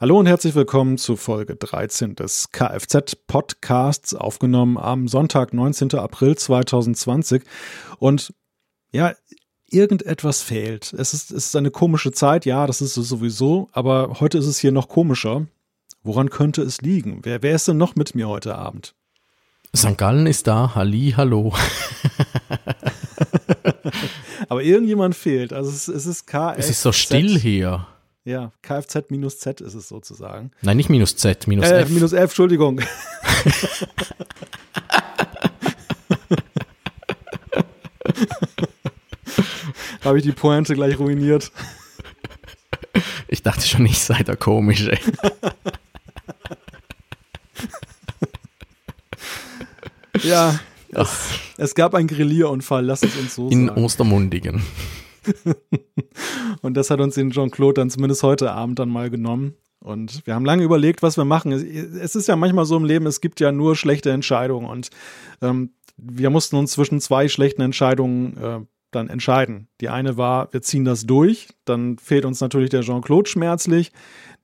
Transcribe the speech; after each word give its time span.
Hallo 0.00 0.18
und 0.18 0.26
herzlich 0.26 0.56
willkommen 0.56 0.98
zu 0.98 1.14
Folge 1.14 1.54
13 1.54 2.16
des 2.16 2.50
Kfz-Podcasts, 2.50 4.12
aufgenommen 4.12 4.76
am 4.76 5.06
Sonntag, 5.06 5.54
19. 5.54 5.94
April 5.94 6.36
2020. 6.36 7.44
Und 8.00 8.34
ja, 8.90 9.14
irgendetwas 9.70 10.42
fehlt. 10.42 10.92
Es 10.94 11.14
ist, 11.14 11.30
es 11.30 11.46
ist 11.46 11.56
eine 11.56 11.70
komische 11.70 12.10
Zeit, 12.10 12.44
ja, 12.44 12.66
das 12.66 12.80
ist 12.80 12.96
es 12.96 13.08
sowieso, 13.08 13.68
aber 13.70 14.18
heute 14.18 14.36
ist 14.38 14.48
es 14.48 14.58
hier 14.58 14.72
noch 14.72 14.88
komischer. 14.88 15.46
Woran 16.02 16.28
könnte 16.28 16.62
es 16.62 16.80
liegen? 16.80 17.20
Wer, 17.22 17.44
wer 17.44 17.54
ist 17.54 17.68
denn 17.68 17.76
noch 17.76 17.94
mit 17.94 18.16
mir 18.16 18.28
heute 18.28 18.56
Abend? 18.56 18.96
St. 19.76 19.96
Gallen 19.96 20.26
ist 20.26 20.48
da, 20.48 20.74
Halli, 20.74 21.14
hallo. 21.16 21.54
aber 24.48 24.64
irgendjemand 24.64 25.14
fehlt. 25.14 25.52
Also 25.52 25.70
es, 25.70 25.86
es 25.86 26.04
ist 26.04 26.26
Kfz. 26.26 26.58
Es 26.58 26.70
ist 26.70 26.82
so 26.82 26.90
still 26.90 27.38
hier. 27.38 27.86
Ja, 28.26 28.52
Kfz 28.62 29.10
minus 29.10 29.38
Z 29.38 29.60
ist 29.60 29.74
es 29.74 29.86
sozusagen. 29.88 30.50
Nein, 30.62 30.78
nicht 30.78 30.88
minus 30.88 31.14
Z, 31.14 31.46
minus 31.46 31.68
äh, 31.68 31.82
F. 31.82 31.90
Minus 31.90 32.14
F, 32.14 32.22
Entschuldigung. 32.22 32.80
Habe 40.02 40.16
ich 40.18 40.24
die 40.24 40.32
Pointe 40.32 40.74
gleich 40.74 40.98
ruiniert. 40.98 41.52
Ich 43.28 43.42
dachte 43.42 43.66
schon, 43.66 43.84
ich 43.84 43.98
sei 43.98 44.22
der 44.22 44.36
Komische. 44.36 44.98
ja, 50.22 50.58
es, 50.88 51.28
es, 51.58 51.74
gab 51.74 51.94
einen 51.94 52.08
Grillierunfall, 52.08 52.86
lass 52.86 53.02
es 53.02 53.16
uns 53.16 53.34
so 53.34 53.50
In 53.50 53.66
sagen. 53.66 53.84
Ostermundigen. 53.84 54.62
und 56.62 56.74
das 56.74 56.90
hat 56.90 57.00
uns 57.00 57.14
den 57.14 57.30
Jean-Claude 57.30 57.74
dann 57.74 57.90
zumindest 57.90 58.22
heute 58.22 58.52
Abend 58.52 58.78
dann 58.78 58.88
mal 58.88 59.10
genommen. 59.10 59.54
Und 59.80 60.26
wir 60.26 60.34
haben 60.34 60.46
lange 60.46 60.64
überlegt, 60.64 61.02
was 61.02 61.18
wir 61.18 61.26
machen. 61.26 61.52
Es 61.52 62.16
ist 62.16 62.26
ja 62.26 62.36
manchmal 62.36 62.64
so 62.64 62.76
im 62.76 62.84
Leben, 62.84 63.06
es 63.06 63.20
gibt 63.20 63.38
ja 63.40 63.52
nur 63.52 63.76
schlechte 63.76 64.10
Entscheidungen. 64.10 64.66
Und 64.66 64.88
ähm, 65.42 65.74
wir 65.96 66.30
mussten 66.30 66.56
uns 66.56 66.72
zwischen 66.72 67.00
zwei 67.00 67.28
schlechten 67.28 67.60
Entscheidungen 67.60 68.36
äh, 68.38 68.60
dann 68.90 69.08
entscheiden. 69.08 69.68
Die 69.80 69.90
eine 69.90 70.16
war, 70.16 70.52
wir 70.52 70.62
ziehen 70.62 70.84
das 70.84 71.04
durch. 71.04 71.48
Dann 71.66 71.98
fehlt 71.98 72.24
uns 72.24 72.40
natürlich 72.40 72.70
der 72.70 72.80
Jean-Claude 72.80 73.28
schmerzlich. 73.28 73.92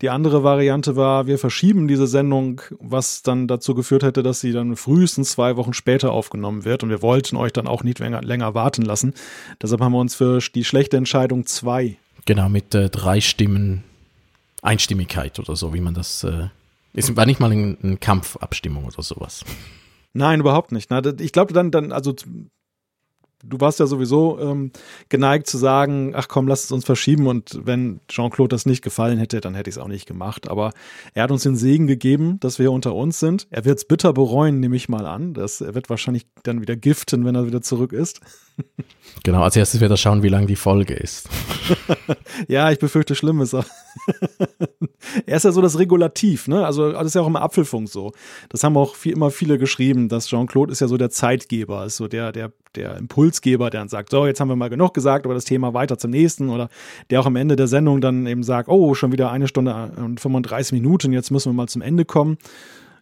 Die 0.00 0.08
andere 0.08 0.42
Variante 0.42 0.96
war, 0.96 1.26
wir 1.26 1.38
verschieben 1.38 1.86
diese 1.86 2.06
Sendung, 2.06 2.62
was 2.78 3.22
dann 3.22 3.46
dazu 3.46 3.74
geführt 3.74 4.02
hätte, 4.02 4.22
dass 4.22 4.40
sie 4.40 4.52
dann 4.52 4.76
frühestens 4.76 5.32
zwei 5.32 5.56
Wochen 5.56 5.74
später 5.74 6.12
aufgenommen 6.12 6.64
wird. 6.64 6.82
Und 6.82 6.88
wir 6.88 7.02
wollten 7.02 7.36
euch 7.36 7.52
dann 7.52 7.66
auch 7.66 7.84
nicht 7.84 7.98
länger, 7.98 8.22
länger 8.22 8.54
warten 8.54 8.82
lassen. 8.82 9.12
Deshalb 9.60 9.82
haben 9.82 9.92
wir 9.92 9.98
uns 9.98 10.14
für 10.14 10.38
die 10.38 10.64
schlechte 10.64 10.96
Entscheidung 10.96 11.44
zwei. 11.44 11.98
Genau, 12.24 12.48
mit 12.48 12.74
äh, 12.74 12.88
drei 12.88 13.20
Stimmen 13.20 13.84
Einstimmigkeit 14.62 15.38
oder 15.38 15.56
so, 15.56 15.74
wie 15.74 15.80
man 15.80 15.94
das. 15.94 16.24
Äh, 16.24 16.48
es 16.94 17.14
war 17.16 17.26
nicht 17.26 17.40
mal 17.40 17.52
eine 17.52 17.76
ein 17.82 18.00
Kampfabstimmung 18.00 18.84
oder 18.84 19.02
sowas. 19.02 19.44
Nein, 20.12 20.40
überhaupt 20.40 20.72
nicht. 20.72 20.90
Ich 21.20 21.32
glaube 21.32 21.52
dann, 21.52 21.70
dann, 21.70 21.92
also 21.92 22.14
du 23.44 23.60
warst 23.60 23.80
ja 23.80 23.86
sowieso 23.86 24.38
ähm, 24.40 24.70
geneigt 25.08 25.46
zu 25.46 25.58
sagen, 25.58 26.12
ach 26.14 26.28
komm, 26.28 26.48
lass 26.48 26.64
es 26.64 26.72
uns 26.72 26.84
verschieben 26.84 27.26
und 27.26 27.60
wenn 27.64 28.00
Jean-Claude 28.08 28.48
das 28.48 28.66
nicht 28.66 28.82
gefallen 28.82 29.18
hätte, 29.18 29.40
dann 29.40 29.54
hätte 29.54 29.70
ich 29.70 29.76
es 29.76 29.82
auch 29.82 29.88
nicht 29.88 30.06
gemacht. 30.06 30.48
Aber 30.48 30.72
er 31.14 31.24
hat 31.24 31.30
uns 31.30 31.42
den 31.42 31.56
Segen 31.56 31.86
gegeben, 31.86 32.38
dass 32.40 32.58
wir 32.58 32.72
unter 32.72 32.94
uns 32.94 33.20
sind. 33.20 33.46
Er 33.50 33.64
wird 33.64 33.78
es 33.78 33.84
bitter 33.84 34.12
bereuen, 34.12 34.60
nehme 34.60 34.76
ich 34.76 34.88
mal 34.88 35.06
an. 35.06 35.34
Das, 35.34 35.60
er 35.60 35.74
wird 35.74 35.90
wahrscheinlich 35.90 36.26
dann 36.42 36.60
wieder 36.60 36.76
giften, 36.76 37.24
wenn 37.24 37.34
er 37.34 37.46
wieder 37.46 37.62
zurück 37.62 37.92
ist. 37.92 38.20
Genau, 39.22 39.42
als 39.42 39.56
erstes 39.56 39.80
wird 39.80 39.90
er 39.90 39.96
schauen, 39.96 40.22
wie 40.22 40.28
lang 40.28 40.46
die 40.46 40.56
Folge 40.56 40.94
ist. 40.94 41.28
ja, 42.48 42.70
ich 42.70 42.78
befürchte 42.78 43.14
Schlimmes. 43.14 43.52
er 45.26 45.36
ist 45.36 45.44
ja 45.44 45.52
so 45.52 45.60
das 45.60 45.78
Regulativ, 45.78 46.48
ne? 46.48 46.64
Also 46.64 46.92
das 46.92 47.06
ist 47.06 47.14
ja 47.14 47.20
auch 47.20 47.26
im 47.26 47.36
Apfelfunk 47.36 47.88
so. 47.88 48.12
Das 48.48 48.64
haben 48.64 48.76
auch 48.78 48.94
viel, 48.94 49.12
immer 49.12 49.30
viele 49.30 49.58
geschrieben, 49.58 50.08
dass 50.08 50.26
Jean-Claude 50.26 50.72
ist 50.72 50.80
ja 50.80 50.88
so 50.88 50.96
der 50.96 51.10
Zeitgeber, 51.10 51.84
ist 51.84 51.96
so 51.96 52.08
der, 52.08 52.32
der, 52.32 52.52
der 52.74 52.96
Impulsgeber, 52.96 53.68
der 53.68 53.80
dann 53.80 53.88
sagt, 53.88 54.10
so, 54.10 54.26
jetzt 54.26 54.40
haben 54.40 54.48
wir 54.48 54.56
mal 54.56 54.70
genug 54.70 54.94
gesagt, 54.94 55.26
aber 55.26 55.34
das 55.34 55.44
Thema 55.44 55.74
weiter 55.74 55.98
zum 55.98 56.12
nächsten. 56.12 56.48
Oder 56.48 56.70
der 57.10 57.20
auch 57.20 57.26
am 57.26 57.36
Ende 57.36 57.56
der 57.56 57.66
Sendung 57.66 58.00
dann 58.00 58.26
eben 58.26 58.42
sagt, 58.42 58.68
oh, 58.68 58.94
schon 58.94 59.12
wieder 59.12 59.30
eine 59.30 59.48
Stunde 59.48 59.92
und 59.96 60.20
35 60.20 60.72
Minuten, 60.72 61.12
jetzt 61.12 61.30
müssen 61.30 61.50
wir 61.50 61.56
mal 61.56 61.68
zum 61.68 61.82
Ende 61.82 62.06
kommen. 62.06 62.38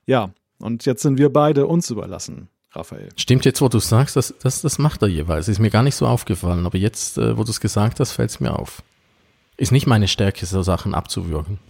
Ja, 0.06 0.30
und 0.60 0.84
jetzt 0.84 1.02
sind 1.02 1.18
wir 1.18 1.32
beide 1.32 1.66
uns 1.66 1.90
überlassen. 1.90 2.48
Raphael. 2.78 3.08
Stimmt 3.16 3.44
jetzt, 3.44 3.60
wo 3.60 3.68
du 3.68 3.78
sagst, 3.78 4.16
das, 4.16 4.34
das, 4.42 4.62
das 4.62 4.78
macht 4.78 5.02
er 5.02 5.08
jeweils. 5.08 5.48
Ist 5.48 5.58
mir 5.58 5.70
gar 5.70 5.82
nicht 5.82 5.96
so 5.96 6.06
aufgefallen, 6.06 6.64
aber 6.64 6.78
jetzt, 6.78 7.18
äh, 7.18 7.36
wo 7.36 7.44
du 7.44 7.50
es 7.50 7.60
gesagt 7.60 8.00
hast, 8.00 8.12
fällt 8.12 8.30
es 8.30 8.40
mir 8.40 8.58
auf. 8.58 8.82
Ist 9.56 9.72
nicht 9.72 9.86
meine 9.86 10.08
Stärke, 10.08 10.46
so 10.46 10.62
Sachen 10.62 10.94
abzuwürgen. 10.94 11.58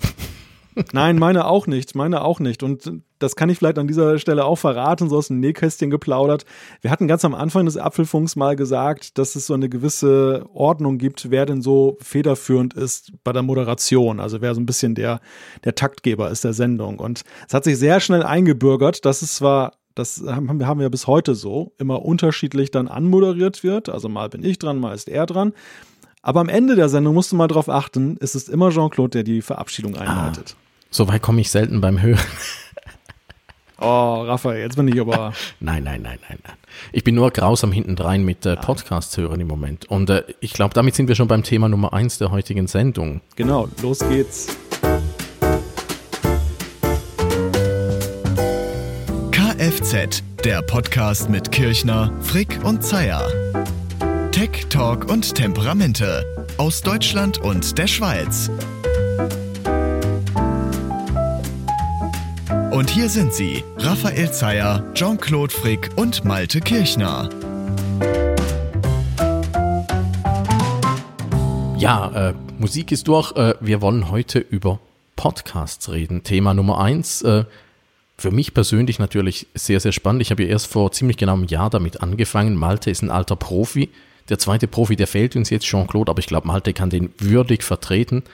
Nein, 0.93 1.19
meine 1.19 1.47
auch 1.47 1.67
nicht, 1.67 1.95
meine 1.95 2.23
auch 2.23 2.39
nicht. 2.39 2.63
Und 2.63 2.93
das 3.19 3.35
kann 3.35 3.49
ich 3.49 3.59
vielleicht 3.59 3.79
an 3.79 3.89
dieser 3.89 4.19
Stelle 4.19 4.45
auch 4.45 4.57
verraten, 4.57 5.09
so 5.09 5.17
aus 5.17 5.29
dem 5.29 5.41
Nähkästchen 5.41 5.91
geplaudert. 5.91 6.45
Wir 6.83 6.91
hatten 6.91 7.09
ganz 7.09 7.25
am 7.25 7.35
Anfang 7.35 7.65
des 7.65 7.77
Apfelfunks 7.77 8.37
mal 8.37 8.55
gesagt, 8.55 9.19
dass 9.19 9.35
es 9.35 9.47
so 9.47 9.55
eine 9.55 9.69
gewisse 9.69 10.47
Ordnung 10.53 10.99
gibt, 10.99 11.31
wer 11.31 11.47
denn 11.47 11.63
so 11.63 11.99
federführend 12.01 12.75
ist 12.75 13.13
bei 13.25 13.33
der 13.33 13.43
Moderation. 13.43 14.21
Also 14.21 14.41
wer 14.41 14.55
so 14.55 14.61
ein 14.61 14.67
bisschen 14.67 14.95
der, 14.95 15.21
der 15.65 15.75
Taktgeber 15.75 16.31
ist 16.31 16.45
der 16.45 16.53
Sendung. 16.53 16.99
Und 16.99 17.23
es 17.49 17.55
hat 17.55 17.65
sich 17.65 17.79
sehr 17.79 18.01
schnell 18.01 18.23
eingebürgert, 18.23 19.05
dass 19.05 19.23
es 19.23 19.35
zwar 19.35 19.73
das 19.99 20.23
haben, 20.27 20.65
haben 20.67 20.81
wir 20.81 20.91
bis 20.91 21.07
heute 21.07 21.35
so, 21.35 21.73
immer 21.79 22.05
unterschiedlich 22.05 22.71
dann 22.71 22.89
anmoderiert 22.89 23.63
wird. 23.63 23.89
Also 23.89 24.09
mal 24.09 24.29
bin 24.29 24.45
ich 24.45 24.59
dran, 24.59 24.79
mal 24.79 24.95
ist 24.95 25.09
er 25.09 25.27
dran. 25.27 25.53
Aber 26.23 26.41
am 26.41 26.49
Ende 26.49 26.77
der 26.77 26.89
Sendung 26.89 27.15
musst 27.15 27.33
du 27.33 27.37
mal 27.37 27.49
darauf 27.49 27.69
achten, 27.69 28.17
es 28.21 28.35
ist 28.35 28.49
immer 28.49 28.71
Jean-Claude, 28.71 29.11
der 29.11 29.23
die 29.23 29.43
Verabschiedung 29.43 29.97
ah, 29.97 30.01
einleitet. 30.01 30.57
Ah, 30.57 30.77
so 30.91 31.09
weit 31.09 31.23
komme 31.23 31.41
ich 31.41 31.51
selten 31.51 31.81
beim 31.81 32.01
Hören. 32.01 32.19
Oh, 33.81 34.25
Raphael, 34.27 34.61
jetzt 34.61 34.75
bin 34.75 34.89
ich 34.89 35.01
aber. 35.01 35.33
nein, 35.61 35.85
nein, 35.85 36.03
nein, 36.03 36.19
nein, 36.29 36.39
nein. 36.45 36.57
Ich 36.91 37.05
bin 37.05 37.15
nur 37.15 37.31
grausam 37.31 37.71
hintendrein 37.71 38.25
mit 38.25 38.45
äh, 38.45 38.57
Podcasts 38.57 39.17
hören 39.17 39.41
im 39.41 39.47
Moment. 39.47 39.89
Und 39.89 40.11
äh, 40.11 40.25
ich 40.41 40.53
glaube, 40.53 40.75
damit 40.75 40.97
sind 40.97 41.07
wir 41.07 41.15
schon 41.15 41.29
beim 41.29 41.45
Thema 41.45 41.69
Nummer 41.69 41.93
eins 41.93 42.19
der 42.19 42.33
heutigen 42.33 42.67
Sendung. 42.67 43.21
Genau, 43.37 43.69
los 43.81 44.01
geht's. 44.01 44.49
Kfz, 49.69 50.23
der 50.45 50.63
Podcast 50.63 51.29
mit 51.29 51.53
Kirchner, 51.53 52.11
Frick 52.23 52.59
und 52.65 52.83
Zeier. 52.83 53.23
Tech, 54.33 54.67
Talk 54.71 55.11
und 55.11 55.35
Temperamente 55.35 56.25
aus 56.57 56.81
Deutschland 56.81 57.37
und 57.37 57.77
der 57.77 57.87
Schweiz. 57.87 58.51
Und 62.71 62.89
hier 62.89 63.11
sind 63.11 63.35
sie, 63.35 63.63
Raphael 63.77 64.33
Zeyer, 64.33 64.83
Jean-Claude 64.95 65.53
Frick 65.53 65.91
und 65.97 66.25
Malte 66.25 66.61
Kirchner. 66.61 67.29
Ja, 71.77 72.31
äh, 72.31 72.35
Musik 72.59 72.91
ist 72.91 73.07
durch. 73.07 73.37
Äh, 73.37 73.53
wir 73.61 73.83
wollen 73.83 74.11
heute 74.11 74.39
über 74.39 74.81
Podcasts 75.15 75.91
reden. 75.91 76.23
Thema 76.23 76.55
Nummer 76.55 76.81
eins. 76.81 77.21
Äh, 77.21 77.45
für 78.19 78.33
mich 78.33 78.53
persönlich 78.53 78.99
natürlich 78.99 79.47
sehr, 79.55 79.79
sehr 79.79 79.93
spannend. 79.93 80.23
Ich 80.23 80.31
habe 80.31 80.43
ja 80.43 80.49
erst 80.49 80.67
vor 80.67 80.91
ziemlich 80.91 81.17
genau 81.17 81.35
einem 81.35 81.45
Jahr 81.45 81.71
damit 81.71 82.03
angefangen. 82.03 82.57
Malte 82.57 82.91
ist 82.91 83.03
ein 83.03 83.11
alter 83.11 83.37
Profi. 83.37 83.91
Der 84.29 84.39
zweite 84.39 84.67
Profi, 84.67 84.97
der 84.97 85.07
fehlt 85.07 85.37
uns 85.37 85.51
jetzt, 85.51 85.65
Jean-Claude, 85.65 86.11
aber 86.11 86.19
ich 86.19 86.27
glaube, 86.27 86.49
Malte 86.49 86.75
kann 86.75 86.91
den 86.91 87.11
würdig 87.19 87.63
vertreten. 87.63 88.25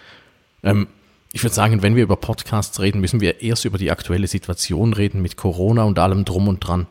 Ähm, 0.63 0.89
ich 1.33 1.43
würde 1.43 1.55
sagen, 1.55 1.83
wenn 1.83 1.97
wir 1.97 2.03
über 2.03 2.17
Podcasts 2.17 2.81
reden, 2.81 3.01
müssen 3.01 3.21
wir 3.21 3.43
erst 3.43 3.67
über 3.67 3.77
die 3.77 3.91
aktuelle 3.91 4.27
Situation 4.27 4.95
reden 4.95 5.21
mit 5.21 5.37
Corona 5.37 5.85
und 5.85 5.99
allem 5.99 6.25
drum 6.25 6.49
und 6.49 6.61
dran. 6.61 6.87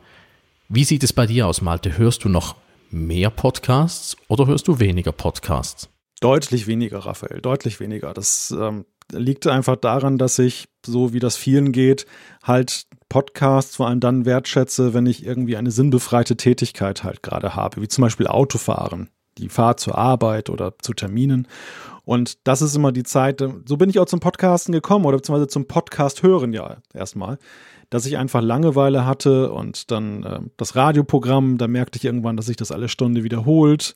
Wie 0.68 0.84
sieht 0.84 1.02
es 1.02 1.12
bei 1.12 1.26
dir 1.26 1.48
aus, 1.48 1.62
Malte? 1.62 1.98
Hörst 1.98 2.24
du 2.24 2.28
noch 2.28 2.54
mehr 2.90 3.30
Podcasts 3.30 4.16
oder 4.28 4.46
hörst 4.46 4.68
du 4.68 4.78
weniger 4.78 5.12
Podcasts? 5.12 5.88
Deutlich 6.20 6.66
weniger, 6.66 7.00
Raphael, 7.00 7.40
deutlich 7.40 7.80
weniger. 7.80 8.14
Das 8.14 8.54
ähm, 8.56 8.84
liegt 9.12 9.46
einfach 9.46 9.76
daran, 9.76 10.18
dass 10.18 10.38
ich, 10.38 10.68
so 10.84 11.12
wie 11.12 11.20
das 11.20 11.36
vielen 11.36 11.72
geht, 11.72 12.06
halt 12.42 12.86
Podcasts 13.14 13.76
vor 13.76 13.86
allem 13.86 14.00
dann 14.00 14.24
wertschätze, 14.24 14.92
wenn 14.92 15.06
ich 15.06 15.24
irgendwie 15.24 15.56
eine 15.56 15.70
sinnbefreite 15.70 16.36
Tätigkeit 16.36 17.04
halt 17.04 17.22
gerade 17.22 17.54
habe, 17.54 17.80
wie 17.80 17.86
zum 17.86 18.02
Beispiel 18.02 18.26
Autofahren, 18.26 19.08
die 19.38 19.48
Fahrt 19.48 19.78
zur 19.78 19.96
Arbeit 19.96 20.50
oder 20.50 20.74
zu 20.82 20.94
Terminen. 20.94 21.46
Und 22.04 22.44
das 22.44 22.60
ist 22.60 22.74
immer 22.74 22.90
die 22.90 23.04
Zeit, 23.04 23.40
so 23.66 23.76
bin 23.76 23.88
ich 23.88 24.00
auch 24.00 24.06
zum 24.06 24.18
Podcasten 24.18 24.72
gekommen 24.72 25.04
oder 25.04 25.18
beziehungsweise 25.18 25.46
zum 25.46 25.68
Podcast 25.68 26.24
hören 26.24 26.52
ja 26.52 26.78
erstmal, 26.92 27.38
dass 27.88 28.04
ich 28.04 28.18
einfach 28.18 28.42
Langeweile 28.42 29.06
hatte 29.06 29.52
und 29.52 29.92
dann 29.92 30.24
äh, 30.24 30.40
das 30.56 30.74
Radioprogramm, 30.74 31.56
da 31.56 31.68
merkte 31.68 31.98
ich 31.98 32.04
irgendwann, 32.04 32.36
dass 32.36 32.46
sich 32.46 32.56
das 32.56 32.72
alle 32.72 32.88
Stunde 32.88 33.22
wiederholt 33.22 33.94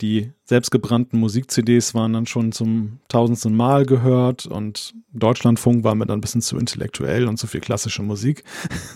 die 0.00 0.32
selbstgebrannten 0.44 1.18
Musik-CDs 1.18 1.94
waren 1.94 2.12
dann 2.12 2.26
schon 2.26 2.50
zum 2.52 2.98
tausendsten 3.08 3.54
Mal 3.54 3.86
gehört 3.86 4.46
und 4.46 4.94
Deutschlandfunk 5.12 5.84
war 5.84 5.94
mir 5.94 6.06
dann 6.06 6.18
ein 6.18 6.20
bisschen 6.20 6.40
zu 6.40 6.56
intellektuell 6.56 7.28
und 7.28 7.36
zu 7.36 7.46
viel 7.46 7.60
klassische 7.60 8.02
Musik. 8.02 8.42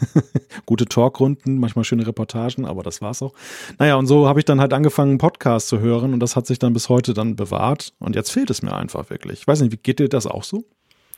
Gute 0.67 0.87
Talkrunden, 0.87 1.59
manchmal 1.59 1.85
schöne 1.85 2.07
Reportagen, 2.07 2.65
aber 2.65 2.83
das 2.83 3.01
war's 3.03 3.23
auch. 3.23 3.35
Naja, 3.79 3.95
und 3.97 4.07
so 4.07 4.27
habe 4.29 4.41
ich 4.41 4.45
dann 4.45 4.61
halt 4.61 4.73
angefangen, 4.73 5.19
Podcasts 5.19 5.69
zu 5.69 5.79
hören 5.79 6.13
und 6.13 6.21
das 6.21 6.35
hat 6.35 6.47
sich 6.47 6.59
dann 6.59 6.73
bis 6.73 6.89
heute 6.89 7.15
dann 7.15 7.37
bewahrt 7.37 7.93
und 8.01 8.17
jetzt 8.17 8.31
fehlt 8.31 8.51
es 8.51 8.63
mir 8.63 8.75
einfach 8.75 9.11
wirklich. 9.11 9.41
Ich 9.41 9.47
weiß 9.47 9.61
nicht, 9.61 9.73
wie 9.73 9.77
geht 9.77 10.01
dir 10.01 10.09
das 10.09 10.27
auch 10.27 10.45
so? 10.45 10.65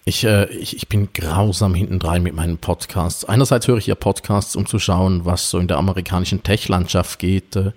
Ich, 0.04 0.24
äh, 0.24 0.46
ich, 0.50 0.76
ich 0.76 0.88
bin 0.88 1.10
grausam 1.12 1.74
hintendrein 1.74 2.22
mit 2.22 2.34
meinen 2.34 2.56
Podcasts. 2.56 3.26
Einerseits 3.26 3.68
höre 3.68 3.76
ich 3.76 3.86
ja 3.86 3.94
Podcasts, 3.94 4.56
um 4.56 4.64
zu 4.64 4.78
schauen, 4.78 5.24
was 5.24 5.50
so 5.50 5.58
in 5.58 5.68
der 5.68 5.76
amerikanischen 5.76 6.42
Tech-Landschaft 6.42 7.18
geht. 7.18 7.56
Äh, 7.56 7.72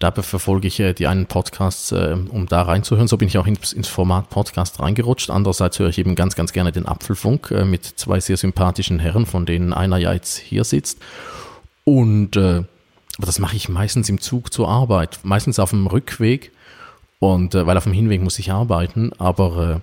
Dabei 0.00 0.22
verfolge 0.22 0.68
ich 0.68 0.78
äh, 0.78 0.92
die 0.92 1.08
einen 1.08 1.26
Podcasts, 1.26 1.90
äh, 1.90 2.16
um 2.28 2.46
da 2.46 2.62
reinzuhören. 2.62 3.08
So 3.08 3.16
bin 3.16 3.26
ich 3.26 3.36
auch 3.36 3.48
ins, 3.48 3.72
ins, 3.72 3.88
Format 3.88 4.30
Podcast 4.30 4.78
reingerutscht. 4.78 5.28
Andererseits 5.28 5.80
höre 5.80 5.88
ich 5.88 5.98
eben 5.98 6.14
ganz, 6.14 6.36
ganz 6.36 6.52
gerne 6.52 6.70
den 6.70 6.86
Apfelfunk 6.86 7.50
äh, 7.50 7.64
mit 7.64 7.84
zwei 7.84 8.20
sehr 8.20 8.36
sympathischen 8.36 9.00
Herren, 9.00 9.26
von 9.26 9.44
denen 9.44 9.72
einer 9.72 9.98
ja 9.98 10.12
jetzt 10.12 10.38
hier 10.38 10.62
sitzt. 10.62 11.00
Und 11.82 12.36
äh, 12.36 12.62
aber 13.16 13.26
das 13.26 13.40
mache 13.40 13.56
ich 13.56 13.68
meistens 13.68 14.08
im 14.08 14.20
Zug 14.20 14.52
zur 14.52 14.68
Arbeit, 14.68 15.18
meistens 15.24 15.58
auf 15.58 15.70
dem 15.70 15.88
Rückweg. 15.88 16.52
Und 17.18 17.56
äh, 17.56 17.66
weil 17.66 17.76
auf 17.76 17.82
dem 17.82 17.92
Hinweg 17.92 18.22
muss 18.22 18.38
ich 18.38 18.52
arbeiten, 18.52 19.10
aber 19.18 19.82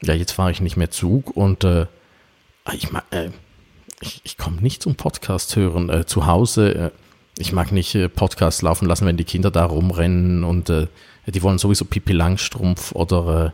äh, 0.00 0.06
ja, 0.06 0.14
jetzt 0.14 0.30
fahre 0.30 0.52
ich 0.52 0.60
nicht 0.60 0.76
mehr 0.76 0.92
Zug 0.92 1.36
und 1.36 1.64
ich, 2.72 2.88
ich, 4.00 4.20
ich 4.22 4.38
komme 4.38 4.60
nicht 4.60 4.84
zum 4.84 4.94
Podcast 4.94 5.56
hören. 5.56 6.06
Zu 6.06 6.26
Hause, 6.26 6.92
ich 7.38 7.52
mag 7.52 7.72
nicht 7.72 7.94
äh, 7.94 8.08
Podcasts 8.08 8.62
laufen 8.62 8.86
lassen, 8.86 9.06
wenn 9.06 9.16
die 9.16 9.24
Kinder 9.24 9.50
da 9.50 9.64
rumrennen 9.64 10.44
und 10.44 10.68
äh, 10.70 10.88
die 11.26 11.42
wollen 11.42 11.58
sowieso 11.58 11.84
Pipi 11.84 12.12
Langstrumpf 12.12 12.92
oder 12.92 13.46
äh, 13.46 13.50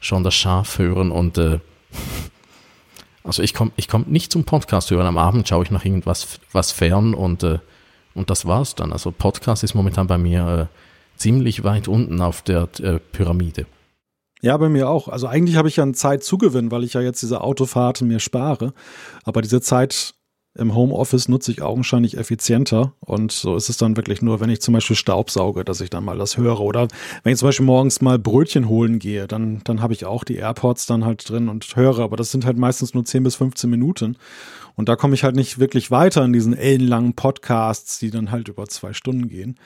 schon 0.00 0.24
das 0.24 0.34
Schaf 0.34 0.78
hören 0.78 1.10
und 1.10 1.38
äh, 1.38 1.60
also 3.24 3.42
ich 3.42 3.54
komme 3.54 3.72
ich 3.76 3.88
komm 3.88 4.04
nicht 4.08 4.32
zum 4.32 4.44
Podcast 4.44 4.90
hören. 4.90 5.06
Am 5.06 5.18
Abend 5.18 5.48
schaue 5.48 5.64
ich 5.64 5.70
nach 5.70 5.84
irgendwas 5.84 6.40
was 6.52 6.72
fern 6.72 7.14
und, 7.14 7.42
äh, 7.42 7.58
und 8.14 8.30
das 8.30 8.46
war's 8.46 8.74
dann. 8.74 8.92
Also 8.92 9.12
Podcast 9.12 9.62
ist 9.64 9.74
momentan 9.74 10.06
bei 10.06 10.18
mir 10.18 10.68
äh, 10.70 11.18
ziemlich 11.18 11.64
weit 11.64 11.88
unten 11.88 12.20
auf 12.20 12.42
der 12.42 12.68
äh, 12.80 12.98
Pyramide. 13.12 13.66
Ja, 14.42 14.56
bei 14.58 14.68
mir 14.68 14.88
auch. 14.88 15.08
Also 15.08 15.26
eigentlich 15.26 15.56
habe 15.56 15.68
ich 15.68 15.76
ja 15.76 15.82
eine 15.82 15.94
Zeit 15.94 16.22
Zugewinn, 16.22 16.70
weil 16.70 16.84
ich 16.84 16.92
ja 16.92 17.00
jetzt 17.00 17.22
diese 17.22 17.40
Autofahrten 17.40 18.06
mir 18.06 18.20
spare. 18.20 18.74
Aber 19.24 19.42
diese 19.42 19.60
Zeit 19.60 20.14
im 20.58 20.74
Homeoffice 20.74 21.28
nutze 21.28 21.52
ich 21.52 21.62
augenscheinlich 21.62 22.16
effizienter. 22.16 22.92
Und 23.00 23.32
so 23.32 23.56
ist 23.56 23.68
es 23.68 23.76
dann 23.76 23.96
wirklich 23.96 24.22
nur, 24.22 24.40
wenn 24.40 24.50
ich 24.50 24.60
zum 24.60 24.74
Beispiel 24.74 24.96
Staubsauge, 24.96 25.64
dass 25.64 25.80
ich 25.80 25.90
dann 25.90 26.04
mal 26.04 26.18
das 26.18 26.36
höre. 26.36 26.60
Oder 26.60 26.88
wenn 27.22 27.32
ich 27.32 27.38
zum 27.38 27.48
Beispiel 27.48 27.66
morgens 27.66 28.00
mal 28.00 28.18
Brötchen 28.18 28.68
holen 28.68 28.98
gehe, 28.98 29.26
dann, 29.26 29.60
dann 29.64 29.82
habe 29.82 29.92
ich 29.92 30.04
auch 30.04 30.24
die 30.24 30.36
AirPods 30.36 30.86
dann 30.86 31.04
halt 31.04 31.28
drin 31.28 31.48
und 31.48 31.76
höre. 31.76 32.00
Aber 32.00 32.16
das 32.16 32.30
sind 32.30 32.44
halt 32.44 32.56
meistens 32.56 32.94
nur 32.94 33.04
10 33.04 33.22
bis 33.22 33.36
15 33.36 33.68
Minuten. 33.68 34.16
Und 34.74 34.88
da 34.88 34.96
komme 34.96 35.14
ich 35.14 35.24
halt 35.24 35.36
nicht 35.36 35.58
wirklich 35.58 35.90
weiter 35.90 36.24
in 36.24 36.32
diesen 36.32 36.54
ellenlangen 36.54 37.14
Podcasts, 37.14 37.98
die 37.98 38.10
dann 38.10 38.30
halt 38.30 38.48
über 38.48 38.66
zwei 38.66 38.92
Stunden 38.92 39.28
gehen. 39.28 39.58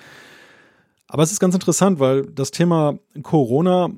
Aber 1.08 1.24
es 1.24 1.32
ist 1.32 1.40
ganz 1.40 1.54
interessant, 1.54 1.98
weil 1.98 2.26
das 2.26 2.52
Thema 2.52 2.98
Corona 3.22 3.90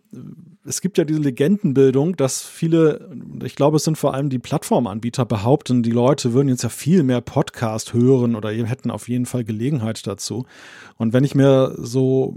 es 0.65 0.81
gibt 0.81 0.99
ja 0.99 1.05
diese 1.05 1.21
Legendenbildung, 1.21 2.17
dass 2.17 2.43
viele, 2.43 3.11
ich 3.43 3.57
glaube, 3.57 3.77
es 3.77 3.85
sind 3.85 3.99
vor 3.99 4.15
allem 4.15 4.31
die 4.31 4.39
Plattformanbieter 4.39 5.25
behaupten, 5.25 5.83
die 5.83 5.91
Leute 5.91 6.33
würden 6.33 6.49
jetzt 6.49 6.63
ja 6.63 6.69
viel 6.69 7.03
mehr 7.03 7.21
Podcast 7.21 7.95
hören 7.95 8.37
oder 8.37 8.51
hätten 8.51 8.91
auf 8.91 9.09
jeden 9.09 9.27
Fall 9.27 9.45
Gelegenheit 9.45 10.07
dazu. 10.07 10.47
Und 10.97 11.13
wenn 11.13 11.25
ich 11.25 11.35
mir 11.35 11.75
so 11.79 12.37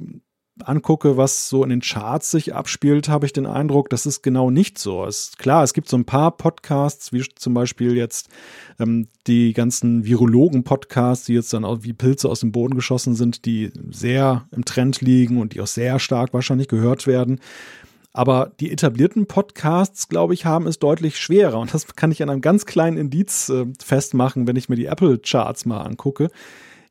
angucke, 0.64 1.18
was 1.18 1.50
so 1.50 1.64
in 1.64 1.70
den 1.70 1.82
Charts 1.82 2.32
sich 2.32 2.56
abspielt, 2.56 3.10
habe 3.10 3.26
ich 3.26 3.34
den 3.34 3.46
Eindruck, 3.46 3.90
das 3.90 4.06
ist 4.06 4.22
genau 4.22 4.50
nicht 4.50 4.78
so. 4.78 5.06
Es, 5.06 5.34
klar, 5.38 5.64
es 5.64 5.74
gibt 5.74 5.90
so 5.90 5.98
ein 5.98 6.06
paar 6.06 6.36
Podcasts, 6.38 7.12
wie 7.12 7.24
zum 7.36 7.54
Beispiel 7.54 7.96
jetzt 7.96 8.30
ähm, 8.80 9.08
die 9.28 9.54
ganzen 9.54 10.06
Virologen-Podcasts, 10.06 11.26
die 11.26 11.34
jetzt 11.34 11.54
dann 11.54 11.66
auch 11.66 11.80
wie 11.82 11.94
Pilze 11.94 12.30
aus 12.30 12.40
dem 12.40 12.54
Boden 12.54 12.76
geschossen 12.76 13.16
sind, 13.16 13.46
die 13.46 13.72
sehr 13.92 14.48
im 14.52 14.64
Trend 14.64 15.02
liegen 15.02 15.42
und 15.42 15.54
die 15.54 15.62
auch 15.62 15.68
sehr 15.68 16.00
stark 16.00 16.34
wahrscheinlich 16.34 16.70
gehört 16.70 17.06
werden. 17.06 17.42
Aber 18.16 18.54
die 18.62 18.72
etablierten 18.72 19.28
Podcasts, 19.28 20.08
glaube 20.08 20.34
ich, 20.34 20.46
haben 20.46 20.68
es 20.68 20.80
deutlich 20.80 21.18
schwerer. 21.18 21.60
Und 21.60 21.74
das 21.74 21.98
kann 21.98 22.12
ich 22.12 22.24
an 22.24 22.30
einem 22.30 22.40
ganz 22.40 22.66
kleinen 22.66 22.96
Indiz 22.96 23.50
äh, 23.50 23.66
festmachen, 23.84 24.48
wenn 24.48 24.56
ich 24.56 24.70
mir 24.70 24.78
die 24.78 24.86
Apple-Charts 24.86 25.66
mal 25.66 25.82
angucke. 25.82 26.30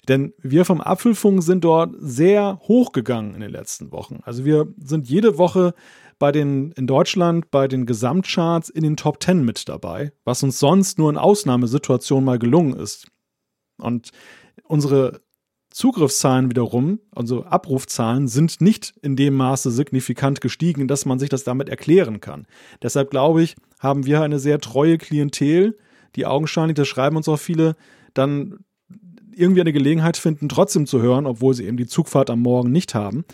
Denn 0.06 0.34
wir 0.42 0.66
vom 0.66 0.82
Apfelfunk 0.82 1.42
sind 1.42 1.64
dort 1.64 1.94
sehr 1.98 2.60
hoch 2.64 2.92
gegangen 2.92 3.34
in 3.34 3.40
den 3.40 3.50
letzten 3.50 3.90
Wochen. 3.90 4.20
Also 4.24 4.44
wir 4.44 4.68
sind 4.76 5.08
jede 5.08 5.38
Woche 5.38 5.72
bei 6.18 6.30
den 6.30 6.72
in 6.72 6.86
Deutschland 6.86 7.50
bei 7.50 7.68
den 7.68 7.86
Gesamtcharts 7.86 8.68
in 8.68 8.82
den 8.82 8.98
Top 8.98 9.22
10 9.22 9.46
mit 9.46 9.66
dabei, 9.66 10.12
was 10.26 10.42
uns 10.42 10.58
sonst 10.58 10.98
nur 10.98 11.08
in 11.08 11.16
Ausnahmesituationen 11.16 12.26
mal 12.26 12.38
gelungen 12.38 12.78
ist. 12.78 13.08
Und 13.78 14.10
unsere 14.64 15.22
Zugriffszahlen 15.74 16.50
wiederum, 16.50 17.00
also 17.10 17.44
Abrufzahlen, 17.44 18.28
sind 18.28 18.60
nicht 18.60 18.94
in 19.02 19.16
dem 19.16 19.34
Maße 19.34 19.72
signifikant 19.72 20.40
gestiegen, 20.40 20.86
dass 20.86 21.04
man 21.04 21.18
sich 21.18 21.28
das 21.28 21.42
damit 21.42 21.68
erklären 21.68 22.20
kann. 22.20 22.46
Deshalb 22.80 23.10
glaube 23.10 23.42
ich, 23.42 23.56
haben 23.80 24.06
wir 24.06 24.22
eine 24.22 24.38
sehr 24.38 24.60
treue 24.60 24.98
Klientel, 24.98 25.76
die 26.14 26.26
augenscheinlich, 26.26 26.76
das 26.76 26.86
schreiben 26.86 27.16
uns 27.16 27.28
auch 27.28 27.40
viele, 27.40 27.74
dann 28.14 28.60
irgendwie 29.34 29.62
eine 29.62 29.72
Gelegenheit 29.72 30.16
finden, 30.16 30.48
trotzdem 30.48 30.86
zu 30.86 31.02
hören, 31.02 31.26
obwohl 31.26 31.54
sie 31.54 31.66
eben 31.66 31.76
die 31.76 31.88
Zugfahrt 31.88 32.30
am 32.30 32.38
Morgen 32.38 32.70
nicht 32.70 32.94
haben. 32.94 33.24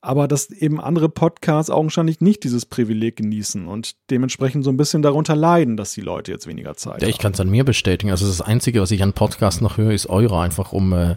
Aber 0.00 0.28
dass 0.28 0.50
eben 0.50 0.80
andere 0.80 1.10
Podcasts 1.10 1.68
augenscheinlich 1.68 2.22
nicht 2.22 2.42
dieses 2.42 2.64
Privileg 2.64 3.16
genießen 3.16 3.68
und 3.68 3.96
dementsprechend 4.08 4.64
so 4.64 4.70
ein 4.70 4.78
bisschen 4.78 5.02
darunter 5.02 5.36
leiden, 5.36 5.76
dass 5.76 5.92
die 5.92 6.00
Leute 6.00 6.32
jetzt 6.32 6.46
weniger 6.46 6.74
Zeit 6.74 7.02
ja, 7.02 7.06
haben. 7.06 7.10
Ich 7.10 7.18
kann 7.18 7.32
es 7.32 7.40
an 7.40 7.50
mir 7.50 7.64
bestätigen. 7.64 8.10
Also 8.10 8.26
das 8.26 8.40
Einzige, 8.40 8.80
was 8.80 8.92
ich 8.92 9.02
an 9.02 9.12
Podcasts 9.12 9.60
noch 9.60 9.76
höre, 9.76 9.92
ist 9.92 10.08
eure, 10.08 10.40
einfach 10.40 10.72
um 10.72 10.94
äh, 10.94 11.16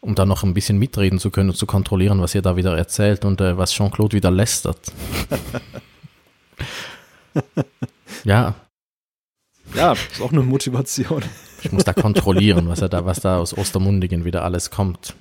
um 0.00 0.14
da 0.14 0.24
noch 0.24 0.42
ein 0.44 0.54
bisschen 0.54 0.78
mitreden 0.78 1.18
zu 1.18 1.30
können 1.30 1.50
und 1.50 1.56
zu 1.56 1.66
kontrollieren, 1.66 2.20
was 2.20 2.34
ihr 2.34 2.42
da 2.42 2.56
wieder 2.56 2.76
erzählt 2.76 3.24
und 3.24 3.40
äh, 3.40 3.56
was 3.56 3.72
Jean-Claude 3.72 4.16
wieder 4.16 4.30
lästert. 4.30 4.92
ja. 8.24 8.54
Ja, 9.74 9.92
ist 9.92 10.20
auch 10.22 10.32
eine 10.32 10.42
Motivation. 10.42 11.22
Ich 11.62 11.72
muss 11.72 11.84
da 11.84 11.92
kontrollieren, 11.92 12.68
was 12.68 12.80
er 12.80 12.88
da, 12.88 13.04
was 13.04 13.20
da 13.20 13.38
aus 13.38 13.56
Ostermundigen 13.56 14.24
wieder 14.24 14.44
alles 14.44 14.70
kommt. 14.70 15.14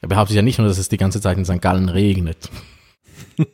Er 0.00 0.08
behauptet 0.08 0.36
ja 0.36 0.42
nicht 0.42 0.58
nur, 0.58 0.68
dass 0.68 0.78
es 0.78 0.88
die 0.88 0.96
ganze 0.96 1.20
Zeit 1.20 1.36
in 1.38 1.44
St. 1.44 1.60
Gallen 1.60 1.88
regnet. 1.88 2.50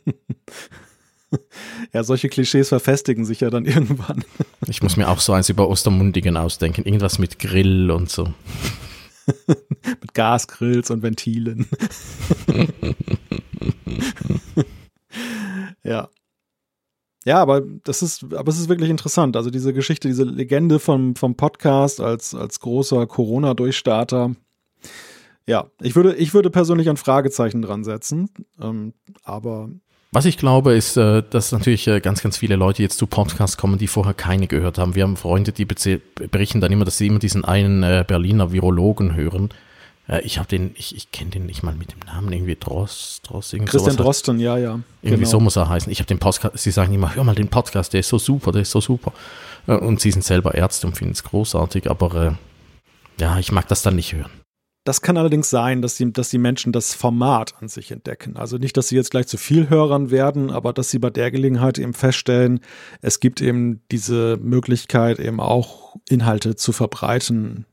ja, 1.93 2.03
solche 2.03 2.29
Klischees 2.29 2.69
verfestigen 2.69 3.25
sich 3.25 3.41
ja 3.41 3.49
dann 3.49 3.65
irgendwann. 3.65 4.23
Ich 4.67 4.81
muss 4.81 4.97
mir 4.97 5.09
auch 5.09 5.19
so 5.19 5.33
eins 5.33 5.49
über 5.49 5.67
Ostermundigen 5.67 6.37
ausdenken. 6.37 6.85
Irgendwas 6.85 7.19
mit 7.19 7.39
Grill 7.39 7.91
und 7.91 8.09
so. 8.09 8.33
Mit 9.47 10.13
Gasgrills 10.13 10.91
und 10.91 11.01
Ventilen. 11.03 11.67
ja. 15.83 16.09
Ja, 17.25 17.41
aber 17.41 17.61
das 17.83 18.03
ist, 18.03 18.23
aber 18.35 18.49
es 18.49 18.59
ist 18.59 18.69
wirklich 18.69 18.91
interessant. 18.91 19.35
Also 19.35 19.49
diese 19.49 19.73
Geschichte, 19.73 20.07
diese 20.07 20.23
Legende 20.23 20.79
vom, 20.79 21.15
vom 21.15 21.35
Podcast 21.35 21.99
als, 21.99 22.35
als 22.35 22.59
großer 22.59 23.07
Corona-Durchstarter. 23.07 24.35
Ja, 25.47 25.69
ich 25.81 25.95
würde, 25.95 26.15
ich 26.15 26.33
würde 26.35 26.51
persönlich 26.51 26.87
ein 26.87 26.97
Fragezeichen 26.97 27.63
dran 27.63 27.83
setzen. 27.83 28.29
Ähm, 28.61 28.93
aber 29.23 29.69
was 30.15 30.23
ich 30.23 30.37
glaube, 30.37 30.73
ist, 30.75 30.95
äh, 30.95 31.23
dass 31.29 31.51
natürlich 31.51 31.87
äh, 31.87 31.99
ganz, 31.99 32.23
ganz 32.23 32.37
viele 32.37 32.55
Leute 32.55 32.81
jetzt 32.81 32.97
zu 32.97 33.05
Podcasts 33.05 33.57
kommen, 33.57 33.77
die 33.77 33.87
vorher 33.87 34.13
keine 34.13 34.47
gehört 34.47 34.77
haben. 34.77 34.95
Wir 34.95 35.03
haben 35.03 35.17
Freunde, 35.17 35.51
die 35.51 35.65
berichten 35.65 36.61
dann 36.61 36.71
immer, 36.71 36.85
dass 36.85 36.97
sie 36.97 37.07
immer 37.07 37.19
diesen 37.19 37.43
einen 37.43 37.83
äh, 37.83 38.05
Berliner 38.07 38.53
Virologen 38.53 39.13
hören. 39.13 39.49
Ich 40.21 40.37
habe 40.37 40.47
den, 40.47 40.75
ich, 40.75 40.95
ich 40.95 41.11
kenne 41.11 41.31
den 41.31 41.47
nicht 41.47 41.63
mal 41.63 41.73
mit 41.73 41.91
dem 41.91 41.97
Namen, 42.05 42.31
irgendwie 42.31 42.55
Drost, 42.55 43.27
Drost, 43.27 43.53
irgendwie 43.53 43.71
Christian 43.71 43.97
Drosten, 43.97 44.39
ja, 44.39 44.55
ja. 44.55 44.79
Irgendwie 45.01 45.23
genau. 45.23 45.29
so 45.29 45.39
muss 45.39 45.55
er 45.55 45.67
heißen. 45.67 45.91
Ich 45.91 45.97
habe 45.97 46.07
den 46.07 46.19
Podcast, 46.19 46.59
sie 46.59 46.69
sagen 46.69 46.93
immer, 46.93 47.15
hör 47.15 47.23
mal 47.23 47.33
den 47.33 47.47
Podcast, 47.47 47.91
der 47.91 48.01
ist 48.01 48.09
so 48.09 48.19
super, 48.19 48.51
der 48.51 48.61
ist 48.61 48.69
so 48.69 48.79
super. 48.79 49.13
Und 49.65 49.99
sie 49.99 50.11
sind 50.11 50.23
selber 50.23 50.53
Ärzte 50.53 50.85
und 50.85 50.95
finden 50.95 51.13
es 51.13 51.23
großartig, 51.23 51.89
aber 51.89 52.37
ja, 53.19 53.39
ich 53.39 53.51
mag 53.51 53.67
das 53.67 53.81
dann 53.81 53.95
nicht 53.95 54.13
hören. 54.13 54.29
Das 54.85 55.01
kann 55.01 55.17
allerdings 55.17 55.49
sein, 55.49 55.81
dass 55.81 55.95
die, 55.95 56.13
dass 56.13 56.29
die 56.29 56.37
Menschen 56.37 56.71
das 56.71 56.93
Format 56.93 57.55
an 57.59 57.67
sich 57.67 57.91
entdecken. 57.91 58.37
Also 58.37 58.57
nicht, 58.57 58.77
dass 58.77 58.87
sie 58.87 58.95
jetzt 58.95 59.09
gleich 59.09 59.25
zu 59.25 59.37
viel 59.37 59.67
Hörern 59.67 60.11
werden, 60.11 60.51
aber 60.51 60.73
dass 60.73 60.91
sie 60.91 60.99
bei 60.99 61.09
der 61.09 61.31
Gelegenheit 61.31 61.79
eben 61.79 61.95
feststellen, 61.95 62.59
es 63.01 63.19
gibt 63.19 63.41
eben 63.41 63.81
diese 63.91 64.37
Möglichkeit, 64.37 65.19
eben 65.19 65.39
auch 65.39 65.95
Inhalte 66.07 66.55
zu 66.55 66.71
verbreiten, 66.71 67.65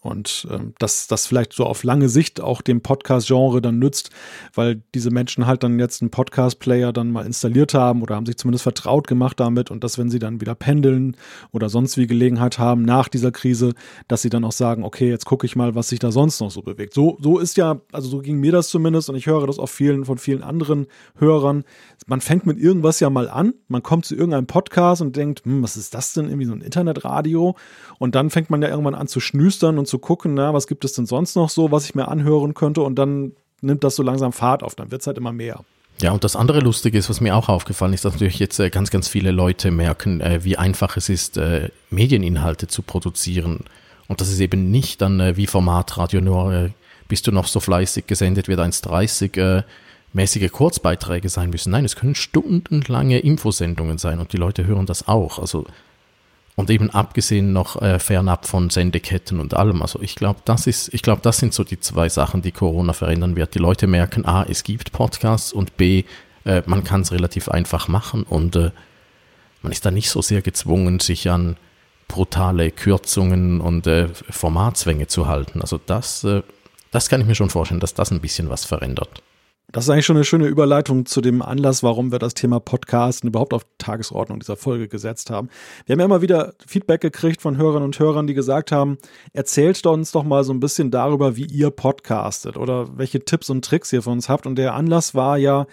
und 0.00 0.46
ähm, 0.50 0.72
dass 0.78 1.08
das 1.08 1.26
vielleicht 1.26 1.52
so 1.52 1.64
auf 1.64 1.84
lange 1.84 2.08
Sicht 2.08 2.40
auch 2.40 2.62
dem 2.62 2.80
Podcast-Genre 2.80 3.60
dann 3.60 3.78
nützt, 3.78 4.10
weil 4.54 4.82
diese 4.94 5.10
Menschen 5.10 5.46
halt 5.46 5.62
dann 5.62 5.78
jetzt 5.78 6.00
einen 6.00 6.10
Podcast-Player 6.10 6.92
dann 6.92 7.10
mal 7.10 7.26
installiert 7.26 7.74
haben 7.74 8.02
oder 8.02 8.14
haben 8.14 8.24
sich 8.24 8.38
zumindest 8.38 8.62
vertraut 8.62 9.06
gemacht 9.06 9.38
damit 9.40 9.70
und 9.70 9.84
dass, 9.84 9.98
wenn 9.98 10.08
sie 10.08 10.18
dann 10.18 10.40
wieder 10.40 10.54
pendeln 10.54 11.18
oder 11.52 11.68
sonst 11.68 11.98
wie 11.98 12.06
Gelegenheit 12.06 12.58
haben 12.58 12.82
nach 12.82 13.08
dieser 13.08 13.30
Krise, 13.30 13.74
dass 14.08 14.22
sie 14.22 14.30
dann 14.30 14.44
auch 14.44 14.52
sagen, 14.52 14.84
okay, 14.84 15.10
jetzt 15.10 15.26
gucke 15.26 15.44
ich 15.44 15.54
mal, 15.54 15.74
was 15.74 15.90
sich 15.90 15.98
da 15.98 16.10
sonst 16.10 16.40
noch 16.40 16.50
so 16.50 16.62
bewegt. 16.62 16.94
So, 16.94 17.18
so 17.20 17.38
ist 17.38 17.58
ja, 17.58 17.80
also 17.92 18.08
so 18.08 18.20
ging 18.20 18.40
mir 18.40 18.52
das 18.52 18.68
zumindest 18.68 19.10
und 19.10 19.16
ich 19.16 19.26
höre 19.26 19.46
das 19.46 19.58
auch 19.58 19.68
vielen 19.68 20.06
von 20.06 20.16
vielen 20.16 20.42
anderen 20.42 20.86
Hörern. 21.18 21.64
Man 22.06 22.22
fängt 22.22 22.46
mit 22.46 22.58
irgendwas 22.58 23.00
ja 23.00 23.10
mal 23.10 23.28
an, 23.28 23.52
man 23.68 23.82
kommt 23.82 24.06
zu 24.06 24.14
irgendeinem 24.14 24.46
Podcast 24.46 25.02
und 25.02 25.14
denkt, 25.16 25.44
hm, 25.44 25.62
was 25.62 25.76
ist 25.76 25.92
das 25.92 26.14
denn, 26.14 26.26
irgendwie 26.26 26.46
so 26.46 26.54
ein 26.54 26.62
Internetradio? 26.62 27.54
Und 27.98 28.14
dann 28.14 28.30
fängt 28.30 28.48
man 28.48 28.62
ja 28.62 28.68
irgendwann 28.68 28.94
an 28.94 29.08
zu 29.08 29.20
schnüstern 29.20 29.73
hören 29.74 29.78
und 29.78 29.86
zu 29.86 29.98
gucken, 29.98 30.34
na, 30.34 30.54
was 30.54 30.66
gibt 30.66 30.84
es 30.84 30.92
denn 30.92 31.06
sonst 31.06 31.36
noch 31.36 31.50
so, 31.50 31.70
was 31.70 31.84
ich 31.84 31.94
mir 31.94 32.08
anhören 32.08 32.54
könnte 32.54 32.82
und 32.82 32.96
dann 32.96 33.32
nimmt 33.60 33.84
das 33.84 33.96
so 33.96 34.02
langsam 34.02 34.32
Fahrt 34.32 34.62
auf, 34.62 34.74
dann 34.74 34.90
wird 34.90 35.00
es 35.00 35.06
halt 35.06 35.18
immer 35.18 35.32
mehr. 35.32 35.60
Ja, 36.00 36.12
und 36.12 36.24
das 36.24 36.34
andere 36.34 36.60
Lustige 36.60 36.98
ist, 36.98 37.08
was 37.08 37.20
mir 37.20 37.36
auch 37.36 37.48
aufgefallen 37.48 37.92
ist, 37.92 38.04
dass 38.04 38.14
natürlich 38.14 38.38
jetzt 38.38 38.58
äh, 38.58 38.68
ganz, 38.68 38.90
ganz 38.90 39.08
viele 39.08 39.30
Leute 39.30 39.70
merken, 39.70 40.20
äh, 40.20 40.42
wie 40.42 40.58
einfach 40.58 40.96
es 40.96 41.08
ist, 41.08 41.36
äh, 41.36 41.68
Medieninhalte 41.90 42.66
zu 42.66 42.82
produzieren. 42.82 43.60
Und 44.08 44.20
das 44.20 44.28
ist 44.28 44.40
eben 44.40 44.70
nicht 44.70 45.00
dann 45.00 45.36
wie 45.36 45.46
Formatradio 45.46 46.20
nur, 46.20 46.70
bist 47.08 47.26
du 47.26 47.32
noch 47.32 47.46
so 47.46 47.60
fleißig 47.60 48.06
gesendet 48.06 48.48
wird 48.48 48.60
1,30 48.60 49.38
äh, 49.38 49.62
mäßige 50.12 50.50
Kurzbeiträge 50.50 51.28
sein 51.28 51.48
müssen. 51.48 51.70
Nein, 51.70 51.84
es 51.86 51.96
können 51.96 52.14
stundenlange 52.14 53.20
Infosendungen 53.20 53.96
sein 53.96 54.18
und 54.18 54.32
die 54.32 54.36
Leute 54.36 54.66
hören 54.66 54.86
das 54.86 55.08
auch. 55.08 55.38
Also 55.38 55.64
und 56.56 56.70
eben 56.70 56.90
abgesehen 56.90 57.52
noch 57.52 57.80
äh, 57.82 57.98
fernab 57.98 58.46
von 58.46 58.70
Sendeketten 58.70 59.40
und 59.40 59.54
allem. 59.54 59.82
Also 59.82 60.00
ich 60.00 60.14
glaube, 60.14 60.40
das 60.44 60.66
ist, 60.66 60.92
ich 60.94 61.02
glaube, 61.02 61.20
das 61.22 61.38
sind 61.38 61.52
so 61.52 61.64
die 61.64 61.80
zwei 61.80 62.08
Sachen, 62.08 62.42
die 62.42 62.52
Corona 62.52 62.92
verändern 62.92 63.36
wird. 63.36 63.54
Die 63.54 63.58
Leute 63.58 63.86
merken, 63.86 64.24
a, 64.24 64.44
es 64.44 64.62
gibt 64.62 64.92
Podcasts 64.92 65.52
und 65.52 65.76
b, 65.76 66.04
äh, 66.44 66.62
man 66.66 66.84
kann 66.84 67.00
es 67.00 67.12
relativ 67.12 67.48
einfach 67.48 67.88
machen 67.88 68.22
und 68.22 68.54
äh, 68.56 68.70
man 69.62 69.72
ist 69.72 69.84
da 69.84 69.90
nicht 69.90 70.10
so 70.10 70.22
sehr 70.22 70.42
gezwungen, 70.42 71.00
sich 71.00 71.28
an 71.30 71.56
brutale 72.06 72.70
Kürzungen 72.70 73.60
und 73.60 73.86
äh, 73.86 74.08
Formatzwänge 74.08 75.06
zu 75.06 75.26
halten. 75.26 75.60
Also 75.60 75.80
das, 75.84 76.22
äh, 76.22 76.42
das 76.90 77.08
kann 77.08 77.20
ich 77.20 77.26
mir 77.26 77.34
schon 77.34 77.50
vorstellen, 77.50 77.80
dass 77.80 77.94
das 77.94 78.12
ein 78.12 78.20
bisschen 78.20 78.50
was 78.50 78.64
verändert. 78.64 79.22
Das 79.72 79.84
ist 79.84 79.90
eigentlich 79.90 80.06
schon 80.06 80.16
eine 80.16 80.24
schöne 80.24 80.46
Überleitung 80.46 81.04
zu 81.04 81.20
dem 81.20 81.42
Anlass, 81.42 81.82
warum 81.82 82.12
wir 82.12 82.18
das 82.18 82.34
Thema 82.34 82.60
Podcasten 82.60 83.28
überhaupt 83.28 83.52
auf 83.52 83.66
Tagesordnung 83.78 84.38
dieser 84.38 84.56
Folge 84.56 84.86
gesetzt 84.88 85.30
haben. 85.30 85.48
Wir 85.86 85.94
haben 85.94 86.00
ja 86.00 86.04
immer 86.04 86.22
wieder 86.22 86.54
Feedback 86.66 87.00
gekriegt 87.00 87.42
von 87.42 87.56
Hörerinnen 87.56 87.84
und 87.84 87.98
Hörern, 87.98 88.26
die 88.26 88.34
gesagt 88.34 88.70
haben, 88.70 88.98
erzählt 89.32 89.84
uns 89.86 90.12
doch 90.12 90.22
mal 90.22 90.44
so 90.44 90.52
ein 90.52 90.60
bisschen 90.60 90.90
darüber, 90.90 91.36
wie 91.36 91.46
ihr 91.46 91.70
podcastet 91.70 92.56
oder 92.56 92.96
welche 92.96 93.24
Tipps 93.24 93.50
und 93.50 93.64
Tricks 93.64 93.92
ihr 93.92 94.02
von 94.02 94.14
uns 94.14 94.28
habt. 94.28 94.46
Und 94.46 94.56
der 94.56 94.74
Anlass 94.74 95.14
war 95.14 95.38
ja, 95.38 95.66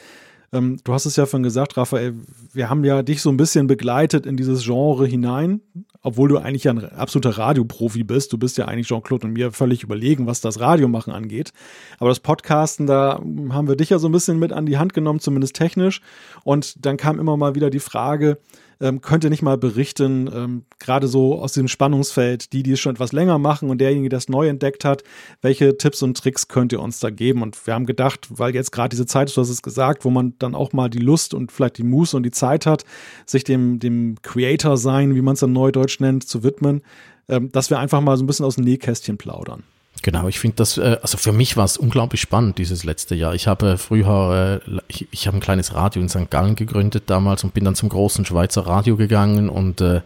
ähm, 0.53 0.79
du 0.83 0.93
hast 0.93 1.05
es 1.05 1.15
ja 1.15 1.25
schon 1.25 1.43
gesagt, 1.43 1.77
Raphael, 1.77 2.15
wir 2.53 2.69
haben 2.69 2.83
ja 2.83 3.03
dich 3.03 3.21
so 3.21 3.29
ein 3.29 3.37
bisschen 3.37 3.67
begleitet 3.67 4.25
in 4.25 4.35
dieses 4.35 4.63
Genre 4.63 5.05
hinein, 5.05 5.61
obwohl 6.01 6.27
du 6.29 6.37
eigentlich 6.37 6.67
ein 6.67 6.83
absoluter 6.91 7.37
Radioprofi 7.37 8.03
bist. 8.03 8.33
Du 8.33 8.37
bist 8.37 8.57
ja 8.57 8.65
eigentlich 8.65 8.87
Jean-Claude 8.87 9.27
und 9.27 9.33
mir 9.33 9.51
völlig 9.51 9.83
überlegen, 9.83 10.27
was 10.27 10.41
das 10.41 10.59
Radiomachen 10.59 11.13
angeht. 11.13 11.53
Aber 11.99 12.09
das 12.09 12.19
Podcasten, 12.19 12.87
da 12.87 13.21
haben 13.49 13.67
wir 13.67 13.75
dich 13.75 13.91
ja 13.91 13.99
so 13.99 14.09
ein 14.09 14.11
bisschen 14.11 14.39
mit 14.39 14.51
an 14.51 14.65
die 14.65 14.77
Hand 14.77 14.93
genommen, 14.93 15.19
zumindest 15.19 15.55
technisch. 15.55 16.01
Und 16.43 16.85
dann 16.85 16.97
kam 16.97 17.19
immer 17.19 17.37
mal 17.37 17.55
wieder 17.55 17.69
die 17.69 17.79
Frage, 17.79 18.39
ähm, 18.81 18.99
könnt 19.01 19.23
ihr 19.23 19.29
nicht 19.29 19.43
mal 19.43 19.57
berichten, 19.57 20.29
ähm, 20.33 20.65
gerade 20.79 21.07
so 21.07 21.39
aus 21.39 21.53
dem 21.53 21.67
Spannungsfeld, 21.67 22.51
die, 22.51 22.63
die 22.63 22.73
es 22.73 22.79
schon 22.79 22.95
etwas 22.95 23.11
länger 23.11 23.37
machen 23.37 23.69
und 23.69 23.79
derjenige, 23.79 24.09
der 24.09 24.17
es 24.17 24.27
neu 24.27 24.47
entdeckt 24.47 24.83
hat, 24.83 25.03
welche 25.41 25.77
Tipps 25.77 26.01
und 26.01 26.17
Tricks 26.17 26.47
könnt 26.47 26.73
ihr 26.73 26.81
uns 26.81 26.99
da 26.99 27.11
geben? 27.11 27.43
Und 27.43 27.65
wir 27.67 27.75
haben 27.75 27.85
gedacht, 27.85 28.27
weil 28.29 28.53
jetzt 28.55 28.71
gerade 28.71 28.89
diese 28.89 29.05
Zeit 29.05 29.29
ist, 29.29 29.37
du 29.37 29.41
hast 29.41 29.49
es 29.49 29.61
gesagt, 29.61 30.03
wo 30.03 30.09
man 30.09 30.33
dann 30.39 30.55
auch 30.55 30.73
mal 30.73 30.89
die 30.89 30.99
Lust 30.99 31.33
und 31.33 31.51
vielleicht 31.51 31.77
die 31.77 31.83
Muße 31.83 32.17
und 32.17 32.23
die 32.23 32.31
Zeit 32.31 32.65
hat, 32.65 32.83
sich 33.25 33.43
dem, 33.43 33.79
dem 33.79 34.15
Creator 34.23 34.77
sein, 34.77 35.15
wie 35.15 35.21
man 35.21 35.35
es 35.35 35.41
dann 35.41 35.53
neudeutsch 35.53 35.99
nennt, 35.99 36.27
zu 36.27 36.43
widmen, 36.43 36.81
ähm, 37.29 37.51
dass 37.51 37.69
wir 37.69 37.79
einfach 37.79 38.01
mal 38.01 38.17
so 38.17 38.23
ein 38.23 38.27
bisschen 38.27 38.45
aus 38.45 38.55
dem 38.55 38.65
Nähkästchen 38.65 39.17
plaudern. 39.17 39.63
Genau, 40.03 40.27
ich 40.27 40.39
finde 40.39 40.55
das, 40.55 40.77
äh, 40.77 40.97
also 41.01 41.17
für 41.17 41.31
mich 41.31 41.57
war 41.57 41.65
es 41.65 41.77
unglaublich 41.77 42.21
spannend 42.21 42.57
dieses 42.57 42.83
letzte 42.83 43.13
Jahr. 43.13 43.35
Ich 43.35 43.47
habe 43.47 43.77
früher, 43.77 44.61
äh, 44.65 44.79
ich, 44.87 45.07
ich 45.11 45.27
habe 45.27 45.37
ein 45.37 45.41
kleines 45.41 45.75
Radio 45.75 46.01
in 46.01 46.09
St. 46.09 46.29
Gallen 46.31 46.55
gegründet 46.55 47.03
damals 47.07 47.43
und 47.43 47.53
bin 47.53 47.65
dann 47.65 47.75
zum 47.75 47.89
großen 47.89 48.25
Schweizer 48.25 48.65
Radio 48.65 48.97
gegangen 48.97 49.49
und 49.49 49.79
äh, 49.81 50.01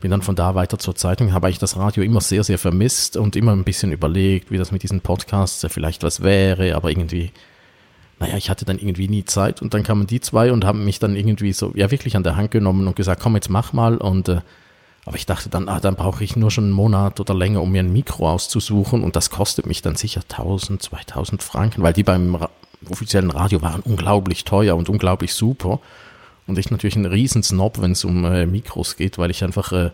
bin 0.00 0.10
dann 0.10 0.22
von 0.22 0.36
da 0.36 0.54
weiter 0.54 0.78
zur 0.78 0.96
Zeitung. 0.96 1.32
Habe 1.32 1.46
eigentlich 1.46 1.58
das 1.58 1.76
Radio 1.76 2.02
immer 2.02 2.20
sehr, 2.20 2.44
sehr 2.44 2.58
vermisst 2.58 3.16
und 3.16 3.36
immer 3.36 3.52
ein 3.52 3.64
bisschen 3.64 3.92
überlegt, 3.92 4.50
wie 4.50 4.58
das 4.58 4.72
mit 4.72 4.82
diesen 4.82 5.00
Podcasts 5.00 5.66
vielleicht 5.70 6.02
was 6.02 6.22
wäre, 6.22 6.74
aber 6.74 6.90
irgendwie, 6.90 7.32
naja, 8.18 8.36
ich 8.36 8.50
hatte 8.50 8.66
dann 8.66 8.78
irgendwie 8.78 9.08
nie 9.08 9.24
Zeit 9.24 9.62
und 9.62 9.72
dann 9.72 9.82
kamen 9.82 10.06
die 10.06 10.20
zwei 10.20 10.52
und 10.52 10.64
haben 10.66 10.84
mich 10.84 10.98
dann 10.98 11.16
irgendwie 11.16 11.54
so, 11.54 11.72
ja, 11.74 11.90
wirklich 11.90 12.16
an 12.16 12.22
der 12.22 12.36
Hand 12.36 12.50
genommen 12.50 12.86
und 12.86 12.96
gesagt, 12.96 13.22
komm, 13.22 13.34
jetzt 13.34 13.48
mach 13.48 13.72
mal 13.72 13.96
und 13.96 14.28
äh, 14.28 14.40
aber 15.04 15.16
ich 15.16 15.26
dachte 15.26 15.48
dann, 15.48 15.68
ah, 15.68 15.80
dann 15.80 15.96
brauche 15.96 16.22
ich 16.22 16.36
nur 16.36 16.50
schon 16.50 16.64
einen 16.64 16.72
Monat 16.72 17.20
oder 17.20 17.34
länger, 17.34 17.62
um 17.62 17.72
mir 17.72 17.82
ein 17.82 17.92
Mikro 17.92 18.30
auszusuchen 18.30 19.02
und 19.02 19.16
das 19.16 19.30
kostet 19.30 19.66
mich 19.66 19.82
dann 19.82 19.96
sicher 19.96 20.20
1000, 20.28 20.82
2000 20.82 21.42
Franken, 21.42 21.82
weil 21.82 21.92
die 21.92 22.02
beim 22.02 22.34
Ra 22.34 22.50
offiziellen 22.88 23.30
Radio 23.30 23.60
waren 23.60 23.82
unglaublich 23.82 24.44
teuer 24.44 24.74
und 24.74 24.88
unglaublich 24.88 25.34
super. 25.34 25.80
Und 26.46 26.58
ich 26.58 26.70
natürlich 26.70 26.96
ein 26.96 27.04
Riesensnob, 27.04 27.80
wenn 27.82 27.92
es 27.92 28.04
um 28.04 28.24
äh, 28.24 28.46
Mikros 28.46 28.96
geht, 28.96 29.18
weil 29.18 29.30
ich 29.30 29.44
einfach 29.44 29.70
äh, 29.72 29.90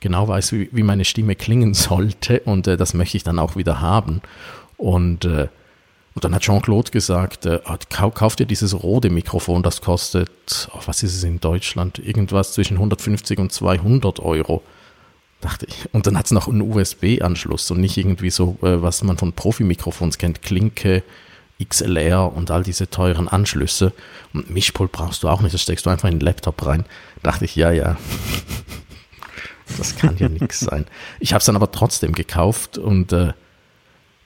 genau 0.00 0.26
weiß, 0.26 0.52
wie, 0.52 0.68
wie, 0.72 0.82
meine 0.82 1.04
Stimme 1.04 1.36
klingen 1.36 1.74
sollte 1.74 2.40
und 2.40 2.66
äh, 2.66 2.76
das 2.76 2.92
möchte 2.92 3.16
ich 3.16 3.22
dann 3.22 3.38
auch 3.38 3.54
wieder 3.54 3.80
haben. 3.80 4.20
Und 4.76 5.24
äh, 5.24 5.46
und 6.14 6.22
dann 6.22 6.34
hat 6.34 6.42
Jean-Claude 6.42 6.92
gesagt, 6.92 7.44
äh, 7.46 7.60
kauf 7.88 8.36
dir 8.36 8.46
dieses 8.46 8.82
rote 8.82 9.10
Mikrofon, 9.10 9.64
das 9.64 9.80
kostet, 9.80 10.68
oh, 10.72 10.80
was 10.86 11.02
ist 11.02 11.16
es 11.16 11.24
in 11.24 11.40
Deutschland, 11.40 11.98
irgendwas 11.98 12.52
zwischen 12.52 12.76
150 12.76 13.38
und 13.40 13.52
200 13.52 14.20
Euro. 14.20 14.62
Dachte 15.40 15.66
ich. 15.66 15.92
Und 15.92 16.06
dann 16.06 16.16
hat 16.16 16.26
es 16.26 16.30
noch 16.30 16.46
einen 16.46 16.62
USB-Anschluss 16.62 17.70
und 17.70 17.80
nicht 17.80 17.96
irgendwie 17.96 18.30
so, 18.30 18.56
äh, 18.62 18.80
was 18.80 19.02
man 19.02 19.18
von 19.18 19.32
Profi-Mikrofons 19.32 20.16
kennt, 20.16 20.40
Klinke, 20.42 21.02
XLR 21.62 22.32
und 22.32 22.50
all 22.50 22.62
diese 22.62 22.88
teuren 22.88 23.26
Anschlüsse. 23.28 23.92
Und 24.32 24.50
Mischpult 24.50 24.92
brauchst 24.92 25.24
du 25.24 25.28
auch 25.28 25.40
nicht, 25.40 25.52
das 25.52 25.62
steckst 25.62 25.84
du 25.84 25.90
einfach 25.90 26.08
in 26.08 26.18
den 26.18 26.24
Laptop 26.24 26.64
rein. 26.64 26.84
Dachte 27.22 27.44
ich, 27.44 27.56
ja, 27.56 27.72
ja. 27.72 27.96
Das 29.78 29.96
kann 29.96 30.14
ja 30.18 30.28
nichts 30.28 30.60
sein. 30.60 30.84
Ich 31.20 31.32
habe 31.32 31.38
es 31.38 31.46
dann 31.46 31.56
aber 31.56 31.72
trotzdem 31.72 32.12
gekauft 32.12 32.76
und 32.76 33.12
äh, 33.14 33.32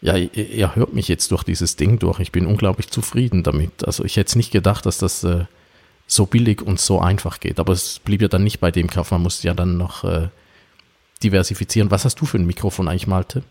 ja, 0.00 0.16
ihr, 0.16 0.76
hört 0.76 0.94
mich 0.94 1.08
jetzt 1.08 1.30
durch 1.32 1.42
dieses 1.42 1.76
Ding 1.76 1.98
durch. 1.98 2.20
Ich 2.20 2.32
bin 2.32 2.46
unglaublich 2.46 2.88
zufrieden 2.88 3.42
damit. 3.42 3.84
Also 3.84 4.04
ich 4.04 4.16
hätte 4.16 4.28
es 4.28 4.36
nicht 4.36 4.52
gedacht, 4.52 4.86
dass 4.86 4.98
das 4.98 5.24
äh, 5.24 5.44
so 6.06 6.26
billig 6.26 6.62
und 6.62 6.80
so 6.80 7.00
einfach 7.00 7.40
geht. 7.40 7.58
Aber 7.58 7.72
es 7.72 7.98
blieb 7.98 8.22
ja 8.22 8.28
dann 8.28 8.44
nicht 8.44 8.60
bei 8.60 8.70
dem 8.70 8.88
Kauf. 8.88 9.10
Man 9.10 9.22
musste 9.22 9.48
ja 9.48 9.54
dann 9.54 9.76
noch 9.76 10.04
äh, 10.04 10.28
diversifizieren. 11.22 11.90
Was 11.90 12.04
hast 12.04 12.20
du 12.20 12.26
für 12.26 12.38
ein 12.38 12.46
Mikrofon 12.46 12.88
eigentlich, 12.88 13.08
Malte? 13.08 13.42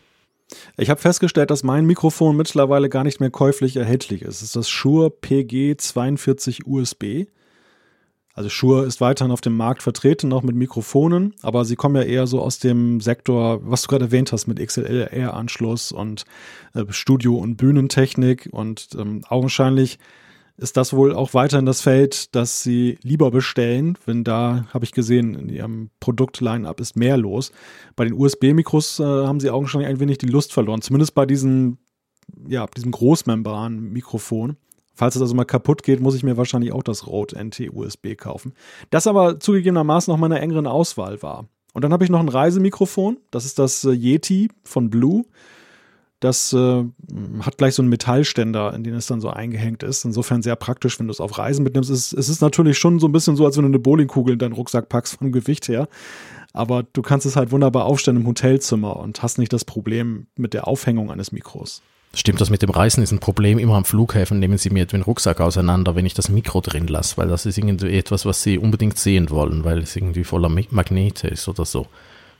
Ich 0.77 0.89
habe 0.89 1.01
festgestellt, 1.01 1.51
dass 1.51 1.63
mein 1.63 1.85
Mikrofon 1.85 2.37
mittlerweile 2.37 2.87
gar 2.87 3.03
nicht 3.03 3.19
mehr 3.19 3.29
käuflich 3.29 3.75
erhältlich 3.75 4.21
ist. 4.21 4.37
Es 4.37 4.43
ist 4.43 4.55
das 4.55 4.69
Shure 4.69 5.09
PG 5.09 5.75
42 5.77 6.65
USB. 6.65 7.25
Also 8.37 8.49
Shure 8.49 8.85
ist 8.85 9.01
weiterhin 9.01 9.31
auf 9.31 9.41
dem 9.41 9.57
Markt 9.57 9.81
vertreten, 9.81 10.31
auch 10.31 10.43
mit 10.43 10.55
Mikrofonen, 10.55 11.33
aber 11.41 11.65
sie 11.65 11.75
kommen 11.75 11.95
ja 11.95 12.03
eher 12.03 12.27
so 12.27 12.39
aus 12.39 12.59
dem 12.59 13.01
Sektor, 13.01 13.61
was 13.63 13.81
du 13.81 13.87
gerade 13.87 14.05
erwähnt 14.05 14.31
hast, 14.31 14.45
mit 14.45 14.59
XLR-Anschluss 14.59 15.91
und 15.91 16.23
äh, 16.75 16.83
Studio- 16.91 17.37
und 17.37 17.57
Bühnentechnik 17.57 18.47
und 18.51 18.89
ähm, 18.95 19.23
augenscheinlich 19.27 19.97
ist 20.55 20.77
das 20.77 20.93
wohl 20.93 21.15
auch 21.15 21.33
weiterhin 21.33 21.65
das 21.65 21.81
Feld, 21.81 22.35
das 22.35 22.61
sie 22.61 22.99
lieber 23.01 23.31
bestellen, 23.31 23.97
wenn 24.05 24.23
da, 24.23 24.67
habe 24.71 24.85
ich 24.85 24.91
gesehen, 24.91 25.33
in 25.33 25.49
ihrem 25.49 25.89
Produkt-Line-Up 25.99 26.79
ist 26.79 26.95
mehr 26.95 27.17
los. 27.17 27.51
Bei 27.95 28.05
den 28.05 28.13
USB-Mikros 28.13 28.99
äh, 28.99 29.03
haben 29.03 29.39
sie 29.39 29.49
augenscheinlich 29.49 29.89
ein 29.89 29.99
wenig 29.99 30.19
die 30.19 30.27
Lust 30.27 30.53
verloren, 30.53 30.83
zumindest 30.83 31.15
bei 31.15 31.25
diesen, 31.25 31.79
ja, 32.47 32.67
diesem 32.67 32.91
Großmembran-Mikrofon. 32.91 34.57
Falls 34.97 35.15
es 35.15 35.21
also 35.21 35.35
mal 35.35 35.45
kaputt 35.45 35.83
geht, 35.83 35.99
muss 36.01 36.15
ich 36.15 36.23
mir 36.23 36.37
wahrscheinlich 36.37 36.71
auch 36.71 36.81
das 36.81 37.05
Rode 37.05 37.37
NT 37.37 37.69
USB 37.71 38.15
kaufen. 38.17 38.53
Das 38.89 39.05
aber 39.05 39.39
zugegebenermaßen 39.39 40.11
noch 40.11 40.17
meiner 40.17 40.41
engeren 40.41 40.65
Auswahl 40.65 41.21
war. 41.21 41.45
Und 41.75 41.83
dann 41.83 41.93
habe 41.93 42.03
ich 42.03 42.09
noch 42.09 42.19
ein 42.19 42.29
Reisemikrofon. 42.29 43.17
Das 43.29 43.45
ist 43.45 43.59
das 43.59 43.85
äh, 43.85 43.91
Yeti 43.91 44.49
von 44.63 44.89
Blue. 44.89 45.25
Das 46.19 46.51
äh, 46.51 46.83
hat 47.41 47.59
gleich 47.59 47.75
so 47.75 47.83
einen 47.83 47.89
Metallständer, 47.89 48.73
in 48.73 48.83
den 48.83 48.95
es 48.95 49.05
dann 49.05 49.21
so 49.21 49.29
eingehängt 49.29 49.83
ist. 49.83 50.03
Insofern 50.03 50.41
sehr 50.41 50.55
praktisch, 50.55 50.99
wenn 50.99 51.05
du 51.05 51.11
es 51.11 51.21
auf 51.21 51.37
Reisen 51.37 51.63
mitnimmst. 51.63 51.91
Es, 51.91 52.11
es 52.11 52.27
ist 52.27 52.41
natürlich 52.41 52.79
schon 52.79 52.97
so 52.97 53.07
ein 53.07 53.11
bisschen 53.11 53.35
so, 53.35 53.45
als 53.45 53.55
wenn 53.55 53.65
du 53.65 53.69
eine 53.69 53.77
Bowlingkugel 53.77 54.33
in 54.33 54.39
deinen 54.39 54.53
Rucksack 54.53 54.89
packst 54.89 55.19
vom 55.19 55.31
Gewicht 55.31 55.67
her. 55.67 55.87
Aber 56.53 56.81
du 56.81 57.03
kannst 57.03 57.27
es 57.27 57.35
halt 57.35 57.51
wunderbar 57.51 57.85
aufstellen 57.85 58.17
im 58.17 58.25
Hotelzimmer 58.25 58.97
und 58.97 59.21
hast 59.21 59.37
nicht 59.37 59.53
das 59.53 59.63
Problem 59.63 60.25
mit 60.35 60.55
der 60.55 60.67
Aufhängung 60.67 61.11
eines 61.11 61.31
Mikros. 61.31 61.83
Stimmt, 62.17 62.41
das 62.41 62.49
mit 62.49 62.63
dem 62.63 62.71
Reisen 62.71 63.03
ist 63.03 63.11
ein 63.11 63.19
Problem. 63.19 63.59
Immer 63.59 63.75
am 63.75 63.85
Flughäfen 63.85 64.39
nehmen 64.39 64.57
sie 64.57 64.71
mir 64.71 64.87
den 64.87 65.03
Rucksack 65.03 65.39
auseinander, 65.39 65.95
wenn 65.95 66.07
ich 66.07 66.15
das 66.15 66.29
Mikro 66.29 66.61
drin 66.61 66.87
lasse, 66.87 67.15
weil 67.17 67.27
das 67.27 67.45
ist 67.45 67.59
irgendwie 67.59 67.95
etwas, 67.95 68.25
was 68.25 68.41
sie 68.41 68.57
unbedingt 68.57 68.97
sehen 68.97 69.29
wollen, 69.29 69.63
weil 69.63 69.83
es 69.83 69.95
irgendwie 69.95 70.23
voller 70.23 70.49
Magnete 70.49 71.27
ist 71.27 71.47
oder 71.47 71.63
so. 71.63 71.85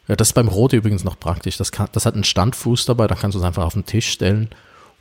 Ja, 0.08 0.16
das 0.16 0.30
ist 0.30 0.34
beim 0.34 0.48
Rode 0.48 0.78
übrigens 0.78 1.04
noch 1.04 1.20
praktisch. 1.20 1.58
Das, 1.58 1.72
kann, 1.72 1.90
das 1.92 2.08
hat 2.08 2.16
einen 2.16 2.24
Standfuß 2.24 2.86
dabei, 2.86 3.06
da 3.06 3.14
kannst 3.14 3.36
du 3.36 3.40
es 3.40 3.46
einfach 3.46 3.66
auf 3.66 3.74
den 3.74 3.86
Tisch 3.86 4.10
stellen 4.10 4.50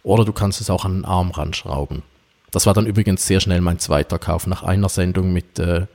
oder 0.02 0.26
du 0.26 0.34
kannst 0.34 0.60
es 0.60 0.68
auch 0.68 0.84
an 0.84 0.98
den 0.98 1.04
Arm 1.06 1.30
ranschrauben. 1.30 2.02
Das 2.50 2.66
war 2.66 2.74
dann 2.74 2.84
übrigens 2.84 3.26
sehr 3.26 3.40
schnell 3.40 3.62
mein 3.62 3.78
zweiter 3.78 4.18
Kauf. 4.18 4.46
Nach 4.46 4.62
einer 4.62 4.90
Sendung 4.90 5.32
mit 5.32 5.58
äh, 5.58 5.86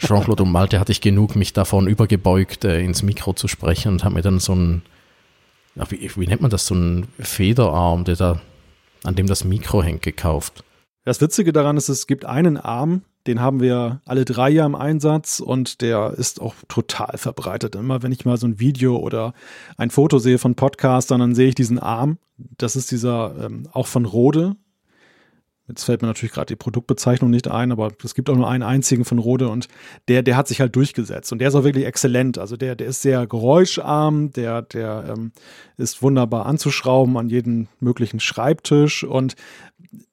Jean-Claude 0.00 0.42
und 0.42 0.50
Malte 0.50 0.80
hatte 0.80 0.90
ich 0.90 1.00
genug, 1.00 1.36
mich 1.36 1.52
davon 1.52 1.86
übergebeugt, 1.86 2.64
äh, 2.64 2.80
ins 2.80 3.04
Mikro 3.04 3.34
zu 3.34 3.46
sprechen 3.46 3.92
und 3.92 4.02
habe 4.02 4.16
mir 4.16 4.22
dann 4.22 4.40
so 4.40 4.56
ein 4.56 4.82
ja, 5.74 5.90
wie, 5.90 6.10
wie 6.16 6.26
nennt 6.26 6.40
man 6.42 6.50
das, 6.50 6.66
so 6.66 6.74
ein 6.74 7.08
Federarm, 7.18 8.04
der 8.04 8.16
da, 8.16 8.40
an 9.04 9.14
dem 9.14 9.26
das 9.26 9.44
Mikro 9.44 9.82
hängt, 9.82 10.02
gekauft. 10.02 10.64
Das 11.04 11.20
Witzige 11.20 11.52
daran 11.52 11.76
ist, 11.76 11.88
es 11.88 12.06
gibt 12.06 12.24
einen 12.24 12.56
Arm, 12.56 13.02
den 13.26 13.40
haben 13.40 13.60
wir 13.60 14.00
alle 14.06 14.24
drei 14.24 14.50
Jahre 14.50 14.68
im 14.68 14.74
Einsatz 14.74 15.40
und 15.40 15.82
der 15.82 16.14
ist 16.16 16.40
auch 16.40 16.54
total 16.68 17.18
verbreitet. 17.18 17.74
Immer 17.74 18.02
wenn 18.02 18.12
ich 18.12 18.24
mal 18.24 18.38
so 18.38 18.46
ein 18.46 18.58
Video 18.58 18.96
oder 18.96 19.34
ein 19.76 19.90
Foto 19.90 20.18
sehe 20.18 20.38
von 20.38 20.54
Podcastern, 20.54 21.20
dann 21.20 21.34
sehe 21.34 21.48
ich 21.48 21.54
diesen 21.54 21.78
Arm. 21.78 22.18
Das 22.36 22.76
ist 22.76 22.90
dieser 22.90 23.34
ähm, 23.44 23.68
auch 23.72 23.86
von 23.86 24.06
Rode, 24.06 24.56
Jetzt 25.70 25.84
fällt 25.84 26.02
mir 26.02 26.08
natürlich 26.08 26.32
gerade 26.32 26.46
die 26.46 26.56
Produktbezeichnung 26.56 27.30
nicht 27.30 27.46
ein, 27.46 27.70
aber 27.70 27.92
es 28.02 28.16
gibt 28.16 28.28
auch 28.28 28.34
nur 28.34 28.48
einen 28.48 28.64
einzigen 28.64 29.04
von 29.04 29.20
Rode 29.20 29.48
und 29.48 29.68
der, 30.08 30.24
der 30.24 30.36
hat 30.36 30.48
sich 30.48 30.60
halt 30.60 30.74
durchgesetzt. 30.74 31.30
Und 31.30 31.38
der 31.38 31.46
ist 31.46 31.54
auch 31.54 31.62
wirklich 31.62 31.86
exzellent. 31.86 32.38
Also 32.38 32.56
der, 32.56 32.74
der 32.74 32.88
ist 32.88 33.02
sehr 33.02 33.28
geräuscharm, 33.28 34.32
der, 34.32 34.62
der 34.62 35.14
ähm, 35.16 35.30
ist 35.76 36.02
wunderbar 36.02 36.46
anzuschrauben 36.46 37.16
an 37.16 37.28
jeden 37.28 37.68
möglichen 37.78 38.18
Schreibtisch. 38.18 39.04
Und 39.04 39.36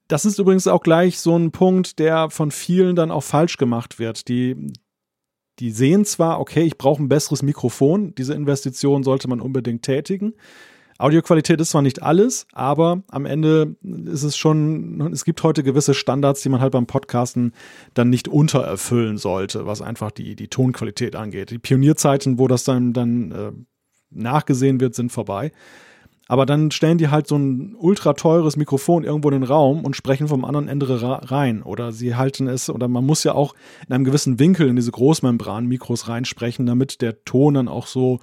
das 0.06 0.24
ist 0.24 0.38
übrigens 0.38 0.68
auch 0.68 0.80
gleich 0.80 1.18
so 1.18 1.36
ein 1.36 1.50
Punkt, 1.50 1.98
der 1.98 2.30
von 2.30 2.52
vielen 2.52 2.94
dann 2.94 3.10
auch 3.10 3.24
falsch 3.24 3.56
gemacht 3.56 3.98
wird. 3.98 4.28
Die, 4.28 4.72
die 5.58 5.72
sehen 5.72 6.04
zwar, 6.04 6.38
okay, 6.38 6.62
ich 6.62 6.78
brauche 6.78 7.02
ein 7.02 7.08
besseres 7.08 7.42
Mikrofon, 7.42 8.14
diese 8.14 8.34
Investition 8.34 9.02
sollte 9.02 9.26
man 9.26 9.40
unbedingt 9.40 9.82
tätigen. 9.82 10.34
Audioqualität 10.98 11.60
ist 11.60 11.70
zwar 11.70 11.82
nicht 11.82 12.02
alles, 12.02 12.46
aber 12.52 13.04
am 13.08 13.24
Ende 13.24 13.76
ist 13.82 14.24
es 14.24 14.36
schon, 14.36 15.00
es 15.12 15.24
gibt 15.24 15.44
heute 15.44 15.62
gewisse 15.62 15.94
Standards, 15.94 16.42
die 16.42 16.48
man 16.48 16.60
halt 16.60 16.72
beim 16.72 16.86
Podcasten 16.86 17.52
dann 17.94 18.10
nicht 18.10 18.26
untererfüllen 18.26 19.16
sollte, 19.16 19.64
was 19.64 19.80
einfach 19.80 20.10
die, 20.10 20.34
die 20.34 20.48
Tonqualität 20.48 21.14
angeht. 21.14 21.50
Die 21.50 21.58
Pionierzeiten, 21.58 22.40
wo 22.40 22.48
das 22.48 22.64
dann, 22.64 22.92
dann 22.92 23.30
äh, 23.30 23.52
nachgesehen 24.10 24.80
wird, 24.80 24.96
sind 24.96 25.12
vorbei. 25.12 25.52
Aber 26.30 26.44
dann 26.44 26.70
stellen 26.70 26.98
die 26.98 27.08
halt 27.08 27.26
so 27.26 27.36
ein 27.36 27.74
ultra 27.78 28.12
teures 28.12 28.56
Mikrofon 28.56 29.02
irgendwo 29.02 29.30
in 29.30 29.40
den 29.40 29.44
Raum 29.44 29.84
und 29.84 29.96
sprechen 29.96 30.28
vom 30.28 30.44
anderen 30.44 30.68
Ende 30.68 31.00
rein. 31.30 31.62
Oder 31.62 31.90
sie 31.90 32.16
halten 32.16 32.48
es, 32.48 32.68
oder 32.68 32.86
man 32.86 33.06
muss 33.06 33.24
ja 33.24 33.32
auch 33.32 33.54
in 33.86 33.94
einem 33.94 34.04
gewissen 34.04 34.38
Winkel 34.38 34.68
in 34.68 34.76
diese 34.76 34.90
Großmembran-Mikros 34.90 36.08
reinsprechen, 36.08 36.66
damit 36.66 37.00
der 37.00 37.24
Ton 37.24 37.54
dann 37.54 37.68
auch 37.68 37.86
so 37.86 38.20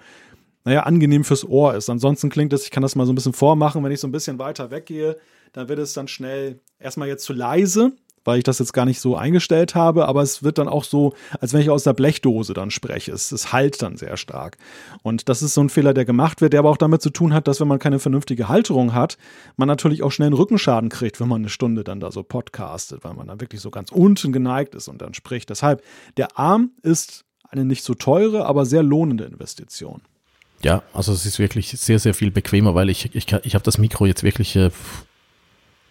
naja, 0.66 0.82
angenehm 0.82 1.24
fürs 1.24 1.48
Ohr 1.48 1.76
ist. 1.76 1.90
Ansonsten 1.90 2.30
klingt 2.30 2.52
es, 2.52 2.64
ich 2.64 2.72
kann 2.72 2.84
das 2.84 2.96
mal 2.96 3.06
so 3.06 3.14
ein 3.14 3.16
bisschen 3.16 3.34
vormachen, 3.34 3.84
wenn 3.84 3.92
ich 3.92 4.00
so 4.00 4.08
ein 4.08 4.12
bisschen 4.12 4.40
weiter 4.40 4.72
weggehe, 4.72 5.18
dann 5.54 5.70
wird 5.70 5.80
es 5.80 5.94
dann 5.94 6.08
schnell 6.08 6.60
erstmal 6.80 7.08
jetzt 7.08 7.24
zu 7.24 7.34
leise, 7.34 7.94
weil 8.24 8.40
ich 8.40 8.44
das 8.44 8.58
jetzt 8.58 8.74
gar 8.74 8.86
nicht 8.86 9.00
so 9.00 9.16
eingestellt 9.16 9.76
habe, 9.76 10.08
aber 10.08 10.24
es 10.24 10.42
wird 10.42 10.58
dann 10.58 10.68
auch 10.68 10.84
so, 10.84 11.14
als 11.40 11.54
wenn 11.54 11.62
ich 11.62 11.70
aus 11.70 11.84
der 11.84 11.94
Blechdose 11.94 12.56
dann 12.56 12.72
spreche. 12.72 13.12
Es, 13.12 13.32
es 13.32 13.54
halt 13.54 13.80
dann 13.84 13.96
sehr 13.96 14.18
stark. 14.18 14.58
Und 15.04 15.30
das 15.30 15.44
ist 15.44 15.54
so 15.54 15.62
ein 15.62 15.70
Fehler, 15.70 15.94
der 15.94 16.04
gemacht 16.04 16.42
wird, 16.42 16.54
der 16.54 16.60
aber 16.62 16.72
auch 16.72 16.78
damit 16.78 17.04
zu 17.04 17.12
tun 17.12 17.34
hat, 17.34 17.48
dass 17.48 17.62
wenn 17.62 17.68
man 17.68 17.78
keine 17.78 18.00
vernünftige 18.00 18.50
Halterung 18.50 18.96
hat, 18.96 19.20
man 19.58 19.68
natürlich 19.68 20.02
auch 20.02 20.12
schnell 20.12 20.28
einen 20.28 20.36
Rückenschaden 20.36 20.90
kriegt, 20.90 21.22
wenn 21.22 21.28
man 21.28 21.42
eine 21.42 21.50
Stunde 21.50 21.84
dann 21.84 22.00
da 22.00 22.12
so 22.12 22.24
podcastet, 22.24 23.04
weil 23.04 23.14
man 23.14 23.28
dann 23.28 23.40
wirklich 23.40 23.62
so 23.62 23.70
ganz 23.70 23.92
unten 23.92 24.34
geneigt 24.34 24.74
ist 24.74 24.88
und 24.88 25.00
dann 25.04 25.14
spricht. 25.14 25.52
Deshalb, 25.52 25.84
der 26.18 26.40
Arm 26.40 26.72
ist 26.82 27.24
eine 27.44 27.64
nicht 27.64 27.84
so 27.84 27.94
teure, 27.94 28.48
aber 28.48 28.66
sehr 28.66 28.82
lohnende 28.82 29.26
Investition. 29.26 30.02
Ja, 30.66 30.82
also 30.94 31.14
es 31.14 31.28
ist 31.28 31.38
wirklich 31.38 31.70
sehr, 31.70 32.00
sehr 32.00 32.16
viel 32.16 32.32
bequemer, 32.32 32.74
weil 32.74 32.90
ich, 32.90 33.14
ich, 33.14 33.32
ich 33.32 33.54
habe 33.54 33.64
das 33.64 33.78
Mikro 33.78 34.08
jetzt 34.08 34.24
wirklich, 34.24 34.56
äh, 34.56 34.72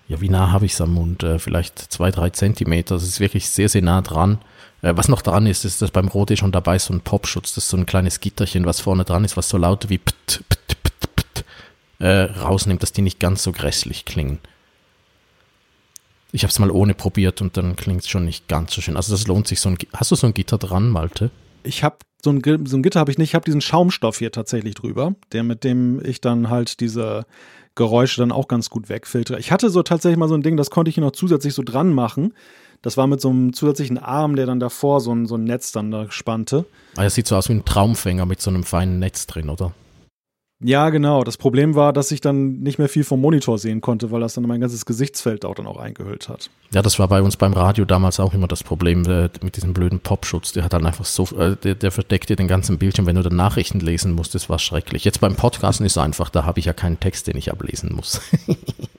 ja, 0.08 0.20
wie 0.20 0.28
nah 0.28 0.50
habe 0.50 0.66
ich 0.66 0.72
es 0.72 0.80
am 0.80 0.92
Mund? 0.92 1.22
Äh, 1.22 1.38
vielleicht 1.38 1.78
zwei, 1.78 2.10
drei 2.10 2.30
Zentimeter. 2.30 2.96
Es 2.96 3.04
ist 3.04 3.20
wirklich 3.20 3.48
sehr, 3.48 3.68
sehr 3.68 3.82
nah 3.82 4.02
dran. 4.02 4.40
Äh, 4.82 4.96
was 4.96 5.06
noch 5.06 5.22
dran 5.22 5.46
ist, 5.46 5.64
ist, 5.64 5.80
dass 5.80 5.92
beim 5.92 6.08
Rode 6.08 6.36
schon 6.36 6.50
dabei 6.50 6.74
ist 6.74 6.86
so 6.86 6.92
ein 6.92 7.02
Popschutz, 7.02 7.54
das 7.54 7.66
ist 7.66 7.70
so 7.70 7.76
ein 7.76 7.86
kleines 7.86 8.18
Gitterchen, 8.18 8.66
was 8.66 8.80
vorne 8.80 9.04
dran 9.04 9.24
ist, 9.24 9.36
was 9.36 9.48
so 9.48 9.58
laut 9.58 9.88
wie 9.90 9.98
pt, 9.98 10.42
pt, 10.48 10.82
pt, 10.82 11.14
pt, 11.14 11.44
äh, 12.00 12.22
rausnimmt, 12.22 12.82
dass 12.82 12.90
die 12.90 13.02
nicht 13.02 13.20
ganz 13.20 13.44
so 13.44 13.52
grässlich 13.52 14.04
klingen. 14.04 14.40
Ich 16.32 16.42
habe 16.42 16.50
es 16.50 16.58
mal 16.58 16.72
ohne 16.72 16.94
probiert 16.94 17.40
und 17.40 17.56
dann 17.56 17.76
klingt 17.76 18.00
es 18.00 18.08
schon 18.08 18.24
nicht 18.24 18.48
ganz 18.48 18.74
so 18.74 18.80
schön. 18.80 18.96
Also 18.96 19.14
das 19.14 19.28
lohnt 19.28 19.46
sich 19.46 19.60
so 19.60 19.68
ein. 19.68 19.78
Hast 19.92 20.10
du 20.10 20.16
so 20.16 20.26
ein 20.26 20.34
Gitter 20.34 20.58
dran, 20.58 20.88
Malte? 20.88 21.30
Ich 21.64 21.82
habe 21.82 21.98
so 22.22 22.30
ein, 22.30 22.42
so 22.66 22.76
ein 22.76 22.82
Gitter 22.82 23.00
habe 23.00 23.10
ich 23.10 23.18
nicht. 23.18 23.30
Ich 23.30 23.34
habe 23.34 23.44
diesen 23.44 23.60
Schaumstoff 23.60 24.18
hier 24.18 24.32
tatsächlich 24.32 24.74
drüber, 24.74 25.14
der 25.32 25.42
mit 25.42 25.64
dem 25.64 26.04
ich 26.04 26.20
dann 26.20 26.48
halt 26.50 26.80
diese 26.80 27.26
Geräusche 27.74 28.20
dann 28.20 28.32
auch 28.32 28.48
ganz 28.48 28.70
gut 28.70 28.88
wegfiltere. 28.88 29.38
Ich 29.38 29.50
hatte 29.50 29.68
so 29.68 29.82
tatsächlich 29.82 30.18
mal 30.18 30.28
so 30.28 30.34
ein 30.34 30.42
Ding, 30.42 30.56
das 30.56 30.70
konnte 30.70 30.88
ich 30.88 30.94
hier 30.94 31.04
noch 31.04 31.12
zusätzlich 31.12 31.54
so 31.54 31.62
dran 31.62 31.92
machen. 31.92 32.32
Das 32.82 32.96
war 32.96 33.06
mit 33.06 33.20
so 33.20 33.30
einem 33.30 33.52
zusätzlichen 33.52 33.98
Arm, 33.98 34.36
der 34.36 34.46
dann 34.46 34.60
davor 34.60 35.00
so 35.00 35.12
ein, 35.12 35.26
so 35.26 35.36
ein 35.36 35.44
Netz 35.44 35.72
dann 35.72 35.90
da 35.90 36.10
spannte. 36.10 36.66
Ah, 36.96 37.04
das 37.04 37.14
sieht 37.14 37.26
so 37.26 37.34
aus 37.34 37.48
wie 37.48 37.54
ein 37.54 37.64
Traumfänger 37.64 38.26
mit 38.26 38.40
so 38.40 38.50
einem 38.50 38.62
feinen 38.62 38.98
Netz 38.98 39.26
drin, 39.26 39.48
oder? 39.48 39.72
Ja, 40.66 40.88
genau. 40.88 41.24
Das 41.24 41.36
Problem 41.36 41.74
war, 41.74 41.92
dass 41.92 42.10
ich 42.10 42.22
dann 42.22 42.60
nicht 42.60 42.78
mehr 42.78 42.88
viel 42.88 43.04
vom 43.04 43.20
Monitor 43.20 43.58
sehen 43.58 43.82
konnte, 43.82 44.10
weil 44.10 44.22
das 44.22 44.32
dann 44.32 44.46
mein 44.46 44.62
ganzes 44.62 44.86
Gesichtsfeld 44.86 45.44
auch 45.44 45.54
dann 45.54 45.66
auch 45.66 45.76
eingehüllt 45.76 46.30
hat. 46.30 46.48
Ja, 46.72 46.80
das 46.80 46.98
war 46.98 47.06
bei 47.06 47.20
uns 47.20 47.36
beim 47.36 47.52
Radio 47.52 47.84
damals 47.84 48.18
auch 48.18 48.32
immer 48.32 48.48
das 48.48 48.62
Problem 48.62 49.04
äh, 49.04 49.28
mit 49.42 49.56
diesem 49.56 49.74
blöden 49.74 50.00
Popschutz. 50.00 50.52
Der 50.52 50.64
hat 50.64 50.72
dann 50.72 50.86
einfach 50.86 51.04
so, 51.04 51.24
äh, 51.36 51.56
der, 51.56 51.74
der 51.74 51.92
verdeckt 51.92 52.30
dir 52.30 52.36
den 52.36 52.48
ganzen 52.48 52.78
Bildschirm, 52.78 53.04
wenn 53.04 53.16
du 53.16 53.22
dann 53.22 53.36
Nachrichten 53.36 53.78
lesen 53.80 54.12
musst. 54.12 54.34
Das 54.34 54.48
war 54.48 54.58
schrecklich. 54.58 55.04
Jetzt 55.04 55.20
beim 55.20 55.36
Podcasten 55.36 55.84
ist 55.84 55.92
es 55.92 55.98
einfach, 55.98 56.30
da 56.30 56.46
habe 56.46 56.58
ich 56.60 56.64
ja 56.64 56.72
keinen 56.72 56.98
Text, 56.98 57.26
den 57.26 57.36
ich 57.36 57.52
ablesen 57.52 57.94
muss. 57.94 58.22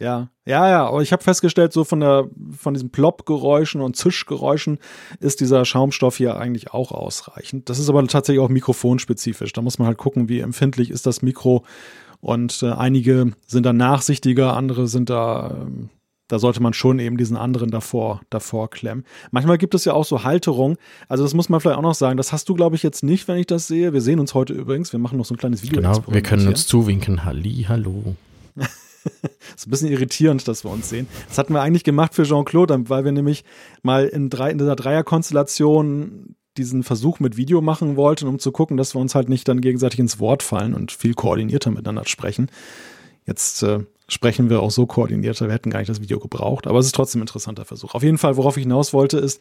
Ja, 0.00 0.30
ja, 0.46 0.68
ja, 0.68 0.86
aber 0.86 1.02
ich 1.02 1.12
habe 1.12 1.22
festgestellt, 1.22 1.74
so 1.74 1.84
von 1.84 2.00
der 2.00 2.28
von 2.56 2.72
diesen 2.72 2.90
Plopp-Geräuschen 2.90 3.82
und 3.82 3.96
Zischgeräuschen 3.96 4.78
ist 5.20 5.40
dieser 5.40 5.66
Schaumstoff 5.66 6.16
hier 6.16 6.38
eigentlich 6.38 6.72
auch 6.72 6.90
ausreichend. 6.90 7.68
Das 7.68 7.78
ist 7.78 7.90
aber 7.90 8.04
tatsächlich 8.06 8.42
auch 8.42 8.48
mikrofonspezifisch. 8.48 9.52
Da 9.52 9.60
muss 9.60 9.78
man 9.78 9.86
halt 9.86 9.98
gucken, 9.98 10.30
wie 10.30 10.40
empfindlich 10.40 10.90
ist 10.90 11.06
das 11.06 11.20
Mikro. 11.20 11.64
Und 12.20 12.62
äh, 12.62 12.70
einige 12.70 13.32
sind 13.46 13.66
da 13.66 13.74
nachsichtiger, 13.74 14.56
andere 14.56 14.88
sind 14.88 15.10
da, 15.10 15.48
äh, 15.50 15.86
da 16.28 16.38
sollte 16.38 16.62
man 16.62 16.72
schon 16.72 16.98
eben 16.98 17.18
diesen 17.18 17.36
anderen 17.36 17.70
davor, 17.70 18.22
davor 18.30 18.70
klemmen. 18.70 19.04
Manchmal 19.30 19.58
gibt 19.58 19.74
es 19.74 19.84
ja 19.84 19.92
auch 19.92 20.06
so 20.06 20.24
Halterung. 20.24 20.78
Also 21.08 21.24
das 21.24 21.34
muss 21.34 21.50
man 21.50 21.60
vielleicht 21.60 21.78
auch 21.78 21.82
noch 21.82 21.94
sagen. 21.94 22.16
Das 22.16 22.32
hast 22.32 22.48
du, 22.48 22.54
glaube 22.54 22.74
ich, 22.74 22.82
jetzt 22.82 23.02
nicht, 23.02 23.28
wenn 23.28 23.36
ich 23.36 23.46
das 23.46 23.66
sehe. 23.66 23.92
Wir 23.92 24.00
sehen 24.00 24.18
uns 24.18 24.32
heute 24.32 24.54
übrigens. 24.54 24.92
Wir 24.92 25.00
machen 25.00 25.18
noch 25.18 25.26
so 25.26 25.34
ein 25.34 25.38
kleines 25.38 25.62
Video. 25.62 25.82
Genau, 25.82 26.02
wir 26.06 26.22
können 26.22 26.48
uns 26.48 26.66
zuwinken. 26.66 27.26
Halli, 27.26 27.66
hallo. 27.68 28.16
ist 29.56 29.66
ein 29.66 29.70
bisschen 29.70 29.90
irritierend, 29.90 30.46
dass 30.48 30.64
wir 30.64 30.70
uns 30.70 30.88
sehen. 30.88 31.08
Das 31.28 31.38
hatten 31.38 31.54
wir 31.54 31.62
eigentlich 31.62 31.84
gemacht 31.84 32.14
für 32.14 32.24
Jean-Claude, 32.24 32.88
weil 32.88 33.04
wir 33.04 33.12
nämlich 33.12 33.44
mal 33.82 34.06
in, 34.06 34.30
drei, 34.30 34.50
in 34.50 34.58
dieser 34.58 34.76
Dreierkonstellation 34.76 36.36
diesen 36.56 36.82
Versuch 36.82 37.20
mit 37.20 37.36
Video 37.36 37.60
machen 37.60 37.96
wollten, 37.96 38.26
um 38.26 38.38
zu 38.38 38.52
gucken, 38.52 38.76
dass 38.76 38.94
wir 38.94 39.00
uns 39.00 39.14
halt 39.14 39.28
nicht 39.28 39.48
dann 39.48 39.60
gegenseitig 39.60 40.00
ins 40.00 40.18
Wort 40.18 40.42
fallen 40.42 40.74
und 40.74 40.92
viel 40.92 41.14
koordinierter 41.14 41.70
miteinander 41.70 42.06
sprechen. 42.06 42.50
Jetzt 43.24 43.62
äh, 43.62 43.80
sprechen 44.08 44.50
wir 44.50 44.60
auch 44.60 44.70
so 44.70 44.86
koordinierter. 44.86 45.46
Wir 45.46 45.54
hätten 45.54 45.70
gar 45.70 45.78
nicht 45.78 45.88
das 45.88 46.00
Video 46.00 46.18
gebraucht, 46.18 46.66
aber 46.66 46.78
es 46.78 46.86
ist 46.86 46.94
trotzdem 46.94 47.20
ein 47.20 47.22
interessanter 47.22 47.64
Versuch. 47.64 47.94
Auf 47.94 48.02
jeden 48.02 48.18
Fall, 48.18 48.36
worauf 48.36 48.56
ich 48.56 48.64
hinaus 48.64 48.92
wollte, 48.92 49.18
ist 49.18 49.40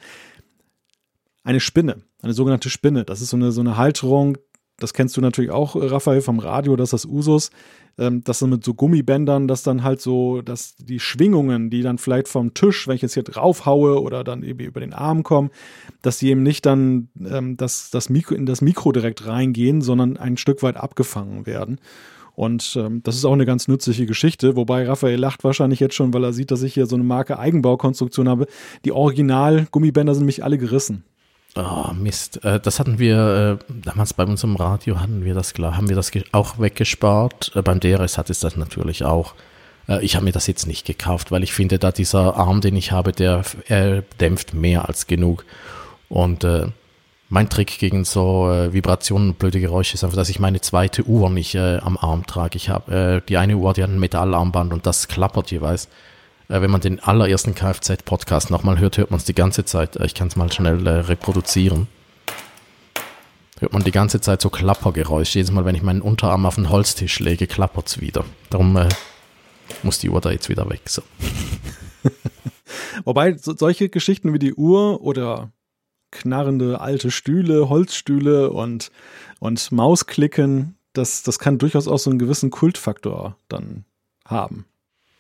eine 1.44 1.60
Spinne, 1.60 2.04
eine 2.22 2.34
sogenannte 2.34 2.70
Spinne. 2.70 3.06
Das 3.06 3.22
ist 3.22 3.30
so 3.30 3.38
eine, 3.38 3.52
so 3.52 3.62
eine 3.62 3.78
Halterung, 3.78 4.38
das 4.80 4.94
kennst 4.94 5.16
du 5.18 5.22
natürlich 5.22 5.52
auch, 5.52 5.76
Raphael, 5.76 6.22
vom 6.22 6.40
Radio, 6.40 6.76
dass 6.76 6.92
das 6.92 7.06
Usus 7.06 7.52
ähm, 8.00 8.24
das 8.24 8.40
sind 8.40 8.50
mit 8.50 8.64
so 8.64 8.74
Gummibändern, 8.74 9.48
dass 9.48 9.62
dann 9.62 9.84
halt 9.84 10.02
so, 10.02 10.42
dass 10.42 10.76
die 10.78 11.00
Schwingungen, 11.00 11.70
die 11.70 11.82
dann 11.82 11.98
vielleicht 11.98 12.28
vom 12.28 12.54
Tisch, 12.54 12.88
wenn 12.88 12.96
ich 12.96 13.02
jetzt 13.02 13.14
hier 13.14 13.24
drauf 13.24 13.66
haue 13.66 14.02
oder 14.02 14.24
dann 14.24 14.42
eben 14.44 14.60
über 14.62 14.80
den 14.80 14.94
Arm 14.94 15.24
kommen, 15.24 15.52
dass 16.02 16.18
die 16.18 16.30
eben 16.30 16.42
nicht 16.42 16.66
dann 16.66 17.10
ähm, 17.30 17.58
das, 17.58 17.92
das 17.92 18.10
Mikro, 18.10 18.36
in 18.36 18.46
das 18.46 18.62
Mikro 18.62 18.92
direkt 18.92 19.28
reingehen, 19.28 19.82
sondern 19.82 20.18
ein 20.18 20.38
Stück 20.38 20.64
weit 20.64 20.78
abgefangen 20.78 21.46
werden. 21.46 21.80
Und 22.34 22.78
ähm, 22.80 23.04
das 23.04 23.18
ist 23.18 23.26
auch 23.26 23.34
eine 23.34 23.46
ganz 23.46 23.68
nützliche 23.68 24.06
Geschichte, 24.06 24.56
wobei 24.56 24.88
Raphael 24.88 25.20
lacht 25.20 25.44
wahrscheinlich 25.44 25.82
jetzt 25.82 25.96
schon, 25.96 26.14
weil 26.14 26.24
er 26.24 26.32
sieht, 26.32 26.52
dass 26.52 26.64
ich 26.64 26.74
hier 26.74 26.86
so 26.86 26.96
eine 26.96 27.04
Marke 27.04 27.38
Eigenbaukonstruktion 27.38 28.30
habe. 28.30 28.48
Die 28.86 28.94
Original-Gummibänder 28.94 30.16
sind 30.16 30.26
mich 30.26 30.42
alle 30.42 30.58
gerissen. 30.58 31.04
Oh, 31.56 31.92
Mist. 31.94 32.44
Äh, 32.46 32.60
das 32.60 32.80
hatten 32.80 33.00
wir 33.00 33.60
äh, 33.60 33.74
damals 33.86 34.14
bei 34.14 34.24
unserem 34.24 34.56
Radio, 34.56 35.00
hatten 35.00 35.26
wir 35.26 35.34
das 35.34 35.54
klar, 35.54 35.78
haben 35.78 35.90
wir 35.90 35.96
das 35.96 36.12
auch 36.32 36.60
weggespart. 36.60 37.52
Äh, 37.56 37.62
beim 37.62 37.80
DRS 37.80 38.18
hat 38.18 38.30
es 38.30 38.40
das 38.40 38.56
natürlich 38.56 39.04
auch. 39.04 39.34
Ich 40.02 40.16
habe 40.16 40.26
mir 40.26 40.32
das 40.32 40.46
jetzt 40.46 40.68
nicht 40.68 40.86
gekauft, 40.86 41.32
weil 41.32 41.42
ich 41.42 41.52
finde, 41.52 41.80
da 41.80 41.92
dieser 41.92 42.36
Arm, 42.36 42.62
den 42.62 42.76
ich 42.76 42.92
habe, 42.92 43.12
der 43.12 43.42
er 43.68 44.04
dämpft 44.22 44.54
mehr 44.54 44.88
als 44.88 45.08
genug. 45.08 45.46
Und 46.10 46.46
mein 47.28 47.50
Trick 47.50 47.80
gegen 47.80 48.06
so 48.06 48.44
Vibrationen 48.70 49.30
und 49.30 49.40
blöde 49.40 49.60
Geräusche 49.60 49.96
ist 49.96 50.04
einfach, 50.04 50.16
dass 50.16 50.30
ich 50.30 50.40
meine 50.40 50.62
zweite 50.62 51.06
Uhr 51.06 51.32
nicht 51.32 51.56
am 51.58 51.98
Arm 51.98 52.28
trage. 52.28 52.58
Ich 52.58 52.70
habe 52.70 53.24
die 53.28 53.38
eine 53.38 53.58
Uhr, 53.58 53.74
die 53.74 53.82
hat 53.82 53.90
ein 53.90 54.00
Metallarmband 54.00 54.74
und 54.74 54.86
das 54.86 55.08
klappert 55.08 55.50
jeweils. 55.50 55.90
Äh, 56.50 56.62
wenn 56.62 56.72
man 56.72 56.82
den 56.82 57.00
allerersten 57.00 57.56
Kfz-Podcast 57.56 58.50
nochmal 58.50 58.80
hört, 58.80 58.98
hört 58.98 59.12
man 59.12 59.20
es 59.20 59.26
die 59.26 59.36
ganze 59.36 59.64
Zeit. 59.64 59.96
Äh, 59.96 60.06
ich 60.06 60.16
kann 60.16 60.28
es 60.28 60.36
mal 60.36 60.52
schnell 60.52 60.86
äh, 60.86 60.90
reproduzieren. 60.90 61.88
Hört 63.60 63.74
man 63.74 63.84
die 63.84 63.92
ganze 63.92 64.20
Zeit 64.20 64.42
so 64.42 64.50
Klappergeräusche. 64.50 65.40
Jedes 65.40 65.52
Mal, 65.52 65.66
wenn 65.66 65.76
ich 65.76 65.84
meinen 65.84 66.02
Unterarm 66.02 66.46
auf 66.46 66.56
den 66.56 66.70
Holztisch 66.70 67.20
lege, 67.20 67.46
klappert 67.46 67.88
es 67.88 68.02
wieder. 68.02 68.26
Darum 68.50 68.76
äh, 68.78 68.90
muss 69.84 70.00
die 70.00 70.10
Uhr 70.10 70.22
da 70.22 70.32
jetzt 70.32 70.50
wieder 70.50 70.70
weg. 70.70 70.82
So. 70.86 71.04
Wobei 73.06 73.38
so, 73.38 73.56
solche 73.56 73.90
Geschichten 73.90 74.34
wie 74.34 74.40
die 74.40 74.54
Uhr 74.54 75.02
oder 75.02 75.52
knarrende 76.12 76.82
alte 76.82 77.12
Stühle, 77.12 77.70
Holzstühle 77.70 78.50
und, 78.50 78.92
und 79.40 79.72
Mausklicken, 79.72 80.76
das, 80.94 81.22
das 81.22 81.38
kann 81.38 81.60
durchaus 81.60 81.88
auch 81.88 82.00
so 82.00 82.10
einen 82.10 82.18
gewissen 82.18 82.50
Kultfaktor 82.50 83.38
dann 83.48 83.86
haben. 84.26 84.66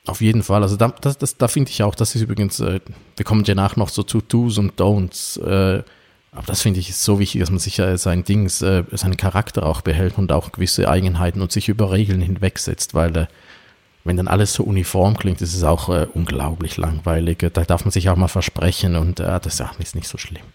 Auf 0.10 0.22
jeden 0.22 0.42
Fall. 0.42 0.64
Also 0.64 0.76
da, 0.76 0.88
das, 1.02 1.20
das, 1.20 1.38
da 1.38 1.48
finde 1.48 1.70
ich 1.70 1.84
auch, 1.84 1.94
das 1.94 2.16
ist 2.16 2.24
übrigens, 2.24 2.60
äh, 2.62 2.80
wir 3.16 3.26
kommen 3.26 3.44
ja 3.44 3.54
nach 3.54 3.76
noch 3.76 3.90
so 3.90 4.02
zu 4.02 4.22
Do's 4.22 4.58
und 4.58 4.80
Don'ts. 4.82 5.40
Äh, 5.40 5.84
aber 6.32 6.46
das 6.48 6.62
finde 6.64 6.80
ich 6.80 6.90
ist 6.90 7.04
so 7.04 7.20
wichtig, 7.20 7.42
dass 7.42 7.52
man 7.52 7.60
sich 7.60 7.78
äh, 7.78 7.96
sein 7.96 8.24
Dings, 8.24 8.64
äh, 8.64 8.84
seinen 8.92 9.18
Charakter 9.18 9.64
auch 9.68 9.82
behält 9.82 10.18
und 10.18 10.32
auch 10.32 10.52
gewisse 10.52 10.90
Eigenheiten 10.90 11.42
und 11.42 11.52
sich 11.52 11.70
über 11.70 11.92
Regeln 11.92 12.22
hinwegsetzt, 12.22 12.96
weil 12.96 13.16
äh, 13.16 13.28
wenn 14.04 14.18
dann 14.18 14.28
alles 14.28 14.54
so 14.54 14.64
uniform 14.64 15.16
klingt, 15.16 15.42
ist 15.42 15.54
es 15.54 15.64
auch 15.64 15.90
äh, 15.90 16.08
unglaublich 16.12 16.78
langweilig. 16.78 17.38
Da 17.54 17.64
darf 17.64 17.86
man 17.86 17.92
sich 17.92 18.10
auch 18.10 18.16
mal 18.16 18.28
versprechen 18.28 18.96
und 18.96 19.20
äh, 19.20 19.40
das 19.40 19.60
ja, 19.60 19.70
ist 19.78 19.94
nicht 19.94 20.08
so 20.08 20.18
schlimm. 20.18 20.46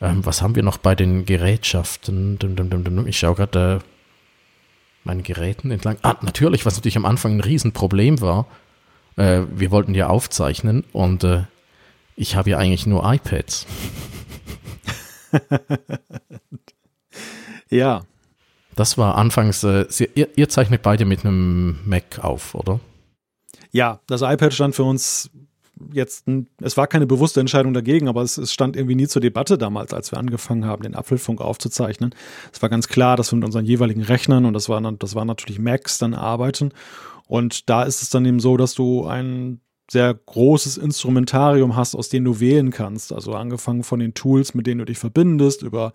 Ähm, 0.00 0.26
was 0.26 0.42
haben 0.42 0.56
wir 0.56 0.64
noch 0.64 0.78
bei 0.78 0.96
den 0.96 1.26
Gerätschaften? 1.26 2.38
Ich 3.06 3.18
schaue 3.20 3.36
gerade 3.36 3.80
äh, 3.80 3.95
meinen 5.06 5.22
Geräten 5.22 5.70
entlang. 5.70 5.96
Ah, 6.02 6.16
natürlich, 6.20 6.66
was 6.66 6.76
natürlich 6.76 6.96
am 6.96 7.06
Anfang 7.06 7.36
ein 7.36 7.40
Riesenproblem 7.40 8.20
war. 8.20 8.46
Äh, 9.16 9.42
wir 9.50 9.70
wollten 9.70 9.94
ja 9.94 10.08
aufzeichnen 10.08 10.84
und 10.92 11.24
äh, 11.24 11.44
ich 12.16 12.36
habe 12.36 12.50
ja 12.50 12.58
eigentlich 12.58 12.86
nur 12.86 13.10
iPads. 13.10 13.66
ja. 17.70 18.02
Das 18.74 18.98
war 18.98 19.16
anfangs, 19.16 19.64
äh, 19.64 19.86
ihr, 20.14 20.28
ihr, 20.36 20.48
zeichnet 20.50 20.82
beide 20.82 21.06
mit 21.06 21.24
einem 21.24 21.78
Mac 21.86 22.18
auf, 22.22 22.54
oder? 22.54 22.78
Ja, 23.72 24.00
das 24.06 24.20
iPad 24.20 24.52
stand 24.52 24.74
für 24.74 24.84
uns 24.84 25.30
jetzt, 25.92 26.26
es 26.60 26.76
war 26.76 26.86
keine 26.86 27.06
bewusste 27.06 27.40
Entscheidung 27.40 27.74
dagegen, 27.74 28.08
aber 28.08 28.22
es, 28.22 28.38
es, 28.38 28.52
stand 28.52 28.76
irgendwie 28.76 28.94
nie 28.94 29.08
zur 29.08 29.20
Debatte 29.20 29.58
damals, 29.58 29.92
als 29.92 30.12
wir 30.12 30.18
angefangen 30.18 30.64
haben, 30.64 30.82
den 30.82 30.94
Apfelfunk 30.94 31.40
aufzuzeichnen. 31.40 32.14
Es 32.52 32.62
war 32.62 32.68
ganz 32.68 32.88
klar, 32.88 33.16
dass 33.16 33.32
wir 33.32 33.36
mit 33.36 33.44
unseren 33.44 33.64
jeweiligen 33.64 34.02
Rechnern, 34.02 34.44
und 34.44 34.54
das 34.54 34.68
waren, 34.68 34.98
das 34.98 35.14
waren 35.14 35.26
natürlich 35.26 35.58
Macs, 35.58 35.98
dann 35.98 36.14
arbeiten. 36.14 36.72
Und 37.26 37.68
da 37.68 37.82
ist 37.82 38.02
es 38.02 38.10
dann 38.10 38.24
eben 38.24 38.40
so, 38.40 38.56
dass 38.56 38.74
du 38.74 39.06
ein 39.06 39.60
sehr 39.88 40.14
großes 40.14 40.78
Instrumentarium 40.78 41.76
hast, 41.76 41.94
aus 41.94 42.08
dem 42.08 42.24
du 42.24 42.40
wählen 42.40 42.70
kannst. 42.70 43.12
Also 43.12 43.34
angefangen 43.34 43.84
von 43.84 44.00
den 44.00 44.14
Tools, 44.14 44.54
mit 44.54 44.66
denen 44.66 44.80
du 44.80 44.84
dich 44.84 44.98
verbindest, 44.98 45.62
über 45.62 45.92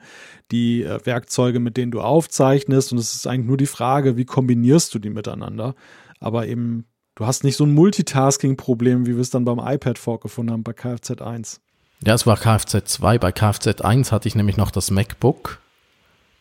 die 0.52 0.84
äh, 0.84 1.06
Werkzeuge, 1.06 1.60
mit 1.60 1.76
denen 1.76 1.91
du 1.91 2.00
aufzeichnest. 2.02 2.94
Und 2.94 3.00
es 3.00 3.15
ist 3.15 3.28
eigentlich 3.28 3.48
nur 3.48 3.58
die 3.58 3.65
Frage, 3.65 4.15
wie 4.15 4.26
kombinierst 4.26 4.94
du 4.94 5.00
die 5.00 5.10
miteinander. 5.10 5.76
Aber 6.20 6.48
eben, 6.48 6.86
du 7.15 7.26
hast 7.26 7.43
nicht 7.43 7.58
so 7.58 7.65
ein 7.65 7.74
Multitasking-Problem, 7.74 9.06
wie 9.06 9.15
wir 9.15 9.21
es 9.21 9.30
dann 9.30 9.45
beim 9.45 9.60
iPad 9.60 9.97
vorgefunden 9.97 10.54
haben 10.54 10.63
bei 10.63 10.74
Kfz 10.74 11.21
1. 11.21 11.62
Ja, 12.06 12.15
es 12.15 12.26
war 12.26 12.38
Kfz 12.38 12.84
2. 12.86 13.19
Bei 13.19 13.32
Kfz 13.32 13.82
1 13.82 14.12
hatte 14.12 14.28
ich 14.28 14.36
nämlich 14.36 14.58
noch 14.58 14.71
das 14.71 14.89
MacBook, 14.89 15.60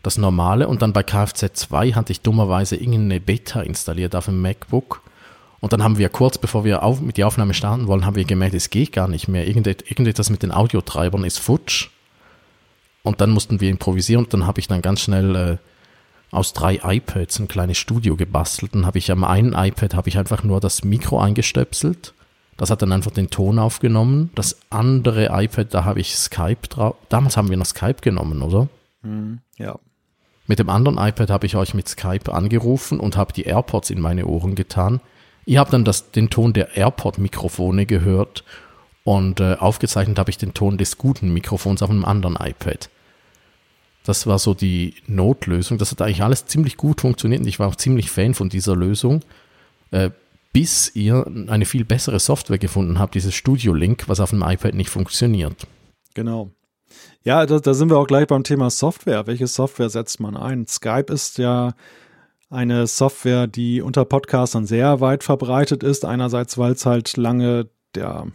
das 0.03 0.17
normale. 0.17 0.69
Und 0.69 0.81
dann 0.83 0.93
bei 0.93 1.03
Kfz 1.03 1.53
2 1.53 1.93
hatte 1.93 2.13
ich 2.13 2.23
dummerweise 2.23 2.77
irgendeine 2.77 3.21
Beta 3.21 3.61
installiert 3.61 4.15
auf 4.15 4.25
dem 4.25 4.41
MacBook. 4.41 5.03
Und 5.61 5.75
dann 5.75 5.83
haben 5.83 5.99
wir 5.99 6.09
kurz 6.09 6.39
bevor 6.39 6.65
wir 6.65 6.83
auf, 6.83 7.03
mit 7.03 7.19
der 7.19 7.27
Aufnahme 7.27 7.53
starten 7.53 7.87
wollen, 7.87 8.07
haben 8.07 8.17
wir 8.17 8.25
gemerkt, 8.25 8.55
es 8.55 8.71
geht 8.71 8.93
gar 8.93 9.09
nicht 9.09 9.29
mehr. 9.29 9.47
Irgendetwas 9.47 10.31
mit 10.31 10.43
den 10.43 10.53
Audiotreibern 10.53 11.25
ist 11.25 11.39
futsch. 11.39 11.91
Und 13.03 13.21
dann 13.21 13.31
mussten 13.31 13.61
wir 13.61 13.69
improvisieren 13.69 14.25
und 14.25 14.33
dann 14.33 14.47
habe 14.47 14.61
ich 14.61 14.69
dann 14.69 14.83
ganz 14.83 15.01
schnell 15.01 15.37
äh, 15.37 15.57
aus 16.31 16.53
drei 16.53 16.81
iPads 16.83 17.41
ein 17.41 17.49
kleines 17.49 17.79
Studio 17.79 18.17
gebastelt. 18.17 18.75
Dann 18.75 18.87
habe 18.87 18.99
ich 18.99 19.11
am 19.11 19.25
einen 19.25 19.53
iPad 19.53 19.95
habe 19.95 20.09
ich 20.09 20.19
einfach 20.19 20.45
nur 20.45 20.61
das 20.61 20.85
Mikro 20.85 21.21
eingestöpselt. 21.21 22.15
Das 22.57 22.71
hat 22.71 22.83
dann 22.83 22.93
einfach 22.93 23.11
den 23.11 23.31
Ton 23.31 23.59
aufgenommen. 23.59 24.31
Das 24.35 24.59
andere 24.69 25.31
iPad, 25.33 25.73
da 25.73 25.85
habe 25.85 26.01
ich 26.01 26.15
Skype 26.15 26.69
drauf. 26.69 26.95
Damals 27.09 27.37
haben 27.37 27.49
wir 27.49 27.57
noch 27.57 27.67
Skype 27.67 28.03
genommen, 28.03 28.43
oder? 28.43 28.69
Mhm, 29.03 29.41
ja. 29.57 29.79
Mit 30.47 30.59
dem 30.59 30.69
anderen 30.69 30.99
iPad 30.99 31.31
habe 31.31 31.47
ich 31.47 31.57
euch 31.57 31.75
mit 31.75 31.89
Skype 31.89 32.33
angerufen 32.33 33.01
und 33.01 33.17
habe 33.17 33.33
die 33.33 33.45
AirPods 33.45 33.91
in 33.91 34.01
meine 34.01 34.27
Ohren 34.27 34.57
getan. 34.57 35.01
Ihr 35.47 35.59
habt 35.59 35.73
dann 35.73 35.85
das, 35.85 36.11
den 36.11 36.29
Ton 36.29 36.53
der 36.53 36.77
AirPod-Mikrofone 36.77 37.87
gehört 37.87 38.45
und 39.05 39.41
äh, 39.41 39.55
aufgezeichnet 39.55 40.19
habe 40.19 40.31
ich 40.31 40.39
den 40.39 40.53
Ton 40.53 40.77
des 40.77 40.99
guten 40.99 41.33
Mikrofons 41.33 41.83
auf 41.83 41.91
einem 41.91 42.05
anderen 42.05 42.37
iPad. 42.37 42.91
Das 44.11 44.27
war 44.27 44.41
so 44.41 44.55
die 44.55 44.95
Notlösung. 45.07 45.79
Das 45.79 45.93
hat 45.93 46.03
eigentlich 46.03 46.25
alles 46.25 46.45
ziemlich 46.45 46.77
gut 46.77 47.03
funktioniert 47.03 47.43
und 47.43 47.47
ich 47.47 47.61
war 47.61 47.69
auch 47.69 47.77
ziemlich 47.77 48.11
Fan 48.11 48.35
von 48.35 48.49
dieser 48.49 48.75
Lösung, 48.75 49.21
äh, 49.93 50.11
bis 50.53 50.91
ihr 50.97 51.25
eine 51.47 51.65
viel 51.65 51.85
bessere 51.85 52.19
Software 52.19 52.59
gefunden 52.59 52.99
habt, 52.99 53.15
dieses 53.15 53.37
Studio 53.37 53.73
Link, 53.73 54.09
was 54.09 54.19
auf 54.19 54.31
dem 54.31 54.43
iPad 54.43 54.75
nicht 54.75 54.91
funktioniert. 54.91 55.65
Genau. 56.15 56.51
Ja, 57.23 57.47
da, 57.47 57.61
da 57.61 57.73
sind 57.73 57.89
wir 57.89 57.99
auch 57.99 58.09
gleich 58.09 58.27
beim 58.27 58.43
Thema 58.43 58.69
Software. 58.69 59.29
Welche 59.29 59.47
Software 59.47 59.91
setzt 59.91 60.19
man 60.19 60.37
ein? 60.37 60.67
Skype 60.67 61.13
ist 61.13 61.39
ja 61.39 61.75
eine 62.49 62.89
Software, 62.89 63.47
die 63.47 63.81
unter 63.81 64.05
Podcastern 64.05 64.67
sehr 64.67 65.01
weit 65.01 65.23
verbreitet 65.23 65.85
ist. 65.85 66.05
Einerseits, 66.05 66.59
weil 66.59 66.73
es 66.73 66.85
halt 66.85 67.17
lange 67.17 67.69
der 67.95 68.27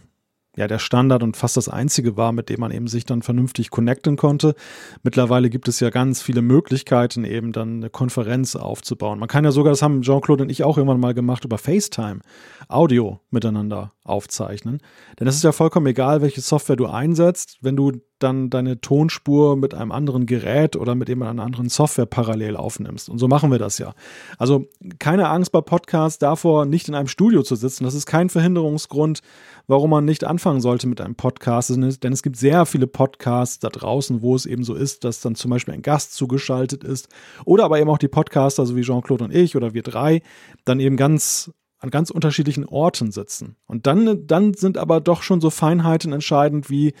ja 0.56 0.66
der 0.66 0.78
Standard 0.78 1.22
und 1.22 1.36
fast 1.36 1.56
das 1.56 1.68
einzige 1.68 2.16
war, 2.16 2.32
mit 2.32 2.48
dem 2.48 2.60
man 2.60 2.70
eben 2.70 2.88
sich 2.88 3.04
dann 3.04 3.22
vernünftig 3.22 3.70
connecten 3.70 4.16
konnte. 4.16 4.54
Mittlerweile 5.02 5.50
gibt 5.50 5.68
es 5.68 5.80
ja 5.80 5.90
ganz 5.90 6.22
viele 6.22 6.42
Möglichkeiten, 6.42 7.24
eben 7.24 7.52
dann 7.52 7.76
eine 7.76 7.90
Konferenz 7.90 8.56
aufzubauen. 8.56 9.18
Man 9.18 9.28
kann 9.28 9.44
ja 9.44 9.52
sogar, 9.52 9.72
das 9.72 9.82
haben 9.82 10.02
Jean-Claude 10.02 10.44
und 10.44 10.50
ich 10.50 10.64
auch 10.64 10.78
irgendwann 10.78 11.00
mal 11.00 11.14
gemacht, 11.14 11.44
über 11.44 11.58
FaceTime 11.58 12.20
Audio 12.68 13.20
miteinander 13.30 13.92
aufzeichnen. 14.02 14.78
Denn 15.18 15.26
es 15.26 15.36
ist 15.36 15.44
ja 15.44 15.52
vollkommen 15.52 15.86
egal, 15.86 16.22
welche 16.22 16.40
Software 16.40 16.76
du 16.76 16.86
einsetzt, 16.86 17.58
wenn 17.60 17.76
du 17.76 17.92
dann 18.18 18.48
deine 18.48 18.80
Tonspur 18.80 19.56
mit 19.56 19.74
einem 19.74 19.92
anderen 19.92 20.26
Gerät 20.26 20.76
oder 20.76 20.94
mit 20.94 21.10
einer 21.10 21.42
anderen 21.42 21.68
Software 21.68 22.06
parallel 22.06 22.56
aufnimmst. 22.56 23.10
Und 23.10 23.18
so 23.18 23.28
machen 23.28 23.50
wir 23.50 23.58
das 23.58 23.78
ja. 23.78 23.92
Also 24.38 24.66
keine 24.98 25.28
Angst 25.28 25.52
bei 25.52 25.60
Podcasts 25.60 26.18
davor, 26.18 26.64
nicht 26.64 26.88
in 26.88 26.94
einem 26.94 27.08
Studio 27.08 27.42
zu 27.42 27.56
sitzen. 27.56 27.84
Das 27.84 27.94
ist 27.94 28.06
kein 28.06 28.30
Verhinderungsgrund, 28.30 29.20
warum 29.66 29.90
man 29.90 30.04
nicht 30.04 30.24
anfangen 30.24 30.60
sollte 30.60 30.86
mit 30.86 31.00
einem 31.00 31.14
Podcast. 31.14 31.70
Denn 31.70 32.12
es 32.12 32.22
gibt 32.22 32.36
sehr 32.36 32.66
viele 32.66 32.86
Podcasts 32.86 33.58
da 33.58 33.68
draußen, 33.68 34.22
wo 34.22 34.34
es 34.34 34.46
eben 34.46 34.64
so 34.64 34.74
ist, 34.74 35.04
dass 35.04 35.20
dann 35.20 35.34
zum 35.34 35.50
Beispiel 35.50 35.74
ein 35.74 35.82
Gast 35.82 36.14
zugeschaltet 36.14 36.84
ist. 36.84 37.08
Oder 37.44 37.64
aber 37.64 37.80
eben 37.80 37.90
auch 37.90 37.98
die 37.98 38.08
Podcaster, 38.08 38.66
so 38.66 38.76
wie 38.76 38.82
Jean-Claude 38.82 39.24
und 39.24 39.34
ich 39.34 39.56
oder 39.56 39.74
wir 39.74 39.82
drei, 39.82 40.22
dann 40.64 40.80
eben 40.80 40.96
ganz 40.96 41.50
an 41.78 41.90
ganz 41.90 42.10
unterschiedlichen 42.10 42.64
Orten 42.64 43.12
sitzen. 43.12 43.56
Und 43.66 43.86
dann, 43.86 44.26
dann 44.26 44.54
sind 44.54 44.78
aber 44.78 45.00
doch 45.00 45.22
schon 45.22 45.40
so 45.40 45.50
Feinheiten 45.50 46.12
entscheidend 46.12 46.70
wie 46.70 46.94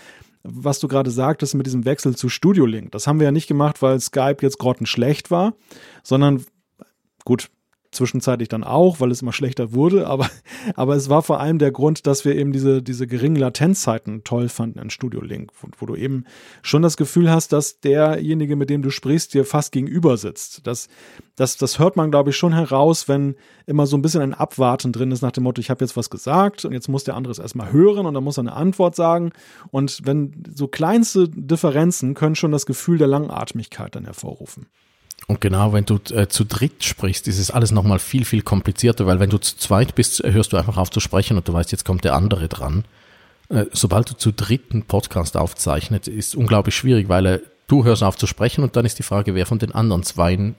was 0.48 0.78
du 0.78 0.88
gerade 0.88 1.10
sagtest 1.10 1.54
mit 1.54 1.66
diesem 1.66 1.84
Wechsel 1.84 2.16
zu 2.16 2.28
Studio 2.28 2.66
Link. 2.66 2.92
Das 2.92 3.06
haben 3.06 3.18
wir 3.18 3.24
ja 3.24 3.32
nicht 3.32 3.48
gemacht, 3.48 3.82
weil 3.82 4.00
Skype 4.00 4.36
jetzt 4.42 4.58
grottenschlecht 4.58 5.30
war, 5.30 5.54
sondern 6.02 6.44
gut, 7.24 7.48
zwischenzeitlich 7.96 8.48
dann 8.48 8.64
auch, 8.64 9.00
weil 9.00 9.10
es 9.10 9.22
immer 9.22 9.32
schlechter 9.32 9.72
wurde, 9.72 10.06
aber, 10.06 10.30
aber 10.74 10.94
es 10.94 11.08
war 11.08 11.22
vor 11.22 11.40
allem 11.40 11.58
der 11.58 11.72
Grund, 11.72 12.06
dass 12.06 12.24
wir 12.24 12.36
eben 12.36 12.52
diese, 12.52 12.82
diese 12.82 13.06
geringen 13.06 13.36
Latenzzeiten 13.36 14.22
toll 14.24 14.48
fanden 14.48 14.78
in 14.78 14.90
Studio 14.90 15.20
Link, 15.20 15.50
wo, 15.60 15.68
wo, 15.78 15.86
du 15.86 15.96
eben 15.96 16.24
schon 16.62 16.82
das 16.82 16.96
Gefühl 16.96 17.30
hast, 17.30 17.52
dass 17.52 17.80
derjenige, 17.80 18.56
mit 18.56 18.70
dem 18.70 18.82
du 18.82 18.90
sprichst, 18.90 19.34
dir 19.34 19.44
fast 19.44 19.72
gegenüber 19.72 20.16
sitzt. 20.16 20.66
Das, 20.66 20.88
das, 21.34 21.56
das 21.56 21.78
hört 21.78 21.96
man, 21.96 22.10
glaube 22.10 22.30
ich, 22.30 22.36
schon 22.36 22.52
heraus, 22.52 23.08
wenn 23.08 23.34
immer 23.66 23.86
so 23.86 23.96
ein 23.96 24.02
bisschen 24.02 24.22
ein 24.22 24.34
Abwarten 24.34 24.92
drin 24.92 25.10
ist 25.10 25.22
nach 25.22 25.32
dem 25.32 25.44
Motto, 25.44 25.60
ich 25.60 25.70
habe 25.70 25.84
jetzt 25.84 25.96
was 25.96 26.10
gesagt 26.10 26.64
und 26.64 26.72
jetzt 26.72 26.88
muss 26.88 27.04
der 27.04 27.16
andere 27.16 27.32
es 27.32 27.38
erstmal 27.38 27.72
hören 27.72 28.06
und 28.06 28.14
dann 28.14 28.24
muss 28.24 28.38
er 28.38 28.42
eine 28.42 28.52
Antwort 28.52 28.94
sagen. 28.94 29.32
Und 29.70 30.00
wenn 30.04 30.44
so 30.54 30.68
kleinste 30.68 31.28
Differenzen 31.28 32.14
können 32.14 32.36
schon 32.36 32.52
das 32.52 32.66
Gefühl 32.66 32.98
der 32.98 33.08
Langatmigkeit 33.08 33.94
dann 33.94 34.04
hervorrufen. 34.04 34.66
Und 35.28 35.40
genau, 35.40 35.72
wenn 35.72 35.84
du 35.84 35.98
äh, 36.14 36.28
zu 36.28 36.44
dritt 36.44 36.84
sprichst, 36.84 37.26
ist 37.26 37.38
es 37.38 37.50
alles 37.50 37.72
nochmal 37.72 37.98
viel, 37.98 38.24
viel 38.24 38.42
komplizierter, 38.42 39.06
weil 39.06 39.18
wenn 39.18 39.30
du 39.30 39.38
zu 39.38 39.56
zweit 39.56 39.96
bist, 39.96 40.22
hörst 40.24 40.52
du 40.52 40.56
einfach 40.56 40.76
auf 40.76 40.90
zu 40.90 41.00
sprechen 41.00 41.36
und 41.36 41.48
du 41.48 41.52
weißt, 41.52 41.72
jetzt 41.72 41.84
kommt 41.84 42.04
der 42.04 42.14
andere 42.14 42.48
dran. 42.48 42.84
Äh, 43.48 43.66
sobald 43.72 44.10
du 44.10 44.14
zu 44.14 44.32
dritten 44.32 44.82
Podcast 44.82 45.36
aufzeichnet, 45.36 46.06
ist 46.06 46.36
unglaublich 46.36 46.76
schwierig, 46.76 47.08
weil 47.08 47.26
äh, 47.26 47.40
du 47.66 47.84
hörst 47.84 48.04
auf 48.04 48.16
zu 48.16 48.28
sprechen 48.28 48.62
und 48.62 48.76
dann 48.76 48.84
ist 48.84 48.98
die 49.00 49.02
Frage, 49.02 49.34
wer 49.34 49.46
von 49.46 49.58
den 49.58 49.72
anderen 49.72 50.04
zwei 50.04 50.54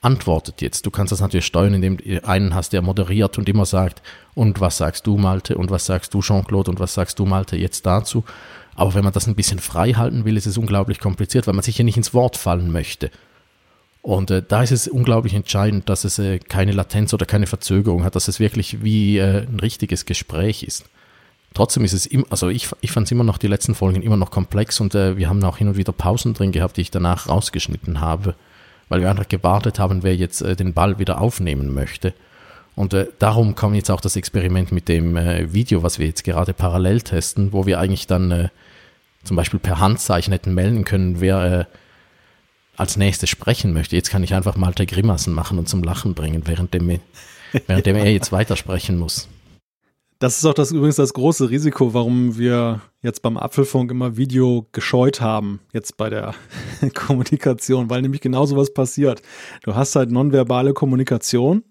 antwortet 0.00 0.60
jetzt. 0.62 0.86
Du 0.86 0.90
kannst 0.90 1.10
das 1.10 1.20
natürlich 1.20 1.46
steuern, 1.46 1.74
indem 1.74 1.96
du 1.96 2.24
einen 2.24 2.54
hast, 2.54 2.72
der 2.72 2.82
moderiert 2.82 3.38
und 3.38 3.48
immer 3.48 3.66
sagt, 3.66 4.02
und 4.34 4.60
was 4.60 4.76
sagst 4.76 5.06
du, 5.06 5.16
Malte, 5.16 5.56
und 5.56 5.70
was 5.70 5.86
sagst 5.86 6.14
du, 6.14 6.20
Jean-Claude, 6.20 6.70
und 6.70 6.78
was 6.78 6.94
sagst 6.94 7.18
du, 7.18 7.26
Malte, 7.26 7.56
jetzt 7.56 7.84
dazu. 7.84 8.22
Aber 8.76 8.94
wenn 8.94 9.02
man 9.02 9.12
das 9.12 9.26
ein 9.26 9.34
bisschen 9.34 9.58
frei 9.58 9.94
halten 9.94 10.24
will, 10.24 10.36
ist 10.36 10.46
es 10.46 10.56
unglaublich 10.56 11.00
kompliziert, 11.00 11.46
weil 11.46 11.54
man 11.54 11.64
sich 11.64 11.78
ja 11.78 11.84
nicht 11.84 11.96
ins 11.96 12.14
Wort 12.14 12.36
fallen 12.36 12.70
möchte. 12.70 13.10
Und 14.08 14.30
äh, 14.30 14.42
da 14.42 14.62
ist 14.62 14.72
es 14.72 14.88
unglaublich 14.88 15.34
entscheidend, 15.34 15.90
dass 15.90 16.04
es 16.04 16.18
äh, 16.18 16.38
keine 16.38 16.72
Latenz 16.72 17.12
oder 17.12 17.26
keine 17.26 17.46
Verzögerung 17.46 18.04
hat, 18.04 18.16
dass 18.16 18.26
es 18.26 18.40
wirklich 18.40 18.82
wie 18.82 19.18
äh, 19.18 19.42
ein 19.42 19.60
richtiges 19.60 20.06
Gespräch 20.06 20.62
ist. 20.62 20.86
Trotzdem 21.52 21.84
ist 21.84 21.92
es 21.92 22.06
immer, 22.06 22.24
also 22.30 22.48
ich, 22.48 22.70
ich 22.80 22.90
fand 22.90 23.04
es 23.04 23.12
immer 23.12 23.22
noch 23.22 23.36
die 23.36 23.48
letzten 23.48 23.74
Folgen 23.74 24.00
immer 24.00 24.16
noch 24.16 24.30
komplex 24.30 24.80
und 24.80 24.94
äh, 24.94 25.18
wir 25.18 25.28
haben 25.28 25.44
auch 25.44 25.58
hin 25.58 25.68
und 25.68 25.76
wieder 25.76 25.92
Pausen 25.92 26.32
drin 26.32 26.52
gehabt, 26.52 26.78
die 26.78 26.80
ich 26.80 26.90
danach 26.90 27.28
rausgeschnitten 27.28 28.00
habe, 28.00 28.34
weil 28.88 29.02
wir 29.02 29.10
einfach 29.10 29.28
gewartet 29.28 29.78
haben, 29.78 30.02
wer 30.02 30.16
jetzt 30.16 30.40
äh, 30.40 30.56
den 30.56 30.72
Ball 30.72 30.98
wieder 30.98 31.20
aufnehmen 31.20 31.74
möchte. 31.74 32.14
Und 32.76 32.94
äh, 32.94 33.08
darum 33.18 33.56
kam 33.56 33.74
jetzt 33.74 33.90
auch 33.90 34.00
das 34.00 34.16
Experiment 34.16 34.72
mit 34.72 34.88
dem 34.88 35.18
äh, 35.18 35.52
Video, 35.52 35.82
was 35.82 35.98
wir 35.98 36.06
jetzt 36.06 36.24
gerade 36.24 36.54
parallel 36.54 37.02
testen, 37.02 37.52
wo 37.52 37.66
wir 37.66 37.78
eigentlich 37.78 38.06
dann 38.06 38.30
äh, 38.30 38.48
zum 39.24 39.36
Beispiel 39.36 39.60
per 39.60 39.80
Handzeichen 39.80 40.32
hätten 40.32 40.54
melden 40.54 40.86
können, 40.86 41.20
wer 41.20 41.44
äh, 41.44 41.64
als 42.78 42.96
nächstes 42.96 43.28
sprechen 43.28 43.72
möchte. 43.72 43.96
Jetzt 43.96 44.10
kann 44.10 44.22
ich 44.22 44.34
einfach 44.34 44.56
Malte 44.56 44.86
Grimassen 44.86 45.34
machen 45.34 45.58
und 45.58 45.68
zum 45.68 45.82
Lachen 45.82 46.14
bringen, 46.14 46.46
währenddem, 46.46 47.00
währenddem 47.66 47.96
er 47.96 48.10
jetzt 48.10 48.32
weitersprechen 48.32 48.98
muss. 48.98 49.28
Das 50.20 50.38
ist 50.38 50.44
auch 50.46 50.54
das 50.54 50.72
übrigens 50.72 50.96
das 50.96 51.12
große 51.12 51.48
Risiko, 51.50 51.94
warum 51.94 52.38
wir 52.38 52.80
jetzt 53.02 53.22
beim 53.22 53.36
Apfelfunk 53.36 53.90
immer 53.90 54.16
Video 54.16 54.66
gescheut 54.72 55.20
haben, 55.20 55.60
jetzt 55.72 55.96
bei 55.96 56.10
der 56.10 56.34
Kommunikation, 56.94 57.88
weil 57.90 58.02
nämlich 58.02 58.20
genau 58.20 58.46
sowas 58.46 58.74
passiert. 58.74 59.22
Du 59.62 59.76
hast 59.76 59.94
halt 59.94 60.10
nonverbale 60.10 60.72
Kommunikation 60.72 61.62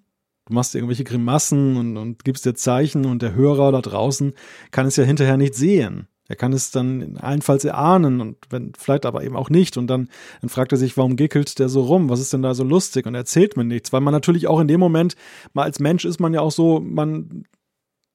du 0.47 0.53
machst 0.53 0.75
irgendwelche 0.75 1.03
Grimassen 1.03 1.77
und, 1.77 1.97
und 1.97 2.23
gibst 2.23 2.45
dir 2.45 2.55
Zeichen 2.55 3.05
und 3.05 3.21
der 3.21 3.35
Hörer 3.35 3.71
da 3.71 3.81
draußen 3.81 4.33
kann 4.71 4.87
es 4.87 4.95
ja 4.95 5.03
hinterher 5.03 5.37
nicht 5.37 5.55
sehen. 5.55 6.07
Er 6.27 6.35
kann 6.35 6.53
es 6.53 6.71
dann 6.71 7.17
allenfalls 7.17 7.63
erahnen 7.63 8.21
und 8.21 8.37
wenn, 8.49 8.73
vielleicht 8.77 9.05
aber 9.05 9.23
eben 9.23 9.35
auch 9.35 9.49
nicht. 9.49 9.77
Und 9.77 9.87
dann, 9.87 10.09
dann 10.41 10.49
fragt 10.49 10.71
er 10.71 10.77
sich, 10.77 10.97
warum 10.97 11.15
gickelt 11.15 11.59
der 11.59 11.69
so 11.69 11.81
rum? 11.81 12.09
Was 12.09 12.19
ist 12.19 12.33
denn 12.33 12.41
da 12.41 12.53
so 12.53 12.63
lustig? 12.63 13.05
Und 13.05 13.15
er 13.15 13.21
erzählt 13.21 13.57
mir 13.57 13.63
nichts, 13.63 13.93
weil 13.93 14.01
man 14.01 14.13
natürlich 14.13 14.47
auch 14.47 14.59
in 14.59 14.67
dem 14.67 14.79
Moment, 14.79 15.15
mal 15.53 15.63
als 15.63 15.79
Mensch 15.79 16.05
ist 16.05 16.19
man 16.19 16.33
ja 16.33 16.41
auch 16.41 16.51
so, 16.51 16.79
man, 16.79 17.45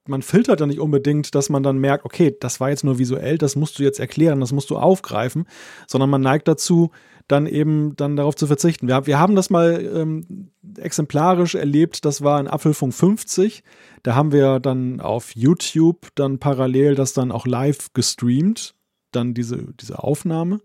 man 0.07 0.23
filtert 0.23 0.61
ja 0.61 0.67
nicht 0.67 0.81
unbedingt, 0.81 1.35
dass 1.35 1.49
man 1.49 1.63
dann 1.63 1.79
merkt, 1.79 2.05
okay, 2.05 2.37
das 2.39 2.61
war 2.61 2.71
jetzt 2.71 2.85
nur 2.85 2.99
visuell, 2.99 3.39
das 3.39 3.57
musst 3.57 3.79
du 3.79 3.83
jetzt 3.83 4.01
erklären, 4.01 4.41
das 4.41 4.53
musst 4.53 4.71
du 4.71 4.77
aufgreifen, 4.77 5.47
sondern 5.87 6.11
man 6.11 6.21
neigt 6.21 6.49
dazu, 6.49 6.91
dann 7.29 7.47
eben 7.47 7.97
dann 7.97 8.17
darauf 8.17 8.37
zu 8.37 8.47
verzichten. 8.47 8.89
Wir, 8.89 9.07
wir 9.07 9.19
haben 9.19 9.35
das 9.35 9.51
mal 9.51 9.83
ähm, 9.95 10.51
exemplarisch 10.77 11.55
erlebt, 11.55 12.05
das 12.05 12.23
war 12.23 12.41
in 12.41 12.49
Apfelfunk 12.49 12.95
50. 12.95 13.63
Da 14.03 14.15
haben 14.15 14.33
wir 14.33 14.61
dann 14.61 15.01
auf 15.01 15.35
YouTube 15.35 16.09
dann 16.15 16.39
parallel 16.39 16.95
das 16.95 17.13
dann 17.13 17.33
auch 17.33 17.47
live 17.47 17.93
gestreamt, 17.93 18.75
dann 19.13 19.35
diese, 19.35 19.73
diese 19.81 20.03
Aufnahme. 20.03 20.61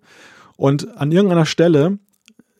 Und 0.55 0.97
an 0.97 1.11
irgendeiner 1.11 1.45
Stelle, 1.45 1.99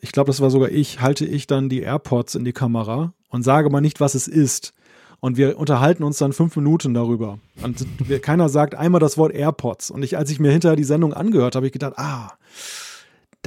ich 0.02 0.12
glaube, 0.12 0.28
das 0.28 0.42
war 0.42 0.52
sogar 0.52 0.70
ich, 0.70 1.02
halte 1.02 1.26
ich 1.26 1.48
dann 1.48 1.70
die 1.70 1.82
AirPods 1.82 2.36
in 2.36 2.46
die 2.46 2.54
Kamera 2.54 3.14
und 3.30 3.44
sage 3.44 3.70
mal 3.70 3.82
nicht, 3.82 4.00
was 4.00 4.16
es 4.16 4.28
ist. 4.28 4.74
Und 5.20 5.36
wir 5.36 5.58
unterhalten 5.58 6.04
uns 6.04 6.20
dann 6.20 6.32
fünf 6.32 6.56
Minuten 6.56 6.94
darüber. 6.94 7.40
Und 7.64 7.86
keiner 8.22 8.50
sagt 8.50 8.76
einmal 8.76 9.00
das 9.00 9.18
Wort 9.18 9.34
AirPods. 9.34 9.90
Und 9.90 10.04
ich, 10.04 10.16
als 10.16 10.30
ich 10.30 10.40
mir 10.40 10.52
hinterher 10.52 10.76
die 10.76 10.84
Sendung 10.84 11.12
angehört 11.14 11.56
habe 11.56 11.66
ich 11.66 11.74
gedacht, 11.74 11.94
ah, 11.98 12.34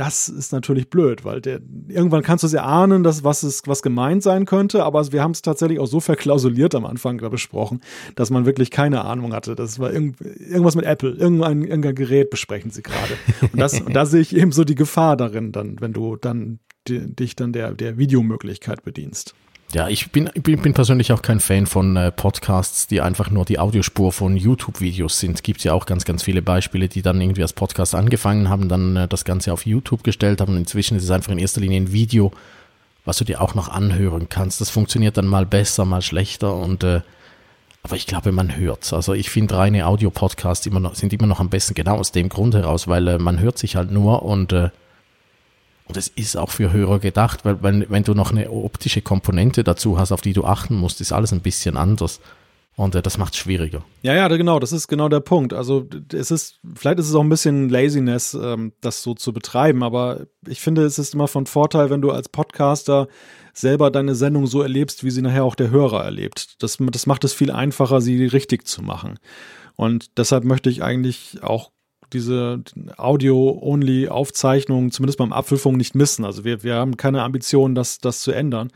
das 0.00 0.30
ist 0.30 0.50
natürlich 0.50 0.88
blöd, 0.88 1.26
weil 1.26 1.42
der, 1.42 1.60
irgendwann 1.88 2.22
kannst 2.22 2.42
du 2.42 2.46
es 2.46 2.54
ja 2.54 2.64
ahnen, 2.64 3.02
dass 3.02 3.22
was, 3.22 3.44
ist, 3.44 3.68
was 3.68 3.82
gemeint 3.82 4.22
sein 4.22 4.46
könnte, 4.46 4.82
aber 4.82 5.12
wir 5.12 5.22
haben 5.22 5.32
es 5.32 5.42
tatsächlich 5.42 5.78
auch 5.78 5.86
so 5.86 6.00
verklausuliert 6.00 6.74
am 6.74 6.86
Anfang 6.86 7.18
da 7.18 7.28
besprochen, 7.28 7.82
dass 8.14 8.30
man 8.30 8.46
wirklich 8.46 8.70
keine 8.70 9.04
Ahnung 9.04 9.34
hatte. 9.34 9.54
Das 9.54 9.78
war 9.78 9.92
irgend, 9.92 10.18
irgendwas 10.22 10.74
mit 10.74 10.86
Apple, 10.86 11.10
irgendein, 11.10 11.64
irgendein 11.64 11.94
Gerät 11.94 12.30
besprechen 12.30 12.70
sie 12.70 12.82
gerade. 12.82 13.12
Und, 13.52 13.60
das, 13.60 13.78
und 13.86 13.94
da 13.94 14.06
sehe 14.06 14.22
ich 14.22 14.34
eben 14.34 14.52
so 14.52 14.64
die 14.64 14.74
Gefahr 14.74 15.18
darin, 15.18 15.52
dann, 15.52 15.78
wenn 15.80 15.92
du 15.92 16.16
dann 16.16 16.60
die, 16.88 17.14
dich 17.14 17.36
dann 17.36 17.52
der, 17.52 17.74
der 17.74 17.98
Videomöglichkeit 17.98 18.82
bedienst. 18.82 19.34
Ja, 19.72 19.86
ich 19.86 20.10
bin, 20.10 20.28
ich 20.34 20.42
bin 20.42 20.74
persönlich 20.74 21.12
auch 21.12 21.22
kein 21.22 21.38
Fan 21.38 21.64
von 21.64 21.96
äh, 21.96 22.10
Podcasts, 22.10 22.88
die 22.88 23.00
einfach 23.00 23.30
nur 23.30 23.44
die 23.44 23.60
Audiospur 23.60 24.10
von 24.10 24.36
YouTube-Videos 24.36 25.20
sind. 25.20 25.44
Gibt 25.44 25.62
ja 25.62 25.74
auch 25.74 25.86
ganz, 25.86 26.04
ganz 26.04 26.24
viele 26.24 26.42
Beispiele, 26.42 26.88
die 26.88 27.02
dann 27.02 27.20
irgendwie 27.20 27.42
als 27.42 27.52
Podcast 27.52 27.94
angefangen 27.94 28.48
haben, 28.48 28.68
dann 28.68 28.96
äh, 28.96 29.06
das 29.06 29.24
Ganze 29.24 29.52
auf 29.52 29.66
YouTube 29.66 30.02
gestellt 30.02 30.40
haben. 30.40 30.56
Inzwischen 30.56 30.96
ist 30.96 31.04
es 31.04 31.10
einfach 31.12 31.30
in 31.30 31.38
erster 31.38 31.60
Linie 31.60 31.82
ein 31.82 31.92
Video, 31.92 32.32
was 33.04 33.18
du 33.18 33.24
dir 33.24 33.40
auch 33.40 33.54
noch 33.54 33.68
anhören 33.68 34.28
kannst. 34.28 34.60
Das 34.60 34.70
funktioniert 34.70 35.16
dann 35.16 35.28
mal 35.28 35.46
besser, 35.46 35.84
mal 35.84 36.02
schlechter 36.02 36.56
und 36.56 36.82
äh, 36.82 37.02
aber 37.82 37.96
ich 37.96 38.06
glaube, 38.06 38.32
man 38.32 38.56
hört's. 38.56 38.92
Also 38.92 39.14
ich 39.14 39.30
finde 39.30 39.56
reine 39.56 39.86
Audio-Podcasts 39.86 40.66
immer 40.66 40.80
noch, 40.80 40.96
sind 40.96 41.12
immer 41.12 41.28
noch 41.28 41.40
am 41.40 41.48
besten, 41.48 41.74
genau 41.74 41.96
aus 41.96 42.10
dem 42.10 42.28
Grund 42.28 42.54
heraus, 42.54 42.88
weil 42.88 43.06
äh, 43.06 43.18
man 43.18 43.38
hört 43.38 43.56
sich 43.56 43.76
halt 43.76 43.92
nur 43.92 44.22
und 44.22 44.52
äh, 44.52 44.70
und 45.90 45.96
es 45.96 46.06
ist 46.06 46.36
auch 46.36 46.50
für 46.50 46.72
Hörer 46.72 47.00
gedacht, 47.00 47.44
weil 47.44 47.64
wenn, 47.64 47.84
wenn 47.88 48.04
du 48.04 48.14
noch 48.14 48.30
eine 48.30 48.48
optische 48.48 49.02
Komponente 49.02 49.64
dazu 49.64 49.98
hast, 49.98 50.12
auf 50.12 50.20
die 50.20 50.32
du 50.32 50.44
achten 50.44 50.76
musst, 50.76 51.00
ist 51.00 51.10
alles 51.10 51.32
ein 51.32 51.40
bisschen 51.40 51.76
anders. 51.76 52.20
Und 52.76 52.94
äh, 52.94 53.02
das 53.02 53.18
macht 53.18 53.34
es 53.34 53.40
schwieriger. 53.40 53.82
Ja, 54.02 54.14
ja, 54.14 54.28
genau, 54.28 54.60
das 54.60 54.70
ist 54.70 54.86
genau 54.86 55.08
der 55.08 55.18
Punkt. 55.18 55.52
Also 55.52 55.88
es 56.12 56.30
ist, 56.30 56.60
vielleicht 56.76 57.00
ist 57.00 57.08
es 57.08 57.14
auch 57.16 57.22
ein 57.22 57.28
bisschen 57.28 57.68
Laziness, 57.70 58.34
ähm, 58.40 58.72
das 58.80 59.02
so 59.02 59.14
zu 59.14 59.32
betreiben, 59.32 59.82
aber 59.82 60.28
ich 60.46 60.60
finde, 60.60 60.84
es 60.84 61.00
ist 61.00 61.14
immer 61.14 61.26
von 61.26 61.46
Vorteil, 61.46 61.90
wenn 61.90 62.02
du 62.02 62.12
als 62.12 62.28
Podcaster 62.28 63.08
selber 63.52 63.90
deine 63.90 64.14
Sendung 64.14 64.46
so 64.46 64.62
erlebst, 64.62 65.02
wie 65.02 65.10
sie 65.10 65.22
nachher 65.22 65.42
auch 65.42 65.56
der 65.56 65.70
Hörer 65.70 66.04
erlebt. 66.04 66.62
Das, 66.62 66.78
das 66.78 67.06
macht 67.06 67.24
es 67.24 67.32
viel 67.32 67.50
einfacher, 67.50 68.00
sie 68.00 68.24
richtig 68.26 68.64
zu 68.64 68.80
machen. 68.80 69.18
Und 69.74 70.16
deshalb 70.18 70.44
möchte 70.44 70.70
ich 70.70 70.84
eigentlich 70.84 71.42
auch 71.42 71.72
diese 72.12 72.62
Audio-Only-Aufzeichnungen, 72.96 74.90
zumindest 74.90 75.18
beim 75.18 75.32
Abwürfung, 75.32 75.76
nicht 75.76 75.94
missen. 75.94 76.24
Also 76.24 76.44
wir, 76.44 76.62
wir 76.62 76.74
haben 76.74 76.96
keine 76.96 77.22
Ambition, 77.22 77.74
das, 77.74 77.98
das 77.98 78.20
zu 78.20 78.32
ändern. 78.32 78.70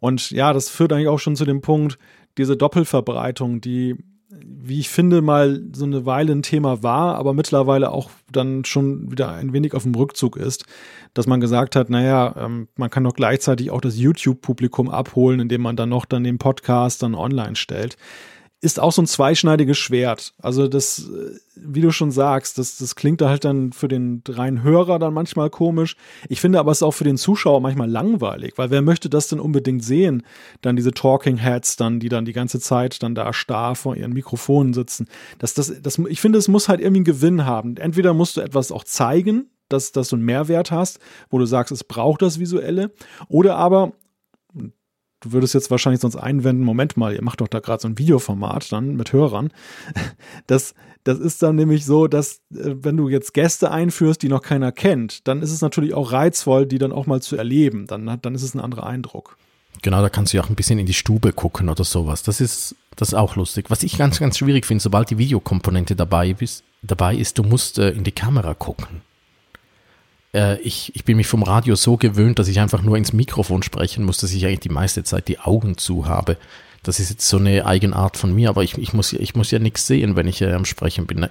Und 0.00 0.30
ja, 0.30 0.52
das 0.52 0.68
führt 0.68 0.92
eigentlich 0.92 1.08
auch 1.08 1.18
schon 1.18 1.36
zu 1.36 1.44
dem 1.44 1.60
Punkt, 1.60 1.98
diese 2.36 2.56
Doppelverbreitung, 2.56 3.60
die, 3.60 3.96
wie 4.28 4.80
ich 4.80 4.88
finde, 4.88 5.22
mal 5.22 5.62
so 5.72 5.84
eine 5.84 6.04
Weile 6.04 6.32
ein 6.32 6.42
Thema 6.42 6.82
war, 6.82 7.16
aber 7.16 7.32
mittlerweile 7.32 7.90
auch 7.90 8.10
dann 8.30 8.64
schon 8.64 9.10
wieder 9.10 9.32
ein 9.32 9.52
wenig 9.52 9.74
auf 9.74 9.84
dem 9.84 9.94
Rückzug 9.94 10.36
ist, 10.36 10.64
dass 11.14 11.26
man 11.26 11.40
gesagt 11.40 11.76
hat, 11.76 11.90
naja, 11.90 12.34
ähm, 12.36 12.68
man 12.76 12.90
kann 12.90 13.04
doch 13.04 13.14
gleichzeitig 13.14 13.70
auch 13.70 13.80
das 13.80 13.96
YouTube-Publikum 13.98 14.90
abholen, 14.90 15.40
indem 15.40 15.62
man 15.62 15.76
dann 15.76 15.88
noch 15.88 16.04
dann 16.04 16.24
den 16.24 16.38
Podcast 16.38 17.02
dann 17.02 17.14
online 17.14 17.56
stellt 17.56 17.96
ist 18.64 18.80
auch 18.80 18.92
so 18.92 19.02
ein 19.02 19.06
zweischneidiges 19.06 19.76
Schwert. 19.76 20.32
Also 20.40 20.68
das, 20.68 21.10
wie 21.54 21.82
du 21.82 21.90
schon 21.90 22.10
sagst, 22.10 22.56
das, 22.56 22.78
das 22.78 22.96
klingt 22.96 23.20
halt 23.20 23.44
dann 23.44 23.72
für 23.72 23.88
den 23.88 24.22
reinen 24.26 24.62
Hörer 24.62 24.98
dann 24.98 25.12
manchmal 25.12 25.50
komisch. 25.50 25.96
Ich 26.28 26.40
finde 26.40 26.58
aber 26.58 26.72
es 26.72 26.82
auch 26.82 26.92
für 26.92 27.04
den 27.04 27.18
Zuschauer 27.18 27.60
manchmal 27.60 27.90
langweilig, 27.90 28.54
weil 28.56 28.70
wer 28.70 28.80
möchte 28.80 29.10
das 29.10 29.28
denn 29.28 29.38
unbedingt 29.38 29.84
sehen? 29.84 30.22
Dann 30.62 30.76
diese 30.76 30.92
Talking 30.92 31.36
Heads 31.36 31.76
dann, 31.76 32.00
die 32.00 32.08
dann 32.08 32.24
die 32.24 32.32
ganze 32.32 32.58
Zeit 32.58 33.02
dann 33.02 33.14
da 33.14 33.34
starr 33.34 33.74
vor 33.74 33.96
ihren 33.96 34.14
Mikrofonen 34.14 34.72
sitzen. 34.72 35.08
Das, 35.38 35.52
das, 35.52 35.72
das, 35.82 35.98
ich 35.98 36.20
finde, 36.20 36.38
es 36.38 36.48
muss 36.48 36.68
halt 36.68 36.80
irgendwie 36.80 37.00
einen 37.00 37.04
Gewinn 37.04 37.44
haben. 37.44 37.76
Entweder 37.76 38.14
musst 38.14 38.38
du 38.38 38.40
etwas 38.40 38.72
auch 38.72 38.84
zeigen, 38.84 39.50
dass, 39.68 39.92
dass 39.92 40.08
du 40.08 40.16
einen 40.16 40.24
Mehrwert 40.24 40.70
hast, 40.70 41.00
wo 41.28 41.38
du 41.38 41.44
sagst, 41.44 41.70
es 41.70 41.84
braucht 41.84 42.22
das 42.22 42.38
Visuelle, 42.38 42.92
oder 43.28 43.56
aber 43.56 43.92
du 45.24 45.32
würdest 45.32 45.54
jetzt 45.54 45.70
wahrscheinlich 45.70 46.00
sonst 46.00 46.16
einwenden, 46.16 46.62
Moment 46.62 46.96
mal, 46.96 47.14
ihr 47.14 47.22
macht 47.22 47.40
doch 47.40 47.48
da 47.48 47.60
gerade 47.60 47.80
so 47.80 47.88
ein 47.88 47.98
Videoformat 47.98 48.70
dann 48.70 48.96
mit 48.96 49.12
Hörern. 49.12 49.50
Das, 50.46 50.74
das 51.04 51.18
ist 51.18 51.42
dann 51.42 51.56
nämlich 51.56 51.86
so, 51.86 52.06
dass 52.06 52.40
äh, 52.52 52.74
wenn 52.82 52.96
du 52.96 53.08
jetzt 53.08 53.34
Gäste 53.34 53.70
einführst, 53.70 54.22
die 54.22 54.28
noch 54.28 54.42
keiner 54.42 54.72
kennt, 54.72 55.26
dann 55.26 55.42
ist 55.42 55.52
es 55.52 55.60
natürlich 55.60 55.94
auch 55.94 56.12
reizvoll, 56.12 56.66
die 56.66 56.78
dann 56.78 56.92
auch 56.92 57.06
mal 57.06 57.22
zu 57.22 57.36
erleben. 57.36 57.86
Dann, 57.86 58.18
dann 58.20 58.34
ist 58.34 58.42
es 58.42 58.54
ein 58.54 58.60
anderer 58.60 58.84
Eindruck. 58.86 59.38
Genau, 59.82 60.02
da 60.02 60.08
kannst 60.08 60.32
du 60.32 60.36
ja 60.36 60.42
auch 60.42 60.48
ein 60.48 60.54
bisschen 60.54 60.78
in 60.78 60.86
die 60.86 60.94
Stube 60.94 61.32
gucken 61.32 61.68
oder 61.68 61.84
sowas. 61.84 62.22
Das 62.22 62.40
ist, 62.40 62.74
das 62.96 63.08
ist 63.08 63.14
auch 63.14 63.36
lustig. 63.36 63.70
Was 63.70 63.82
ich 63.82 63.96
ganz, 63.96 64.18
ganz 64.18 64.38
schwierig 64.38 64.66
finde, 64.66 64.82
sobald 64.82 65.10
die 65.10 65.18
Videokomponente 65.18 65.96
dabei, 65.96 66.34
bist, 66.34 66.64
dabei 66.82 67.16
ist, 67.16 67.38
du 67.38 67.42
musst 67.42 67.78
äh, 67.78 67.90
in 67.90 68.04
die 68.04 68.12
Kamera 68.12 68.54
gucken 68.54 69.02
äh, 70.34 70.58
ich, 70.60 70.94
ich 70.94 71.04
bin 71.04 71.16
mich 71.16 71.26
vom 71.26 71.42
Radio 71.42 71.76
so 71.76 71.96
gewöhnt, 71.96 72.38
dass 72.38 72.48
ich 72.48 72.60
einfach 72.60 72.82
nur 72.82 72.96
ins 72.96 73.12
Mikrofon 73.12 73.62
sprechen 73.62 74.04
muss, 74.04 74.18
dass 74.18 74.32
ich 74.32 74.44
eigentlich 74.44 74.60
die 74.60 74.68
meiste 74.68 75.04
Zeit 75.04 75.28
die 75.28 75.38
Augen 75.38 75.78
zu 75.78 76.06
habe. 76.06 76.36
Das 76.82 77.00
ist 77.00 77.08
jetzt 77.08 77.26
so 77.26 77.38
eine 77.38 77.64
Eigenart 77.64 78.16
von 78.16 78.34
mir, 78.34 78.50
aber 78.50 78.62
ich, 78.62 78.76
ich, 78.76 78.92
muss, 78.92 79.12
ich 79.14 79.34
muss 79.34 79.50
ja 79.50 79.58
nichts 79.58 79.86
sehen, 79.86 80.16
wenn 80.16 80.28
ich 80.28 80.42
äh, 80.42 80.52
am 80.52 80.66
Sprechen 80.66 81.06
bin. 81.06 81.26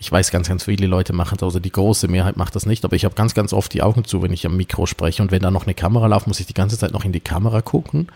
Ich 0.00 0.10
weiß, 0.10 0.30
ganz, 0.30 0.48
ganz 0.48 0.64
viele 0.64 0.86
Leute 0.86 1.12
machen 1.12 1.36
das, 1.38 1.46
also 1.46 1.60
die 1.60 1.70
große 1.70 2.08
Mehrheit 2.08 2.36
macht 2.36 2.56
das 2.56 2.66
nicht, 2.66 2.84
aber 2.84 2.96
ich 2.96 3.04
habe 3.04 3.14
ganz, 3.14 3.34
ganz 3.34 3.52
oft 3.52 3.72
die 3.72 3.82
Augen 3.82 4.04
zu, 4.04 4.22
wenn 4.22 4.32
ich 4.32 4.46
am 4.46 4.56
Mikro 4.56 4.86
spreche. 4.86 5.22
Und 5.22 5.30
wenn 5.30 5.42
da 5.42 5.50
noch 5.50 5.66
eine 5.66 5.74
Kamera 5.74 6.06
läuft, 6.06 6.26
muss 6.26 6.40
ich 6.40 6.46
die 6.46 6.54
ganze 6.54 6.78
Zeit 6.78 6.92
noch 6.92 7.04
in 7.04 7.12
die 7.12 7.20
Kamera 7.20 7.60
gucken. 7.60 8.08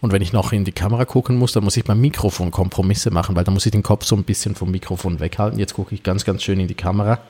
Und 0.00 0.12
wenn 0.12 0.20
ich 0.20 0.32
noch 0.32 0.52
in 0.52 0.64
die 0.64 0.72
Kamera 0.72 1.04
gucken 1.04 1.38
muss, 1.38 1.52
dann 1.52 1.62
muss 1.62 1.76
ich 1.76 1.84
beim 1.84 2.00
Mikrofon 2.00 2.50
Kompromisse 2.50 3.12
machen, 3.12 3.36
weil 3.36 3.44
dann 3.44 3.54
muss 3.54 3.64
ich 3.64 3.72
den 3.72 3.84
Kopf 3.84 4.04
so 4.04 4.16
ein 4.16 4.24
bisschen 4.24 4.56
vom 4.56 4.72
Mikrofon 4.72 5.20
weghalten. 5.20 5.60
Jetzt 5.60 5.74
gucke 5.74 5.94
ich 5.94 6.02
ganz, 6.02 6.24
ganz 6.24 6.42
schön 6.42 6.58
in 6.58 6.66
die 6.66 6.74
Kamera. 6.74 7.20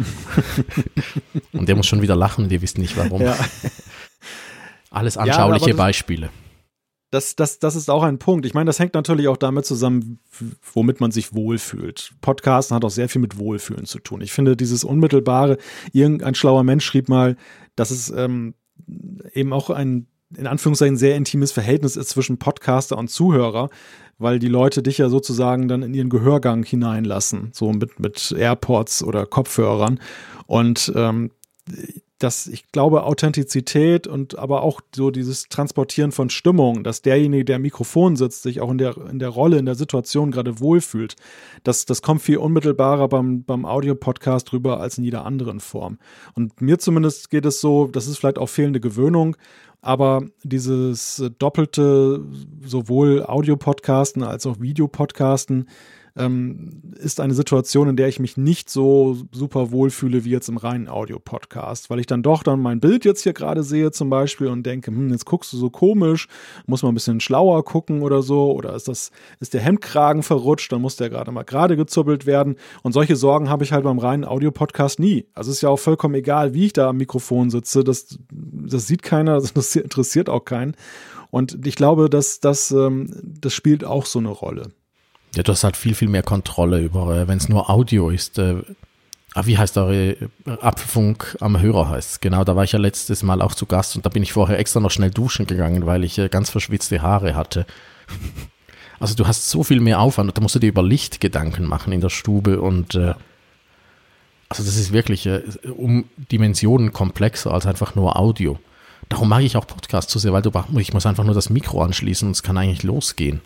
und 1.52 1.68
der 1.68 1.76
muss 1.76 1.86
schon 1.86 2.02
wieder 2.02 2.16
lachen 2.16 2.44
und 2.44 2.52
ihr 2.52 2.62
wisst 2.62 2.78
nicht 2.78 2.96
warum. 2.96 3.22
Ja. 3.22 3.36
Alles 4.90 5.16
anschauliche 5.16 5.70
ja, 5.70 5.76
Beispiele. 5.76 6.30
Das, 7.10 7.34
das, 7.34 7.58
das 7.58 7.74
ist 7.74 7.90
auch 7.90 8.04
ein 8.04 8.18
Punkt. 8.18 8.46
Ich 8.46 8.54
meine, 8.54 8.66
das 8.66 8.78
hängt 8.78 8.94
natürlich 8.94 9.26
auch 9.26 9.36
damit 9.36 9.66
zusammen, 9.66 10.20
womit 10.72 11.00
man 11.00 11.10
sich 11.10 11.34
wohlfühlt. 11.34 12.12
Podcasten 12.20 12.76
hat 12.76 12.84
auch 12.84 12.90
sehr 12.90 13.08
viel 13.08 13.20
mit 13.20 13.36
Wohlfühlen 13.36 13.84
zu 13.84 13.98
tun. 13.98 14.20
Ich 14.20 14.32
finde, 14.32 14.56
dieses 14.56 14.84
unmittelbare, 14.84 15.58
irgendein 15.92 16.36
schlauer 16.36 16.62
Mensch 16.62 16.84
schrieb 16.84 17.08
mal, 17.08 17.36
dass 17.74 17.90
es 17.90 18.10
ähm, 18.10 18.54
eben 19.32 19.52
auch 19.52 19.70
ein 19.70 20.06
in 20.36 20.46
Anführungszeichen 20.46 20.96
sehr 20.96 21.16
intimes 21.16 21.52
Verhältnis 21.52 21.96
ist 21.96 22.10
zwischen 22.10 22.38
Podcaster 22.38 22.96
und 22.96 23.08
Zuhörer, 23.08 23.68
weil 24.18 24.38
die 24.38 24.48
Leute 24.48 24.82
dich 24.82 24.98
ja 24.98 25.08
sozusagen 25.08 25.66
dann 25.68 25.82
in 25.82 25.94
ihren 25.94 26.10
Gehörgang 26.10 26.62
hineinlassen, 26.62 27.50
so 27.52 27.72
mit, 27.72 27.98
mit 27.98 28.32
AirPods 28.36 29.02
oder 29.02 29.26
Kopfhörern. 29.26 29.98
Und 30.46 30.92
ähm, 30.94 31.30
das, 32.18 32.46
ich 32.46 32.70
glaube, 32.70 33.04
Authentizität 33.04 34.06
und 34.06 34.38
aber 34.38 34.62
auch 34.62 34.82
so 34.94 35.10
dieses 35.10 35.48
Transportieren 35.48 36.12
von 36.12 36.28
Stimmung, 36.28 36.84
dass 36.84 37.00
derjenige, 37.00 37.46
der 37.46 37.56
am 37.56 37.62
Mikrofon 37.62 38.16
sitzt, 38.16 38.42
sich 38.42 38.60
auch 38.60 38.70
in 38.70 38.76
der, 38.76 38.96
in 39.10 39.18
der 39.18 39.30
Rolle, 39.30 39.58
in 39.58 39.64
der 39.64 39.74
Situation 39.74 40.30
gerade 40.30 40.60
wohlfühlt, 40.60 41.16
das, 41.64 41.86
das 41.86 42.02
kommt 42.02 42.20
viel 42.20 42.36
unmittelbarer 42.36 43.08
beim, 43.08 43.44
beim 43.44 43.64
Audio-Podcast 43.64 44.52
rüber 44.52 44.80
als 44.80 44.98
in 44.98 45.04
jeder 45.04 45.24
anderen 45.24 45.60
Form. 45.60 45.98
Und 46.34 46.60
mir 46.60 46.78
zumindest 46.78 47.30
geht 47.30 47.46
es 47.46 47.60
so, 47.60 47.86
das 47.86 48.06
ist 48.06 48.18
vielleicht 48.18 48.38
auch 48.38 48.50
fehlende 48.50 48.80
Gewöhnung, 48.80 49.36
aber 49.82 50.22
dieses 50.42 51.22
doppelte, 51.38 52.22
sowohl 52.62 53.24
Audio-Podcasten 53.24 54.22
als 54.22 54.46
auch 54.46 54.60
Videopodcasten, 54.60 55.68
ähm, 56.16 56.82
ist 56.98 57.20
eine 57.20 57.34
Situation, 57.34 57.88
in 57.88 57.96
der 57.96 58.08
ich 58.08 58.20
mich 58.20 58.36
nicht 58.36 58.70
so 58.70 59.16
super 59.32 59.70
wohl 59.70 59.90
fühle 59.90 60.24
wie 60.24 60.30
jetzt 60.30 60.48
im 60.48 60.56
reinen 60.56 60.88
Audio-Podcast, 60.88 61.90
weil 61.90 62.00
ich 62.00 62.06
dann 62.06 62.22
doch 62.22 62.42
dann 62.42 62.60
mein 62.60 62.80
Bild 62.80 63.04
jetzt 63.04 63.22
hier 63.22 63.32
gerade 63.32 63.62
sehe 63.62 63.90
zum 63.90 64.10
Beispiel 64.10 64.48
und 64.48 64.64
denke, 64.64 64.90
hm, 64.90 65.10
jetzt 65.10 65.26
guckst 65.26 65.52
du 65.52 65.56
so 65.56 65.70
komisch, 65.70 66.28
muss 66.66 66.82
man 66.82 66.92
ein 66.92 66.94
bisschen 66.94 67.20
schlauer 67.20 67.64
gucken 67.64 68.02
oder 68.02 68.22
so, 68.22 68.52
oder 68.52 68.74
ist 68.74 68.88
das, 68.88 69.10
ist 69.40 69.54
der 69.54 69.60
Hemdkragen 69.60 70.22
verrutscht, 70.22 70.72
dann 70.72 70.82
muss 70.82 70.96
der 70.96 71.10
gerade 71.10 71.32
mal 71.32 71.44
gerade 71.44 71.76
gezuppelt 71.76 72.26
werden 72.26 72.56
und 72.82 72.92
solche 72.92 73.16
Sorgen 73.16 73.48
habe 73.48 73.64
ich 73.64 73.72
halt 73.72 73.84
beim 73.84 73.98
reinen 73.98 74.24
Audio-Podcast 74.24 74.98
nie. 74.98 75.26
Also 75.34 75.50
ist 75.50 75.60
ja 75.60 75.68
auch 75.68 75.78
vollkommen 75.78 76.14
egal, 76.14 76.54
wie 76.54 76.66
ich 76.66 76.72
da 76.72 76.88
am 76.88 76.96
Mikrofon 76.96 77.50
sitze, 77.50 77.84
das, 77.84 78.18
das 78.30 78.86
sieht 78.86 79.02
keiner, 79.02 79.40
das 79.54 79.76
interessiert 79.76 80.28
auch 80.28 80.44
keinen. 80.44 80.74
Und 81.30 81.64
ich 81.66 81.76
glaube, 81.76 82.10
dass 82.10 82.40
das, 82.40 82.70
ähm, 82.72 83.08
das 83.22 83.54
spielt 83.54 83.84
auch 83.84 84.06
so 84.06 84.18
eine 84.18 84.30
Rolle. 84.30 84.72
Ja, 85.34 85.42
du 85.42 85.52
hast 85.52 85.64
halt 85.64 85.76
viel, 85.76 85.94
viel 85.94 86.08
mehr 86.08 86.22
Kontrolle 86.22 86.80
über, 86.80 87.28
wenn 87.28 87.38
es 87.38 87.48
nur 87.48 87.70
Audio 87.70 88.10
ist. 88.10 88.38
Äh, 88.38 88.62
ah, 89.34 89.46
wie 89.46 89.56
heißt 89.56 89.78
eure 89.78 90.10
äh, 90.10 90.28
Apfelfunk 90.60 91.36
am 91.40 91.60
Hörer 91.60 91.88
heißt 91.88 92.20
Genau, 92.20 92.42
da 92.44 92.56
war 92.56 92.64
ich 92.64 92.72
ja 92.72 92.78
letztes 92.78 93.22
Mal 93.22 93.40
auch 93.40 93.54
zu 93.54 93.66
Gast 93.66 93.96
und 93.96 94.04
da 94.04 94.10
bin 94.10 94.22
ich 94.22 94.32
vorher 94.32 94.58
extra 94.58 94.80
noch 94.80 94.90
schnell 94.90 95.10
duschen 95.10 95.46
gegangen, 95.46 95.86
weil 95.86 96.04
ich 96.04 96.18
äh, 96.18 96.28
ganz 96.28 96.50
verschwitzte 96.50 97.02
Haare 97.02 97.34
hatte. 97.34 97.66
Also 99.02 99.14
du 99.14 99.26
hast 99.26 99.48
so 99.48 99.64
viel 99.64 99.80
mehr 99.80 99.98
Aufwand, 99.98 100.36
da 100.36 100.42
musst 100.42 100.56
du 100.56 100.58
dir 100.58 100.68
über 100.68 100.82
Licht 100.82 101.22
Gedanken 101.22 101.64
machen 101.64 101.90
in 101.90 102.02
der 102.02 102.10
Stube 102.10 102.60
und 102.60 102.94
äh, 102.96 103.14
also 104.50 104.62
das 104.62 104.76
ist 104.76 104.92
wirklich 104.92 105.24
äh, 105.24 105.42
um 105.74 106.04
Dimensionen 106.30 106.92
komplexer 106.92 107.50
als 107.50 107.64
einfach 107.64 107.94
nur 107.94 108.18
Audio. 108.18 108.58
Darum 109.08 109.30
mag 109.30 109.42
ich 109.42 109.56
auch 109.56 109.66
Podcasts 109.66 110.12
so 110.12 110.18
sehr, 110.18 110.34
weil 110.34 110.42
du 110.42 110.52
ich 110.76 110.92
muss 110.92 111.06
einfach 111.06 111.24
nur 111.24 111.34
das 111.34 111.48
Mikro 111.48 111.82
anschließen 111.82 112.28
und 112.28 112.32
es 112.32 112.42
kann 112.42 112.58
eigentlich 112.58 112.82
losgehen. 112.82 113.40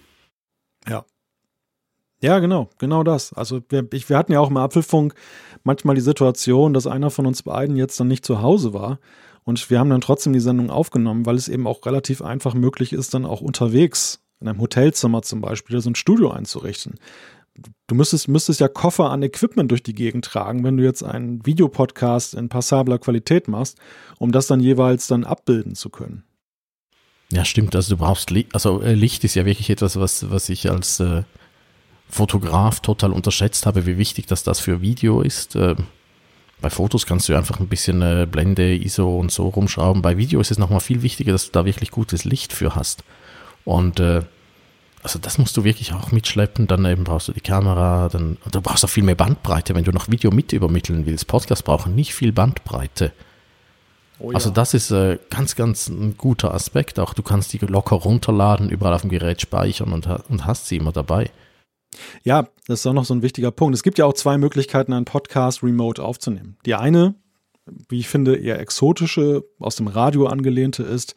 Ja, 0.88 1.04
ja, 2.24 2.38
genau, 2.38 2.70
genau 2.78 3.04
das. 3.04 3.34
Also 3.34 3.60
wir, 3.68 3.86
ich, 3.92 4.08
wir 4.08 4.16
hatten 4.16 4.32
ja 4.32 4.40
auch 4.40 4.48
im 4.48 4.56
Apfelfunk 4.56 5.14
manchmal 5.62 5.94
die 5.94 6.00
Situation, 6.00 6.72
dass 6.72 6.86
einer 6.86 7.10
von 7.10 7.26
uns 7.26 7.42
beiden 7.42 7.76
jetzt 7.76 8.00
dann 8.00 8.08
nicht 8.08 8.24
zu 8.24 8.40
Hause 8.40 8.72
war. 8.72 8.98
Und 9.44 9.68
wir 9.68 9.78
haben 9.78 9.90
dann 9.90 10.00
trotzdem 10.00 10.32
die 10.32 10.40
Sendung 10.40 10.70
aufgenommen, 10.70 11.26
weil 11.26 11.36
es 11.36 11.48
eben 11.48 11.66
auch 11.66 11.84
relativ 11.84 12.22
einfach 12.22 12.54
möglich 12.54 12.94
ist, 12.94 13.12
dann 13.12 13.26
auch 13.26 13.42
unterwegs, 13.42 14.22
in 14.40 14.48
einem 14.48 14.62
Hotelzimmer 14.62 15.20
zum 15.20 15.42
Beispiel, 15.42 15.78
so 15.82 15.90
ein 15.90 15.96
Studio 15.96 16.30
einzurichten. 16.30 16.94
Du 17.88 17.94
müsstest, 17.94 18.26
müsstest 18.26 18.60
ja 18.60 18.68
Koffer 18.68 19.10
an 19.10 19.22
Equipment 19.22 19.70
durch 19.70 19.82
die 19.82 19.94
Gegend 19.94 20.24
tragen, 20.24 20.64
wenn 20.64 20.78
du 20.78 20.82
jetzt 20.82 21.02
einen 21.02 21.44
Videopodcast 21.44 22.32
in 22.32 22.48
passabler 22.48 22.98
Qualität 22.98 23.48
machst, 23.48 23.76
um 24.18 24.32
das 24.32 24.46
dann 24.46 24.60
jeweils 24.60 25.08
dann 25.08 25.24
abbilden 25.24 25.74
zu 25.74 25.90
können. 25.90 26.24
Ja, 27.30 27.44
stimmt. 27.44 27.76
Also 27.76 27.96
du 27.96 28.02
brauchst 28.02 28.30
Licht. 28.30 28.54
Also 28.54 28.80
Licht 28.80 29.24
ist 29.24 29.34
ja 29.34 29.44
wirklich 29.44 29.68
etwas, 29.68 30.00
was, 30.00 30.30
was 30.30 30.48
ich 30.48 30.70
als 30.70 31.00
äh 31.00 31.24
Fotograf 32.14 32.78
total 32.78 33.12
unterschätzt 33.12 33.66
habe, 33.66 33.86
wie 33.86 33.98
wichtig 33.98 34.26
dass 34.26 34.44
das 34.44 34.60
für 34.60 34.80
Video 34.80 35.20
ist. 35.20 35.56
Äh, 35.56 35.74
bei 36.60 36.70
Fotos 36.70 37.06
kannst 37.06 37.28
du 37.28 37.34
einfach 37.34 37.58
ein 37.58 37.66
bisschen 37.66 38.02
äh, 38.02 38.28
Blende, 38.30 38.72
ISO 38.72 39.18
und 39.18 39.32
so 39.32 39.48
rumschrauben. 39.48 40.00
Bei 40.00 40.16
Video 40.16 40.40
ist 40.40 40.52
es 40.52 40.58
nochmal 40.58 40.78
viel 40.78 41.02
wichtiger, 41.02 41.32
dass 41.32 41.46
du 41.46 41.50
da 41.50 41.64
wirklich 41.64 41.90
gutes 41.90 42.24
Licht 42.24 42.52
für 42.52 42.76
hast. 42.76 43.02
Und 43.64 43.98
äh, 43.98 44.22
also 45.02 45.18
das 45.18 45.38
musst 45.38 45.56
du 45.56 45.64
wirklich 45.64 45.92
auch 45.92 46.12
mitschleppen. 46.12 46.68
Dann 46.68 46.84
eben 46.84 47.02
brauchst 47.02 47.26
du 47.26 47.32
die 47.32 47.40
Kamera, 47.40 48.08
dann 48.08 48.36
du 48.48 48.60
brauchst 48.60 48.84
auch 48.84 48.88
viel 48.88 49.02
mehr 49.02 49.16
Bandbreite, 49.16 49.74
wenn 49.74 49.84
du 49.84 49.90
noch 49.90 50.08
Video 50.08 50.30
mit 50.30 50.52
übermitteln 50.52 51.06
willst. 51.06 51.26
Podcasts 51.26 51.64
brauchen 51.64 51.96
nicht 51.96 52.14
viel 52.14 52.30
Bandbreite. 52.30 53.10
Oh 54.20 54.30
ja. 54.30 54.36
Also 54.36 54.50
das 54.50 54.72
ist 54.72 54.92
äh, 54.92 55.18
ganz, 55.30 55.56
ganz 55.56 55.88
ein 55.88 56.16
guter 56.16 56.54
Aspekt. 56.54 57.00
Auch 57.00 57.12
du 57.12 57.24
kannst 57.24 57.52
die 57.52 57.58
locker 57.58 57.96
runterladen, 57.96 58.70
überall 58.70 58.94
auf 58.94 59.00
dem 59.00 59.10
Gerät 59.10 59.40
speichern 59.40 59.92
und, 59.92 60.06
und 60.06 60.46
hast 60.46 60.68
sie 60.68 60.76
immer 60.76 60.92
dabei. 60.92 61.32
Ja, 62.22 62.48
das 62.66 62.80
ist 62.80 62.86
auch 62.86 62.92
noch 62.92 63.04
so 63.04 63.14
ein 63.14 63.22
wichtiger 63.22 63.50
Punkt. 63.50 63.74
Es 63.74 63.82
gibt 63.82 63.98
ja 63.98 64.06
auch 64.06 64.14
zwei 64.14 64.38
Möglichkeiten, 64.38 64.92
einen 64.92 65.04
Podcast 65.04 65.62
remote 65.62 66.02
aufzunehmen. 66.02 66.56
Die 66.66 66.74
eine, 66.74 67.14
wie 67.88 68.00
ich 68.00 68.08
finde, 68.08 68.36
eher 68.36 68.60
exotische, 68.60 69.44
aus 69.58 69.76
dem 69.76 69.86
Radio 69.86 70.26
angelehnte 70.26 70.82
ist, 70.82 71.14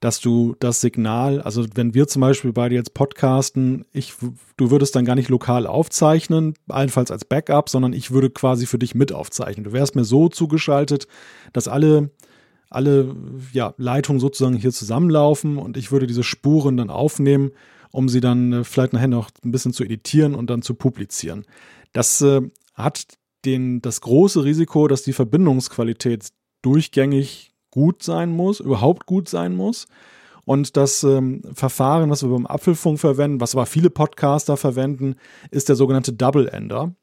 dass 0.00 0.20
du 0.20 0.54
das 0.60 0.82
Signal, 0.82 1.40
also 1.40 1.64
wenn 1.74 1.94
wir 1.94 2.06
zum 2.06 2.20
Beispiel 2.20 2.52
beide 2.52 2.74
jetzt 2.74 2.92
podcasten, 2.92 3.86
ich, 3.92 4.14
du 4.56 4.70
würdest 4.70 4.94
dann 4.94 5.06
gar 5.06 5.14
nicht 5.14 5.30
lokal 5.30 5.66
aufzeichnen, 5.66 6.54
allenfalls 6.68 7.10
als 7.10 7.24
Backup, 7.24 7.70
sondern 7.70 7.94
ich 7.94 8.10
würde 8.10 8.28
quasi 8.28 8.66
für 8.66 8.78
dich 8.78 8.94
mit 8.94 9.12
aufzeichnen. 9.12 9.64
Du 9.64 9.72
wärst 9.72 9.96
mir 9.96 10.04
so 10.04 10.28
zugeschaltet, 10.28 11.08
dass 11.54 11.66
alle, 11.66 12.10
alle 12.68 13.16
ja, 13.52 13.72
Leitungen 13.78 14.20
sozusagen 14.20 14.56
hier 14.56 14.72
zusammenlaufen 14.72 15.56
und 15.56 15.78
ich 15.78 15.90
würde 15.90 16.06
diese 16.06 16.24
Spuren 16.24 16.76
dann 16.76 16.90
aufnehmen 16.90 17.52
um 17.96 18.10
sie 18.10 18.20
dann 18.20 18.52
äh, 18.52 18.64
vielleicht 18.64 18.92
nachher 18.92 19.08
noch 19.08 19.30
ein 19.42 19.50
bisschen 19.50 19.72
zu 19.72 19.82
editieren 19.82 20.34
und 20.34 20.50
dann 20.50 20.60
zu 20.60 20.74
publizieren. 20.74 21.46
Das 21.94 22.20
äh, 22.20 22.42
hat 22.74 23.06
den, 23.46 23.80
das 23.80 24.02
große 24.02 24.44
Risiko, 24.44 24.86
dass 24.86 25.02
die 25.02 25.14
Verbindungsqualität 25.14 26.28
durchgängig 26.60 27.54
gut 27.70 28.02
sein 28.02 28.30
muss, 28.30 28.60
überhaupt 28.60 29.06
gut 29.06 29.30
sein 29.30 29.54
muss. 29.54 29.86
Und 30.44 30.76
das 30.76 31.04
ähm, 31.04 31.40
Verfahren, 31.54 32.10
was 32.10 32.22
wir 32.22 32.28
beim 32.28 32.46
Apfelfunk 32.46 33.00
verwenden, 33.00 33.40
was 33.40 33.54
aber 33.54 33.64
viele 33.64 33.88
Podcaster 33.88 34.58
verwenden, 34.58 35.14
ist 35.50 35.70
der 35.70 35.76
sogenannte 35.76 36.12
Double 36.12 36.48
Ender. 36.48 36.94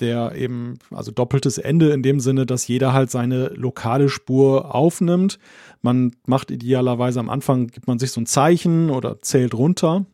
Der 0.00 0.34
eben, 0.34 0.78
also 0.90 1.10
doppeltes 1.10 1.58
Ende 1.58 1.90
in 1.90 2.02
dem 2.02 2.20
Sinne, 2.20 2.46
dass 2.46 2.68
jeder 2.68 2.94
halt 2.94 3.10
seine 3.10 3.48
lokale 3.48 4.08
Spur 4.08 4.74
aufnimmt. 4.74 5.38
Man 5.82 6.12
macht 6.24 6.50
idealerweise 6.50 7.20
am 7.20 7.28
Anfang, 7.28 7.66
gibt 7.66 7.86
man 7.86 7.98
sich 7.98 8.12
so 8.12 8.20
ein 8.20 8.26
Zeichen 8.26 8.88
oder 8.88 9.20
zählt 9.20 9.52
runter 9.54 10.06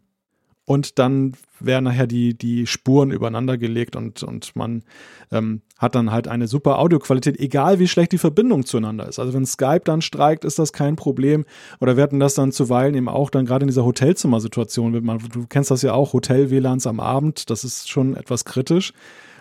und 0.66 0.98
dann 0.98 1.32
werden 1.60 1.84
nachher 1.84 2.06
die, 2.06 2.36
die 2.36 2.66
Spuren 2.66 3.10
übereinander 3.10 3.58
gelegt 3.58 3.96
und, 3.96 4.22
und 4.22 4.56
man 4.56 4.82
ähm, 5.30 5.60
hat 5.78 5.94
dann 5.94 6.10
halt 6.10 6.26
eine 6.26 6.46
super 6.46 6.78
Audioqualität, 6.78 7.38
egal 7.38 7.78
wie 7.78 7.88
schlecht 7.88 8.12
die 8.12 8.18
Verbindung 8.18 8.64
zueinander 8.64 9.06
ist. 9.06 9.18
Also 9.18 9.34
wenn 9.34 9.44
Skype 9.44 9.82
dann 9.84 10.00
streikt, 10.00 10.44
ist 10.44 10.58
das 10.58 10.72
kein 10.72 10.96
Problem. 10.96 11.44
Oder 11.80 11.96
wir 11.96 12.02
hatten 12.02 12.20
das 12.20 12.34
dann 12.34 12.52
zuweilen 12.52 12.94
eben 12.94 13.08
auch 13.08 13.28
dann 13.28 13.44
gerade 13.44 13.64
in 13.64 13.68
dieser 13.68 13.84
Hotelzimmersituation. 13.84 14.92
Du 15.32 15.46
kennst 15.48 15.70
das 15.70 15.82
ja 15.82 15.92
auch, 15.92 16.12
Hotel-WLANs 16.14 16.86
am 16.86 17.00
Abend, 17.00 17.50
das 17.50 17.64
ist 17.64 17.90
schon 17.90 18.16
etwas 18.16 18.44
kritisch. 18.44 18.92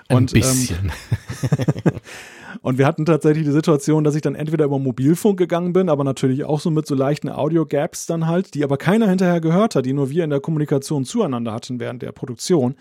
Ein 0.10 0.18
und, 0.18 0.34
ähm, 0.34 0.42
bisschen. 0.42 0.92
Ähm, 1.42 1.92
Und 2.62 2.78
wir 2.78 2.86
hatten 2.86 3.06
tatsächlich 3.06 3.46
die 3.46 3.52
Situation, 3.52 4.04
dass 4.04 4.16
ich 4.16 4.22
dann 4.22 4.36
entweder 4.36 4.66
über 4.66 4.80
Mobilfunk 4.80 5.38
gegangen 5.38 5.74
bin, 5.74 5.90
aber 5.90 6.04
natürlich 6.04 6.44
auch 6.46 6.60
so 6.60 6.70
mit 6.72 6.88
so 6.88 6.96
leichten 6.96 7.30
Audio-Gaps 7.30 8.06
dann 8.06 8.28
halt, 8.28 8.54
die 8.54 8.64
aber 8.64 8.78
keiner 8.78 9.10
hinterher 9.10 9.42
gehört 9.42 9.76
hat, 9.76 9.86
die 9.86 9.94
nur 9.94 10.10
wir 10.10 10.24
in 10.24 10.30
der 10.30 10.40
Kommunikation 10.40 11.06
zueinander 11.06 11.54
hatten 11.54 11.80
während 11.80 12.02
der 12.02 12.12
Produktion. 12.12 12.76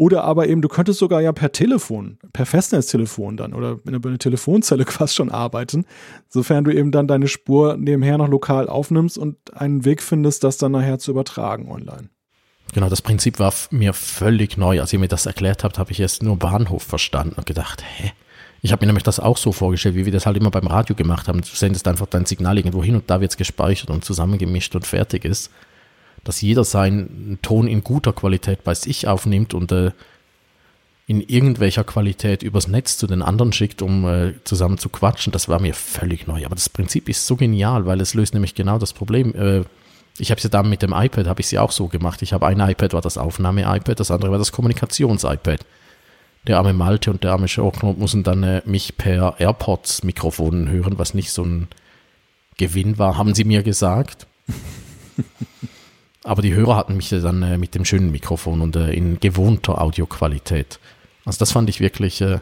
Oder 0.00 0.24
aber 0.24 0.48
eben, 0.48 0.62
du 0.62 0.68
könntest 0.68 0.98
sogar 0.98 1.20
ja 1.20 1.30
per 1.32 1.52
Telefon, 1.52 2.18
per 2.32 2.46
Festnetztelefon 2.46 3.36
dann 3.36 3.52
oder 3.52 3.80
in 3.86 3.94
einer 3.94 4.18
Telefonzelle 4.18 4.84
quasi 4.86 5.14
schon 5.14 5.30
arbeiten, 5.30 5.84
sofern 6.26 6.64
du 6.64 6.74
eben 6.74 6.90
dann 6.90 7.06
deine 7.06 7.28
Spur 7.28 7.76
nebenher 7.76 8.16
noch 8.16 8.28
lokal 8.28 8.66
aufnimmst 8.66 9.18
und 9.18 9.36
einen 9.54 9.84
Weg 9.84 10.02
findest, 10.02 10.42
das 10.42 10.56
dann 10.56 10.72
nachher 10.72 10.98
zu 10.98 11.10
übertragen 11.10 11.70
online. 11.70 12.08
Genau, 12.72 12.88
das 12.88 13.02
Prinzip 13.02 13.38
war 13.38 13.52
mir 13.70 13.92
völlig 13.92 14.56
neu. 14.56 14.80
Als 14.80 14.92
ihr 14.92 14.98
mir 14.98 15.08
das 15.08 15.26
erklärt 15.26 15.64
habt, 15.64 15.78
habe 15.78 15.92
ich 15.92 16.00
erst 16.00 16.22
nur 16.22 16.38
Bahnhof 16.38 16.82
verstanden 16.82 17.34
und 17.36 17.44
gedacht, 17.44 17.84
hä? 17.84 18.12
Ich 18.62 18.72
habe 18.72 18.82
mir 18.82 18.88
nämlich 18.88 19.04
das 19.04 19.20
auch 19.20 19.38
so 19.38 19.52
vorgestellt, 19.52 19.94
wie 19.94 20.04
wir 20.04 20.12
das 20.12 20.26
halt 20.26 20.36
immer 20.36 20.50
beim 20.50 20.66
Radio 20.66 20.94
gemacht 20.94 21.28
haben. 21.28 21.40
Du 21.40 21.46
sendest 21.46 21.88
einfach 21.88 22.06
dein 22.06 22.26
Signal 22.26 22.58
irgendwo 22.58 22.84
hin 22.84 22.94
und 22.94 23.08
da 23.08 23.20
wird 23.20 23.30
es 23.30 23.36
gespeichert 23.36 23.90
und 23.90 24.04
zusammengemischt 24.04 24.74
und 24.74 24.86
fertig 24.86 25.24
ist. 25.24 25.50
Dass 26.24 26.42
jeder 26.42 26.64
seinen 26.64 27.38
Ton 27.40 27.66
in 27.66 27.82
guter 27.82 28.12
Qualität 28.12 28.62
bei 28.62 28.74
sich 28.74 29.08
aufnimmt 29.08 29.54
und 29.54 29.72
äh, 29.72 29.92
in 31.06 31.22
irgendwelcher 31.22 31.84
Qualität 31.84 32.42
übers 32.42 32.68
Netz 32.68 32.98
zu 32.98 33.06
den 33.06 33.22
anderen 33.22 33.52
schickt, 33.52 33.80
um 33.80 34.06
äh, 34.06 34.34
zusammen 34.44 34.76
zu 34.76 34.90
quatschen, 34.90 35.32
das 35.32 35.48
war 35.48 35.58
mir 35.58 35.72
völlig 35.72 36.26
neu. 36.26 36.44
Aber 36.44 36.54
das 36.54 36.68
Prinzip 36.68 37.08
ist 37.08 37.26
so 37.26 37.36
genial, 37.36 37.86
weil 37.86 38.00
es 38.02 38.12
löst 38.12 38.34
nämlich 38.34 38.54
genau 38.54 38.78
das 38.78 38.92
Problem. 38.92 39.34
Äh, 39.34 39.64
ich 40.18 40.30
habe 40.30 40.36
es 40.36 40.44
ja 40.44 40.50
dann 40.50 40.68
mit 40.68 40.82
dem 40.82 40.92
iPad, 40.92 41.26
habe 41.26 41.40
ich 41.40 41.50
ja 41.50 41.62
auch 41.62 41.72
so 41.72 41.88
gemacht. 41.88 42.20
Ich 42.20 42.34
habe 42.34 42.46
ein 42.46 42.60
iPad, 42.60 42.92
war 42.92 43.00
das 43.00 43.16
Aufnahme-iPad, 43.16 43.98
das 43.98 44.10
andere 44.10 44.30
war 44.30 44.38
das 44.38 44.52
Kommunikations-iPad 44.52 45.60
der 46.46 46.58
arme 46.58 46.72
Malte 46.72 47.10
und 47.10 47.24
der 47.24 47.32
arme 47.32 47.48
Schorknopf 47.48 47.98
mussten 47.98 48.22
dann 48.22 48.42
äh, 48.42 48.62
mich 48.64 48.96
per 48.96 49.38
AirPods-Mikrofon 49.38 50.68
hören, 50.68 50.98
was 50.98 51.14
nicht 51.14 51.32
so 51.32 51.44
ein 51.44 51.68
Gewinn 52.56 52.98
war, 52.98 53.16
haben 53.16 53.34
sie 53.34 53.44
mir 53.44 53.62
gesagt. 53.62 54.26
Aber 56.24 56.42
die 56.42 56.54
Hörer 56.54 56.76
hatten 56.76 56.96
mich 56.96 57.08
dann 57.08 57.42
äh, 57.42 57.58
mit 57.58 57.74
dem 57.74 57.84
schönen 57.84 58.10
Mikrofon 58.10 58.60
und 58.60 58.76
äh, 58.76 58.92
in 58.92 59.20
gewohnter 59.20 59.80
Audioqualität. 59.80 60.78
Also 61.24 61.38
das 61.38 61.52
fand 61.52 61.68
ich 61.70 61.80
wirklich 61.80 62.20
äh, 62.20 62.40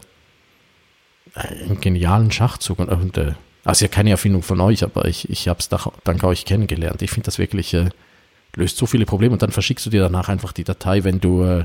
einen 1.35 1.81
genialen 1.81 2.31
Schachzug. 2.33 2.81
Und, 2.81 2.89
und 2.89 3.17
äh, 3.17 3.35
also 3.65 3.85
ja 3.85 3.89
keine 3.89 4.11
Erfindung 4.11 4.43
von 4.43 4.61
euch, 4.61 4.83
aber 4.83 5.07
ich, 5.07 5.29
ich 5.31 5.49
habe 5.49 5.61
es 5.61 5.69
dank 5.69 6.25
euch 6.25 6.45
kennengelernt. 6.45 7.03
Ich 7.03 7.11
finde 7.11 7.27
das 7.27 7.39
wirklich, 7.39 7.75
äh, 7.75 7.91
löst 8.57 8.77
so 8.77 8.87
viele 8.87 9.07
Probleme 9.07 9.33
und 9.33 9.43
dann 9.43 9.53
verschickst 9.53 9.87
du 9.87 9.91
dir 9.91 10.01
danach 10.03 10.29
einfach 10.29 10.53
die 10.53 10.65
Datei, 10.65 11.05
wenn 11.05 11.21
du 11.21 11.45
äh, 11.45 11.65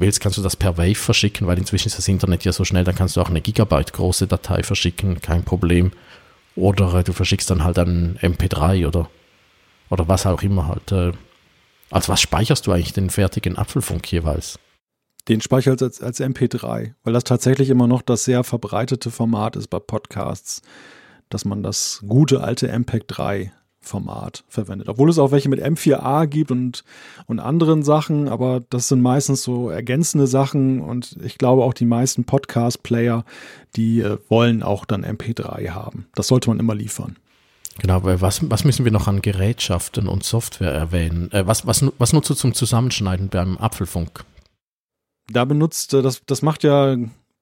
willst, 0.00 0.20
kannst 0.20 0.38
du 0.38 0.42
das 0.42 0.56
per 0.56 0.78
Wave 0.78 0.94
verschicken, 0.94 1.46
weil 1.46 1.58
inzwischen 1.58 1.88
ist 1.88 1.98
das 1.98 2.08
Internet 2.08 2.44
ja 2.44 2.52
so 2.52 2.64
schnell, 2.64 2.84
dann 2.84 2.94
kannst 2.94 3.16
du 3.16 3.20
auch 3.20 3.28
eine 3.28 3.40
Gigabyte 3.40 3.92
große 3.92 4.26
Datei 4.26 4.62
verschicken, 4.62 5.20
kein 5.20 5.44
Problem. 5.44 5.92
Oder 6.56 6.94
äh, 6.94 7.04
du 7.04 7.12
verschickst 7.12 7.50
dann 7.50 7.64
halt 7.64 7.78
ein 7.78 8.18
MP3 8.18 8.86
oder, 8.86 9.08
oder 9.88 10.08
was 10.08 10.26
auch 10.26 10.42
immer 10.42 10.68
halt. 10.68 10.92
Äh, 10.92 11.12
als 11.90 12.08
was 12.08 12.20
speicherst 12.20 12.66
du 12.66 12.72
eigentlich 12.72 12.92
den 12.92 13.10
fertigen 13.10 13.56
Apfelfunk 13.56 14.10
jeweils? 14.10 14.58
Den 15.28 15.40
speichere 15.40 15.74
ich 15.74 15.82
als, 15.82 16.00
als 16.00 16.20
MP3, 16.20 16.94
weil 17.04 17.12
das 17.12 17.24
tatsächlich 17.24 17.68
immer 17.70 17.86
noch 17.86 18.02
das 18.02 18.24
sehr 18.24 18.42
verbreitete 18.44 19.10
Format 19.10 19.56
ist 19.56 19.68
bei 19.68 19.78
Podcasts, 19.78 20.62
dass 21.28 21.44
man 21.44 21.62
das 21.62 22.02
gute 22.06 22.42
alte 22.42 22.68
MPEG 22.68 23.06
3 23.06 23.52
Format 23.80 24.44
verwendet. 24.48 24.88
Obwohl 24.88 25.08
es 25.08 25.18
auch 25.18 25.32
welche 25.32 25.48
mit 25.48 25.62
M4A 25.62 26.26
gibt 26.26 26.50
und, 26.50 26.84
und 27.26 27.40
anderen 27.40 27.82
Sachen, 27.82 28.28
aber 28.28 28.60
das 28.70 28.88
sind 28.88 29.00
meistens 29.00 29.42
so 29.42 29.70
ergänzende 29.70 30.26
Sachen 30.26 30.80
und 30.80 31.16
ich 31.22 31.38
glaube 31.38 31.64
auch 31.64 31.72
die 31.72 31.86
meisten 31.86 32.24
Podcast-Player, 32.24 33.24
die 33.76 34.00
äh, 34.00 34.18
wollen 34.28 34.62
auch 34.62 34.84
dann 34.84 35.04
MP3 35.04 35.70
haben. 35.70 36.06
Das 36.14 36.28
sollte 36.28 36.50
man 36.50 36.60
immer 36.60 36.74
liefern. 36.74 37.16
Genau, 37.78 38.00
was, 38.02 38.50
was 38.50 38.64
müssen 38.64 38.84
wir 38.84 38.92
noch 38.92 39.08
an 39.08 39.22
Gerätschaften 39.22 40.06
und 40.06 40.24
Software 40.24 40.72
erwähnen? 40.72 41.32
Äh, 41.32 41.46
was, 41.46 41.66
was, 41.66 41.84
was 41.98 42.12
nutzt 42.12 42.28
du 42.28 42.34
zum 42.34 42.52
Zusammenschneiden 42.52 43.28
beim 43.28 43.56
Apfelfunk? 43.56 44.24
Da 45.32 45.46
benutzt, 45.46 45.94
äh, 45.94 46.02
das, 46.02 46.22
das 46.26 46.42
macht 46.42 46.64
ja 46.64 46.96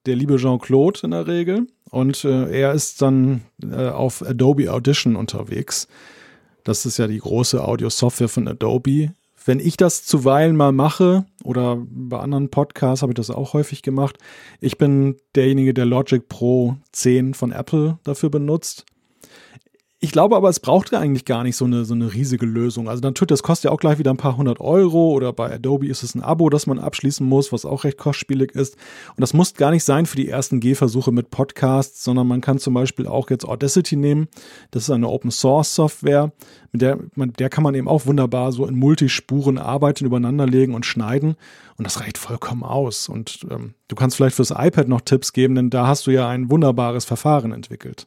der 0.06 0.16
liebe 0.16 0.36
Jean-Claude 0.36 1.00
in 1.02 1.10
der 1.10 1.26
Regel 1.26 1.66
und 1.90 2.24
äh, 2.24 2.60
er 2.60 2.72
ist 2.72 3.02
dann 3.02 3.42
äh, 3.62 3.88
auf 3.88 4.22
Adobe 4.22 4.72
Audition 4.72 5.16
unterwegs. 5.16 5.88
Das 6.68 6.84
ist 6.84 6.98
ja 6.98 7.06
die 7.06 7.18
große 7.18 7.66
Audio-Software 7.66 8.28
von 8.28 8.46
Adobe. 8.46 9.14
Wenn 9.42 9.58
ich 9.58 9.78
das 9.78 10.04
zuweilen 10.04 10.54
mal 10.54 10.70
mache 10.70 11.24
oder 11.42 11.78
bei 11.88 12.18
anderen 12.18 12.50
Podcasts 12.50 13.00
habe 13.00 13.12
ich 13.12 13.16
das 13.16 13.30
auch 13.30 13.54
häufig 13.54 13.80
gemacht, 13.80 14.18
ich 14.60 14.76
bin 14.76 15.16
derjenige, 15.34 15.72
der 15.72 15.86
Logic 15.86 16.28
Pro 16.28 16.76
10 16.92 17.32
von 17.32 17.52
Apple 17.52 17.98
dafür 18.04 18.28
benutzt. 18.28 18.84
Ich 20.00 20.12
glaube 20.12 20.36
aber, 20.36 20.48
es 20.48 20.60
braucht 20.60 20.92
ja 20.92 21.00
eigentlich 21.00 21.24
gar 21.24 21.42
nicht 21.42 21.56
so 21.56 21.64
eine, 21.64 21.84
so 21.84 21.92
eine 21.92 22.14
riesige 22.14 22.46
Lösung. 22.46 22.88
Also 22.88 23.02
natürlich, 23.02 23.30
das 23.30 23.42
kostet 23.42 23.64
ja 23.64 23.70
auch 23.72 23.80
gleich 23.80 23.98
wieder 23.98 24.12
ein 24.12 24.16
paar 24.16 24.36
hundert 24.36 24.60
Euro 24.60 25.10
oder 25.10 25.32
bei 25.32 25.52
Adobe 25.52 25.88
ist 25.88 26.04
es 26.04 26.14
ein 26.14 26.22
Abo, 26.22 26.50
das 26.50 26.68
man 26.68 26.78
abschließen 26.78 27.26
muss, 27.26 27.52
was 27.52 27.64
auch 27.64 27.82
recht 27.82 27.98
kostspielig 27.98 28.52
ist. 28.52 28.76
Und 29.16 29.22
das 29.22 29.34
muss 29.34 29.54
gar 29.54 29.72
nicht 29.72 29.82
sein 29.82 30.06
für 30.06 30.16
die 30.16 30.28
ersten 30.28 30.60
Gehversuche 30.60 31.10
mit 31.10 31.32
Podcasts, 31.32 32.04
sondern 32.04 32.28
man 32.28 32.40
kann 32.40 32.60
zum 32.60 32.74
Beispiel 32.74 33.08
auch 33.08 33.28
jetzt 33.28 33.44
Audacity 33.44 33.96
nehmen. 33.96 34.28
Das 34.70 34.84
ist 34.84 34.90
eine 34.90 35.08
Open 35.08 35.32
Source 35.32 35.74
Software, 35.74 36.30
mit 36.70 36.80
der, 36.80 37.00
mit 37.16 37.40
der 37.40 37.48
kann 37.48 37.64
man 37.64 37.74
eben 37.74 37.88
auch 37.88 38.06
wunderbar 38.06 38.52
so 38.52 38.66
in 38.66 38.76
Multispuren 38.76 39.58
arbeiten, 39.58 40.04
übereinanderlegen 40.04 40.76
und 40.76 40.86
schneiden. 40.86 41.34
Und 41.76 41.84
das 41.84 41.98
reicht 42.00 42.18
vollkommen 42.18 42.62
aus. 42.62 43.08
Und 43.08 43.44
ähm, 43.50 43.74
du 43.88 43.96
kannst 43.96 44.14
vielleicht 44.14 44.36
fürs 44.36 44.52
iPad 44.52 44.86
noch 44.86 45.00
Tipps 45.00 45.32
geben, 45.32 45.56
denn 45.56 45.70
da 45.70 45.88
hast 45.88 46.06
du 46.06 46.12
ja 46.12 46.28
ein 46.28 46.52
wunderbares 46.52 47.04
Verfahren 47.04 47.50
entwickelt. 47.50 48.06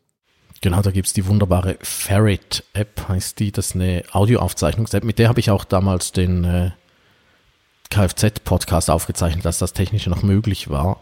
Genau, 0.61 0.81
da 0.81 0.91
gibt's 0.91 1.13
die 1.13 1.25
wunderbare 1.25 1.77
Ferret-App, 1.81 3.07
heißt 3.09 3.39
die. 3.39 3.51
Das 3.51 3.67
ist 3.67 3.75
eine 3.75 4.03
Audioaufzeichnungs-App. 4.11 5.03
Mit 5.03 5.17
der 5.17 5.27
habe 5.27 5.39
ich 5.39 5.49
auch 5.49 5.65
damals 5.65 6.11
den 6.11 6.43
äh, 6.43 6.71
Kfz-Podcast 7.89 8.91
aufgezeichnet, 8.91 9.43
dass 9.43 9.57
das 9.57 9.73
technisch 9.73 10.05
noch 10.05 10.21
möglich 10.21 10.69
war. 10.69 10.99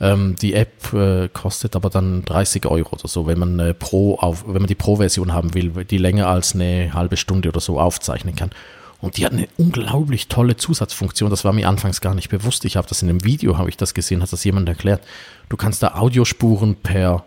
Ähm, 0.00 0.34
die 0.34 0.54
App 0.54 0.92
äh, 0.92 1.28
kostet 1.28 1.76
aber 1.76 1.90
dann 1.90 2.24
30 2.24 2.66
Euro 2.66 2.90
oder 2.92 3.06
so, 3.06 3.28
wenn 3.28 3.38
man 3.38 3.58
äh, 3.60 3.72
Pro 3.72 4.16
auf, 4.16 4.44
wenn 4.46 4.62
man 4.62 4.66
die 4.66 4.74
Pro-Version 4.74 5.32
haben 5.32 5.54
will, 5.54 5.70
die 5.84 5.98
länger 5.98 6.26
als 6.26 6.54
eine 6.56 6.92
halbe 6.92 7.16
Stunde 7.16 7.48
oder 7.48 7.60
so 7.60 7.78
aufzeichnen 7.78 8.34
kann. 8.34 8.50
Und 9.00 9.16
die 9.16 9.24
hat 9.24 9.32
eine 9.32 9.48
unglaublich 9.56 10.26
tolle 10.26 10.56
Zusatzfunktion. 10.56 11.30
Das 11.30 11.44
war 11.44 11.52
mir 11.52 11.68
anfangs 11.68 12.00
gar 12.00 12.14
nicht 12.14 12.30
bewusst. 12.30 12.64
Ich 12.64 12.76
habe 12.76 12.88
das 12.88 13.02
in 13.02 13.08
einem 13.08 13.22
Video, 13.24 13.58
habe 13.58 13.68
ich 13.68 13.76
das 13.76 13.94
gesehen, 13.94 14.22
hat 14.22 14.32
das 14.32 14.42
jemand 14.42 14.68
erklärt. 14.68 15.02
Du 15.48 15.56
kannst 15.56 15.84
da 15.84 15.94
Audiospuren 15.94 16.74
per 16.74 17.24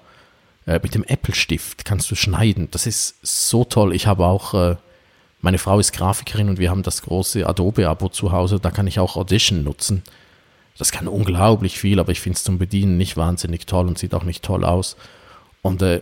äh, 0.66 0.80
mit 0.82 0.95
dem 0.95 1.03
Apple-Stift 1.03 1.86
kannst 1.86 2.09
du 2.12 2.16
schneiden. 2.16 2.70
Das 2.72 2.86
ist 2.86 3.16
so 3.22 3.64
toll. 3.64 3.95
Ich 3.95 4.07
habe 4.07 4.26
auch, 4.26 4.53
äh, 4.53 4.76
meine 5.39 5.57
Frau 5.57 5.80
ist 5.80 5.93
Grafikerin 5.93 6.49
und 6.49 6.59
wir 6.59 6.70
haben 6.70 6.84
das 6.84 7.01
große 7.01 7.47
Adobe-Abo 7.47 8.09
zu 8.09 8.32
Hause. 8.32 8.59
Da 8.59 8.72
kann 8.72 8.88
ich 8.88 8.99
auch 8.99 9.16
Audition 9.16 9.64
nutzen. 9.64 10.03
Das 10.78 10.91
kann 10.91 11.07
unglaublich 11.07 11.80
viel, 11.80 11.99
aber 11.99 12.12
ich 12.12 12.22
finde 12.22 12.38
es 12.38 12.43
zum 12.43 12.57
Bedienen 12.57 12.97
nicht 12.97 13.18
wahnsinnig 13.18 13.66
toll 13.66 13.88
und 13.88 13.97
sieht 13.97 14.14
auch 14.14 14.24
nicht 14.24 14.43
toll 14.43 14.64
aus. 14.64 14.97
Und 15.62 15.82
äh, 15.82 16.01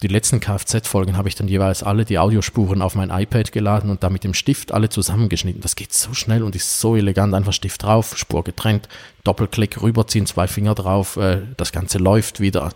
die 0.00 0.08
letzten 0.08 0.38
Kfz-Folgen 0.38 1.16
habe 1.16 1.28
ich 1.28 1.34
dann 1.34 1.48
jeweils 1.48 1.82
alle 1.82 2.04
die 2.04 2.20
Audiospuren 2.20 2.82
auf 2.82 2.94
mein 2.94 3.10
iPad 3.10 3.50
geladen 3.50 3.90
und 3.90 4.04
da 4.04 4.10
mit 4.10 4.22
dem 4.22 4.32
Stift 4.32 4.72
alle 4.72 4.88
zusammengeschnitten. 4.88 5.60
Das 5.60 5.74
geht 5.74 5.92
so 5.92 6.14
schnell 6.14 6.44
und 6.44 6.54
ist 6.54 6.80
so 6.80 6.94
elegant. 6.94 7.34
Einfach 7.34 7.52
Stift 7.52 7.82
drauf, 7.82 8.16
Spur 8.16 8.44
getrennt, 8.44 8.88
Doppelklick 9.24 9.82
rüberziehen, 9.82 10.26
zwei 10.26 10.46
Finger 10.46 10.76
drauf, 10.76 11.16
äh, 11.16 11.42
das 11.56 11.72
Ganze 11.72 11.98
läuft 11.98 12.38
wieder 12.38 12.72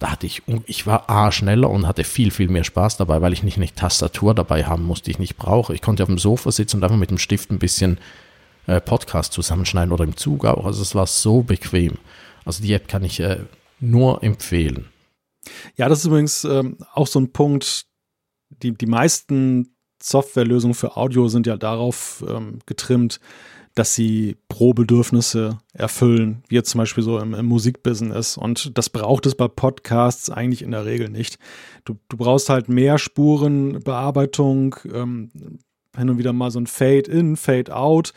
da 0.00 0.10
hatte 0.10 0.26
ich, 0.26 0.42
ich 0.64 0.86
war 0.86 1.08
A 1.10 1.30
schneller 1.30 1.68
und 1.70 1.86
hatte 1.86 2.04
viel, 2.04 2.30
viel 2.30 2.48
mehr 2.48 2.64
Spaß 2.64 2.96
dabei, 2.96 3.20
weil 3.20 3.34
ich 3.34 3.42
nicht 3.42 3.58
eine 3.58 3.72
Tastatur 3.72 4.34
dabei 4.34 4.64
haben 4.64 4.84
musste, 4.84 5.04
die 5.04 5.10
ich 5.12 5.18
nicht 5.18 5.36
brauche. 5.36 5.74
Ich 5.74 5.82
konnte 5.82 6.02
auf 6.02 6.08
dem 6.08 6.18
Sofa 6.18 6.50
sitzen 6.50 6.78
und 6.78 6.84
einfach 6.84 6.96
mit 6.96 7.10
dem 7.10 7.18
Stift 7.18 7.50
ein 7.50 7.58
bisschen 7.58 7.98
äh, 8.66 8.80
Podcast 8.80 9.34
zusammenschneiden 9.34 9.92
oder 9.92 10.04
im 10.04 10.16
Zug 10.16 10.46
auch. 10.46 10.64
Also 10.64 10.80
es 10.80 10.94
war 10.94 11.06
so 11.06 11.42
bequem. 11.42 11.98
Also 12.46 12.62
die 12.62 12.72
App 12.72 12.88
kann 12.88 13.04
ich 13.04 13.20
äh, 13.20 13.40
nur 13.78 14.24
empfehlen. 14.24 14.88
Ja, 15.76 15.90
das 15.90 16.00
ist 16.00 16.06
übrigens 16.06 16.44
ähm, 16.44 16.78
auch 16.94 17.06
so 17.06 17.20
ein 17.20 17.32
Punkt, 17.32 17.84
die, 18.48 18.72
die 18.72 18.86
meisten 18.86 19.74
Softwarelösungen 20.02 20.74
für 20.74 20.96
Audio 20.96 21.28
sind 21.28 21.46
ja 21.46 21.58
darauf 21.58 22.24
ähm, 22.26 22.60
getrimmt, 22.64 23.20
dass 23.74 23.94
sie 23.94 24.36
Pro-Bedürfnisse 24.48 25.58
erfüllen, 25.72 26.42
wie 26.48 26.56
jetzt 26.56 26.70
zum 26.70 26.78
Beispiel 26.78 27.04
so 27.04 27.18
im, 27.18 27.34
im, 27.34 27.46
Musikbusiness. 27.46 28.36
Und 28.36 28.76
das 28.76 28.90
braucht 28.90 29.26
es 29.26 29.34
bei 29.34 29.48
Podcasts 29.48 30.28
eigentlich 30.28 30.62
in 30.62 30.72
der 30.72 30.84
Regel 30.84 31.08
nicht. 31.08 31.38
Du, 31.84 31.96
du 32.08 32.16
brauchst 32.16 32.48
halt 32.48 32.68
mehr 32.68 32.98
Spurenbearbeitung, 32.98 34.76
ähm, 34.92 35.30
hin 35.96 36.10
und 36.10 36.18
wieder 36.18 36.32
mal 36.32 36.50
so 36.50 36.60
ein 36.60 36.66
Fade-in, 36.66 37.36
Fade-out. 37.36 38.12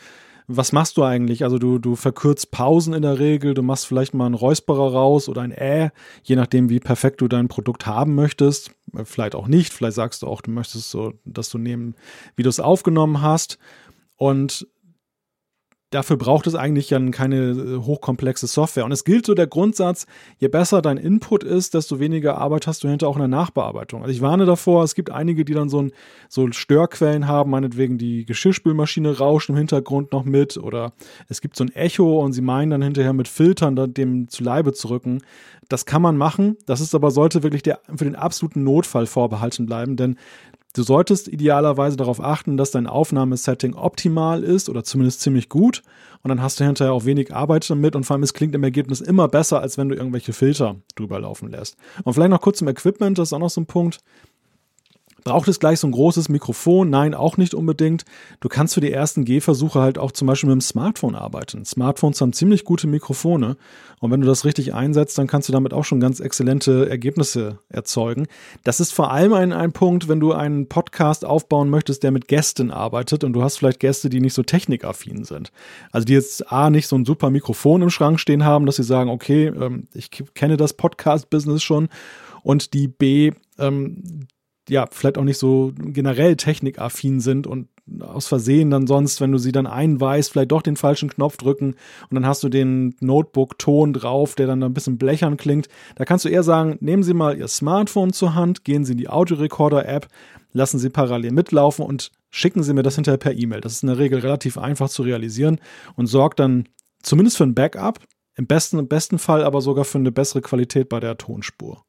Was 0.46 0.72
machst 0.72 0.98
du 0.98 1.04
eigentlich? 1.04 1.42
Also 1.42 1.58
du, 1.58 1.78
du 1.78 1.96
verkürzt 1.96 2.50
Pausen 2.50 2.92
in 2.92 3.02
der 3.02 3.18
Regel, 3.18 3.54
du 3.54 3.62
machst 3.62 3.86
vielleicht 3.86 4.12
mal 4.12 4.26
einen 4.26 4.34
Räusperer 4.34 4.92
raus 4.92 5.28
oder 5.28 5.40
ein 5.40 5.52
Äh, 5.52 5.90
je 6.22 6.36
nachdem, 6.36 6.68
wie 6.68 6.80
perfekt 6.80 7.20
du 7.20 7.28
dein 7.28 7.48
Produkt 7.48 7.86
haben 7.86 8.14
möchtest. 8.14 8.72
Vielleicht 9.04 9.34
auch 9.34 9.48
nicht, 9.48 9.72
vielleicht 9.72 9.96
sagst 9.96 10.22
du 10.22 10.26
auch, 10.26 10.42
du 10.42 10.50
möchtest 10.50 10.90
so, 10.90 11.14
dass 11.24 11.48
du 11.48 11.58
nehmen, 11.58 11.94
wie 12.36 12.42
du 12.42 12.50
es 12.50 12.60
aufgenommen 12.60 13.22
hast. 13.22 13.58
Und 14.16 14.66
dafür 15.94 16.16
braucht 16.16 16.46
es 16.46 16.54
eigentlich 16.54 16.88
dann 16.88 17.10
keine 17.10 17.50
äh, 17.50 17.76
hochkomplexe 17.78 18.46
Software. 18.46 18.84
Und 18.84 18.92
es 18.92 19.04
gilt 19.04 19.26
so 19.26 19.34
der 19.34 19.46
Grundsatz, 19.46 20.06
je 20.38 20.48
besser 20.48 20.82
dein 20.82 20.96
Input 20.96 21.44
ist, 21.44 21.74
desto 21.74 22.00
weniger 22.00 22.38
Arbeit 22.38 22.66
hast 22.66 22.82
du 22.82 22.88
hinter 22.88 23.08
auch 23.08 23.16
in 23.16 23.20
der 23.20 23.28
Nachbearbeitung. 23.28 24.02
Also 24.02 24.12
ich 24.12 24.20
warne 24.20 24.44
davor, 24.44 24.82
es 24.82 24.94
gibt 24.94 25.10
einige, 25.10 25.44
die 25.44 25.54
dann 25.54 25.68
so, 25.68 25.82
ein, 25.82 25.92
so 26.28 26.50
Störquellen 26.50 27.28
haben, 27.28 27.50
meinetwegen 27.50 27.98
die 27.98 28.24
Geschirrspülmaschine 28.24 29.18
rauscht 29.18 29.48
im 29.48 29.56
Hintergrund 29.56 30.12
noch 30.12 30.24
mit 30.24 30.56
oder 30.56 30.92
es 31.28 31.40
gibt 31.40 31.56
so 31.56 31.64
ein 31.64 31.72
Echo 31.74 32.20
und 32.20 32.32
sie 32.32 32.42
meinen 32.42 32.70
dann 32.70 32.82
hinterher 32.82 33.12
mit 33.12 33.28
Filtern 33.28 33.94
dem 33.94 34.28
zu 34.28 34.42
Leibe 34.42 34.72
zu 34.72 34.88
rücken. 34.88 35.22
Das 35.68 35.86
kann 35.86 36.02
man 36.02 36.16
machen, 36.16 36.56
das 36.66 36.80
ist 36.80 36.94
aber 36.94 37.10
sollte 37.10 37.42
wirklich 37.42 37.62
der, 37.62 37.80
für 37.94 38.04
den 38.04 38.16
absoluten 38.16 38.64
Notfall 38.64 39.06
vorbehalten 39.06 39.64
bleiben, 39.64 39.96
denn 39.96 40.16
Du 40.74 40.82
solltest 40.82 41.28
idealerweise 41.28 41.96
darauf 41.96 42.20
achten, 42.20 42.56
dass 42.56 42.72
dein 42.72 42.88
Aufnahmesetting 42.88 43.74
optimal 43.74 44.42
ist 44.42 44.68
oder 44.68 44.82
zumindest 44.82 45.20
ziemlich 45.20 45.48
gut. 45.48 45.82
Und 46.22 46.30
dann 46.30 46.42
hast 46.42 46.58
du 46.58 46.64
hinterher 46.64 46.92
auch 46.92 47.04
wenig 47.04 47.32
Arbeit 47.32 47.70
damit 47.70 47.94
und 47.94 48.02
vor 48.02 48.14
allem 48.14 48.24
es 48.24 48.34
klingt 48.34 48.56
im 48.56 48.64
Ergebnis 48.64 49.00
immer 49.00 49.28
besser, 49.28 49.60
als 49.60 49.78
wenn 49.78 49.88
du 49.88 49.94
irgendwelche 49.94 50.32
Filter 50.32 50.74
drüber 50.96 51.20
laufen 51.20 51.48
lässt. 51.48 51.76
Und 52.02 52.14
vielleicht 52.14 52.30
noch 52.30 52.40
kurz 52.40 52.58
zum 52.58 52.66
Equipment, 52.66 53.16
das 53.18 53.28
ist 53.28 53.32
auch 53.32 53.38
noch 53.38 53.50
so 53.50 53.60
ein 53.60 53.66
Punkt. 53.66 54.00
Braucht 55.24 55.48
es 55.48 55.58
gleich 55.58 55.80
so 55.80 55.88
ein 55.88 55.92
großes 55.92 56.28
Mikrofon? 56.28 56.90
Nein, 56.90 57.14
auch 57.14 57.38
nicht 57.38 57.54
unbedingt. 57.54 58.04
Du 58.40 58.50
kannst 58.50 58.74
für 58.74 58.82
die 58.82 58.92
ersten 58.92 59.24
Gehversuche 59.24 59.80
halt 59.80 59.98
auch 59.98 60.12
zum 60.12 60.26
Beispiel 60.26 60.50
mit 60.50 60.58
dem 60.58 60.60
Smartphone 60.60 61.14
arbeiten. 61.14 61.64
Smartphones 61.64 62.20
haben 62.20 62.34
ziemlich 62.34 62.64
gute 62.64 62.86
Mikrofone. 62.86 63.56
Und 64.00 64.10
wenn 64.10 64.20
du 64.20 64.26
das 64.26 64.44
richtig 64.44 64.74
einsetzt, 64.74 65.16
dann 65.16 65.26
kannst 65.26 65.48
du 65.48 65.54
damit 65.54 65.72
auch 65.72 65.84
schon 65.84 65.98
ganz 65.98 66.20
exzellente 66.20 66.90
Ergebnisse 66.90 67.58
erzeugen. 67.70 68.26
Das 68.64 68.80
ist 68.80 68.92
vor 68.92 69.12
allem 69.12 69.32
ein, 69.32 69.54
ein 69.54 69.72
Punkt, 69.72 70.08
wenn 70.08 70.20
du 70.20 70.32
einen 70.32 70.68
Podcast 70.68 71.24
aufbauen 71.24 71.70
möchtest, 71.70 72.02
der 72.02 72.10
mit 72.10 72.28
Gästen 72.28 72.70
arbeitet 72.70 73.24
und 73.24 73.32
du 73.32 73.42
hast 73.42 73.56
vielleicht 73.56 73.80
Gäste, 73.80 74.10
die 74.10 74.20
nicht 74.20 74.34
so 74.34 74.42
technikaffin 74.42 75.24
sind. 75.24 75.52
Also 75.90 76.04
die 76.04 76.12
jetzt 76.12 76.52
A, 76.52 76.68
nicht 76.68 76.86
so 76.86 76.96
ein 76.96 77.06
super 77.06 77.30
Mikrofon 77.30 77.80
im 77.80 77.88
Schrank 77.88 78.20
stehen 78.20 78.44
haben, 78.44 78.66
dass 78.66 78.76
sie 78.76 78.84
sagen, 78.84 79.08
okay, 79.08 79.46
ähm, 79.46 79.88
ich 79.94 80.10
kenne 80.10 80.58
das 80.58 80.74
Podcast-Business 80.74 81.62
schon 81.62 81.88
und 82.42 82.74
die 82.74 82.88
B, 82.88 83.32
ähm, 83.58 84.26
ja, 84.68 84.86
vielleicht 84.90 85.18
auch 85.18 85.24
nicht 85.24 85.38
so 85.38 85.72
generell 85.76 86.36
technikaffin 86.36 87.20
sind 87.20 87.46
und 87.46 87.68
aus 88.00 88.26
Versehen 88.26 88.70
dann 88.70 88.86
sonst, 88.86 89.20
wenn 89.20 89.32
du 89.32 89.38
sie 89.38 89.52
dann 89.52 89.66
einweist, 89.66 90.32
vielleicht 90.32 90.52
doch 90.52 90.62
den 90.62 90.76
falschen 90.76 91.10
Knopf 91.10 91.36
drücken 91.36 91.74
und 92.08 92.14
dann 92.14 92.26
hast 92.26 92.42
du 92.42 92.48
den 92.48 92.96
Notebook-Ton 93.00 93.92
drauf, 93.92 94.34
der 94.34 94.46
dann 94.46 94.62
ein 94.62 94.72
bisschen 94.72 94.96
blechern 94.96 95.36
klingt. 95.36 95.68
Da 95.96 96.04
kannst 96.06 96.24
du 96.24 96.30
eher 96.30 96.42
sagen, 96.42 96.78
nehmen 96.80 97.02
Sie 97.02 97.12
mal 97.12 97.36
Ihr 97.36 97.48
Smartphone 97.48 98.12
zur 98.12 98.34
Hand, 98.34 98.64
gehen 98.64 98.84
Sie 98.84 98.92
in 98.92 98.98
die 98.98 99.10
Audiorecorder-App, 99.10 100.08
lassen 100.52 100.78
Sie 100.78 100.88
parallel 100.88 101.32
mitlaufen 101.32 101.84
und 101.84 102.10
schicken 102.30 102.62
Sie 102.62 102.72
mir 102.72 102.82
das 102.82 102.94
hinterher 102.94 103.18
per 103.18 103.34
E-Mail. 103.34 103.60
Das 103.60 103.72
ist 103.72 103.82
in 103.82 103.88
der 103.88 103.98
Regel 103.98 104.20
relativ 104.20 104.56
einfach 104.56 104.88
zu 104.88 105.02
realisieren 105.02 105.60
und 105.94 106.06
sorgt 106.06 106.40
dann 106.40 106.68
zumindest 107.02 107.36
für 107.36 107.44
ein 107.44 107.54
Backup, 107.54 108.00
im 108.36 108.46
besten, 108.46 108.78
im 108.78 108.88
besten 108.88 109.18
Fall 109.18 109.44
aber 109.44 109.60
sogar 109.60 109.84
für 109.84 109.98
eine 109.98 110.10
bessere 110.10 110.40
Qualität 110.40 110.88
bei 110.88 111.00
der 111.00 111.18
Tonspur. 111.18 111.84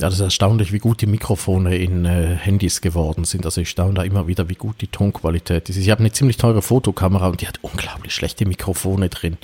Ja, 0.00 0.08
das 0.08 0.14
ist 0.14 0.20
erstaunlich, 0.20 0.72
wie 0.72 0.80
gut 0.80 1.02
die 1.02 1.06
Mikrofone 1.06 1.76
in 1.76 2.04
äh, 2.04 2.34
Handys 2.34 2.80
geworden 2.80 3.24
sind. 3.24 3.44
Also 3.44 3.60
ich 3.60 3.70
staune 3.70 3.94
da 3.94 4.02
immer 4.02 4.26
wieder, 4.26 4.48
wie 4.48 4.56
gut 4.56 4.80
die 4.80 4.88
Tonqualität 4.88 5.68
ist. 5.68 5.76
Ich 5.76 5.88
habe 5.90 6.00
eine 6.00 6.10
ziemlich 6.10 6.36
teure 6.36 6.62
Fotokamera 6.62 7.28
und 7.28 7.40
die 7.40 7.46
hat 7.46 7.60
unglaublich 7.62 8.12
schlechte 8.12 8.44
Mikrofone 8.44 9.08
drin. 9.08 9.38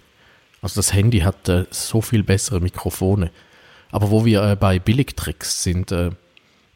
Also 0.61 0.81
das 0.81 0.93
Handy 0.93 1.21
hat 1.21 1.49
äh, 1.49 1.67
so 1.71 2.03
viel 2.03 2.25
bessere 2.25 2.61
Mikrofone. 2.61 3.31
Aber 3.93 4.11
wo 4.11 4.25
wir 4.25 4.43
äh, 4.43 4.57
bei 4.57 4.81
Billigtricks 4.81 5.63
sind, 5.63 5.93
äh, 5.93 6.11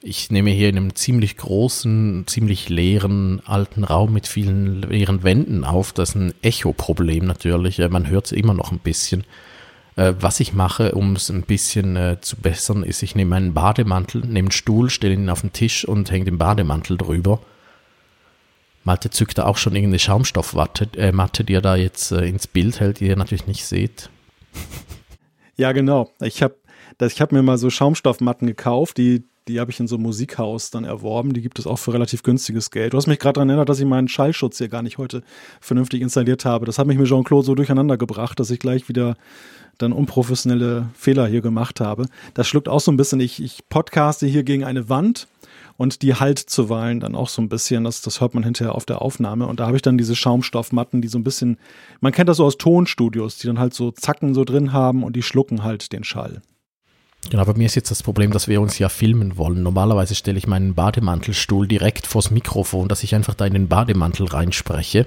ich 0.01 0.31
nehme 0.31 0.51
hier 0.51 0.69
in 0.69 0.77
einem 0.77 0.95
ziemlich 0.95 1.37
großen, 1.37 2.25
ziemlich 2.27 2.69
leeren 2.69 3.41
alten 3.45 3.85
Raum 3.85 4.13
mit 4.13 4.29
vielen 4.29 4.83
leeren 4.83 5.23
Wänden 5.25 5.65
auf. 5.65 5.93
Das 5.93 6.11
ist 6.11 6.15
ein 6.15 6.35
Echo-Problem 6.43 7.25
natürlich. 7.25 7.81
Äh, 7.81 7.89
man 7.89 8.09
hört 8.09 8.27
es 8.27 8.33
immer 8.33 8.55
noch 8.55 8.71
ein 8.71 8.79
bisschen. 8.79 9.25
Äh, 9.97 10.15
was 10.19 10.41
ich 10.41 10.53
mache, 10.53 10.93
um 10.93 11.15
es 11.15 11.31
ein 11.31 11.43
bisschen 11.43 11.97
äh, 11.97 12.19
zu 12.21 12.37
bessern, 12.37 12.83
ist, 12.83 13.03
ich 13.03 13.15
nehme 13.15 13.31
meinen 13.31 13.55
Bademantel, 13.55 14.23
nehme 14.23 14.47
einen 14.47 14.51
Stuhl, 14.51 14.91
stelle 14.91 15.15
ihn 15.15 15.31
auf 15.31 15.43
den 15.43 15.53
Tisch 15.53 15.85
und 15.85 16.11
hänge 16.11 16.25
den 16.25 16.39
Bademantel 16.39 16.97
drüber. 16.97 17.41
Malte 18.83 19.11
zückt 19.11 19.39
da 19.39 19.47
auch 19.47 19.57
schon 19.57 19.75
irgendeine 19.75 19.99
Schaumstoffmatte, 19.99 20.89
äh, 20.97 21.13
Matte, 21.13 21.45
die 21.45 21.55
er 21.55 21.63
da 21.63 21.77
jetzt 21.77 22.13
äh, 22.13 22.27
ins 22.27 22.47
Bild 22.47 22.81
hält, 22.81 23.01
die 23.01 23.07
ihr 23.07 23.17
natürlich 23.17 23.47
nicht 23.47 23.65
seht. 23.65 24.11
Ja, 25.57 25.71
genau. 25.71 26.11
Ich 26.21 26.43
habe 26.43 26.57
hab 27.01 27.31
mir 27.31 27.43
mal 27.43 27.59
so 27.59 27.71
Schaumstoffmatten 27.71 28.49
gekauft, 28.49 28.99
die, 28.99 29.23
die 29.47 29.61
habe 29.61 29.71
ich 29.71 29.79
in 29.79 29.87
so 29.87 29.95
einem 29.95 30.03
Musikhaus 30.03 30.73
dann 30.73 30.83
erworben. 30.83 31.33
Die 31.33 31.43
gibt 31.43 31.61
es 31.61 31.67
auch 31.69 31.79
für 31.79 31.93
relativ 31.93 32.25
günstiges 32.25 32.73
Geld. 32.73 32.93
Du 32.93 32.97
hast 32.97 33.07
mich 33.07 33.21
gerade 33.21 33.35
daran 33.35 33.51
erinnert, 33.51 33.69
dass 33.69 33.79
ich 33.79 33.87
meinen 33.87 34.09
Schallschutz 34.09 34.59
hier 34.59 34.67
gar 34.67 34.83
nicht 34.83 34.99
heute 34.99 35.23
vernünftig 35.61 36.03
installiert 36.03 36.45
habe. 36.45 36.67
Das 36.67 36.81
hat 36.81 36.89
mich 36.89 36.99
mit 36.99 37.07
Jean-Claude 37.07 37.47
so 37.47 37.55
durcheinander 37.55 37.97
gebracht, 37.97 38.41
dass 38.41 38.51
ich 38.51 38.59
gleich 38.59 38.89
wieder 38.89 39.17
dann 39.79 39.93
unprofessionelle 39.93 40.89
Fehler 40.95 41.27
hier 41.27 41.41
gemacht 41.41 41.81
habe. 41.81 42.07
Das 42.35 42.47
schluckt 42.47 42.69
auch 42.69 42.81
so 42.81 42.91
ein 42.93 42.97
bisschen. 42.97 43.21
Ich, 43.21 43.43
ich 43.43 43.61
podcaste 43.69 44.27
hier 44.27 44.43
gegen 44.43 44.65
eine 44.65 44.89
Wand 44.89 45.29
und 45.77 46.03
die 46.03 46.15
halt 46.15 46.39
zuweilen 46.39 47.01
dann 47.01 47.15
auch 47.15 47.29
so 47.29 47.43
ein 47.43 47.49
bisschen, 47.49 47.85
das, 47.85 48.01
das 48.01 48.21
hört 48.21 48.35
man 48.35 48.45
hinterher 48.45 48.75
auf 48.75 48.87
der 48.87 49.03
Aufnahme. 49.03 49.47
Und 49.47 49.61
da 49.61 49.67
habe 49.67 49.77
ich 49.77 49.83
dann 49.83 49.99
diese 49.99 50.17
Schaumstoffmatten, 50.17 51.03
die 51.03 51.09
so 51.09 51.19
ein 51.19 51.25
bisschen, 51.25 51.59
man 52.01 52.13
kennt 52.13 52.29
das 52.29 52.37
so 52.37 52.45
aus 52.45 52.59
Tonstudios, 52.59 53.39
die 53.39 53.47
dann 53.47 53.59
halt 53.59 53.75
so 53.75 53.91
Zacken 53.91 54.35
so 54.35 54.45
drin 54.45 54.73
haben 54.73 55.03
und 55.03 55.17
die 55.17 55.23
schlucken 55.23 55.65
halt 55.65 55.93
den 55.93 56.05
Schall. 56.05 56.43
Genau, 57.31 57.45
bei 57.45 57.55
mir 57.55 57.67
ist 57.67 57.75
jetzt 57.75 57.91
das 57.91 58.03
Problem, 58.03 58.33
dass 58.33 58.49
wir 58.49 58.61
uns 58.61 58.79
ja 58.79 58.89
filmen 58.89 59.39
wollen. 59.39 59.63
Normalerweise 59.63 60.15
stelle 60.15 60.39
ich 60.39 60.47
meinen 60.47 60.75
Bademantelstuhl 60.75 61.67
direkt 61.67 62.07
vors 62.07 62.31
Mikrofon, 62.31 62.89
dass 62.89 63.03
ich 63.03 63.15
einfach 63.15 63.35
da 63.35 63.47
in 63.47 63.55
den 63.55 63.69
Bademantel 63.69 64.27
reinspreche. 64.27 65.07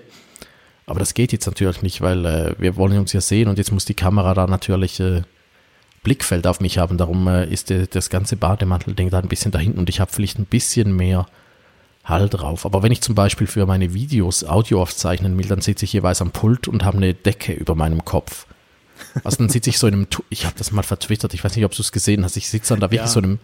Aber 0.87 0.99
das 0.99 1.13
geht 1.13 1.33
jetzt 1.33 1.45
natürlich 1.45 1.81
nicht, 1.81 2.01
weil 2.01 2.25
äh, 2.25 2.55
wir 2.57 2.77
wollen 2.77 2.97
uns 2.97 3.13
ja 3.13 3.21
sehen 3.21 3.49
und 3.49 3.57
jetzt 3.57 3.71
muss 3.71 3.85
die 3.85 3.93
Kamera 3.93 4.33
da 4.33 4.47
natürlich 4.47 4.99
äh, 5.01 5.21
Blickfeld 6.01 6.47
auf 6.47 6.61
mich 6.61 6.77
haben. 6.77 6.97
Darum 6.97 7.27
äh, 7.27 7.45
ist 7.45 7.69
der, 7.69 7.87
das 7.87 8.09
ganze 8.09 8.37
Bademantelding 8.37 9.09
da 9.09 9.19
ein 9.19 9.27
bisschen 9.27 9.51
da 9.51 9.59
hinten 9.59 9.79
und 9.79 9.89
ich 9.89 9.99
habe 9.99 10.11
vielleicht 10.11 10.39
ein 10.39 10.45
bisschen 10.45 10.95
mehr 10.95 11.27
Hall 12.05 12.29
drauf. 12.29 12.65
Aber 12.65 12.83
wenn 12.83 12.93
ich 12.93 13.01
zum 13.01 13.15
Beispiel 13.15 13.47
für 13.47 13.65
meine 13.65 13.93
Videos 13.93 14.45
Audio 14.45 14.81
aufzeichnen 14.81 15.37
will, 15.37 15.47
dann 15.47 15.59
sitze 15.59 15.83
ich 15.83 15.91
jeweils 15.91 16.21
am 16.21 16.31
Pult 16.31 16.69
und 16.69 16.85
habe 16.85 16.97
eine 16.97 17.13
Decke 17.13 17.51
über 17.51 17.75
meinem 17.75 18.05
Kopf. 18.05 18.47
Also 19.25 19.39
dann 19.39 19.49
sitze 19.49 19.69
ich 19.69 19.77
so 19.77 19.87
in 19.87 19.93
einem, 19.93 20.09
tu 20.09 20.23
ich 20.29 20.45
habe 20.45 20.55
das 20.57 20.71
mal 20.71 20.83
vertwittert, 20.83 21.33
ich 21.33 21.43
weiß 21.43 21.55
nicht, 21.57 21.65
ob 21.65 21.73
du 21.75 21.81
es 21.81 21.91
gesehen 21.91 22.23
hast, 22.23 22.37
ich 22.37 22.49
sitze 22.49 22.73
dann 22.73 22.79
da 22.79 22.87
wirklich 22.87 23.01
ja. 23.01 23.07
so 23.07 23.19
in 23.19 23.25
einem, 23.25 23.39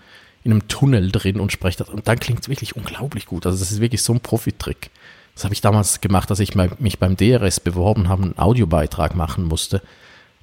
in 0.45 0.51
einem 0.51 0.67
Tunnel 0.69 1.11
drin 1.11 1.41
und 1.41 1.51
spreche 1.51 1.79
das 1.79 1.89
und 1.89 2.07
dann 2.07 2.19
klingt 2.19 2.41
es 2.41 2.49
wirklich 2.49 2.77
unglaublich 2.77 3.25
gut. 3.25 3.45
Also 3.45 3.59
das 3.59 3.71
ist 3.71 3.81
wirklich 3.81 4.01
so 4.01 4.13
ein 4.13 4.21
Profitrick. 4.21 4.89
Das 5.36 5.43
habe 5.43 5.53
ich 5.53 5.61
damals 5.61 6.01
gemacht, 6.01 6.29
als 6.29 6.39
ich 6.39 6.53
mich 6.55 6.99
beim 6.99 7.17
DRS 7.17 7.59
beworben 7.59 8.07
habe, 8.07 8.23
einen 8.23 8.38
Audiobeitrag 8.38 9.15
machen 9.15 9.45
musste. 9.45 9.81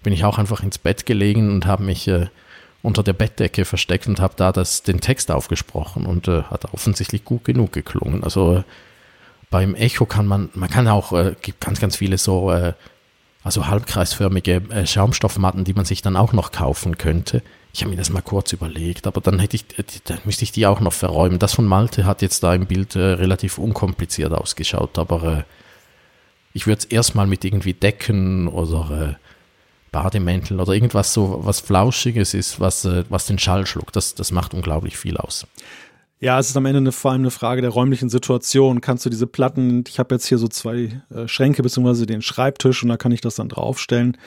Bin 0.02 0.12
ich 0.12 0.24
auch 0.24 0.38
einfach 0.38 0.62
ins 0.62 0.78
Bett 0.78 1.06
gelegen 1.06 1.50
und 1.50 1.66
habe 1.66 1.84
mich 1.84 2.08
äh, 2.08 2.26
unter 2.82 3.02
der 3.02 3.12
Bettdecke 3.12 3.64
versteckt 3.64 4.06
und 4.06 4.20
habe 4.20 4.34
da 4.36 4.52
das, 4.52 4.82
den 4.82 5.00
Text 5.00 5.30
aufgesprochen 5.30 6.06
und 6.06 6.28
äh, 6.28 6.42
hat 6.44 6.72
offensichtlich 6.72 7.24
gut 7.24 7.44
genug 7.44 7.72
geklungen. 7.72 8.24
Also 8.24 8.56
äh, 8.56 8.62
beim 9.50 9.74
Echo 9.74 10.06
kann 10.06 10.26
man, 10.26 10.48
man 10.54 10.70
kann 10.70 10.88
auch, 10.88 11.12
äh, 11.12 11.34
gibt 11.40 11.60
ganz, 11.60 11.80
ganz 11.80 11.96
viele 11.96 12.18
so, 12.18 12.50
äh, 12.50 12.72
also 13.42 13.66
halbkreisförmige 13.66 14.62
äh, 14.70 14.86
Schaumstoffmatten, 14.86 15.64
die 15.64 15.74
man 15.74 15.84
sich 15.84 16.02
dann 16.02 16.16
auch 16.16 16.32
noch 16.32 16.52
kaufen 16.52 16.98
könnte. 16.98 17.42
Ich 17.72 17.82
habe 17.82 17.90
mir 17.90 17.96
das 17.96 18.10
mal 18.10 18.22
kurz 18.22 18.52
überlegt, 18.52 19.06
aber 19.06 19.20
dann 19.20 19.38
hätte 19.38 19.56
ich, 19.56 19.78
äh, 19.78 19.84
dann 20.04 20.18
müsste 20.24 20.44
ich 20.44 20.52
die 20.52 20.66
auch 20.66 20.80
noch 20.80 20.92
verräumen. 20.92 21.38
Das 21.38 21.54
von 21.54 21.66
Malte 21.66 22.04
hat 22.04 22.22
jetzt 22.22 22.42
da 22.42 22.54
im 22.54 22.66
Bild 22.66 22.96
äh, 22.96 23.00
relativ 23.00 23.58
unkompliziert 23.58 24.32
ausgeschaut, 24.32 24.98
aber 24.98 25.38
äh, 25.38 25.42
ich 26.52 26.66
würde 26.66 26.80
es 26.80 26.84
erstmal 26.84 27.26
mit 27.26 27.44
irgendwie 27.44 27.74
Decken 27.74 28.48
oder 28.48 29.10
äh, 29.10 29.14
Bademäntel 29.92 30.60
oder 30.60 30.72
irgendwas 30.72 31.12
so 31.14 31.40
was 31.42 31.60
Flauschiges 31.60 32.34
ist, 32.34 32.60
was, 32.60 32.84
äh, 32.84 33.04
was 33.08 33.26
den 33.26 33.38
Schall 33.38 33.66
schluckt. 33.66 33.96
Das, 33.96 34.14
das 34.14 34.32
macht 34.32 34.52
unglaublich 34.52 34.96
viel 34.96 35.16
aus. 35.16 35.46
Ja, 36.22 36.38
es 36.38 36.50
ist 36.50 36.56
am 36.58 36.66
Ende 36.66 36.78
eine, 36.78 36.92
vor 36.92 37.12
allem 37.12 37.22
eine 37.22 37.30
Frage 37.30 37.62
der 37.62 37.70
räumlichen 37.70 38.10
Situation. 38.10 38.82
Kannst 38.82 39.06
du 39.06 39.10
diese 39.10 39.26
Platten, 39.26 39.84
ich 39.88 39.98
habe 39.98 40.14
jetzt 40.14 40.26
hier 40.26 40.36
so 40.36 40.48
zwei 40.48 41.02
äh, 41.08 41.26
Schränke 41.26 41.62
beziehungsweise 41.62 42.04
den 42.04 42.20
Schreibtisch 42.20 42.82
und 42.82 42.90
da 42.90 42.98
kann 42.98 43.10
ich 43.10 43.22
das 43.22 43.36
dann 43.36 43.48
draufstellen 43.48 44.18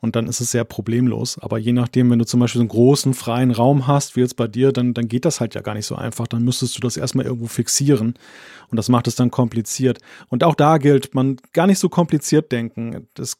und 0.00 0.16
dann 0.16 0.28
ist 0.28 0.40
es 0.40 0.50
sehr 0.50 0.64
problemlos. 0.64 1.38
Aber 1.38 1.58
je 1.58 1.74
nachdem, 1.74 2.10
wenn 2.10 2.18
du 2.18 2.24
zum 2.24 2.40
Beispiel 2.40 2.60
so 2.60 2.62
einen 2.62 2.68
großen 2.70 3.12
freien 3.12 3.50
Raum 3.50 3.86
hast, 3.86 4.16
wie 4.16 4.20
jetzt 4.20 4.36
bei 4.36 4.48
dir, 4.48 4.72
dann, 4.72 4.94
dann 4.94 5.08
geht 5.08 5.26
das 5.26 5.40
halt 5.40 5.54
ja 5.54 5.60
gar 5.60 5.74
nicht 5.74 5.84
so 5.84 5.94
einfach. 5.94 6.26
Dann 6.26 6.42
müsstest 6.42 6.74
du 6.78 6.80
das 6.80 6.96
erstmal 6.96 7.26
irgendwo 7.26 7.48
fixieren 7.48 8.14
und 8.70 8.76
das 8.78 8.88
macht 8.88 9.06
es 9.06 9.16
dann 9.16 9.30
kompliziert. 9.30 9.98
Und 10.28 10.44
auch 10.44 10.54
da 10.54 10.78
gilt, 10.78 11.14
man 11.14 11.36
gar 11.52 11.66
nicht 11.66 11.78
so 11.78 11.90
kompliziert 11.90 12.50
denken. 12.50 13.08
Das 13.12 13.36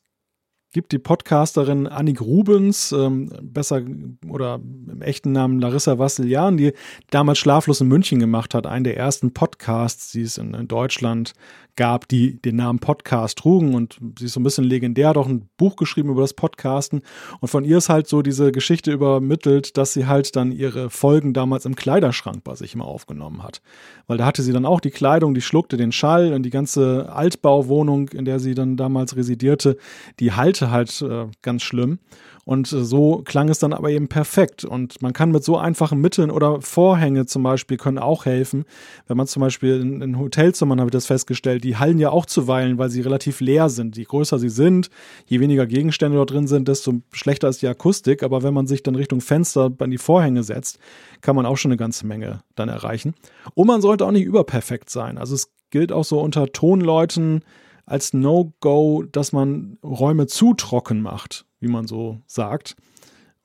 gibt 0.73 0.93
die 0.93 0.99
Podcasterin 0.99 1.87
Annik 1.87 2.21
Rubens, 2.21 2.93
ähm, 2.93 3.31
besser 3.43 3.83
oder 4.29 4.57
im 4.57 5.03
echten 5.03 5.33
Namen 5.33 5.61
Larissa 5.61 5.99
Vassilian, 5.99 6.57
die 6.57 6.73
damals 7.11 7.39
Schlaflos 7.39 7.81
in 7.81 7.89
München 7.89 8.19
gemacht 8.19 8.55
hat, 8.55 8.67
einen 8.67 8.85
der 8.85 8.97
ersten 8.97 9.33
Podcasts, 9.35 10.13
die 10.13 10.23
es 10.23 10.39
in, 10.39 10.55
in 10.55 10.69
Deutschland 10.69 11.35
gab, 11.77 12.09
die 12.09 12.41
den 12.41 12.57
Namen 12.57 12.79
Podcast 12.79 13.39
trugen 13.39 13.75
und 13.75 13.99
sie 14.19 14.27
ist 14.27 14.35
so 14.35 14.41
ein 14.41 14.45
bisschen 14.45 14.65
legendär, 14.65 15.17
auch 15.17 15.29
ein 15.29 15.49
Buch 15.57 15.77
geschrieben 15.77 16.11
über 16.11 16.21
das 16.21 16.35
Podcasten 16.35 17.03
und 17.41 17.49
von 17.49 17.65
ihr 17.65 17.79
ist 17.79 17.89
halt 17.89 18.09
so 18.09 18.23
diese 18.23 18.53
Geschichte 18.53 18.93
übermittelt, 18.93 19.77
dass 19.77 19.93
sie 19.93 20.07
halt 20.07 20.37
dann 20.37 20.53
ihre 20.53 20.91
Folgen 20.91 21.33
damals 21.33 21.65
im 21.65 21.77
Kleiderschrank 21.77 22.45
bei 22.45 22.55
sich 22.55 22.75
immer 22.75 22.85
aufgenommen 22.85 23.43
hat. 23.43 23.63
Weil 24.07 24.19
da 24.19 24.27
hatte 24.27 24.43
sie 24.43 24.53
dann 24.53 24.67
auch 24.67 24.81
die 24.81 24.91
Kleidung, 24.91 25.35
die 25.35 25.41
schluckte 25.41 25.77
den 25.77 25.93
Schall 25.93 26.33
und 26.33 26.43
die 26.43 26.51
ganze 26.51 27.13
Altbauwohnung, 27.13 28.09
in 28.11 28.25
der 28.25 28.39
sie 28.39 28.55
dann 28.55 28.77
damals 28.77 29.17
residierte, 29.17 29.77
die 30.21 30.33
halte 30.33 30.71
halt 30.71 31.03
äh, 31.03 31.27
ganz 31.43 31.63
schlimm. 31.63 31.99
Und 32.45 32.67
so 32.67 33.23
klang 33.25 33.49
es 33.49 33.61
dann 33.61 33.73
aber 33.73 33.91
eben 33.91 34.09
perfekt. 34.09 34.65
Und 34.65 35.01
man 35.01 35.13
kann 35.13 35.31
mit 35.31 35.45
so 35.45 35.59
einfachen 35.59 36.01
Mitteln 36.01 36.31
oder 36.31 36.61
Vorhänge 36.61 37.25
zum 37.27 37.45
Beispiel 37.45 37.77
können 37.77 37.99
auch 37.99 38.25
helfen. 38.25 38.65
Wenn 39.07 39.17
man 39.17 39.29
zum 39.29 39.41
Beispiel 39.43 39.81
in, 39.81 40.03
in 40.03 40.19
Hotelzimmern, 40.19 40.81
habe 40.81 40.89
ich 40.89 40.93
das 40.93 41.07
festgestellt, 41.07 41.63
die 41.63 41.77
hallen 41.77 42.01
ja 42.01 42.11
auch 42.11 42.27
zuweilen, 42.27 42.79
weil 42.79 42.91
sie 42.91 43.01
relativ 43.01 43.41
leer 43.41 43.69
sind. 43.69 43.97
Je 43.97 44.03
größer 44.03 44.41
sie 44.41 44.49
sind, 44.49 44.91
je 45.27 45.39
weniger 45.39 45.67
Gegenstände 45.67 46.17
dort 46.17 46.33
drin 46.33 46.49
sind, 46.49 46.67
desto 46.67 46.95
schlechter 47.13 47.49
ist 47.49 47.63
die 47.63 47.69
Akustik. 47.69 48.25
Aber 48.25 48.43
wenn 48.43 48.55
man 48.55 48.67
sich 48.67 48.83
dann 48.83 48.97
Richtung 48.97 49.21
Fenster 49.21 49.71
an 49.79 49.91
die 49.91 49.99
Vorhänge 49.99 50.43
setzt, 50.43 50.81
kann 51.21 51.37
man 51.37 51.47
auch 51.47 51.57
schon 51.57 51.71
eine 51.71 51.79
ganze 51.79 52.07
Menge 52.09 52.43
dann 52.57 52.69
erreichen. 52.69 53.15
Und 53.55 53.69
man 53.69 53.83
sollte 53.83 54.05
auch 54.05 54.11
nicht 54.11 54.25
überperfekt 54.25 54.91
sein. 54.91 55.17
Also 55.17 55.37
es 55.37 55.53
gilt 55.71 55.93
auch 55.93 56.05
so 56.05 56.21
unter 56.21 56.49
Tonleuten 56.49 57.45
als 57.87 58.15
No-Go, 58.15 59.05
dass 59.05 59.33
man 59.33 59.79
Räume 59.85 60.27
zu 60.27 60.55
trocken 60.55 61.03
macht 61.03 61.45
wie 61.63 61.69
man 61.69 61.87
so 61.87 62.21
sagt. 62.27 62.77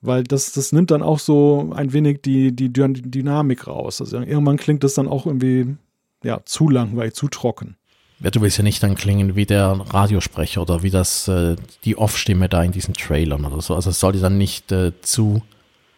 Weil 0.02 0.24
das, 0.24 0.52
das 0.52 0.72
nimmt 0.72 0.92
dann 0.92 1.02
auch 1.02 1.20
so 1.20 1.72
ein 1.76 1.94
wenig 1.94 2.22
die, 2.22 2.56
die 2.56 2.72
Dynamik 2.72 3.68
raus. 3.68 4.02
Also 4.02 4.18
irgendwann 4.18 4.58
klingt 4.58 4.84
das 4.84 4.94
dann 4.94 5.08
auch 5.08 5.26
irgendwie 5.26 5.76
ja, 6.24 6.42
zu 6.46 6.70
langweilig, 6.70 7.14
zu 7.14 7.28
trocken. 7.28 7.78
Ja, 8.20 8.32
du 8.32 8.42
willst 8.42 8.58
ja 8.58 8.64
nicht 8.64 8.82
dann 8.82 8.96
klingen 8.96 9.36
wie 9.36 9.46
der 9.46 9.80
Radiosprecher 9.90 10.62
oder 10.62 10.82
wie 10.82 10.90
das 10.90 11.28
äh, 11.28 11.56
die 11.84 11.98
Off-Stimme 11.98 12.50
da 12.50 12.64
in 12.64 12.72
diesen 12.72 12.96
Trailern 12.96 13.46
oder 13.46 13.62
so. 13.62 13.76
Also 13.76 13.92
es 13.92 14.00
soll 14.00 14.16
ja 14.16 14.22
dann 14.22 14.38
nicht 14.38 14.72
äh, 14.72 14.92
zu, 15.02 15.44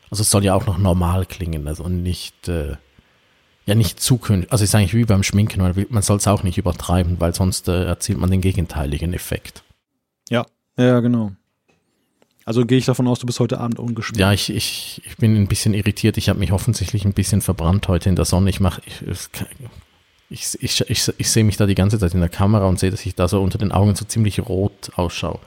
also 0.09 0.21
es 0.21 0.29
soll 0.29 0.43
ja 0.43 0.53
auch 0.53 0.65
noch 0.65 0.77
normal 0.77 1.25
klingen 1.25 1.67
also 1.67 1.83
und 1.83 2.03
nicht, 2.03 2.49
äh, 2.49 2.75
ja 3.65 3.75
nicht 3.75 4.01
zu 4.01 4.17
künstlich. 4.17 4.51
Also 4.51 4.65
ist 4.65 4.75
eigentlich 4.75 4.95
wie 4.95 5.05
beim 5.05 5.23
Schminken, 5.23 5.61
man 5.89 6.03
soll 6.03 6.17
es 6.17 6.27
auch 6.27 6.43
nicht 6.43 6.57
übertreiben, 6.57 7.21
weil 7.21 7.33
sonst 7.33 7.69
äh, 7.69 7.85
erzielt 7.85 8.17
man 8.17 8.31
den 8.31 8.41
gegenteiligen 8.41 9.13
Effekt. 9.13 9.63
Ja, 10.29 10.45
ja, 10.77 10.99
genau. 10.99 11.31
Also 12.49 12.65
gehe 12.65 12.79
ich 12.79 12.85
davon 12.85 13.07
aus, 13.07 13.19
du 13.19 13.27
bist 13.27 13.39
heute 13.39 13.59
Abend 13.59 13.77
ungeschminkt. 13.77 14.19
Ja, 14.19 14.33
ich, 14.33 14.49
ich, 14.51 15.03
ich 15.05 15.17
bin 15.17 15.35
ein 15.35 15.47
bisschen 15.47 15.75
irritiert. 15.75 16.17
Ich 16.17 16.29
habe 16.29 16.39
mich 16.39 16.51
offensichtlich 16.51 17.05
ein 17.05 17.13
bisschen 17.13 17.41
verbrannt 17.41 17.87
heute 17.87 18.09
in 18.09 18.15
der 18.15 18.25
Sonne. 18.25 18.49
Ich 18.49 18.59
mache, 18.59 18.81
ich, 20.31 20.55
ich, 20.59 20.81
ich, 20.89 21.13
ich, 21.15 21.29
sehe 21.29 21.43
mich 21.43 21.57
da 21.57 21.67
die 21.67 21.75
ganze 21.75 21.99
Zeit 21.99 22.15
in 22.15 22.21
der 22.21 22.29
Kamera 22.29 22.65
und 22.65 22.79
sehe, 22.79 22.89
dass 22.89 23.05
ich 23.05 23.13
da 23.13 23.27
so 23.27 23.39
unter 23.43 23.59
den 23.59 23.71
Augen 23.71 23.93
so 23.93 24.03
ziemlich 24.03 24.39
rot 24.39 24.89
ausschaue. 24.95 25.37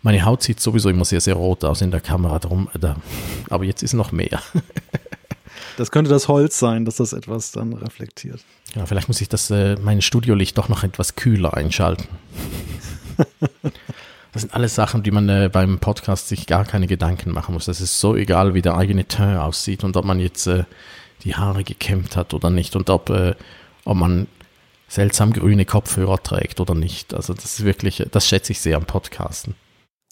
Meine 0.00 0.24
Haut 0.24 0.42
sieht 0.42 0.58
sowieso 0.58 0.88
immer 0.88 1.04
sehr, 1.04 1.20
sehr 1.20 1.34
rot 1.34 1.66
aus 1.66 1.82
in 1.82 1.90
der 1.90 2.00
Kamera, 2.00 2.38
darum, 2.38 2.70
da, 2.80 2.96
aber 3.50 3.64
jetzt 3.64 3.82
ist 3.82 3.92
noch 3.92 4.10
mehr. 4.10 4.40
das 5.76 5.90
könnte 5.90 6.10
das 6.10 6.28
Holz 6.28 6.58
sein, 6.58 6.86
dass 6.86 6.96
das 6.96 7.12
etwas 7.12 7.52
dann 7.52 7.74
reflektiert. 7.74 8.40
Ja, 8.74 8.86
vielleicht 8.86 9.08
muss 9.08 9.20
ich 9.20 9.28
das, 9.28 9.50
äh, 9.50 9.76
mein 9.82 10.00
Studiolicht 10.00 10.56
doch 10.56 10.70
noch 10.70 10.82
etwas 10.82 11.14
kühler 11.14 11.52
einschalten. 11.52 12.08
Das 14.32 14.42
sind 14.42 14.54
alles 14.54 14.74
Sachen, 14.74 15.02
die 15.02 15.10
man 15.10 15.28
äh, 15.28 15.50
beim 15.52 15.78
Podcast 15.78 16.28
sich 16.28 16.46
gar 16.46 16.64
keine 16.64 16.86
Gedanken 16.86 17.32
machen 17.32 17.52
muss. 17.52 17.66
Das 17.66 17.80
ist 17.80 18.00
so 18.00 18.16
egal, 18.16 18.54
wie 18.54 18.62
der 18.62 18.76
eigene 18.76 19.06
Teint 19.06 19.38
aussieht 19.38 19.84
und 19.84 19.96
ob 19.96 20.06
man 20.06 20.18
jetzt 20.20 20.46
äh, 20.46 20.64
die 21.22 21.36
Haare 21.36 21.64
gekämmt 21.64 22.16
hat 22.16 22.32
oder 22.32 22.50
nicht 22.50 22.74
und 22.74 22.88
ob, 22.88 23.10
äh, 23.10 23.34
ob 23.84 23.96
man 23.96 24.26
seltsam 24.88 25.32
grüne 25.32 25.66
Kopfhörer 25.66 26.22
trägt 26.22 26.60
oder 26.60 26.74
nicht. 26.74 27.14
Also 27.14 27.34
das 27.34 27.44
ist 27.44 27.64
wirklich, 27.64 28.06
das 28.10 28.26
schätze 28.26 28.52
ich 28.52 28.60
sehr 28.60 28.76
am 28.76 28.84
Podcasten. 28.84 29.54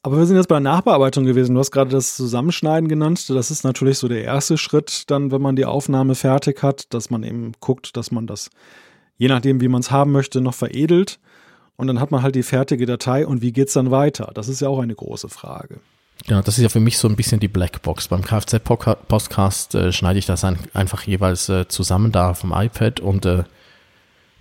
Aber 0.02 0.16
wir 0.16 0.24
sind 0.24 0.36
jetzt 0.36 0.48
bei 0.48 0.54
der 0.54 0.60
Nachbearbeitung 0.60 1.24
gewesen. 1.24 1.54
Du 1.54 1.60
hast 1.60 1.70
gerade 1.70 1.90
das 1.90 2.16
Zusammenschneiden 2.16 2.88
genannt. 2.88 3.28
Das 3.28 3.50
ist 3.50 3.64
natürlich 3.64 3.98
so 3.98 4.08
der 4.08 4.24
erste 4.24 4.56
Schritt, 4.56 5.10
dann, 5.10 5.30
wenn 5.30 5.42
man 5.42 5.56
die 5.56 5.66
Aufnahme 5.66 6.14
fertig 6.14 6.62
hat, 6.62 6.92
dass 6.94 7.10
man 7.10 7.22
eben 7.22 7.52
guckt, 7.60 7.96
dass 7.96 8.10
man 8.10 8.26
das, 8.26 8.50
je 9.18 9.28
nachdem, 9.28 9.60
wie 9.60 9.68
man 9.68 9.80
es 9.80 9.90
haben 9.90 10.12
möchte, 10.12 10.40
noch 10.40 10.54
veredelt. 10.54 11.20
Und 11.80 11.86
dann 11.86 11.98
hat 11.98 12.10
man 12.10 12.22
halt 12.22 12.34
die 12.34 12.42
fertige 12.42 12.84
Datei 12.84 13.26
und 13.26 13.40
wie 13.40 13.52
geht 13.52 13.68
es 13.68 13.72
dann 13.72 13.90
weiter? 13.90 14.32
Das 14.34 14.48
ist 14.48 14.60
ja 14.60 14.68
auch 14.68 14.80
eine 14.80 14.94
große 14.94 15.30
Frage. 15.30 15.80
Ja, 16.26 16.42
das 16.42 16.58
ist 16.58 16.62
ja 16.62 16.68
für 16.68 16.78
mich 16.78 16.98
so 16.98 17.08
ein 17.08 17.16
bisschen 17.16 17.40
die 17.40 17.48
Blackbox. 17.48 18.08
Beim 18.08 18.22
Kfz-Podcast 18.22 19.74
äh, 19.74 19.90
schneide 19.90 20.18
ich 20.18 20.26
das 20.26 20.44
ein, 20.44 20.58
einfach 20.74 21.04
jeweils 21.04 21.48
äh, 21.48 21.68
zusammen 21.68 22.12
da 22.12 22.34
vom 22.34 22.52
iPad 22.54 23.00
und 23.00 23.24
äh, 23.24 23.44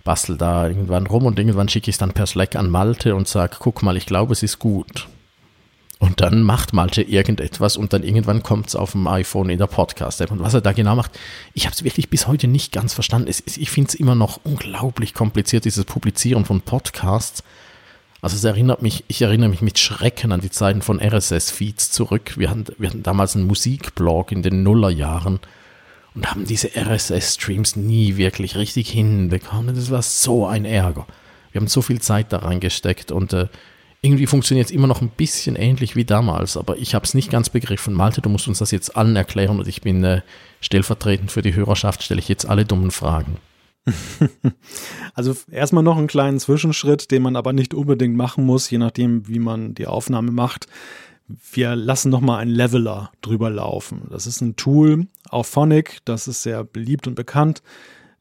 bastel 0.04 0.36
da 0.36 0.68
irgendwann 0.68 1.06
rum 1.06 1.24
und 1.24 1.38
irgendwann 1.38 1.70
schicke 1.70 1.88
ich 1.88 1.94
es 1.94 1.98
dann 1.98 2.12
per 2.12 2.26
Slack 2.26 2.56
an 2.56 2.68
Malte 2.68 3.14
und 3.14 3.26
sage, 3.26 3.56
guck 3.58 3.82
mal, 3.82 3.96
ich 3.96 4.04
glaube, 4.04 4.34
es 4.34 4.42
ist 4.42 4.58
gut. 4.58 5.08
Und 6.00 6.22
dann 6.22 6.42
macht 6.42 6.72
Malte 6.72 7.02
irgendetwas 7.02 7.76
und 7.76 7.92
dann 7.92 8.02
irgendwann 8.02 8.42
kommt 8.42 8.68
es 8.68 8.74
auf 8.74 8.92
dem 8.92 9.06
iPhone 9.06 9.50
in 9.50 9.58
der 9.58 9.66
Podcast-App. 9.66 10.30
Und 10.30 10.40
was 10.40 10.54
er 10.54 10.62
da 10.62 10.72
genau 10.72 10.96
macht, 10.96 11.18
ich 11.52 11.66
habe 11.66 11.74
es 11.74 11.84
wirklich 11.84 12.08
bis 12.08 12.26
heute 12.26 12.48
nicht 12.48 12.72
ganz 12.72 12.94
verstanden. 12.94 13.30
Ich 13.44 13.70
finde 13.70 13.88
es 13.88 13.94
immer 13.94 14.14
noch 14.14 14.40
unglaublich 14.42 15.12
kompliziert, 15.12 15.66
dieses 15.66 15.84
Publizieren 15.84 16.46
von 16.46 16.62
Podcasts. 16.62 17.44
Also 18.22 18.36
es 18.36 18.44
erinnert 18.44 18.80
mich, 18.80 19.04
ich 19.08 19.20
erinnere 19.20 19.50
mich 19.50 19.60
mit 19.60 19.78
Schrecken 19.78 20.32
an 20.32 20.40
die 20.40 20.48
Zeiten 20.48 20.80
von 20.80 21.00
RSS-Feeds 21.00 21.90
zurück. 21.90 22.32
Wir 22.38 22.48
hatten, 22.48 22.64
wir 22.78 22.88
hatten 22.88 23.02
damals 23.02 23.36
einen 23.36 23.46
Musikblog 23.46 24.32
in 24.32 24.42
den 24.42 24.62
Nullerjahren 24.62 25.38
und 26.14 26.30
haben 26.30 26.46
diese 26.46 26.70
RSS-Streams 26.74 27.76
nie 27.76 28.16
wirklich 28.16 28.56
richtig 28.56 28.88
hinbekommen. 28.88 29.74
Das 29.74 29.90
war 29.90 30.00
so 30.00 30.46
ein 30.46 30.64
Ärger. 30.64 31.06
Wir 31.52 31.60
haben 31.60 31.68
so 31.68 31.82
viel 31.82 32.00
Zeit 32.00 32.32
da 32.32 32.38
reingesteckt 32.38 33.12
und 33.12 33.34
äh, 33.34 33.48
irgendwie 34.02 34.26
funktioniert 34.26 34.66
es 34.66 34.72
immer 34.72 34.86
noch 34.86 35.02
ein 35.02 35.10
bisschen 35.10 35.56
ähnlich 35.56 35.94
wie 35.94 36.04
damals, 36.04 36.56
aber 36.56 36.78
ich 36.78 36.94
habe 36.94 37.04
es 37.04 37.14
nicht 37.14 37.30
ganz 37.30 37.50
begriffen. 37.50 37.92
Malte, 37.92 38.22
du 38.22 38.30
musst 38.30 38.48
uns 38.48 38.58
das 38.58 38.70
jetzt 38.70 38.96
allen 38.96 39.14
erklären 39.14 39.58
und 39.58 39.68
ich 39.68 39.82
bin 39.82 40.02
äh, 40.04 40.22
stellvertretend 40.60 41.30
für 41.30 41.42
die 41.42 41.54
Hörerschaft, 41.54 42.02
stelle 42.02 42.20
ich 42.20 42.28
jetzt 42.28 42.46
alle 42.46 42.64
dummen 42.64 42.90
Fragen. 42.90 43.36
Also 45.14 45.34
erstmal 45.50 45.82
noch 45.82 45.98
einen 45.98 46.06
kleinen 46.06 46.38
Zwischenschritt, 46.38 47.10
den 47.10 47.22
man 47.22 47.36
aber 47.36 47.52
nicht 47.52 47.74
unbedingt 47.74 48.16
machen 48.16 48.46
muss, 48.46 48.70
je 48.70 48.78
nachdem, 48.78 49.26
wie 49.28 49.40
man 49.40 49.74
die 49.74 49.86
Aufnahme 49.86 50.30
macht. 50.30 50.66
Wir 51.52 51.76
lassen 51.76 52.10
noch 52.10 52.20
mal 52.20 52.38
einen 52.38 52.52
Leveler 52.52 53.10
drüber 53.20 53.50
laufen. 53.50 54.02
Das 54.10 54.26
ist 54.26 54.40
ein 54.40 54.56
Tool 54.56 55.08
auf 55.28 55.48
Phonic, 55.48 55.98
das 56.04 56.28
ist 56.28 56.42
sehr 56.42 56.64
beliebt 56.64 57.06
und 57.06 57.16
bekannt. 57.16 57.62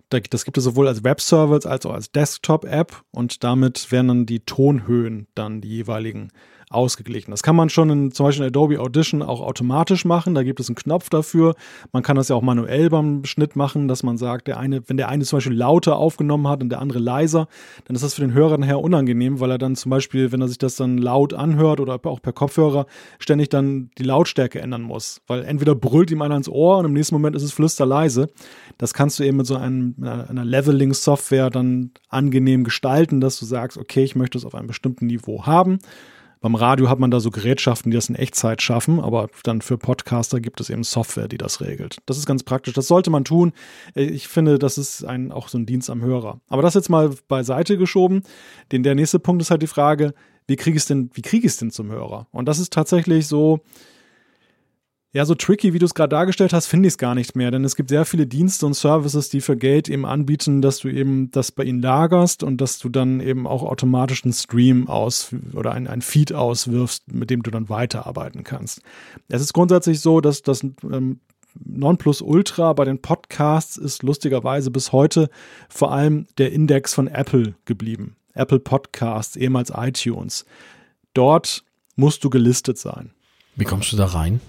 Das 0.09 0.43
gibt 0.43 0.57
es 0.57 0.63
sowohl 0.63 0.87
als 0.87 1.03
Webservice 1.03 1.65
als 1.65 1.85
auch 1.85 1.93
als 1.93 2.11
Desktop-App 2.11 3.03
und 3.11 3.43
damit 3.43 3.91
werden 3.91 4.07
dann 4.07 4.25
die 4.25 4.39
Tonhöhen 4.39 5.27
dann 5.35 5.61
die 5.61 5.69
jeweiligen 5.69 6.31
ausgeglichen. 6.71 7.31
Das 7.31 7.41
kann 7.41 7.55
man 7.55 7.69
schon 7.69 7.89
in 7.89 8.11
zum 8.11 8.27
Beispiel 8.27 8.43
in 8.43 8.49
Adobe 8.49 8.79
Audition 8.79 9.23
auch 9.23 9.41
automatisch 9.41 10.05
machen. 10.05 10.35
Da 10.35 10.43
gibt 10.43 10.59
es 10.59 10.69
einen 10.69 10.75
Knopf 10.75 11.09
dafür. 11.09 11.55
Man 11.91 12.03
kann 12.03 12.15
das 12.15 12.29
ja 12.29 12.35
auch 12.35 12.43
manuell 12.43 12.91
beim 12.91 13.25
Schnitt 13.25 13.55
machen, 13.55 13.87
dass 13.87 14.03
man 14.03 14.19
sagt, 14.19 14.47
der 14.47 14.59
eine, 14.59 14.87
wenn 14.87 14.97
der 14.97 15.09
eine 15.09 15.23
zum 15.23 15.37
Beispiel 15.37 15.57
lauter 15.57 15.97
aufgenommen 15.97 16.47
hat 16.47 16.61
und 16.61 16.69
der 16.69 16.79
andere 16.79 16.99
leiser, 16.99 17.47
dann 17.85 17.95
ist 17.95 18.03
das 18.03 18.13
für 18.13 18.21
den 18.21 18.33
Hörer 18.33 18.59
nachher 18.59 18.79
unangenehm, 18.81 19.39
weil 19.39 19.49
er 19.49 19.57
dann 19.57 19.75
zum 19.75 19.89
Beispiel, 19.89 20.31
wenn 20.31 20.41
er 20.41 20.47
sich 20.47 20.59
das 20.59 20.75
dann 20.75 20.99
laut 20.99 21.33
anhört 21.33 21.79
oder 21.79 21.99
auch 22.05 22.21
per 22.21 22.33
Kopfhörer, 22.33 22.85
ständig 23.17 23.49
dann 23.49 23.89
die 23.97 24.03
Lautstärke 24.03 24.61
ändern 24.61 24.83
muss. 24.83 25.21
Weil 25.25 25.43
entweder 25.45 25.73
brüllt 25.73 26.11
ihm 26.11 26.21
einer 26.21 26.35
ins 26.35 26.49
Ohr 26.49 26.77
und 26.77 26.85
im 26.85 26.93
nächsten 26.93 27.15
Moment 27.15 27.35
ist 27.35 27.43
es 27.43 27.51
flüsterleise. 27.51 28.27
Das 28.77 28.93
kannst 28.93 29.17
du 29.17 29.23
eben 29.23 29.37
mit 29.37 29.47
so 29.47 29.55
einem, 29.55 29.95
einer 29.99 30.45
Leveling-Software 30.45 31.49
dann 31.49 31.91
angenehm 32.09 32.63
gestalten, 32.63 33.21
dass 33.21 33.39
du 33.39 33.45
sagst, 33.45 33.75
okay, 33.79 34.03
ich 34.03 34.15
möchte 34.15 34.37
es 34.37 34.45
auf 34.45 34.53
einem 34.53 34.67
bestimmten 34.67 35.07
Niveau 35.07 35.47
haben. 35.47 35.79
Beim 36.41 36.55
Radio 36.55 36.89
hat 36.89 36.99
man 36.99 37.11
da 37.11 37.19
so 37.19 37.31
Gerätschaften, 37.31 37.91
die 37.91 37.95
das 37.95 38.07
in 38.07 38.15
Echtzeit 38.15 38.61
schaffen, 38.61 39.01
aber 39.01 39.29
dann 39.43 39.61
für 39.61 39.77
Podcaster 39.77 40.39
gibt 40.39 40.61
es 40.61 40.69
eben 40.69 40.85
Software, 40.85 41.27
die 41.27 41.37
das 41.37 41.59
regelt. 41.59 41.97
Das 42.05 42.17
ist 42.17 42.25
ganz 42.25 42.43
praktisch. 42.43 42.73
Das 42.73 42.87
sollte 42.87 43.09
man 43.09 43.25
tun. 43.25 43.51
Ich 43.93 44.29
finde, 44.29 44.57
das 44.57 44.77
ist 44.77 45.03
ein, 45.03 45.33
auch 45.33 45.49
so 45.49 45.57
ein 45.57 45.65
Dienst 45.65 45.89
am 45.89 46.01
Hörer. 46.01 46.39
Aber 46.47 46.61
das 46.61 46.75
jetzt 46.75 46.89
mal 46.89 47.11
beiseite 47.27 47.77
geschoben. 47.77 48.23
Den, 48.71 48.83
der 48.83 48.95
nächste 48.95 49.19
Punkt 49.19 49.41
ist 49.41 49.51
halt 49.51 49.61
die 49.61 49.67
Frage, 49.67 50.13
wie 50.47 50.55
kriege 50.55 50.77
ich 50.77 50.83
es 50.83 50.87
denn, 50.87 51.09
wie 51.13 51.21
kriege 51.21 51.45
ich 51.45 51.53
es 51.53 51.57
denn 51.57 51.71
zum 51.71 51.91
Hörer? 51.91 52.27
Und 52.31 52.45
das 52.45 52.59
ist 52.59 52.71
tatsächlich 52.71 53.27
so, 53.27 53.59
ja, 55.11 55.25
so 55.25 55.33
tricky, 55.33 55.73
wie 55.73 55.79
du 55.79 55.85
es 55.85 55.95
gerade 55.95 56.09
dargestellt 56.09 56.53
hast, 56.53 56.67
finde 56.67 56.87
ich 56.87 56.93
es 56.93 56.97
gar 56.99 57.15
nicht 57.15 57.35
mehr, 57.35 57.49
denn 57.49 57.65
es 57.65 57.75
gibt 57.75 57.89
sehr 57.89 58.05
viele 58.05 58.27
Dienste 58.27 58.67
und 58.67 58.75
Services, 58.75 59.29
die 59.29 59.41
für 59.41 59.57
Geld 59.57 59.89
eben 59.89 60.05
anbieten, 60.05 60.61
dass 60.61 60.79
du 60.79 60.87
eben 60.87 61.31
das 61.31 61.51
bei 61.51 61.63
ihnen 61.63 61.81
lagerst 61.81 62.43
und 62.43 62.61
dass 62.61 62.77
du 62.77 62.89
dann 62.89 63.19
eben 63.19 63.47
auch 63.47 63.63
automatisch 63.63 64.23
einen 64.23 64.33
Stream 64.33 64.87
aus 64.87 65.33
oder 65.53 65.71
ein, 65.71 65.87
ein 65.87 66.01
Feed 66.01 66.31
auswirfst, 66.31 67.11
mit 67.11 67.31
dem 67.31 67.41
du 67.41 67.49
dann 67.49 67.69
weiterarbeiten 67.69 68.43
kannst. 68.43 68.81
Es 69.29 69.41
ist 69.41 69.53
grundsätzlich 69.53 69.99
so, 69.99 70.21
dass 70.21 70.43
das 70.43 70.63
ähm, 70.83 71.19
Nonplusultra 71.55 72.73
bei 72.73 72.85
den 72.85 73.01
Podcasts 73.01 73.77
ist 73.77 74.03
lustigerweise 74.03 74.69
bis 74.69 74.91
heute 74.91 75.29
vor 75.69 75.91
allem 75.91 76.27
der 76.37 76.51
Index 76.51 76.93
von 76.93 77.07
Apple 77.07 77.55
geblieben. 77.65 78.15
Apple 78.35 78.59
Podcasts, 78.59 79.35
ehemals 79.35 79.71
iTunes. 79.75 80.45
Dort 81.15 81.63
musst 81.95 82.23
du 82.23 82.29
gelistet 82.29 82.77
sein. 82.77 83.11
Wie 83.55 83.65
kommst 83.65 83.91
du 83.91 83.97
da 83.97 84.05
rein? 84.05 84.39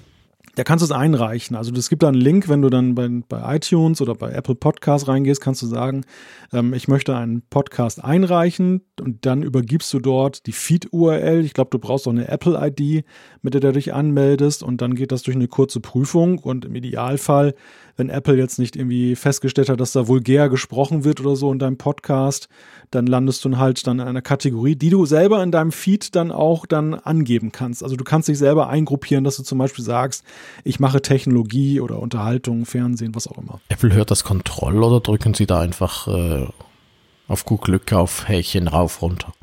Da 0.60 0.64
kannst 0.64 0.82
du 0.82 0.92
es 0.92 0.92
einreichen. 0.92 1.56
Also 1.56 1.72
es 1.72 1.88
gibt 1.88 2.02
da 2.02 2.08
einen 2.08 2.20
Link, 2.20 2.50
wenn 2.50 2.60
du 2.60 2.68
dann 2.68 2.94
bei, 2.94 3.08
bei 3.26 3.56
iTunes 3.56 4.02
oder 4.02 4.14
bei 4.14 4.30
Apple 4.30 4.54
Podcasts 4.54 5.08
reingehst, 5.08 5.40
kannst 5.40 5.62
du 5.62 5.66
sagen, 5.66 6.04
ähm, 6.52 6.74
ich 6.74 6.86
möchte 6.86 7.16
einen 7.16 7.40
Podcast 7.48 8.04
einreichen 8.04 8.82
und 9.00 9.24
dann 9.24 9.42
übergibst 9.42 9.90
du 9.94 10.00
dort 10.00 10.44
die 10.46 10.52
Feed-URL. 10.52 11.46
Ich 11.46 11.54
glaube, 11.54 11.70
du 11.70 11.78
brauchst 11.78 12.06
auch 12.06 12.12
eine 12.12 12.28
Apple-ID, 12.28 13.06
mit 13.40 13.54
der 13.54 13.62
du 13.62 13.72
dich 13.72 13.94
anmeldest 13.94 14.62
und 14.62 14.82
dann 14.82 14.94
geht 14.96 15.12
das 15.12 15.22
durch 15.22 15.34
eine 15.34 15.48
kurze 15.48 15.80
Prüfung 15.80 16.36
und 16.36 16.66
im 16.66 16.74
Idealfall, 16.74 17.54
wenn 18.00 18.08
Apple 18.08 18.36
jetzt 18.36 18.58
nicht 18.58 18.76
irgendwie 18.76 19.14
festgestellt 19.14 19.68
hat, 19.68 19.78
dass 19.78 19.92
da 19.92 20.08
vulgär 20.08 20.48
gesprochen 20.48 21.04
wird 21.04 21.20
oder 21.20 21.36
so 21.36 21.52
in 21.52 21.58
deinem 21.58 21.76
Podcast, 21.76 22.48
dann 22.90 23.06
landest 23.06 23.44
du 23.44 23.58
halt 23.58 23.86
dann 23.86 24.00
in 24.00 24.08
einer 24.08 24.22
Kategorie, 24.22 24.74
die 24.74 24.88
du 24.88 25.04
selber 25.04 25.42
in 25.42 25.52
deinem 25.52 25.70
Feed 25.70 26.16
dann 26.16 26.32
auch 26.32 26.64
dann 26.64 26.94
angeben 26.94 27.52
kannst. 27.52 27.84
Also 27.84 27.96
du 27.96 28.02
kannst 28.02 28.28
dich 28.28 28.38
selber 28.38 28.70
eingruppieren, 28.70 29.22
dass 29.22 29.36
du 29.36 29.42
zum 29.42 29.58
Beispiel 29.58 29.84
sagst, 29.84 30.24
ich 30.64 30.80
mache 30.80 31.02
Technologie 31.02 31.80
oder 31.80 31.98
Unterhaltung, 32.00 32.64
Fernsehen, 32.64 33.14
was 33.14 33.28
auch 33.28 33.36
immer. 33.36 33.60
Apple 33.68 33.92
hört 33.92 34.10
das 34.10 34.24
Kontroll 34.24 34.82
oder 34.82 35.00
drücken 35.00 35.34
sie 35.34 35.46
da 35.46 35.60
einfach 35.60 36.08
äh, 36.08 36.46
auf 37.28 37.44
gut 37.44 37.60
Glück 37.60 37.92
auf 37.92 38.28
Häkchen 38.28 38.66
rauf, 38.66 39.02
runter? 39.02 39.34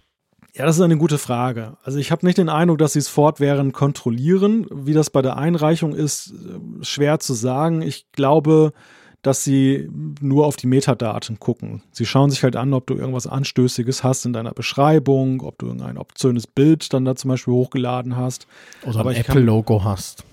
Ja, 0.57 0.65
das 0.65 0.77
ist 0.77 0.81
eine 0.81 0.97
gute 0.97 1.19
Frage. 1.19 1.77
Also 1.83 1.99
ich 1.99 2.11
habe 2.11 2.25
nicht 2.25 2.39
den 2.39 2.49
Eindruck, 2.49 2.79
dass 2.79 2.93
sie 2.93 2.99
es 2.99 3.07
fortwährend 3.07 3.73
kontrollieren. 3.73 4.65
Wie 4.71 4.93
das 4.93 5.11
bei 5.11 5.21
der 5.21 5.37
Einreichung 5.37 5.93
ist, 5.93 6.31
äh, 6.31 6.83
schwer 6.83 7.19
zu 7.19 7.35
sagen. 7.35 7.83
Ich 7.83 8.11
glaube, 8.11 8.73
dass 9.21 9.43
sie 9.43 9.87
nur 10.19 10.47
auf 10.47 10.55
die 10.55 10.65
Metadaten 10.65 11.39
gucken. 11.39 11.83
Sie 11.91 12.05
schauen 12.05 12.31
sich 12.31 12.43
halt 12.43 12.55
an, 12.55 12.73
ob 12.73 12.87
du 12.87 12.95
irgendwas 12.95 13.27
Anstößiges 13.27 14.03
hast 14.03 14.25
in 14.25 14.33
deiner 14.33 14.53
Beschreibung, 14.53 15.41
ob 15.41 15.59
du 15.59 15.67
irgendein 15.67 15.97
obszönes 15.97 16.47
Bild 16.47 16.91
dann 16.91 17.05
da 17.05 17.15
zum 17.15 17.29
Beispiel 17.29 17.53
hochgeladen 17.53 18.15
hast. 18.15 18.47
Oder 18.83 19.05
ein 19.05 19.15
Apple-Logo 19.15 19.83
hast. 19.83 20.23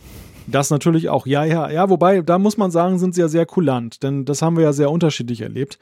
Das 0.47 0.71
natürlich 0.71 1.09
auch, 1.09 1.27
ja, 1.27 1.45
ja, 1.45 1.71
ja, 1.71 1.89
wobei, 1.89 2.21
da 2.21 2.39
muss 2.39 2.57
man 2.57 2.71
sagen, 2.71 2.99
sind 2.99 3.15
sie 3.15 3.23
ja 3.23 3.29
sehr 3.29 3.47
kulant, 3.47 4.03
denn 4.03 4.25
das 4.27 4.43
haben 4.43 4.57
wir 4.57 4.65
ja 4.65 4.73
sehr 4.73 4.91
unterschiedlich 4.91 5.41
erlebt. 5.41 5.79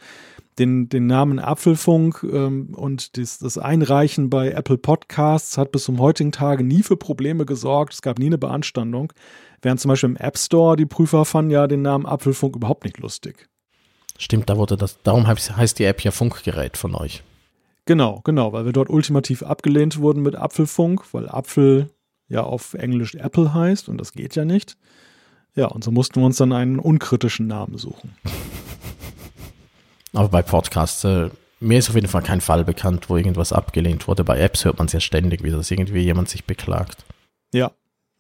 Den, 0.59 0.89
den 0.91 1.07
Namen 1.07 1.39
Apfelfunk 1.39 2.25
ähm, 2.31 2.75
und 2.75 3.17
das, 3.17 3.39
das 3.39 3.57
Einreichen 3.57 4.29
bei 4.29 4.51
Apple 4.51 4.77
Podcasts 4.77 5.57
hat 5.57 5.73
bis 5.73 5.85
zum 5.85 5.99
heutigen 5.99 6.31
Tage 6.31 6.63
nie 6.63 6.83
für 6.83 6.97
Probleme 6.97 7.47
gesorgt. 7.47 7.95
Es 7.95 8.03
gab 8.03 8.19
nie 8.19 8.27
eine 8.27 8.37
Beanstandung. 8.37 9.13
Während 9.63 9.81
zum 9.81 9.89
Beispiel 9.89 10.11
im 10.11 10.17
App 10.17 10.37
Store 10.37 10.77
die 10.77 10.87
Prüfer 10.87 11.25
fanden 11.25 11.53
ja 11.53 11.67
den 11.67 11.83
Namen 11.83 12.05
Apfelfunk 12.05 12.57
überhaupt 12.57 12.85
nicht 12.85 12.99
lustig. 12.99 13.49
Stimmt, 14.19 14.51
da 14.51 14.57
wurde 14.57 14.77
das, 14.77 15.03
darum 15.03 15.27
heißt 15.27 15.79
die 15.79 15.85
App 15.85 16.05
ja 16.05 16.11
Funkgerät 16.11 16.77
von 16.77 16.95
euch. 16.95 17.23
Genau, 17.85 18.21
genau, 18.23 18.53
weil 18.53 18.65
wir 18.65 18.73
dort 18.73 18.91
ultimativ 18.91 19.43
abgelehnt 19.43 19.99
wurden 19.99 20.23
mit 20.23 20.37
Apfelfunk, 20.37 21.13
weil 21.13 21.29
Apfel 21.29 21.91
ja 22.29 22.43
auf 22.43 22.75
Englisch 22.75 23.15
Apple 23.15 23.53
heißt 23.53 23.89
und 23.89 23.99
das 23.99 24.13
geht 24.13 24.37
ja 24.37 24.45
nicht. 24.45 24.77
Ja, 25.55 25.67
und 25.67 25.85
so 25.85 25.91
mussten 25.91 26.21
wir 26.21 26.27
uns 26.27 26.37
dann 26.37 26.53
einen 26.53 26.79
unkritischen 26.79 27.47
Namen 27.47 27.79
suchen. 27.79 28.15
Aber 30.15 30.29
bei 30.29 30.43
Podcasts, 30.43 31.05
äh, 31.05 31.31
mir 31.61 31.79
ist 31.79 31.89
auf 31.89 31.95
jeden 31.95 32.09
Fall 32.09 32.23
kein 32.23 32.41
Fall 32.41 32.65
bekannt, 32.65 33.09
wo 33.09 33.17
irgendwas 33.17 33.53
abgelehnt 33.53 34.09
wurde. 34.09 34.25
Bei 34.25 34.39
Apps 34.39 34.65
hört 34.65 34.79
man 34.79 34.87
es 34.87 34.93
ja 34.93 35.01
ständig, 35.01 35.43
wie 35.43 35.51
das 35.51 35.71
irgendwie 35.71 36.01
jemand 36.01 36.29
sich 36.29 36.45
beklagt. 36.45 37.05
Ja, 37.55 37.71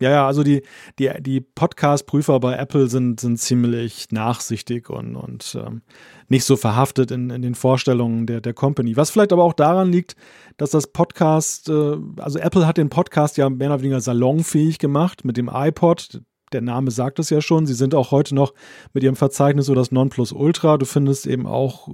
ja, 0.02 0.10
ja, 0.10 0.26
also 0.26 0.42
die, 0.42 0.62
die, 0.98 1.10
die 1.20 1.40
Podcast-Prüfer 1.40 2.40
bei 2.40 2.56
Apple 2.56 2.88
sind, 2.88 3.20
sind 3.20 3.36
ziemlich 3.38 4.08
nachsichtig 4.10 4.90
und, 4.90 5.14
und 5.14 5.56
ähm, 5.64 5.82
nicht 6.26 6.44
so 6.44 6.56
verhaftet 6.56 7.12
in, 7.12 7.30
in 7.30 7.40
den 7.40 7.54
Vorstellungen 7.54 8.26
der, 8.26 8.40
der 8.40 8.52
Company. 8.52 8.96
Was 8.96 9.10
vielleicht 9.10 9.32
aber 9.32 9.44
auch 9.44 9.52
daran 9.52 9.92
liegt, 9.92 10.16
dass 10.56 10.70
das 10.70 10.88
Podcast, 10.88 11.68
äh, 11.68 11.96
also 12.16 12.40
Apple 12.40 12.66
hat 12.66 12.78
den 12.78 12.90
Podcast 12.90 13.36
ja 13.36 13.48
mehr 13.48 13.68
oder 13.68 13.80
weniger 13.80 14.00
salonfähig 14.00 14.80
gemacht 14.80 15.24
mit 15.24 15.36
dem 15.36 15.48
iPod. 15.52 16.20
Der 16.54 16.60
Name 16.60 16.90
sagt 16.90 17.18
es 17.18 17.30
ja 17.30 17.40
schon. 17.40 17.66
Sie 17.66 17.74
sind 17.74 17.94
auch 17.94 18.10
heute 18.10 18.34
noch 18.34 18.54
mit 18.92 19.02
ihrem 19.02 19.16
Verzeichnis 19.16 19.66
so 19.66 19.74
das 19.74 19.92
Nonplusultra. 19.92 20.78
Du 20.78 20.86
findest 20.86 21.26
eben 21.26 21.46
auch 21.46 21.88
äh, 21.88 21.92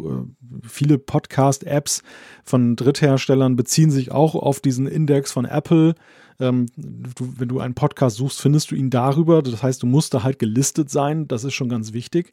viele 0.66 0.98
Podcast-Apps 0.98 2.02
von 2.44 2.76
Drittherstellern 2.76 3.56
beziehen 3.56 3.90
sich 3.90 4.12
auch 4.12 4.34
auf 4.34 4.60
diesen 4.60 4.86
Index 4.86 5.32
von 5.32 5.44
Apple. 5.44 5.94
Ähm, 6.40 6.66
du, 6.76 7.32
wenn 7.36 7.48
du 7.48 7.60
einen 7.60 7.74
Podcast 7.74 8.16
suchst, 8.16 8.40
findest 8.40 8.70
du 8.70 8.74
ihn 8.74 8.90
darüber. 8.90 9.42
Das 9.42 9.62
heißt, 9.62 9.82
du 9.82 9.86
musst 9.86 10.14
da 10.14 10.22
halt 10.22 10.38
gelistet 10.38 10.90
sein. 10.90 11.28
Das 11.28 11.44
ist 11.44 11.54
schon 11.54 11.68
ganz 11.68 11.92
wichtig. 11.92 12.32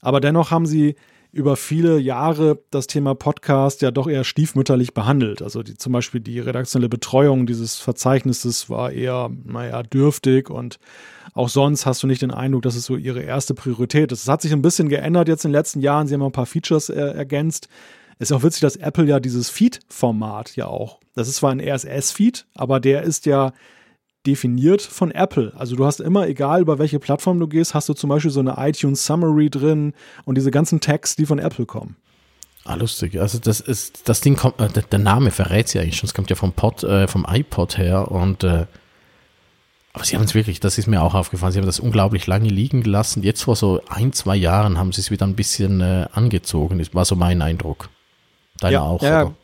Aber 0.00 0.20
dennoch 0.20 0.50
haben 0.50 0.66
sie 0.66 0.96
über 1.30 1.56
viele 1.56 1.98
Jahre 1.98 2.58
das 2.70 2.86
Thema 2.86 3.14
Podcast 3.14 3.82
ja 3.82 3.90
doch 3.90 4.08
eher 4.08 4.24
stiefmütterlich 4.24 4.94
behandelt. 4.94 5.42
Also 5.42 5.62
die, 5.62 5.76
zum 5.76 5.92
Beispiel 5.92 6.20
die 6.20 6.40
redaktionelle 6.40 6.88
Betreuung 6.88 7.46
dieses 7.46 7.76
Verzeichnisses 7.76 8.70
war 8.70 8.92
eher, 8.92 9.30
naja, 9.44 9.82
dürftig 9.82 10.50
und 10.50 10.78
auch 11.34 11.48
sonst 11.48 11.86
hast 11.86 12.02
du 12.02 12.06
nicht 12.06 12.22
den 12.22 12.30
Eindruck, 12.30 12.62
dass 12.62 12.74
es 12.74 12.86
so 12.86 12.96
ihre 12.96 13.22
erste 13.22 13.54
Priorität 13.54 14.10
ist. 14.10 14.22
Es 14.22 14.28
hat 14.28 14.42
sich 14.42 14.52
ein 14.52 14.62
bisschen 14.62 14.88
geändert 14.88 15.28
jetzt 15.28 15.44
in 15.44 15.50
den 15.50 15.58
letzten 15.58 15.80
Jahren. 15.80 16.06
Sie 16.06 16.14
haben 16.14 16.22
ein 16.22 16.32
paar 16.32 16.46
Features 16.46 16.88
äh, 16.88 16.94
ergänzt. 16.94 17.68
Es 18.18 18.30
ist 18.30 18.36
auch 18.36 18.42
witzig, 18.42 18.62
dass 18.62 18.76
Apple 18.76 19.04
ja 19.04 19.20
dieses 19.20 19.48
Feed-Format 19.48 20.56
ja 20.56 20.66
auch, 20.66 20.98
das 21.14 21.28
ist 21.28 21.36
zwar 21.36 21.52
ein 21.52 21.60
RSS-Feed, 21.60 22.46
aber 22.54 22.80
der 22.80 23.02
ist 23.02 23.26
ja 23.26 23.52
definiert 24.28 24.82
von 24.82 25.10
Apple. 25.10 25.52
Also 25.56 25.74
du 25.74 25.86
hast 25.86 26.00
immer, 26.00 26.28
egal 26.28 26.60
über 26.60 26.78
welche 26.78 26.98
Plattform 26.98 27.40
du 27.40 27.48
gehst, 27.48 27.72
hast 27.72 27.88
du 27.88 27.94
zum 27.94 28.10
Beispiel 28.10 28.30
so 28.30 28.40
eine 28.40 28.56
iTunes 28.58 29.06
Summary 29.06 29.48
drin 29.48 29.94
und 30.26 30.36
diese 30.36 30.50
ganzen 30.50 30.80
Tags, 30.80 31.16
die 31.16 31.24
von 31.24 31.38
Apple 31.38 31.64
kommen. 31.64 31.96
Ah, 32.64 32.74
lustig. 32.74 33.18
Also 33.18 33.38
das 33.38 33.60
ist, 33.60 34.06
das 34.06 34.20
Ding 34.20 34.36
kommt, 34.36 34.60
äh, 34.60 34.68
der 34.68 34.98
Name 34.98 35.30
verrät 35.30 35.72
ja 35.72 35.80
eigentlich 35.80 35.96
schon. 35.96 36.08
Es 36.08 36.12
kommt 36.12 36.28
ja 36.28 36.36
vom 36.36 36.52
Pod, 36.52 36.84
äh, 36.84 37.08
vom 37.08 37.26
iPod 37.26 37.78
her 37.78 38.10
und 38.10 38.44
äh, 38.44 38.66
aber 39.94 40.04
sie 40.04 40.14
haben 40.14 40.24
es 40.24 40.34
wirklich, 40.34 40.60
das 40.60 40.76
ist 40.76 40.86
mir 40.86 41.02
auch 41.02 41.14
aufgefallen, 41.14 41.52
sie 41.52 41.58
haben 41.58 41.66
das 41.66 41.80
unglaublich 41.80 42.26
lange 42.26 42.50
liegen 42.50 42.82
gelassen. 42.82 43.22
Jetzt 43.22 43.42
vor 43.42 43.56
so 43.56 43.80
ein, 43.88 44.12
zwei 44.12 44.36
Jahren 44.36 44.78
haben 44.78 44.92
sie 44.92 45.00
es 45.00 45.10
wieder 45.10 45.26
ein 45.26 45.34
bisschen 45.34 45.80
äh, 45.80 46.06
angezogen. 46.12 46.78
Das 46.78 46.94
war 46.94 47.06
so 47.06 47.16
mein 47.16 47.40
Eindruck. 47.40 47.88
Deiner 48.60 48.72
ja, 48.72 48.82
auch, 48.82 49.02
ja, 49.02 49.22
oder? 49.22 49.34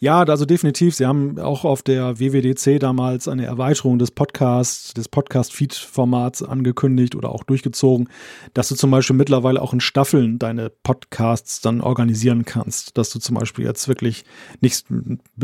Ja, 0.00 0.22
also 0.22 0.44
definitiv. 0.46 0.94
Sie 0.94 1.04
haben 1.04 1.38
auch 1.38 1.64
auf 1.64 1.82
der 1.82 2.18
WWDC 2.18 2.80
damals 2.80 3.28
eine 3.28 3.44
Erweiterung 3.44 3.98
des 3.98 4.10
Podcasts, 4.10 4.94
des 4.94 5.08
Podcast-Feed-Formats 5.08 6.42
angekündigt 6.42 7.14
oder 7.14 7.30
auch 7.30 7.44
durchgezogen, 7.44 8.08
dass 8.54 8.68
du 8.68 8.76
zum 8.76 8.90
Beispiel 8.90 9.16
mittlerweile 9.16 9.60
auch 9.60 9.74
in 9.74 9.80
Staffeln 9.80 10.38
deine 10.38 10.70
Podcasts 10.70 11.60
dann 11.60 11.80
organisieren 11.80 12.44
kannst. 12.44 12.96
Dass 12.96 13.10
du 13.10 13.18
zum 13.18 13.36
Beispiel 13.36 13.66
jetzt 13.66 13.88
wirklich 13.88 14.24
nicht, 14.60 14.86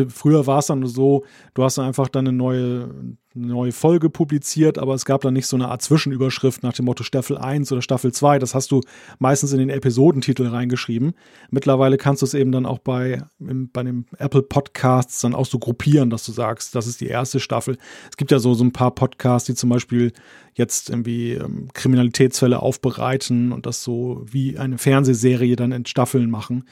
früher 0.09 0.47
war 0.47 0.61
es 0.61 0.67
dann 0.67 0.87
so, 0.87 1.25
du 1.53 1.63
hast 1.63 1.79
einfach 1.79 2.09
dann 2.09 2.27
eine 2.27 2.37
neue, 2.37 2.89
eine 3.37 3.47
neue 3.47 3.73
Folge 3.73 4.11
publiziert, 4.11 4.79
aber 4.79 4.95
es 4.95 5.05
gab 5.05 5.23
dann 5.23 5.35
nicht 5.35 5.47
so 5.47 5.57
eine 5.57 5.69
Art 5.69 5.83
Zwischenüberschrift 5.83 6.63
nach 6.63 6.73
dem 6.73 6.85
Motto 6.85 7.03
Staffel 7.03 7.37
1 7.37 7.73
oder 7.73 7.83
Staffel 7.83 8.13
2. 8.13 8.39
Das 8.39 8.55
hast 8.55 8.71
du 8.71 8.81
meistens 9.19 9.53
in 9.53 9.59
den 9.59 9.71
Episodentitel 9.71 10.47
reingeschrieben. 10.47 11.15
Mittlerweile 11.51 11.97
kannst 11.97 12.23
du 12.23 12.27
es 12.27 12.35
eben 12.35 12.53
dann 12.53 12.65
auch 12.65 12.79
bei, 12.79 13.23
im, 13.41 13.71
bei 13.71 13.83
dem 13.83 14.07
Apple 14.19 14.43
Podcasts 14.43 15.21
dann 15.21 15.35
auch 15.35 15.47
so 15.47 15.59
gruppieren, 15.59 16.11
dass 16.11 16.25
du 16.25 16.33
sagst, 16.33 16.75
das 16.75 16.87
ist 16.87 17.01
die 17.01 17.09
erste 17.09 17.41
Staffel. 17.41 17.77
Es 18.09 18.17
gibt 18.17 18.31
ja 18.31 18.39
so, 18.39 18.55
so 18.55 18.63
ein 18.63 18.73
paar 18.73 18.95
Podcasts, 18.95 19.47
die 19.47 19.55
zum 19.55 19.71
Beispiel 19.71 20.13
jetzt 20.55 20.89
irgendwie 20.89 21.33
ähm, 21.33 21.69
Kriminalitätsfälle 21.75 22.61
aufbereiten 22.61 23.51
und 23.51 23.67
das 23.67 23.83
so 23.83 24.25
wie 24.31 24.59
eine 24.59 24.79
Fernsehserie 24.79 25.57
dann 25.57 25.73
in 25.73 25.87
Staffeln 25.87 26.31
machen. 26.31 26.65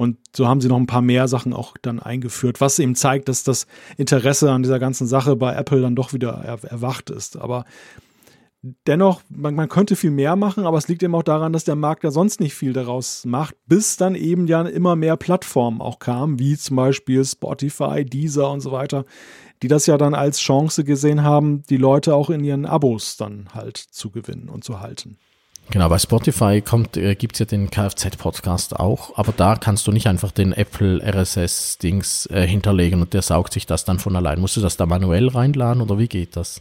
Und 0.00 0.16
so 0.34 0.48
haben 0.48 0.62
sie 0.62 0.68
noch 0.68 0.78
ein 0.78 0.86
paar 0.86 1.02
mehr 1.02 1.28
Sachen 1.28 1.52
auch 1.52 1.74
dann 1.82 2.00
eingeführt, 2.00 2.62
was 2.62 2.78
eben 2.78 2.94
zeigt, 2.94 3.28
dass 3.28 3.44
das 3.44 3.66
Interesse 3.98 4.50
an 4.50 4.62
dieser 4.62 4.78
ganzen 4.78 5.06
Sache 5.06 5.36
bei 5.36 5.54
Apple 5.54 5.82
dann 5.82 5.94
doch 5.94 6.14
wieder 6.14 6.40
er 6.42 6.64
erwacht 6.64 7.10
ist. 7.10 7.36
Aber 7.36 7.66
dennoch, 8.86 9.20
man, 9.28 9.54
man, 9.54 9.68
könnte 9.68 9.96
viel 9.96 10.10
mehr 10.10 10.36
machen, 10.36 10.64
aber 10.64 10.78
es 10.78 10.88
liegt 10.88 11.02
eben 11.02 11.14
auch 11.14 11.22
daran, 11.22 11.52
dass 11.52 11.64
der 11.64 11.76
Markt 11.76 12.02
ja 12.02 12.10
sonst 12.10 12.40
nicht 12.40 12.54
viel 12.54 12.72
daraus 12.72 13.26
macht, 13.26 13.54
bis 13.66 13.98
dann 13.98 14.14
eben 14.14 14.46
ja 14.46 14.62
immer 14.62 14.96
mehr 14.96 15.18
Plattformen 15.18 15.82
auch 15.82 15.98
kamen, 15.98 16.38
wie 16.38 16.56
zum 16.56 16.76
Beispiel 16.76 17.22
Spotify, 17.22 18.02
Deezer 18.02 18.50
und 18.50 18.62
so 18.62 18.72
weiter, 18.72 19.04
die 19.62 19.68
das 19.68 19.84
ja 19.84 19.98
dann 19.98 20.14
als 20.14 20.38
Chance 20.38 20.82
gesehen 20.82 21.24
haben, 21.24 21.62
die 21.64 21.76
Leute 21.76 22.14
auch 22.14 22.30
in 22.30 22.42
ihren 22.42 22.64
Abos 22.64 23.18
dann 23.18 23.50
halt 23.52 23.76
zu 23.76 24.10
gewinnen 24.10 24.48
und 24.48 24.64
zu 24.64 24.80
halten. 24.80 25.18
Genau, 25.72 25.88
bei 25.88 25.98
Spotify 25.98 26.60
kommt, 26.60 26.96
äh, 26.96 27.14
gibt 27.14 27.36
es 27.36 27.38
ja 27.38 27.46
den 27.46 27.70
Kfz-Podcast 27.70 28.74
auch, 28.74 29.16
aber 29.16 29.32
da 29.36 29.54
kannst 29.54 29.86
du 29.86 29.92
nicht 29.92 30.08
einfach 30.08 30.32
den 30.32 30.52
Apple 30.52 31.00
RSS-Dings 31.00 32.26
äh, 32.26 32.44
hinterlegen 32.44 33.00
und 33.00 33.14
der 33.14 33.22
saugt 33.22 33.52
sich 33.52 33.66
das 33.66 33.84
dann 33.84 34.00
von 34.00 34.16
allein. 34.16 34.40
Musst 34.40 34.56
du 34.56 34.60
das 34.60 34.76
da 34.76 34.86
manuell 34.86 35.28
reinladen 35.28 35.80
oder 35.80 35.96
wie 35.96 36.08
geht 36.08 36.34
das? 36.34 36.60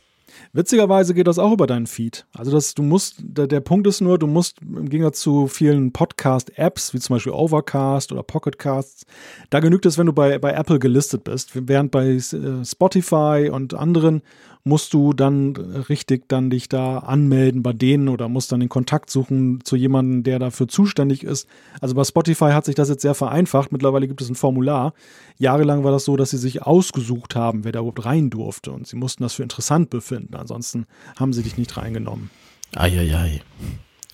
Witzigerweise 0.53 1.15
geht 1.15 1.25
das 1.25 1.39
auch 1.39 1.51
über 1.51 1.65
deinen 1.65 1.87
Feed. 1.87 2.27
Also 2.33 2.51
das, 2.51 2.75
du 2.75 2.83
musst, 2.83 3.15
der, 3.19 3.47
der 3.47 3.61
Punkt 3.61 3.87
ist 3.87 3.99
nur, 3.99 4.19
du 4.19 4.27
musst 4.27 4.61
im 4.61 4.89
Gegensatz 4.89 5.21
zu 5.21 5.47
vielen 5.47 5.91
Podcast-Apps, 5.91 6.93
wie 6.93 6.99
zum 6.99 7.15
Beispiel 7.15 7.33
Overcast 7.33 8.11
oder 8.11 8.21
Pocketcasts, 8.21 9.05
da 9.49 9.59
genügt 9.59 9.87
es, 9.87 9.97
wenn 9.97 10.05
du 10.05 10.13
bei, 10.13 10.37
bei 10.37 10.51
Apple 10.51 10.77
gelistet 10.77 11.23
bist. 11.23 11.51
Während 11.53 11.89
bei 11.91 12.09
äh, 12.09 12.19
Spotify 12.63 13.49
und 13.51 13.73
anderen 13.73 14.21
musst 14.63 14.93
du 14.93 15.13
dann 15.13 15.55
richtig 15.55 16.27
dann 16.27 16.49
dich 16.49 16.69
da 16.69 16.99
anmelden 16.99 17.63
bei 17.63 17.73
denen 17.73 18.09
oder 18.09 18.27
musst 18.27 18.51
dann 18.51 18.59
den 18.59 18.69
Kontakt 18.69 19.09
suchen 19.09 19.61
zu 19.63 19.75
jemandem, 19.75 20.23
der 20.23 20.39
dafür 20.39 20.67
zuständig 20.67 21.23
ist. 21.23 21.47
Also 21.81 21.95
bei 21.95 22.03
Spotify 22.03 22.51
hat 22.51 22.65
sich 22.65 22.75
das 22.75 22.89
jetzt 22.89 23.01
sehr 23.01 23.15
vereinfacht. 23.15 23.71
Mittlerweile 23.71 24.07
gibt 24.07 24.21
es 24.21 24.29
ein 24.29 24.35
Formular. 24.35 24.93
Jahrelang 25.37 25.83
war 25.83 25.91
das 25.91 26.05
so, 26.05 26.17
dass 26.17 26.31
sie 26.31 26.37
sich 26.37 26.63
ausgesucht 26.63 27.35
haben, 27.35 27.63
wer 27.63 27.71
da 27.71 27.79
überhaupt 27.79 28.05
rein 28.05 28.29
durfte 28.29 28.71
und 28.71 28.87
sie 28.87 28.95
mussten 28.95 29.23
das 29.23 29.33
für 29.33 29.43
interessant 29.43 29.89
befinden. 29.89 30.35
Ansonsten 30.35 30.85
haben 31.17 31.33
sie 31.33 31.43
dich 31.43 31.57
nicht 31.57 31.75
reingenommen. 31.77 32.29
Eieiei. 32.75 33.41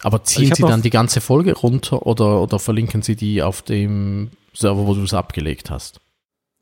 Aber 0.02 0.24
ziehen 0.24 0.54
Sie 0.54 0.62
dann 0.62 0.82
die 0.82 0.92
ganze 0.92 1.20
Folge 1.20 1.54
runter 1.54 2.06
oder, 2.06 2.42
oder 2.42 2.60
verlinken 2.60 3.02
Sie 3.02 3.16
die 3.16 3.42
auf 3.42 3.62
dem 3.64 4.30
Server, 4.54 4.86
wo 4.86 4.94
du 4.94 5.02
es 5.02 5.14
abgelegt 5.14 5.70
hast? 5.72 6.00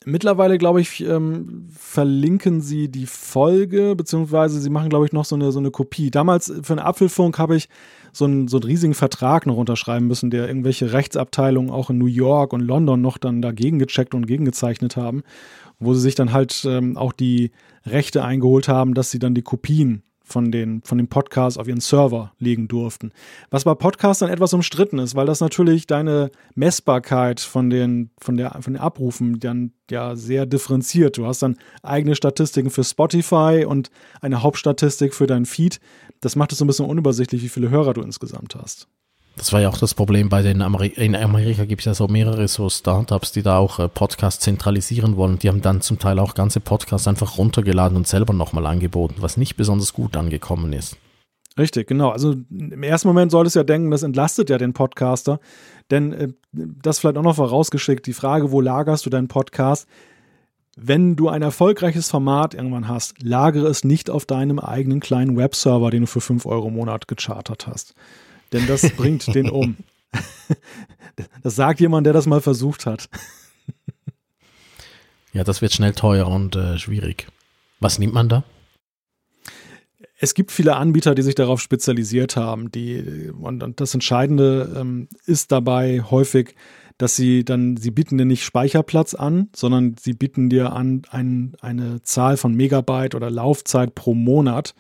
Mittlerweile, 0.06 0.58
glaube 0.58 0.82
ich, 0.82 1.04
ähm, 1.04 1.68
verlinken 1.70 2.62
sie 2.62 2.90
die 2.90 3.06
Folge, 3.06 3.96
beziehungsweise 3.96 4.60
sie 4.60 4.70
machen, 4.70 4.90
glaube 4.90 5.06
ich, 5.06 5.14
noch 5.14 5.26
so 5.26 5.36
eine, 5.36 5.52
so 5.52 5.60
eine 5.60 5.72
Kopie. 5.72 6.12
Damals 6.12 6.52
für 6.62 6.74
einen 6.74 6.86
Apfelfunk 6.86 7.40
habe 7.40 7.56
ich 7.56 7.70
so 8.12 8.26
einen, 8.26 8.48
so 8.48 8.58
einen 8.58 8.66
riesigen 8.66 8.94
Vertrag 8.94 9.46
noch 9.46 9.58
unterschreiben 9.58 10.08
müssen, 10.08 10.30
der 10.30 10.48
irgendwelche 10.48 10.94
Rechtsabteilungen 10.94 11.72
auch 11.72 11.90
in 11.90 11.98
New 11.98 12.06
York 12.06 12.54
und 12.54 12.62
London 12.62 13.02
noch 13.02 13.18
dann 13.18 13.42
dagegen 13.42 13.80
gecheckt 13.80 14.14
und 14.14 14.28
gegengezeichnet 14.28 14.98
haben, 14.98 15.24
wo 15.80 15.94
sie 15.94 16.02
sich 16.02 16.16
dann 16.16 16.34
halt 16.34 16.64
ähm, 16.68 16.98
auch 16.98 17.14
die 17.14 17.52
Rechte 17.86 18.24
eingeholt 18.24 18.68
haben, 18.68 18.94
dass 18.94 19.12
sie 19.12 19.20
dann 19.20 19.34
die 19.34 19.42
Kopien 19.42 20.04
von 20.24 20.52
den, 20.52 20.82
von 20.84 20.98
den 20.98 21.08
Podcasts 21.08 21.58
auf 21.58 21.68
ihren 21.68 21.82
Server 21.82 22.32
legen 22.40 22.68
durften. 22.68 23.12
Was 23.50 23.66
bei 23.66 23.76
Podcasts 23.76 24.20
dann 24.20 24.30
etwas 24.30 24.54
umstritten 24.54 25.00
ist, 25.00 25.16
weil 25.16 25.26
das 25.26 25.42
natürlich 25.42 25.86
deine 25.86 26.32
Messbarkeit 26.56 27.42
von 27.42 27.70
den, 27.70 28.10
von 28.20 28.38
der, 28.38 28.52
von 28.62 28.74
den 28.74 28.82
Abrufen 28.82 29.40
dann 29.40 29.74
ja 29.92 30.16
sehr 30.16 30.46
differenziert. 30.46 31.18
Du 31.18 31.26
hast 31.26 31.42
dann 31.42 31.58
eigene 31.82 32.16
Statistiken 32.16 32.70
für 32.70 32.84
Spotify 32.84 33.66
und 33.68 33.92
eine 34.22 34.42
Hauptstatistik 34.42 35.14
für 35.14 35.28
dein 35.28 35.46
Feed. 35.46 35.80
Das 36.22 36.36
macht 36.36 36.54
es 36.54 36.58
so 36.58 36.64
ein 36.64 36.68
bisschen 36.68 36.86
unübersichtlich, 36.86 37.44
wie 37.44 37.50
viele 37.50 37.70
Hörer 37.70 37.94
du 37.94 38.02
insgesamt 38.02 38.56
hast. 38.56 38.88
Das 39.36 39.52
war 39.52 39.62
ja 39.62 39.70
auch 39.70 39.78
das 39.78 39.96
Problem 39.96 40.30
bei 40.30 40.44
den 40.44 40.62
Ameri 40.62 40.88
in 40.88 41.16
Amerika 41.16 41.66
gibt 41.66 41.82
es 41.82 41.86
ja 41.86 41.94
so 41.96 42.08
mehrere 42.08 42.48
so 42.48 42.70
Startups, 42.70 43.32
die 43.32 43.42
da 43.42 43.58
auch 43.58 43.80
äh, 43.80 43.90
Podcasts 43.90 44.44
zentralisieren 44.44 45.18
wollen. 45.18 45.40
Die 45.40 45.50
haben 45.50 45.62
dann 45.62 45.82
zum 45.82 45.98
Teil 45.98 46.20
auch 46.20 46.36
ganze 46.36 46.60
Podcasts 46.60 47.08
einfach 47.08 47.38
runtergeladen 47.38 47.98
und 47.98 48.08
selber 48.08 48.34
nochmal 48.34 48.68
angeboten, 48.68 49.16
was 49.20 49.38
nicht 49.38 49.56
besonders 49.56 49.94
gut 49.94 50.16
angekommen 50.16 50.72
ist. 50.72 50.98
Richtig, 51.58 51.88
genau. 51.88 52.10
Also 52.10 52.36
im 52.52 52.84
ersten 52.84 53.08
Moment 53.08 53.32
solltest 53.32 53.56
du 53.56 53.60
ja 53.60 53.64
denken, 53.64 53.90
das 53.90 54.04
entlastet 54.04 54.52
ja 54.52 54.60
den 54.60 54.74
Podcaster. 54.74 55.40
Denn 55.90 56.14
äh, 56.14 56.28
das 56.52 57.00
vielleicht 57.00 57.18
auch 57.18 57.24
noch 57.24 57.36
vorausgeschickt, 57.36 58.06
die 58.06 58.14
Frage, 58.14 58.52
wo 58.52 58.62
lagerst 58.62 59.06
du 59.06 59.10
deinen 59.10 59.30
Podcast? 59.30 59.88
Wenn 60.76 61.16
du 61.16 61.30
ein 61.30 61.42
erfolgreiches 61.42 62.10
Format 62.10 62.54
irgendwann 62.54 62.88
hast, 62.88 63.22
lagere 63.22 63.68
es 63.68 63.84
nicht 63.84 64.12
auf 64.12 64.26
deinem 64.26 64.60
eigenen 64.60 65.00
kleinen 65.00 65.38
Webserver, 65.38 65.90
den 65.90 66.02
du 66.02 66.08
für 66.08 66.22
5 66.22 66.46
Euro 66.46 66.68
im 66.68 66.76
Monat 66.76 67.08
gechartert 67.08 67.66
hast 67.66 67.96
denn 68.54 68.68
das 68.68 68.90
bringt 68.92 69.34
den 69.34 69.50
um. 69.50 69.78
Das 71.44 71.56
sagt 71.56 71.80
jemand, 71.80 72.08
der 72.08 72.14
das 72.14 72.26
mal 72.26 72.42
versucht 72.42 72.88
hat. 72.88 73.08
Ja, 75.32 75.44
das 75.44 75.62
wird 75.62 75.74
schnell 75.74 75.94
teuer 75.94 76.28
und 76.28 76.56
äh, 76.56 76.78
schwierig. 76.80 77.28
Was 77.80 78.00
nimmt 78.00 78.14
man 78.14 78.30
da? 78.30 78.44
Es 80.20 80.36
gibt 80.36 80.52
viele 80.52 80.76
Anbieter, 80.76 81.16
die 81.16 81.22
sich 81.22 81.36
darauf 81.36 81.60
spezialisiert 81.60 82.36
haben. 82.36 82.72
Die, 82.72 83.30
und, 83.30 83.80
das 83.80 83.94
Entscheidende 83.94 84.74
ähm, 84.76 85.10
ist 85.26 85.52
dabei 85.52 86.02
häufig, 86.02 86.56
dass 86.98 87.16
sie 87.16 87.44
dann, 87.44 87.78
sie 87.78 87.92
bieten 87.92 88.18
dir 88.18 88.26
nicht 88.26 88.44
Speicherplatz 88.44 89.16
an, 89.16 89.50
sondern 89.56 89.96
sie 90.00 90.14
bieten 90.14 90.50
dir 90.50 90.74
an 90.74 91.02
ein, 91.10 91.56
eine 91.62 92.04
Zahl 92.04 92.38
von 92.38 92.54
Megabyte 92.54 93.16
oder 93.16 93.30
Laufzeit 93.30 93.96
pro 93.96 94.14
Monat, 94.14 94.76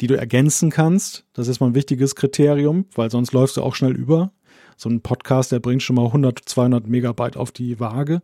die 0.00 0.06
du 0.06 0.16
ergänzen 0.16 0.70
kannst. 0.70 1.26
Das 1.32 1.48
ist 1.48 1.60
mal 1.60 1.68
ein 1.68 1.74
wichtiges 1.74 2.14
Kriterium, 2.14 2.86
weil 2.94 3.10
sonst 3.10 3.32
läufst 3.32 3.56
du 3.56 3.62
auch 3.62 3.74
schnell 3.74 3.96
über. 3.96 4.32
So 4.76 4.88
ein 4.88 5.02
Podcast, 5.02 5.52
der 5.52 5.60
bringt 5.60 5.82
schon 5.82 5.96
mal 5.96 6.06
100, 6.06 6.40
200 6.44 6.86
Megabyte 6.86 7.36
auf 7.36 7.52
die 7.52 7.78
Waage. 7.80 8.22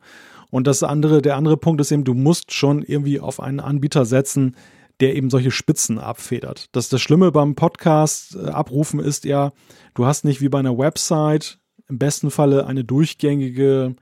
Und 0.51 0.67
das 0.67 0.83
andere, 0.83 1.21
der 1.21 1.37
andere 1.37 1.57
Punkt 1.57 1.81
ist 1.81 1.93
eben, 1.93 2.05
du 2.05 2.15
musst 2.15 2.53
schon 2.53 2.83
irgendwie 2.83 3.21
auf 3.21 3.41
einen 3.41 3.61
Anbieter 3.61 4.07
setzen, 4.07 4.57
der 5.01 5.15
eben 5.15 5.29
solche 5.29 5.51
Spitzen 5.51 5.99
abfedert. 5.99 6.69
Das, 6.73 6.89
das 6.89 7.03
Schlimme 7.03 7.31
beim 7.31 7.55
Podcast 7.55 8.37
äh, 8.37 8.49
abrufen 8.49 9.01
ist 9.01 9.25
ja, 9.25 9.53
du 9.95 10.07
hast 10.07 10.25
nicht 10.25 10.41
wie 10.41 10.49
bei 10.49 10.59
einer 10.59 10.79
Website 10.79 11.59
im 11.89 11.99
besten 11.99 12.31
Falle 12.31 12.67
eine 12.67 12.85
durchgängige 12.85 13.95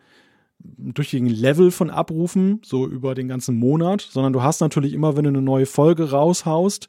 durchgängigen 0.59 1.37
Level 1.37 1.71
von 1.71 1.91
Abrufen, 1.91 2.63
so 2.65 2.87
über 2.87 3.15
den 3.15 3.29
ganzen 3.29 3.55
Monat, 3.55 4.01
sondern 4.01 4.33
du 4.33 4.43
hast 4.43 4.61
natürlich 4.61 4.95
immer, 4.95 5.15
wenn 5.15 5.25
du 5.25 5.29
eine 5.29 5.43
neue 5.43 5.67
Folge 5.67 6.11
raushaust, 6.11 6.89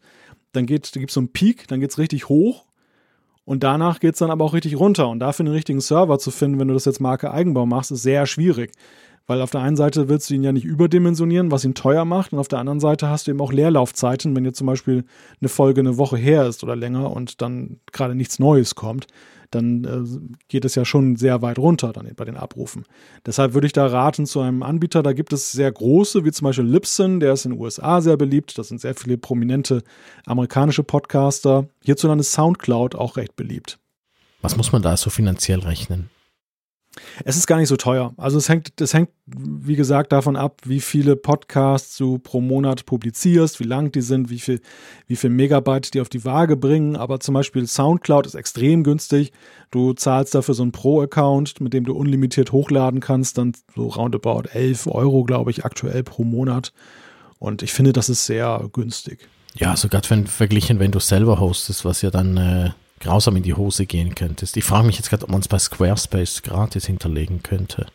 dann 0.55 0.65
geht, 0.65 0.95
da 0.95 0.99
gibt 0.99 1.11
es 1.11 1.15
so 1.15 1.19
einen 1.21 1.29
Peak, 1.29 1.67
dann 1.67 1.79
geht 1.79 1.91
es 1.91 1.97
richtig 1.97 2.29
hoch 2.29 2.65
und 3.45 3.63
danach 3.63 3.99
geht 3.99 4.13
es 4.13 4.19
dann 4.19 4.31
aber 4.31 4.43
auch 4.43 4.53
richtig 4.53 4.79
runter. 4.79 5.07
Und 5.07 5.19
dafür 5.19 5.45
einen 5.45 5.53
richtigen 5.53 5.81
Server 5.81 6.17
zu 6.19 6.31
finden, 6.31 6.59
wenn 6.59 6.67
du 6.67 6.73
das 6.73 6.85
jetzt 6.85 6.99
Marke 6.99 7.31
Eigenbau 7.31 7.65
machst, 7.65 7.91
ist 7.91 8.03
sehr 8.03 8.25
schwierig. 8.25 8.71
Weil 9.27 9.41
auf 9.41 9.49
der 9.49 9.61
einen 9.61 9.75
Seite 9.75 10.07
willst 10.07 10.29
du 10.29 10.35
ihn 10.35 10.43
ja 10.43 10.51
nicht 10.51 10.65
überdimensionieren, 10.65 11.49
was 11.49 11.65
ihn 11.65 11.73
teuer 11.73 12.05
macht, 12.05 12.31
und 12.31 12.37
auf 12.37 12.47
der 12.47 12.59
anderen 12.59 12.79
Seite 12.79 13.09
hast 13.09 13.25
du 13.25 13.31
eben 13.31 13.41
auch 13.41 13.51
Leerlaufzeiten, 13.51 14.35
wenn 14.35 14.45
jetzt 14.45 14.59
zum 14.59 14.67
Beispiel 14.67 15.03
eine 15.41 15.49
Folge 15.49 15.81
eine 15.81 15.97
Woche 15.97 16.17
her 16.17 16.45
ist 16.45 16.63
oder 16.63 16.75
länger 16.75 17.11
und 17.11 17.41
dann 17.41 17.79
gerade 17.91 18.13
nichts 18.13 18.37
Neues 18.37 18.75
kommt 18.75 19.07
dann 19.51 19.83
äh, 19.83 20.35
geht 20.47 20.65
es 20.65 20.75
ja 20.75 20.85
schon 20.85 21.15
sehr 21.15 21.41
weit 21.41 21.59
runter 21.59 21.93
dann 21.93 22.09
bei 22.15 22.25
den 22.25 22.37
Abrufen. 22.37 22.85
Deshalb 23.25 23.53
würde 23.53 23.67
ich 23.67 23.73
da 23.73 23.87
raten 23.87 24.25
zu 24.25 24.39
einem 24.41 24.63
Anbieter, 24.63 25.03
da 25.03 25.13
gibt 25.13 25.33
es 25.33 25.51
sehr 25.51 25.71
große, 25.71 26.25
wie 26.25 26.31
zum 26.31 26.45
Beispiel 26.45 26.65
Libsyn, 26.65 27.19
der 27.19 27.33
ist 27.33 27.45
in 27.45 27.51
den 27.51 27.61
USA 27.61 28.01
sehr 28.01 28.17
beliebt, 28.17 28.57
das 28.57 28.69
sind 28.69 28.81
sehr 28.81 28.95
viele 28.95 29.17
prominente 29.17 29.83
amerikanische 30.25 30.83
Podcaster. 30.83 31.67
Hierzulande 31.83 32.21
ist 32.21 32.33
Soundcloud 32.33 32.95
auch 32.95 33.17
recht 33.17 33.35
beliebt. 33.35 33.79
Was 34.41 34.57
muss 34.57 34.71
man 34.71 34.81
da 34.81 34.95
so 34.95 35.09
finanziell 35.09 35.59
rechnen? 35.59 36.09
Es 37.23 37.35
ist 37.35 37.47
gar 37.47 37.57
nicht 37.57 37.67
so 37.67 37.75
teuer. 37.75 38.13
Also 38.17 38.37
es 38.37 38.49
hängt, 38.49 38.79
es 38.79 38.93
hängt, 38.93 39.09
wie 39.25 39.75
gesagt, 39.75 40.11
davon 40.11 40.35
ab, 40.35 40.61
wie 40.65 40.79
viele 40.79 41.15
Podcasts 41.15 41.97
du 41.97 42.19
pro 42.19 42.41
Monat 42.41 42.85
publizierst, 42.85 43.59
wie 43.59 43.65
lang 43.65 43.91
die 43.91 44.01
sind, 44.01 44.29
wie 44.29 44.39
viel, 44.39 44.61
wie 45.07 45.15
viel 45.15 45.29
Megabyte 45.29 45.93
die 45.93 46.01
auf 46.01 46.09
die 46.09 46.23
Waage 46.25 46.55
bringen. 46.55 46.95
Aber 46.95 47.19
zum 47.19 47.33
Beispiel 47.33 47.67
Soundcloud 47.67 48.25
ist 48.25 48.35
extrem 48.35 48.83
günstig. 48.83 49.31
Du 49.71 49.93
zahlst 49.93 50.35
dafür 50.35 50.53
so 50.53 50.63
einen 50.63 50.71
Pro-Account, 50.71 51.59
mit 51.61 51.73
dem 51.73 51.85
du 51.85 51.93
unlimitiert 51.93 52.51
hochladen 52.51 52.99
kannst, 52.99 53.37
dann 53.37 53.53
so 53.75 53.87
roundabout 53.87 54.43
11 54.53 54.87
Euro, 54.87 55.23
glaube 55.23 55.51
ich, 55.51 55.65
aktuell 55.65 56.03
pro 56.03 56.23
Monat. 56.23 56.71
Und 57.39 57.61
ich 57.61 57.73
finde, 57.73 57.93
das 57.93 58.09
ist 58.09 58.25
sehr 58.25 58.69
günstig. 58.71 59.27
Ja, 59.55 59.75
sogar 59.75 60.01
wenn 60.09 60.27
verglichen, 60.27 60.79
wenn 60.79 60.91
du 60.91 60.99
selber 60.99 61.39
hostest, 61.39 61.85
was 61.85 62.01
ja 62.01 62.11
dann 62.11 62.37
äh, 62.37 62.69
grausam 62.99 63.35
in 63.35 63.43
die 63.43 63.53
Hose 63.53 63.85
gehen 63.85 64.15
könntest. 64.15 64.57
Ich 64.57 64.63
frage 64.63 64.87
mich 64.87 64.97
jetzt 64.97 65.09
gerade, 65.09 65.23
ob 65.23 65.31
man 65.31 65.41
es 65.41 65.47
bei 65.47 65.59
Squarespace 65.59 66.41
gratis 66.43 66.85
hinterlegen 66.85 67.43
könnte. 67.43 67.87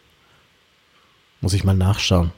Muss 1.40 1.54
ich 1.54 1.64
mal 1.64 1.74
nachschauen. 1.74 2.32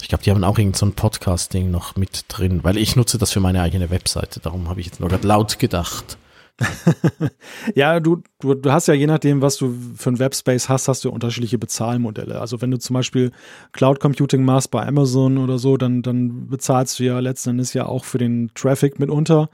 Ich 0.00 0.08
glaube, 0.08 0.22
die 0.24 0.30
haben 0.30 0.44
auch 0.44 0.58
irgend 0.58 0.76
so 0.76 0.86
ein 0.86 0.92
Podcasting 0.92 1.70
noch 1.70 1.96
mit 1.96 2.26
drin, 2.28 2.62
weil 2.62 2.76
ich 2.76 2.96
nutze 2.96 3.18
das 3.18 3.32
für 3.32 3.40
meine 3.40 3.62
eigene 3.62 3.90
Webseite. 3.90 4.40
Darum 4.40 4.68
habe 4.68 4.80
ich 4.80 4.86
jetzt 4.86 5.00
nur 5.00 5.08
gerade 5.08 5.26
laut 5.26 5.58
gedacht. 5.58 6.18
ja, 7.74 8.00
du, 8.00 8.22
du, 8.40 8.54
du 8.54 8.72
hast 8.72 8.88
ja 8.88 8.94
je 8.94 9.06
nachdem, 9.06 9.42
was 9.42 9.56
du 9.56 9.74
für 9.96 10.10
ein 10.10 10.18
Webspace 10.18 10.68
hast, 10.68 10.88
hast 10.88 11.04
du 11.04 11.10
unterschiedliche 11.10 11.58
Bezahlmodelle. 11.58 12.40
Also 12.40 12.60
wenn 12.60 12.70
du 12.70 12.78
zum 12.78 12.94
Beispiel 12.94 13.30
Cloud 13.72 14.00
Computing 14.00 14.42
machst 14.42 14.70
bei 14.70 14.86
Amazon 14.86 15.38
oder 15.38 15.58
so, 15.58 15.76
dann, 15.76 16.02
dann 16.02 16.48
bezahlst 16.48 16.98
du 16.98 17.04
ja 17.04 17.18
letzten 17.20 17.50
Endes 17.50 17.74
ja 17.74 17.86
auch 17.86 18.04
für 18.04 18.18
den 18.18 18.50
Traffic 18.54 18.98
mitunter. 18.98 19.50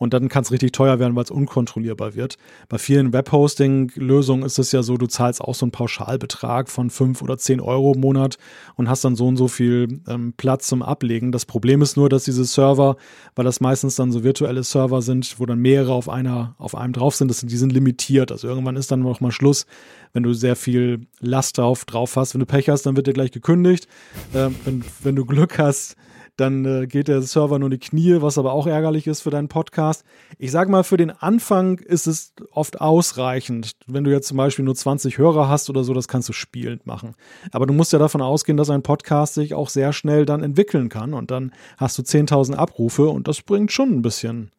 Und 0.00 0.14
dann 0.14 0.30
kann 0.30 0.42
es 0.44 0.50
richtig 0.50 0.72
teuer 0.72 0.98
werden, 0.98 1.14
weil 1.14 1.24
es 1.24 1.30
unkontrollierbar 1.30 2.14
wird. 2.14 2.38
Bei 2.70 2.78
vielen 2.78 3.12
Webhosting-Lösungen 3.12 4.44
ist 4.44 4.58
es 4.58 4.72
ja 4.72 4.82
so, 4.82 4.96
du 4.96 5.06
zahlst 5.06 5.42
auch 5.42 5.54
so 5.54 5.66
einen 5.66 5.72
Pauschalbetrag 5.72 6.70
von 6.70 6.88
5 6.88 7.20
oder 7.20 7.36
10 7.36 7.60
Euro 7.60 7.92
im 7.92 8.00
Monat 8.00 8.38
und 8.76 8.88
hast 8.88 9.04
dann 9.04 9.14
so 9.14 9.28
und 9.28 9.36
so 9.36 9.46
viel 9.46 10.00
ähm, 10.08 10.32
Platz 10.38 10.68
zum 10.68 10.82
Ablegen. 10.82 11.32
Das 11.32 11.44
Problem 11.44 11.82
ist 11.82 11.98
nur, 11.98 12.08
dass 12.08 12.24
diese 12.24 12.46
Server, 12.46 12.96
weil 13.34 13.44
das 13.44 13.60
meistens 13.60 13.94
dann 13.94 14.10
so 14.10 14.24
virtuelle 14.24 14.64
Server 14.64 15.02
sind, 15.02 15.38
wo 15.38 15.44
dann 15.44 15.58
mehrere 15.58 15.92
auf 15.92 16.08
einer, 16.08 16.54
auf 16.56 16.74
einem 16.74 16.94
drauf 16.94 17.14
sind, 17.14 17.28
das, 17.28 17.42
die 17.42 17.56
sind 17.58 17.70
limitiert. 17.70 18.32
Also 18.32 18.48
irgendwann 18.48 18.76
ist 18.76 18.90
dann 18.90 19.00
noch 19.00 19.20
mal 19.20 19.32
Schluss, 19.32 19.66
wenn 20.14 20.22
du 20.22 20.32
sehr 20.32 20.56
viel 20.56 21.08
Last 21.20 21.58
drauf, 21.58 21.84
drauf 21.84 22.16
hast. 22.16 22.32
Wenn 22.32 22.40
du 22.40 22.46
Pech 22.46 22.70
hast, 22.70 22.86
dann 22.86 22.96
wird 22.96 23.06
dir 23.06 23.12
gleich 23.12 23.32
gekündigt. 23.32 23.86
Äh, 24.32 24.48
wenn, 24.64 24.82
wenn 25.02 25.14
du 25.14 25.26
Glück 25.26 25.58
hast, 25.58 25.94
dann 26.40 26.64
äh, 26.64 26.86
geht 26.86 27.08
der 27.08 27.22
Server 27.22 27.58
nur 27.58 27.66
in 27.68 27.78
die 27.78 27.78
Knie, 27.78 28.20
was 28.20 28.38
aber 28.38 28.52
auch 28.52 28.66
ärgerlich 28.66 29.06
ist 29.06 29.20
für 29.20 29.30
deinen 29.30 29.48
Podcast. 29.48 30.04
Ich 30.38 30.50
sage 30.50 30.70
mal, 30.70 30.82
für 30.82 30.96
den 30.96 31.10
Anfang 31.10 31.78
ist 31.78 32.06
es 32.06 32.32
oft 32.50 32.80
ausreichend. 32.80 33.72
Wenn 33.86 34.04
du 34.04 34.10
jetzt 34.10 34.28
zum 34.28 34.36
Beispiel 34.36 34.64
nur 34.64 34.74
20 34.74 35.18
Hörer 35.18 35.48
hast 35.48 35.68
oder 35.70 35.84
so, 35.84 35.94
das 35.94 36.08
kannst 36.08 36.28
du 36.28 36.32
spielend 36.32 36.86
machen. 36.86 37.14
Aber 37.52 37.66
du 37.66 37.74
musst 37.74 37.92
ja 37.92 37.98
davon 37.98 38.22
ausgehen, 38.22 38.56
dass 38.56 38.70
ein 38.70 38.82
Podcast 38.82 39.34
sich 39.34 39.54
auch 39.54 39.68
sehr 39.68 39.92
schnell 39.92 40.24
dann 40.24 40.42
entwickeln 40.42 40.88
kann 40.88 41.14
und 41.14 41.30
dann 41.30 41.52
hast 41.76 41.98
du 41.98 42.02
10.000 42.02 42.54
Abrufe 42.54 43.08
und 43.08 43.28
das 43.28 43.42
bringt 43.42 43.70
schon 43.70 43.90
ein 43.90 44.02
bisschen 44.02 44.50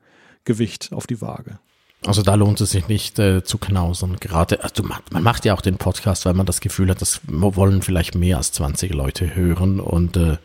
Gewicht 0.45 0.91
auf 0.93 1.07
die 1.07 1.21
Waage. 1.21 1.59
Also 2.05 2.23
da 2.23 2.33
lohnt 2.33 2.59
es 2.61 2.71
sich 2.71 2.87
nicht 2.87 3.19
äh, 3.19 3.43
zu 3.43 3.59
knausern. 3.59 4.17
Gerade, 4.19 4.63
also 4.63 4.83
man, 4.83 5.23
macht 5.23 5.45
ja 5.45 5.53
auch 5.53 5.61
den 5.61 5.77
Podcast, 5.77 6.25
weil 6.25 6.33
man 6.33 6.47
das 6.47 6.59
Gefühl 6.59 6.89
hat, 6.89 7.01
das 7.01 7.21
wollen 7.27 7.83
vielleicht 7.83 8.15
mehr 8.15 8.37
als 8.37 8.51
20 8.53 8.91
Leute 8.93 9.35
hören 9.35 9.79
und 9.79 10.17
äh, 10.17 10.37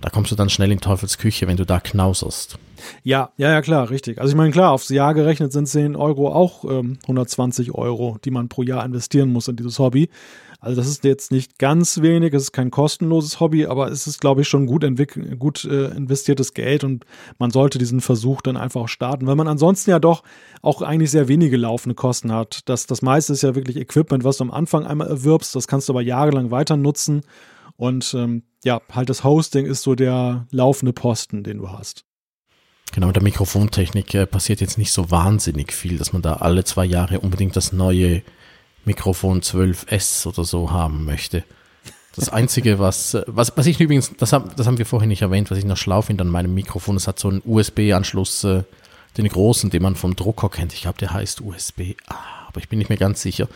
da 0.00 0.10
kommst 0.10 0.30
du 0.30 0.36
dann 0.36 0.48
schnell 0.48 0.72
in 0.72 0.80
Teufels 0.80 1.18
Küche, 1.18 1.46
wenn 1.46 1.56
du 1.56 1.66
da 1.66 1.80
knauserst. 1.80 2.58
Ja, 3.02 3.30
ja, 3.36 3.50
ja, 3.50 3.60
klar, 3.60 3.90
richtig. 3.90 4.18
Also 4.18 4.30
ich 4.30 4.36
meine, 4.36 4.50
klar, 4.50 4.72
aufs 4.72 4.88
Jahr 4.88 5.14
gerechnet 5.14 5.52
sind 5.52 5.66
10 5.66 5.96
Euro 5.96 6.32
auch 6.32 6.64
ähm, 6.64 6.98
120 7.02 7.72
Euro, 7.74 8.16
die 8.24 8.30
man 8.30 8.48
pro 8.48 8.62
Jahr 8.62 8.84
investieren 8.84 9.30
muss 9.30 9.48
in 9.48 9.56
dieses 9.56 9.78
Hobby. 9.78 10.08
Also 10.62 10.76
das 10.76 10.88
ist 10.88 11.04
jetzt 11.04 11.32
nicht 11.32 11.58
ganz 11.58 12.02
wenig, 12.02 12.34
es 12.34 12.44
ist 12.44 12.52
kein 12.52 12.70
kostenloses 12.70 13.40
Hobby, 13.40 13.66
aber 13.66 13.90
es 13.90 14.06
ist, 14.06 14.20
glaube 14.20 14.42
ich, 14.42 14.48
schon 14.48 14.66
gut, 14.66 14.84
gut 15.38 15.64
äh, 15.64 15.86
investiertes 15.86 16.52
Geld 16.52 16.84
und 16.84 17.06
man 17.38 17.50
sollte 17.50 17.78
diesen 17.78 18.02
Versuch 18.02 18.42
dann 18.42 18.58
einfach 18.58 18.82
auch 18.82 18.88
starten, 18.88 19.26
weil 19.26 19.36
man 19.36 19.48
ansonsten 19.48 19.90
ja 19.90 19.98
doch 19.98 20.22
auch 20.60 20.82
eigentlich 20.82 21.10
sehr 21.10 21.28
wenige 21.28 21.56
laufende 21.56 21.94
Kosten 21.94 22.32
hat. 22.32 22.60
Das, 22.68 22.86
das 22.86 23.00
meiste 23.00 23.32
ist 23.32 23.42
ja 23.42 23.54
wirklich 23.54 23.78
Equipment, 23.78 24.22
was 24.22 24.36
du 24.36 24.44
am 24.44 24.50
Anfang 24.50 24.86
einmal 24.86 25.08
erwirbst, 25.08 25.54
das 25.54 25.66
kannst 25.66 25.88
du 25.88 25.94
aber 25.94 26.02
jahrelang 26.02 26.50
weiter 26.50 26.76
nutzen 26.76 27.22
und 27.80 28.12
ähm, 28.12 28.42
ja, 28.62 28.82
halt 28.92 29.08
das 29.08 29.24
Hosting 29.24 29.64
ist 29.64 29.82
so 29.82 29.94
der 29.94 30.46
laufende 30.50 30.92
Posten, 30.92 31.42
den 31.42 31.58
du 31.58 31.70
hast. 31.70 32.04
Genau, 32.92 33.06
mit 33.06 33.16
der 33.16 33.22
Mikrofontechnik 33.22 34.14
äh, 34.14 34.26
passiert 34.26 34.60
jetzt 34.60 34.76
nicht 34.76 34.92
so 34.92 35.10
wahnsinnig 35.10 35.72
viel, 35.72 35.96
dass 35.96 36.12
man 36.12 36.20
da 36.20 36.34
alle 36.34 36.64
zwei 36.64 36.84
Jahre 36.84 37.20
unbedingt 37.20 37.56
das 37.56 37.72
neue 37.72 38.22
Mikrofon 38.84 39.40
12S 39.40 40.26
oder 40.26 40.44
so 40.44 40.70
haben 40.70 41.06
möchte. 41.06 41.42
Das 42.14 42.28
Einzige, 42.32 42.78
was, 42.78 43.14
äh, 43.14 43.22
was, 43.26 43.56
was 43.56 43.64
ich 43.64 43.80
übrigens, 43.80 44.12
das, 44.18 44.34
hab, 44.34 44.54
das 44.56 44.66
haben 44.66 44.76
wir 44.76 44.84
vorhin 44.84 45.08
nicht 45.08 45.22
erwähnt, 45.22 45.50
was 45.50 45.56
ich 45.56 45.64
noch 45.64 45.78
schlau 45.78 46.02
finde 46.02 46.22
an 46.22 46.28
meinem 46.28 46.52
Mikrofon, 46.52 46.96
es 46.96 47.08
hat 47.08 47.18
so 47.18 47.28
einen 47.28 47.40
USB-Anschluss, 47.46 48.44
äh, 48.44 48.64
den 49.16 49.26
großen, 49.26 49.70
den 49.70 49.82
man 49.82 49.96
vom 49.96 50.16
Drucker 50.16 50.50
kennt. 50.50 50.74
Ich 50.74 50.82
glaube, 50.82 50.98
der 50.98 51.14
heißt 51.14 51.40
USB, 51.40 51.94
ah, 52.08 52.46
aber 52.46 52.60
ich 52.60 52.68
bin 52.68 52.78
nicht 52.78 52.90
mehr 52.90 52.98
ganz 52.98 53.22
sicher. 53.22 53.48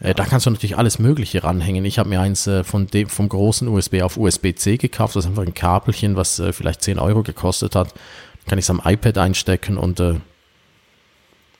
Äh, 0.00 0.14
da 0.14 0.24
kannst 0.24 0.46
du 0.46 0.50
natürlich 0.50 0.78
alles 0.78 0.98
Mögliche 0.98 1.44
ranhängen. 1.44 1.84
Ich 1.84 1.98
habe 1.98 2.08
mir 2.08 2.20
eins 2.20 2.46
äh, 2.46 2.64
von 2.64 2.86
dem, 2.86 3.08
vom 3.08 3.28
großen 3.28 3.68
USB 3.68 4.02
auf 4.02 4.16
USB-C 4.16 4.78
gekauft. 4.78 5.14
Das 5.14 5.24
ist 5.24 5.30
einfach 5.30 5.44
ein 5.44 5.54
Kabelchen, 5.54 6.16
was 6.16 6.38
äh, 6.38 6.52
vielleicht 6.52 6.82
10 6.82 6.98
Euro 6.98 7.22
gekostet 7.22 7.74
hat. 7.74 7.94
Kann 8.46 8.58
ich 8.58 8.64
es 8.64 8.70
am 8.70 8.80
iPad 8.84 9.18
einstecken 9.18 9.76
und 9.76 10.00
äh, 10.00 10.14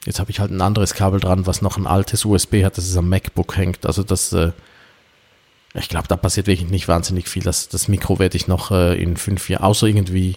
jetzt 0.06 0.18
habe 0.18 0.30
ich 0.30 0.40
halt 0.40 0.50
ein 0.50 0.62
anderes 0.62 0.94
Kabel 0.94 1.20
dran, 1.20 1.46
was 1.46 1.62
noch 1.62 1.76
ein 1.76 1.86
altes 1.86 2.24
USB 2.24 2.64
hat, 2.64 2.78
das 2.78 2.88
es 2.88 2.96
am 2.96 3.08
MacBook 3.08 3.56
hängt. 3.56 3.84
Also 3.84 4.02
das, 4.02 4.32
äh, 4.32 4.52
ich 5.74 5.88
glaube, 5.88 6.08
da 6.08 6.16
passiert 6.16 6.46
wirklich 6.46 6.70
nicht 6.70 6.88
wahnsinnig 6.88 7.28
viel. 7.28 7.42
Das, 7.42 7.68
das 7.68 7.88
Mikro 7.88 8.18
werde 8.18 8.36
ich 8.36 8.48
noch 8.48 8.70
äh, 8.70 9.00
in 9.00 9.16
fünf 9.16 9.48
Jahren, 9.50 9.64
außer 9.64 9.86
irgendwie 9.86 10.36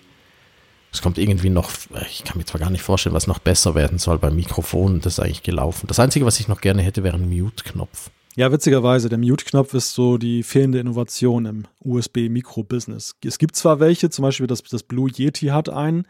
es 0.93 1.01
kommt 1.01 1.17
irgendwie 1.17 1.49
noch, 1.49 1.71
ich 2.07 2.23
kann 2.23 2.37
mir 2.37 2.45
zwar 2.45 2.61
gar 2.61 2.69
nicht 2.69 2.83
vorstellen, 2.83 3.15
was 3.15 3.25
noch 3.25 3.39
besser 3.39 3.73
werden 3.73 3.97
soll 3.97 4.19
beim 4.19 4.35
Mikrofon, 4.35 5.01
das 5.01 5.13
ist 5.13 5.19
eigentlich 5.19 5.41
gelaufen. 5.41 5.87
Das 5.87 5.99
Einzige, 5.99 6.25
was 6.25 6.39
ich 6.39 6.47
noch 6.47 6.61
gerne 6.61 6.83
hätte, 6.83 7.03
wäre 7.03 7.15
ein 7.15 7.27
Mute-Knopf. 7.27 8.11
Ja, 8.35 8.51
witzigerweise, 8.51 9.09
der 9.09 9.17
Mute-Knopf 9.17 9.73
ist 9.73 9.93
so 9.93 10.17
die 10.17 10.43
fehlende 10.43 10.79
Innovation 10.79 11.45
im 11.45 11.63
USB-Mikro-Business. 11.83 13.15
Es 13.25 13.37
gibt 13.39 13.55
zwar 13.55 13.79
welche, 13.79 14.11
zum 14.11 14.23
Beispiel 14.23 14.47
das, 14.47 14.61
das 14.63 14.83
Blue 14.83 15.09
Yeti 15.09 15.47
hat 15.47 15.67
einen, 15.67 16.07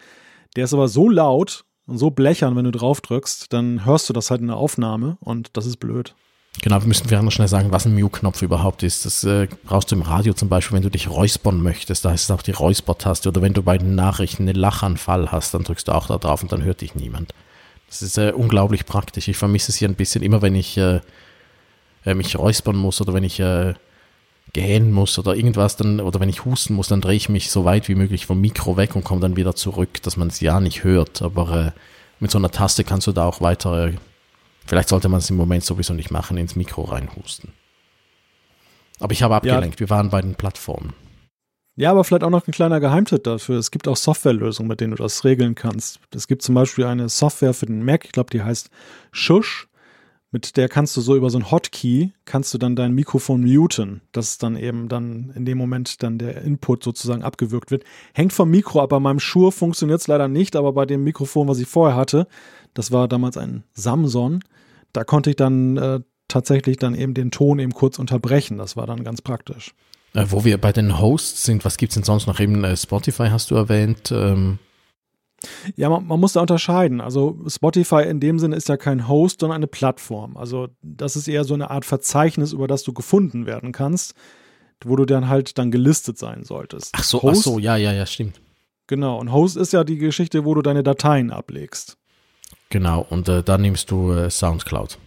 der 0.58 0.66
ist 0.66 0.74
aber 0.74 0.90
so 0.90 1.10
laut 1.10 1.64
und 1.86 1.98
so 1.98 2.12
blechern, 2.12 2.56
wenn 2.58 2.66
du 2.66 2.72
drauf 2.72 3.00
drückst, 3.00 3.52
dann 3.54 3.86
hörst 3.86 4.10
du 4.10 4.14
das 4.14 4.32
halt 4.32 4.42
in 4.42 4.48
der 4.48 4.58
Aufnahme 4.58 5.18
und 5.22 5.56
das 5.56 5.66
ist 5.66 5.78
blöd. 5.78 6.14
Genau, 6.62 6.80
wir 6.80 6.88
müssen 6.88 7.08
vielleicht 7.08 7.24
noch 7.24 7.32
schnell 7.32 7.48
sagen, 7.48 7.72
was 7.72 7.86
ein 7.86 7.94
Mute-Knopf 7.94 8.42
überhaupt 8.42 8.84
ist. 8.84 9.06
Das 9.06 9.24
äh, 9.24 9.48
brauchst 9.66 9.92
du 9.92 9.96
im 9.96 10.02
Radio 10.02 10.34
zum 10.34 10.50
Beispiel, 10.50 10.76
wenn 10.76 10.84
du 10.84 10.92
dich 10.92 11.10
räuspern 11.10 11.62
möchtest. 11.62 12.06
Da 12.06 12.12
heißt 12.12 12.26
es 12.26 12.32
auch 12.32 12.42
die 12.42 12.52
Räuspertaste. 12.52 13.30
Oder 13.30 13.42
wenn 13.42 13.54
du 13.54 13.64
bei 13.64 13.78
den 13.78 13.96
Nachrichten 13.96 14.44
einen 14.44 14.56
Lachanfall 14.56 15.32
hast, 15.32 15.54
dann 15.54 15.64
drückst 15.64 15.88
du 15.88 15.92
auch 15.92 16.08
da 16.08 16.18
drauf 16.18 16.42
und 16.42 16.52
dann 16.52 16.64
hört 16.64 16.82
dich 16.82 16.96
niemand. 16.96 17.34
Das 17.90 18.02
ist 18.02 18.18
äh, 18.18 18.32
unglaublich 18.36 18.86
praktisch. 18.86 19.28
Ich 19.28 19.38
vermisse 19.38 19.72
es 19.72 19.78
hier 19.78 19.90
ein 19.90 19.96
bisschen 19.96 20.24
immer, 20.24 20.42
wenn 20.42 20.56
ich 20.56 20.78
äh, 20.78 21.02
äh 22.06 22.14
mich 22.14 22.38
räuspern 22.38 22.78
muss 22.78 23.02
oder 23.02 23.14
wenn 23.14 23.24
ich 23.24 23.40
äh, 23.40 23.74
gähnen 24.54 24.92
muss 24.92 25.18
oder 25.20 25.36
irgendwas, 25.36 25.76
dann, 25.76 26.00
oder 26.00 26.20
wenn 26.20 26.30
ich 26.30 26.46
husten 26.46 26.76
muss, 26.76 26.88
dann 26.88 27.02
drehe 27.02 27.16
ich 27.16 27.28
mich 27.28 27.50
so 27.50 27.66
weit 27.66 27.90
wie 27.90 27.96
möglich 27.96 28.26
vom 28.26 28.40
Mikro 28.40 28.78
weg 28.78 28.96
und 28.96 29.04
komme 29.04 29.22
dann 29.22 29.36
wieder 29.36 29.56
zurück, 29.56 30.02
dass 30.04 30.16
man 30.16 30.28
es 30.28 30.40
ja 30.40 30.60
nicht 30.60 30.84
hört. 30.84 31.22
Aber 31.22 31.68
äh, 31.68 31.80
mit 32.20 32.32
so 32.32 32.38
einer 32.38 32.52
Taste 32.52 32.84
kannst 32.84 33.08
du 33.08 33.12
da 33.12 33.26
auch 33.26 33.42
weiter 33.42 33.92
Vielleicht 34.66 34.90
sollte 34.90 35.10
man 35.10 35.20
es 35.20 35.30
im 35.30 35.36
Moment 35.36 35.64
sowieso 35.64 35.94
nicht 35.94 36.12
machen, 36.12 36.38
ins 36.38 36.56
Mikro 36.56 36.84
reinhusten. 36.84 37.52
Aber 39.00 39.12
ich 39.12 39.24
habe 39.24 39.36
abgelenkt, 39.36 39.80
ja. 39.80 39.80
wir 39.82 39.90
waren 39.90 40.10
bei 40.10 40.22
den 40.22 40.36
Plattformen. 40.36 40.94
Ja, 41.76 41.90
aber 41.90 42.04
vielleicht 42.04 42.24
auch 42.24 42.30
noch 42.30 42.48
ein 42.48 42.52
kleiner 42.52 42.80
Geheimtipp 42.80 43.24
dafür. 43.24 43.58
Es 43.58 43.72
gibt 43.72 43.88
auch 43.88 43.98
Softwarelösungen, 43.98 44.70
mit 44.70 44.80
denen 44.80 44.96
du 44.96 45.02
das 45.02 45.26
regeln 45.26 45.56
kannst. 45.56 46.00
Es 46.14 46.28
gibt 46.28 46.44
zum 46.44 46.54
Beispiel 46.54 46.86
eine 46.86 47.10
Software 47.10 47.54
für 47.54 47.66
den 47.66 47.84
Mac, 47.84 48.06
ich 48.06 48.12
glaube, 48.12 48.30
die 48.30 48.44
heißt 48.44 48.70
Shush. 49.12 49.68
Mit 50.30 50.58
der 50.58 50.68
kannst 50.68 50.98
du 50.98 51.02
so 51.02 51.16
über 51.16 51.30
so 51.30 51.38
ein 51.38 51.52
Hotkey, 51.52 52.12
kannst 52.26 52.54
du 52.54 52.58
dann 52.58 52.76
dein 52.76 52.94
Mikrofon 52.94 53.42
muten, 53.44 54.02
dass 54.14 54.40
dann 54.40 54.56
eben 54.56 54.88
dann 54.88 55.32
in 55.36 55.46
dem 55.46 55.60
Moment 55.60 56.02
dann 56.02 56.18
der 56.18 56.42
Input 56.42 56.84
sozusagen 56.84 57.22
abgewürgt 57.22 57.70
wird. 57.70 57.84
Hängt 58.16 58.34
vom 58.34 58.50
Mikro 58.50 58.82
ab. 58.82 58.90
Bei 58.90 59.00
meinem 59.00 59.20
Shure 59.20 59.52
funktioniert 59.52 60.02
es 60.02 60.08
leider 60.08 60.28
nicht, 60.28 60.56
aber 60.56 60.74
bei 60.74 60.88
dem 60.88 61.04
Mikrofon, 61.04 61.48
was 61.48 61.60
ich 61.60 61.68
vorher 61.68 61.96
hatte, 61.96 62.28
das 62.74 62.92
war 62.92 63.08
damals 63.08 63.38
ein 63.38 63.64
Samsung, 63.74 64.40
da 64.94 65.04
konnte 65.04 65.32
ich 65.32 65.36
dann 65.36 65.78
äh, 65.78 66.00
tatsächlich 66.28 66.78
dann 66.78 66.96
eben 66.96 67.14
den 67.14 67.32
Ton 67.32 67.60
eben 67.60 67.74
kurz 67.74 68.00
unterbrechen. 68.00 68.58
Das 68.58 68.78
war 68.78 68.88
dann 68.88 69.04
ganz 69.04 69.22
praktisch. 69.22 69.74
Äh, 70.14 70.26
wo 70.30 70.46
wir 70.46 70.60
bei 70.60 70.72
den 70.72 71.00
Hosts 71.00 71.44
sind, 71.44 71.66
was 71.66 71.78
gibt 71.78 71.92
es 71.92 71.96
denn 71.96 72.04
sonst 72.04 72.28
noch? 72.28 72.40
Eben 72.40 72.64
äh, 72.64 72.78
Spotify 72.78 73.28
hast 73.30 73.52
du 73.52 73.56
erwähnt. 73.56 74.12
Ähm 74.12 74.60
ja, 75.76 75.90
man, 75.90 76.06
man, 76.06 76.20
muss 76.20 76.34
da 76.34 76.42
unterscheiden. 76.42 77.02
Also 77.02 77.38
Spotify 77.48 78.04
in 78.04 78.20
dem 78.20 78.40
Sinne 78.40 78.56
ist 78.56 78.70
ja 78.70 78.78
kein 78.78 79.08
Host, 79.08 79.42
sondern 79.42 79.58
eine 79.58 79.68
Plattform. 79.68 80.38
Also 80.38 80.70
das 80.82 81.16
ist 81.16 81.28
eher 81.28 81.44
so 81.44 81.54
eine 81.54 81.70
Art 81.70 81.86
Verzeichnis, 81.86 82.54
über 82.54 82.68
das 82.68 82.84
du 82.84 82.94
gefunden 82.94 83.46
werden 83.46 83.72
kannst, 83.72 84.14
wo 84.86 84.96
du 84.96 85.06
dann 85.06 85.28
halt 85.28 85.58
dann 85.58 85.72
gelistet 85.72 86.18
sein 86.18 86.44
solltest. 86.44 86.92
Ach 86.94 87.04
so, 87.04 87.22
Host, 87.22 87.42
ach 87.42 87.44
so, 87.44 87.60
ja, 87.60 87.76
ja, 87.76 87.92
ja, 87.92 88.06
stimmt. 88.06 88.40
Genau, 88.88 89.20
und 89.20 89.32
Host 89.32 89.58
ist 89.58 89.74
ja 89.74 89.84
die 89.84 89.98
Geschichte, 89.98 90.46
wo 90.46 90.54
du 90.54 90.62
deine 90.62 90.84
Dateien 90.84 91.32
ablegst. 91.32 91.98
Genau, 92.74 93.06
und 93.08 93.30
äh, 93.30 93.44
dann 93.44 93.62
nimmst 93.62 93.92
du 93.92 94.14
äh, 94.14 94.32
Soundcloud. 94.32 94.98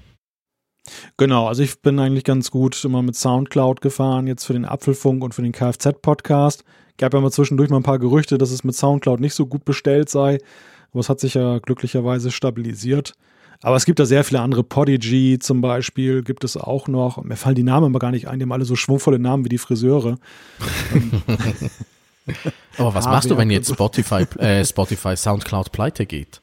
Genau, 1.17 1.49
also 1.49 1.65
ich 1.65 1.83
bin 1.83 1.99
eigentlich 1.99 2.23
ganz 2.23 2.53
gut 2.53 2.85
immer 2.85 3.03
mit 3.03 3.17
Soundcloud 3.17 3.81
gefahren, 3.81 4.29
jetzt 4.29 4.45
für 4.45 4.53
den 4.53 4.65
Apfelfunk 4.65 5.25
und 5.25 5.35
für 5.35 5.43
den 5.43 5.51
Kfz-Podcast. 5.51 6.63
Gab 6.97 7.13
ja 7.13 7.21
mal 7.21 7.33
zwischendurch 7.33 7.69
mal 7.69 7.79
ein 7.79 7.83
paar 7.83 7.99
Gerüchte, 7.99 8.39
dass 8.39 8.53
es 8.53 8.63
mit 8.63 8.77
Soundcloud 8.77 9.19
nicht 9.19 9.35
so 9.35 9.47
gut 9.47 9.65
bestellt 9.65 10.09
sei. 10.09 10.39
Aber 10.93 11.01
es 11.01 11.09
hat 11.09 11.19
sich 11.19 11.35
ja 11.35 11.59
glücklicherweise 11.59 12.31
stabilisiert. 12.31 13.15
Aber 13.63 13.75
es 13.75 13.85
gibt 13.85 13.99
da 13.99 14.07
sehr 14.07 14.23
viele 14.23 14.43
andere. 14.43 14.63
Podigy 14.63 15.41
zum 15.41 15.61
Beispiel 15.61 16.23
gibt 16.23 16.45
es 16.45 16.57
auch 16.57 16.87
noch. 16.87 17.21
Mir 17.25 17.35
fallen 17.35 17.57
die 17.57 17.65
Namen 17.65 17.87
aber 17.87 17.99
gar 17.99 18.13
nicht 18.13 18.29
ein. 18.29 18.39
Die 18.39 18.45
haben 18.45 18.53
alle 18.53 18.65
so 18.65 18.77
schwungvolle 18.77 19.19
Namen 19.19 19.45
wie 19.45 19.49
die 19.49 19.59
Friseure. 19.59 20.19
aber 22.79 22.95
was 22.95 23.07
machst 23.07 23.29
du, 23.29 23.37
wenn 23.37 23.51
jetzt 23.51 23.73
Spotify, 23.73 24.25
äh, 24.39 24.65
Spotify 24.65 25.17
Soundcloud 25.17 25.73
pleite 25.73 26.07
geht? 26.07 26.43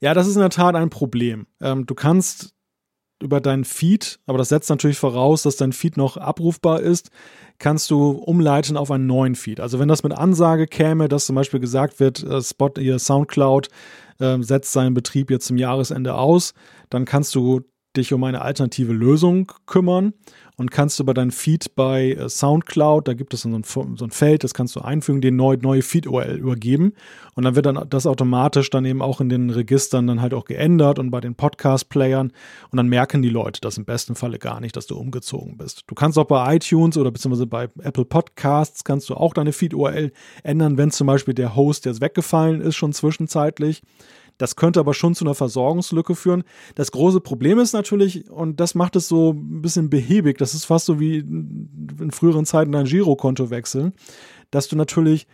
Ja, 0.00 0.14
das 0.14 0.26
ist 0.26 0.34
in 0.34 0.40
der 0.40 0.50
Tat 0.50 0.74
ein 0.74 0.90
Problem. 0.90 1.46
Ähm, 1.60 1.86
du 1.86 1.94
kannst 1.94 2.54
über 3.22 3.40
deinen 3.40 3.64
Feed, 3.64 4.18
aber 4.26 4.38
das 4.38 4.48
setzt 4.48 4.68
natürlich 4.68 4.98
voraus, 4.98 5.42
dass 5.42 5.56
dein 5.56 5.72
Feed 5.72 5.96
noch 5.96 6.16
abrufbar 6.16 6.80
ist, 6.80 7.10
kannst 7.58 7.90
du 7.90 8.10
umleiten 8.10 8.76
auf 8.76 8.90
einen 8.90 9.06
neuen 9.06 9.36
Feed. 9.36 9.60
Also 9.60 9.78
wenn 9.78 9.88
das 9.88 10.02
mit 10.02 10.12
Ansage 10.12 10.66
käme, 10.66 11.08
dass 11.08 11.26
zum 11.26 11.36
Beispiel 11.36 11.60
gesagt 11.60 12.00
wird, 12.00 12.22
äh, 12.24 12.42
Spot, 12.42 12.72
ihr 12.78 12.98
Soundcloud 12.98 13.68
äh, 14.18 14.38
setzt 14.42 14.72
seinen 14.72 14.94
Betrieb 14.94 15.30
jetzt 15.30 15.46
zum 15.46 15.56
Jahresende 15.56 16.14
aus, 16.14 16.54
dann 16.90 17.04
kannst 17.04 17.34
du 17.34 17.62
dich 17.96 18.12
um 18.12 18.24
eine 18.24 18.42
alternative 18.42 18.92
Lösung 18.92 19.52
kümmern 19.66 20.14
und 20.56 20.70
kannst 20.70 21.00
über 21.00 21.14
dein 21.14 21.30
Feed 21.30 21.74
bei 21.74 22.12
äh, 22.12 22.28
SoundCloud, 22.28 23.08
da 23.08 23.14
gibt 23.14 23.34
es 23.34 23.42
so 23.42 23.48
ein, 23.48 23.64
so 23.64 24.04
ein 24.04 24.10
Feld, 24.10 24.44
das 24.44 24.54
kannst 24.54 24.76
du 24.76 24.80
einfügen, 24.80 25.20
den 25.20 25.36
neu, 25.36 25.56
neue 25.60 25.82
Feed-URL 25.82 26.36
übergeben 26.36 26.92
und 27.34 27.44
dann 27.44 27.56
wird 27.56 27.66
dann 27.66 27.86
das 27.88 28.06
automatisch 28.06 28.70
dann 28.70 28.84
eben 28.84 29.02
auch 29.02 29.20
in 29.20 29.28
den 29.28 29.50
Registern 29.50 30.06
dann 30.06 30.20
halt 30.20 30.34
auch 30.34 30.44
geändert 30.44 30.98
und 30.98 31.10
bei 31.10 31.20
den 31.20 31.34
Podcast-Playern 31.34 32.32
und 32.70 32.76
dann 32.76 32.88
merken 32.88 33.22
die 33.22 33.30
Leute 33.30 33.60
das 33.60 33.78
im 33.78 33.84
besten 33.84 34.14
Falle 34.14 34.38
gar 34.38 34.60
nicht, 34.60 34.76
dass 34.76 34.86
du 34.86 34.96
umgezogen 34.96 35.56
bist. 35.56 35.84
Du 35.86 35.94
kannst 35.94 36.18
auch 36.18 36.26
bei 36.26 36.56
iTunes 36.56 36.96
oder 36.96 37.10
beziehungsweise 37.10 37.46
bei 37.46 37.68
Apple 37.80 38.04
Podcasts 38.04 38.84
kannst 38.84 39.08
du 39.10 39.14
auch 39.14 39.34
deine 39.34 39.52
Feed-URL 39.52 40.12
ändern, 40.42 40.76
wenn 40.78 40.90
zum 40.90 41.06
Beispiel 41.06 41.34
der 41.34 41.56
Host 41.56 41.86
jetzt 41.86 42.00
weggefallen 42.00 42.60
ist 42.60 42.76
schon 42.76 42.92
zwischenzeitlich. 42.92 43.82
Das 44.38 44.56
könnte 44.56 44.80
aber 44.80 44.94
schon 44.94 45.14
zu 45.14 45.24
einer 45.24 45.34
Versorgungslücke 45.34 46.14
führen. 46.14 46.44
Das 46.74 46.90
große 46.92 47.20
Problem 47.20 47.58
ist 47.58 47.72
natürlich, 47.72 48.30
und 48.30 48.60
das 48.60 48.74
macht 48.74 48.96
es 48.96 49.08
so 49.08 49.32
ein 49.32 49.62
bisschen 49.62 49.90
behäbig, 49.90 50.38
das 50.38 50.54
ist 50.54 50.64
fast 50.64 50.86
so 50.86 50.98
wie 50.98 51.18
in 51.18 52.10
früheren 52.10 52.44
Zeiten 52.44 52.72
dein 52.72 52.86
Girokonto 52.86 53.50
wechseln, 53.50 53.92
dass 54.50 54.68
du 54.68 54.76
natürlich 54.76 55.26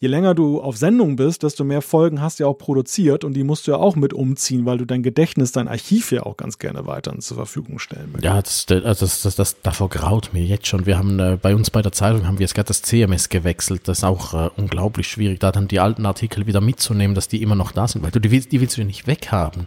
je 0.00 0.08
länger 0.08 0.34
du 0.34 0.62
auf 0.62 0.78
Sendung 0.78 1.16
bist, 1.16 1.42
desto 1.42 1.62
mehr 1.62 1.82
Folgen 1.82 2.22
hast 2.22 2.38
du 2.38 2.44
ja 2.44 2.48
auch 2.48 2.56
produziert 2.56 3.22
und 3.22 3.34
die 3.34 3.44
musst 3.44 3.66
du 3.66 3.72
ja 3.72 3.76
auch 3.76 3.96
mit 3.96 4.14
umziehen, 4.14 4.64
weil 4.64 4.78
du 4.78 4.86
dein 4.86 5.02
Gedächtnis, 5.02 5.52
dein 5.52 5.68
Archiv 5.68 6.10
ja 6.10 6.24
auch 6.24 6.38
ganz 6.38 6.58
gerne 6.58 6.86
weiter 6.86 7.16
zur 7.18 7.36
Verfügung 7.36 7.78
stellen 7.78 8.12
möchtest. 8.12 8.24
Ja, 8.24 8.40
das, 8.40 8.98
das, 8.98 9.22
das, 9.22 9.36
das, 9.36 9.60
davor 9.60 9.90
graut 9.90 10.30
mir 10.32 10.42
jetzt 10.42 10.66
schon. 10.66 10.86
Wir 10.86 10.96
haben 10.96 11.18
äh, 11.18 11.38
bei 11.40 11.54
uns 11.54 11.70
bei 11.70 11.82
der 11.82 11.92
Zeitung 11.92 12.26
haben 12.26 12.38
wir 12.38 12.44
jetzt 12.44 12.54
gerade 12.54 12.68
das 12.68 12.80
CMS 12.80 13.28
gewechselt. 13.28 13.82
Das 13.84 13.98
ist 13.98 14.04
auch 14.04 14.32
äh, 14.32 14.48
unglaublich 14.56 15.06
schwierig, 15.06 15.38
da 15.38 15.52
dann 15.52 15.68
die 15.68 15.80
alten 15.80 16.06
Artikel 16.06 16.46
wieder 16.46 16.62
mitzunehmen, 16.62 17.14
dass 17.14 17.28
die 17.28 17.42
immer 17.42 17.54
noch 17.54 17.72
da 17.72 17.86
sind, 17.86 18.02
weil 18.02 18.10
du 18.10 18.20
die 18.20 18.30
willst, 18.30 18.52
die 18.52 18.60
willst 18.62 18.78
du 18.78 18.80
ja 18.80 18.86
nicht 18.86 19.06
weghaben. 19.06 19.66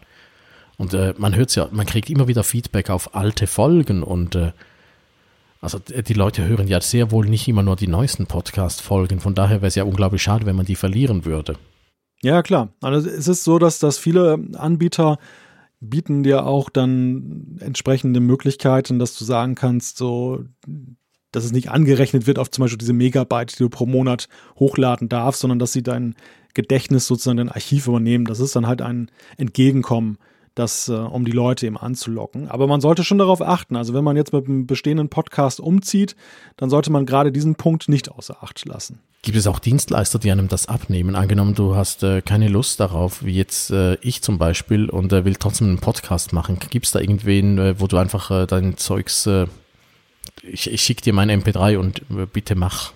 Und 0.77 0.95
äh, 0.95 1.13
man 1.17 1.35
hört 1.35 1.55
ja, 1.55 1.69
man 1.71 1.85
kriegt 1.85 2.09
immer 2.09 2.27
wieder 2.27 2.43
Feedback 2.43 2.89
auf 2.89 3.13
alte 3.13 3.45
Folgen 3.45 4.01
und 4.01 4.33
äh, 4.33 4.51
also 5.63 5.79
die 5.79 6.13
Leute 6.13 6.45
hören 6.45 6.67
ja 6.67 6.81
sehr 6.81 7.11
wohl 7.11 7.25
nicht 7.25 7.47
immer 7.47 7.63
nur 7.63 7.77
die 7.77 7.87
neuesten 7.87 8.25
Podcast-Folgen. 8.25 9.21
Von 9.21 9.33
daher 9.33 9.61
wäre 9.61 9.67
es 9.67 9.75
ja 9.75 9.85
unglaublich 9.85 10.21
schade, 10.21 10.45
wenn 10.45 10.57
man 10.57 10.65
die 10.65 10.75
verlieren 10.75 11.23
würde. 11.23 11.55
Ja, 12.21 12.43
klar. 12.43 12.73
Also 12.81 13.09
es 13.09 13.29
ist 13.29 13.45
so, 13.45 13.59
dass, 13.59 13.79
dass 13.79 13.97
viele 13.97 14.39
Anbieter 14.55 15.19
bieten 15.79 16.23
dir 16.23 16.45
auch 16.45 16.69
dann 16.69 17.57
entsprechende 17.61 18.19
Möglichkeiten, 18.19 18.99
dass 18.99 19.17
du 19.17 19.23
sagen 19.23 19.55
kannst, 19.55 19.97
so, 19.97 20.43
dass 21.31 21.45
es 21.45 21.53
nicht 21.53 21.71
angerechnet 21.71 22.27
wird 22.27 22.39
auf 22.39 22.51
zum 22.51 22.63
Beispiel 22.63 22.77
diese 22.77 22.93
Megabyte, 22.93 23.53
die 23.53 23.63
du 23.63 23.69
pro 23.69 23.85
Monat 23.85 24.27
hochladen 24.57 25.07
darfst, 25.07 25.41
sondern 25.41 25.59
dass 25.59 25.71
sie 25.71 25.83
dein 25.83 26.15
Gedächtnis 26.53 27.07
sozusagen 27.07 27.37
dein 27.37 27.49
Archiv 27.49 27.87
übernehmen. 27.87 28.25
Das 28.25 28.41
ist 28.41 28.55
dann 28.55 28.67
halt 28.67 28.81
ein 28.81 29.09
Entgegenkommen 29.37 30.17
das, 30.55 30.87
äh, 30.87 30.93
um 30.93 31.25
die 31.25 31.31
Leute 31.31 31.65
eben 31.65 31.77
anzulocken. 31.77 32.47
Aber 32.47 32.67
man 32.67 32.81
sollte 32.81 33.03
schon 33.03 33.17
darauf 33.17 33.41
achten. 33.41 33.75
Also 33.75 33.93
wenn 33.93 34.03
man 34.03 34.15
jetzt 34.15 34.33
mit 34.33 34.47
einem 34.47 34.67
bestehenden 34.67 35.09
Podcast 35.09 35.59
umzieht, 35.59 36.15
dann 36.57 36.69
sollte 36.69 36.91
man 36.91 37.05
gerade 37.05 37.31
diesen 37.31 37.55
Punkt 37.55 37.89
nicht 37.89 38.11
außer 38.11 38.43
Acht 38.43 38.65
lassen. 38.65 38.99
Gibt 39.23 39.37
es 39.37 39.47
auch 39.47 39.59
Dienstleister, 39.59 40.19
die 40.19 40.31
einem 40.31 40.49
das 40.49 40.67
abnehmen? 40.67 41.15
Angenommen, 41.15 41.55
du 41.55 41.75
hast 41.75 42.03
äh, 42.03 42.21
keine 42.21 42.49
Lust 42.49 42.79
darauf, 42.79 43.23
wie 43.23 43.35
jetzt 43.35 43.71
äh, 43.71 43.95
ich 44.01 44.21
zum 44.21 44.37
Beispiel, 44.37 44.89
und 44.89 45.13
äh, 45.13 45.23
will 45.23 45.37
trotzdem 45.37 45.67
einen 45.67 45.79
Podcast 45.79 46.33
machen. 46.33 46.59
Gibt 46.69 46.85
es 46.85 46.91
da 46.91 46.99
irgendwen, 46.99 47.57
äh, 47.57 47.79
wo 47.79 47.87
du 47.87 47.97
einfach 47.97 48.31
äh, 48.31 48.45
dein 48.45 48.75
Zeugs, 48.75 49.29
ich, 50.41 50.69
ich 50.69 50.81
schicke 50.81 51.01
dir 51.01 51.13
meine 51.13 51.33
MP3 51.35 51.77
und 51.77 52.01
bitte 52.33 52.55
mach? 52.55 52.91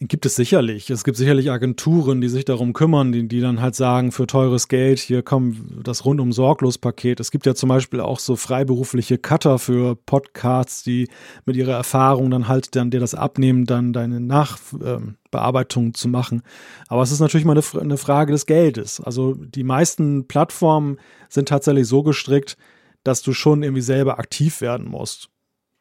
Gibt 0.00 0.26
es 0.26 0.36
sicherlich. 0.36 0.90
Es 0.90 1.02
gibt 1.02 1.16
sicherlich 1.16 1.50
Agenturen, 1.50 2.20
die 2.20 2.28
sich 2.28 2.44
darum 2.44 2.72
kümmern, 2.72 3.10
die, 3.10 3.26
die 3.26 3.40
dann 3.40 3.60
halt 3.60 3.74
sagen, 3.74 4.12
für 4.12 4.28
teures 4.28 4.68
Geld, 4.68 5.00
hier 5.00 5.24
komm, 5.24 5.82
das 5.82 6.04
rundum 6.04 6.30
sorglos 6.30 6.78
Paket. 6.78 7.18
Es 7.18 7.32
gibt 7.32 7.46
ja 7.46 7.56
zum 7.56 7.68
Beispiel 7.68 8.00
auch 8.00 8.20
so 8.20 8.36
freiberufliche 8.36 9.18
Cutter 9.18 9.58
für 9.58 9.96
Podcasts, 9.96 10.84
die 10.84 11.08
mit 11.46 11.56
ihrer 11.56 11.72
Erfahrung 11.72 12.30
dann 12.30 12.46
halt 12.46 12.76
dann 12.76 12.92
dir 12.92 13.00
das 13.00 13.16
abnehmen, 13.16 13.64
dann 13.64 13.92
deine 13.92 14.20
Nachbearbeitung 14.20 15.86
ähm, 15.86 15.94
zu 15.94 16.06
machen. 16.06 16.42
Aber 16.86 17.02
es 17.02 17.10
ist 17.10 17.18
natürlich 17.18 17.44
mal 17.44 17.58
eine, 17.58 17.80
eine 17.80 17.96
Frage 17.96 18.30
des 18.30 18.46
Geldes. 18.46 19.00
Also 19.00 19.34
die 19.34 19.64
meisten 19.64 20.28
Plattformen 20.28 20.98
sind 21.28 21.48
tatsächlich 21.48 21.88
so 21.88 22.04
gestrickt, 22.04 22.56
dass 23.02 23.22
du 23.22 23.32
schon 23.32 23.64
irgendwie 23.64 23.82
selber 23.82 24.20
aktiv 24.20 24.60
werden 24.60 24.86
musst 24.88 25.28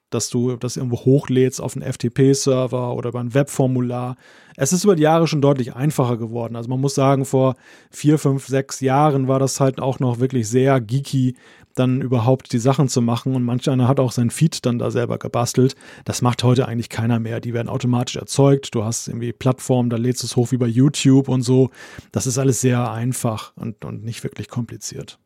dass 0.09 0.29
du 0.29 0.55
das 0.55 0.77
irgendwo 0.77 0.97
hochlädst 0.97 1.61
auf 1.61 1.75
einen 1.75 1.91
FTP-Server 1.91 2.93
oder 2.93 3.09
über 3.09 3.19
ein 3.19 3.33
Webformular. 3.33 4.15
Es 4.55 4.73
ist 4.73 4.83
über 4.83 4.95
die 4.95 5.03
Jahre 5.03 5.27
schon 5.27 5.41
deutlich 5.41 5.75
einfacher 5.75 6.17
geworden. 6.17 6.55
Also 6.55 6.69
man 6.69 6.81
muss 6.81 6.95
sagen, 6.95 7.25
vor 7.25 7.55
vier, 7.91 8.17
fünf, 8.17 8.47
sechs 8.47 8.79
Jahren 8.79 9.27
war 9.27 9.39
das 9.39 9.59
halt 9.59 9.79
auch 9.79 9.99
noch 9.99 10.19
wirklich 10.19 10.47
sehr 10.49 10.79
geeky, 10.81 11.35
dann 11.75 12.01
überhaupt 12.01 12.51
die 12.53 12.59
Sachen 12.59 12.87
zu 12.87 13.01
machen. 13.01 13.35
Und 13.35 13.43
manch 13.43 13.69
einer 13.69 13.87
hat 13.87 13.99
auch 13.99 14.11
sein 14.11 14.29
Feed 14.29 14.65
dann 14.65 14.79
da 14.79 14.89
selber 14.91 15.17
gebastelt. 15.17 15.75
Das 16.05 16.21
macht 16.21 16.43
heute 16.43 16.67
eigentlich 16.67 16.89
keiner 16.89 17.19
mehr. 17.19 17.39
Die 17.39 17.53
werden 17.53 17.69
automatisch 17.69 18.15
erzeugt. 18.15 18.73
Du 18.73 18.83
hast 18.83 19.07
irgendwie 19.07 19.33
Plattformen, 19.33 19.89
da 19.89 19.97
lädst 19.97 20.23
du 20.23 20.27
es 20.27 20.35
hoch 20.35 20.51
wie 20.51 20.57
bei 20.57 20.67
YouTube 20.67 21.27
und 21.27 21.41
so. 21.41 21.69
Das 22.11 22.25
ist 22.25 22.37
alles 22.37 22.61
sehr 22.61 22.91
einfach 22.91 23.53
und, 23.55 23.85
und 23.85 24.03
nicht 24.03 24.23
wirklich 24.23 24.47
kompliziert. 24.47 25.19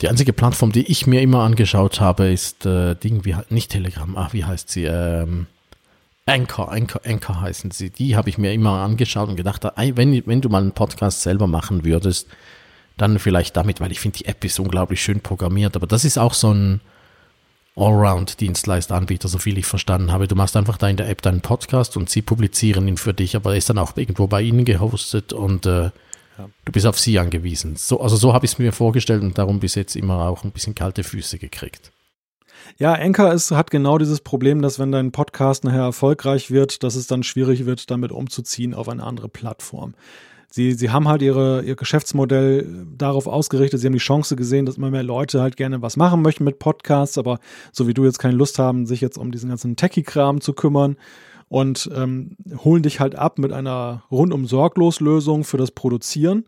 Die 0.00 0.08
einzige 0.08 0.32
Plattform, 0.32 0.72
die 0.72 0.90
ich 0.90 1.06
mir 1.06 1.22
immer 1.22 1.40
angeschaut 1.44 2.00
habe, 2.00 2.32
ist 2.32 2.66
äh, 2.66 2.94
Ding, 2.94 3.24
wie 3.24 3.36
nicht 3.48 3.70
Telegram, 3.70 4.16
ach, 4.16 4.32
wie 4.32 4.44
heißt 4.44 4.68
sie? 4.68 4.84
Ähm, 4.84 5.46
Anchor, 6.26 6.72
Anchor, 6.72 7.02
Anchor 7.04 7.40
heißen 7.40 7.70
sie. 7.70 7.90
Die 7.90 8.16
habe 8.16 8.30
ich 8.30 8.38
mir 8.38 8.52
immer 8.52 8.80
angeschaut 8.80 9.28
und 9.28 9.36
gedacht, 9.36 9.64
wenn, 9.76 10.26
wenn 10.26 10.40
du 10.40 10.48
mal 10.48 10.62
einen 10.62 10.72
Podcast 10.72 11.22
selber 11.22 11.46
machen 11.46 11.84
würdest, 11.84 12.28
dann 12.96 13.18
vielleicht 13.18 13.56
damit, 13.56 13.80
weil 13.80 13.92
ich 13.92 14.00
finde, 14.00 14.18
die 14.18 14.24
App 14.26 14.44
ist 14.44 14.58
unglaublich 14.58 15.02
schön 15.02 15.20
programmiert. 15.20 15.76
Aber 15.76 15.86
das 15.86 16.04
ist 16.04 16.18
auch 16.18 16.32
so 16.32 16.52
ein 16.52 16.80
Allround-Dienstleister-Anbieter, 17.76 19.28
so 19.28 19.38
viel 19.38 19.58
ich 19.58 19.66
verstanden 19.66 20.12
habe. 20.12 20.28
Du 20.28 20.36
machst 20.36 20.56
einfach 20.56 20.78
da 20.78 20.88
in 20.88 20.96
der 20.96 21.08
App 21.08 21.22
deinen 21.22 21.40
Podcast 21.40 21.96
und 21.96 22.08
sie 22.08 22.22
publizieren 22.22 22.88
ihn 22.88 22.96
für 22.96 23.12
dich, 23.12 23.36
aber 23.36 23.52
er 23.52 23.58
ist 23.58 23.68
dann 23.68 23.78
auch 23.78 23.96
irgendwo 23.96 24.26
bei 24.26 24.42
ihnen 24.42 24.64
gehostet 24.64 25.32
und 25.32 25.66
äh, 25.66 25.90
Du 26.64 26.72
bist 26.72 26.86
auf 26.86 26.98
sie 26.98 27.18
angewiesen. 27.18 27.76
So, 27.76 28.00
also 28.00 28.16
so 28.16 28.32
habe 28.32 28.44
ich 28.44 28.52
es 28.52 28.58
mir 28.58 28.72
vorgestellt 28.72 29.22
und 29.22 29.38
darum 29.38 29.60
bis 29.60 29.74
jetzt 29.74 29.96
immer 29.96 30.28
auch 30.28 30.44
ein 30.44 30.50
bisschen 30.50 30.74
kalte 30.74 31.04
Füße 31.04 31.38
gekriegt. 31.38 31.92
Ja, 32.78 32.94
Anchor 32.94 33.36
hat 33.36 33.70
genau 33.70 33.98
dieses 33.98 34.20
Problem, 34.20 34.62
dass 34.62 34.78
wenn 34.78 34.90
dein 34.90 35.12
Podcast 35.12 35.64
nachher 35.64 35.82
erfolgreich 35.82 36.50
wird, 36.50 36.82
dass 36.82 36.94
es 36.94 37.06
dann 37.06 37.22
schwierig 37.22 37.66
wird, 37.66 37.90
damit 37.90 38.10
umzuziehen 38.10 38.74
auf 38.74 38.88
eine 38.88 39.02
andere 39.02 39.28
Plattform. 39.28 39.94
Sie, 40.48 40.72
sie 40.72 40.90
haben 40.90 41.08
halt 41.08 41.20
ihre, 41.20 41.62
ihr 41.62 41.74
Geschäftsmodell 41.74 42.86
darauf 42.96 43.26
ausgerichtet, 43.26 43.80
sie 43.80 43.86
haben 43.86 43.92
die 43.92 43.98
Chance 43.98 44.36
gesehen, 44.36 44.66
dass 44.66 44.76
immer 44.76 44.90
mehr 44.90 45.02
Leute 45.02 45.40
halt 45.40 45.56
gerne 45.56 45.82
was 45.82 45.96
machen 45.96 46.22
möchten 46.22 46.44
mit 46.44 46.60
Podcasts, 46.60 47.18
aber 47.18 47.40
so 47.72 47.88
wie 47.88 47.94
du 47.94 48.04
jetzt 48.04 48.20
keine 48.20 48.36
Lust 48.36 48.60
haben, 48.60 48.86
sich 48.86 49.00
jetzt 49.00 49.18
um 49.18 49.32
diesen 49.32 49.48
ganzen 49.48 49.74
Techie-Kram 49.74 50.40
zu 50.40 50.52
kümmern 50.52 50.96
und 51.48 51.90
ähm, 51.94 52.36
holen 52.64 52.82
dich 52.82 53.00
halt 53.00 53.14
ab 53.14 53.38
mit 53.38 53.52
einer 53.52 54.02
rundum 54.10 54.46
sorglos 54.46 55.00
Lösung 55.00 55.44
für 55.44 55.58
das 55.58 55.70
Produzieren 55.70 56.44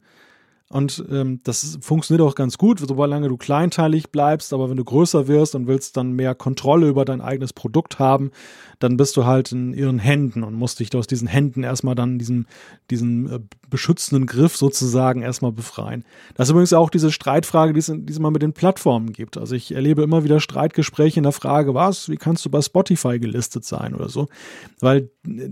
und 0.68 1.04
ähm, 1.12 1.40
das 1.44 1.78
funktioniert 1.80 2.26
auch 2.26 2.34
ganz 2.34 2.58
gut, 2.58 2.80
solange 2.80 3.28
du 3.28 3.36
kleinteilig 3.36 4.10
bleibst, 4.10 4.52
aber 4.52 4.68
wenn 4.68 4.76
du 4.76 4.82
größer 4.82 5.28
wirst 5.28 5.54
und 5.54 5.68
willst 5.68 5.96
dann 5.96 6.12
mehr 6.12 6.34
Kontrolle 6.34 6.88
über 6.88 7.04
dein 7.04 7.20
eigenes 7.20 7.52
Produkt 7.52 8.00
haben, 8.00 8.32
dann 8.80 8.96
bist 8.96 9.16
du 9.16 9.24
halt 9.24 9.52
in 9.52 9.72
ihren 9.72 10.00
Händen 10.00 10.42
und 10.42 10.54
musst 10.54 10.80
dich 10.80 10.92
aus 10.96 11.06
diesen 11.06 11.28
Händen 11.28 11.62
erstmal 11.62 11.94
dann 11.94 12.18
diesen, 12.18 12.46
diesen 12.90 13.30
äh, 13.30 13.38
beschützenden 13.70 14.26
Griff 14.26 14.56
sozusagen 14.56 15.22
erstmal 15.22 15.52
befreien. 15.52 16.04
Das 16.34 16.48
ist 16.48 16.50
übrigens 16.50 16.72
auch 16.72 16.90
diese 16.90 17.12
Streitfrage, 17.12 17.72
die 17.72 17.78
es, 17.78 17.86
die 17.86 18.12
immer 18.12 18.32
mit 18.32 18.42
den 18.42 18.52
Plattformen 18.52 19.12
gibt. 19.12 19.36
Also 19.36 19.54
ich 19.54 19.72
erlebe 19.72 20.02
immer 20.02 20.24
wieder 20.24 20.40
Streitgespräche 20.40 21.20
in 21.20 21.24
der 21.24 21.32
Frage, 21.32 21.74
was, 21.74 22.08
wie 22.08 22.16
kannst 22.16 22.44
du 22.44 22.50
bei 22.50 22.60
Spotify 22.60 23.20
gelistet 23.20 23.64
sein 23.64 23.94
oder 23.94 24.08
so? 24.08 24.26
Weil 24.80 25.10
äh, 25.28 25.50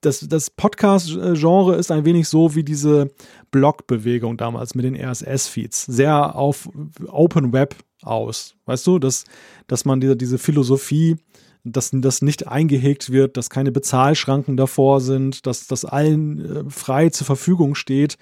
das, 0.00 0.20
das 0.20 0.50
Podcast-Genre 0.50 1.76
ist 1.76 1.90
ein 1.90 2.04
wenig 2.04 2.28
so 2.28 2.54
wie 2.54 2.62
diese 2.62 3.10
Blog-Bewegung 3.50 4.36
damals 4.36 4.74
mit 4.74 4.84
den 4.84 4.96
RSS-Feeds. 4.96 5.86
Sehr 5.86 6.36
auf 6.36 6.68
Open 7.08 7.52
Web 7.52 7.74
aus. 8.02 8.54
Weißt 8.66 8.86
du, 8.86 8.98
dass, 8.98 9.24
dass 9.66 9.84
man 9.84 10.00
diese, 10.00 10.16
diese 10.16 10.38
Philosophie, 10.38 11.16
dass 11.64 11.90
das 11.92 12.22
nicht 12.22 12.46
eingehegt 12.46 13.10
wird, 13.10 13.36
dass 13.36 13.50
keine 13.50 13.72
Bezahlschranken 13.72 14.56
davor 14.56 15.00
sind, 15.00 15.46
dass 15.46 15.66
das 15.66 15.84
allen 15.84 16.68
äh, 16.68 16.70
frei 16.70 17.10
zur 17.10 17.26
Verfügung 17.26 17.74
steht. 17.74 18.16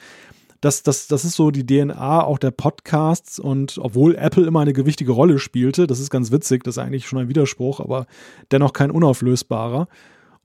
Das, 0.62 0.82
das, 0.82 1.06
das 1.06 1.26
ist 1.26 1.34
so 1.34 1.50
die 1.50 1.66
DNA 1.66 2.24
auch 2.24 2.38
der 2.38 2.50
Podcasts 2.50 3.38
und 3.38 3.78
obwohl 3.78 4.16
Apple 4.16 4.46
immer 4.46 4.60
eine 4.60 4.72
gewichtige 4.72 5.12
Rolle 5.12 5.38
spielte, 5.38 5.86
das 5.86 6.00
ist 6.00 6.08
ganz 6.08 6.32
witzig, 6.32 6.64
das 6.64 6.76
ist 6.76 6.82
eigentlich 6.82 7.06
schon 7.06 7.18
ein 7.18 7.28
Widerspruch, 7.28 7.78
aber 7.78 8.06
dennoch 8.50 8.72
kein 8.72 8.90
unauflösbarer. 8.90 9.86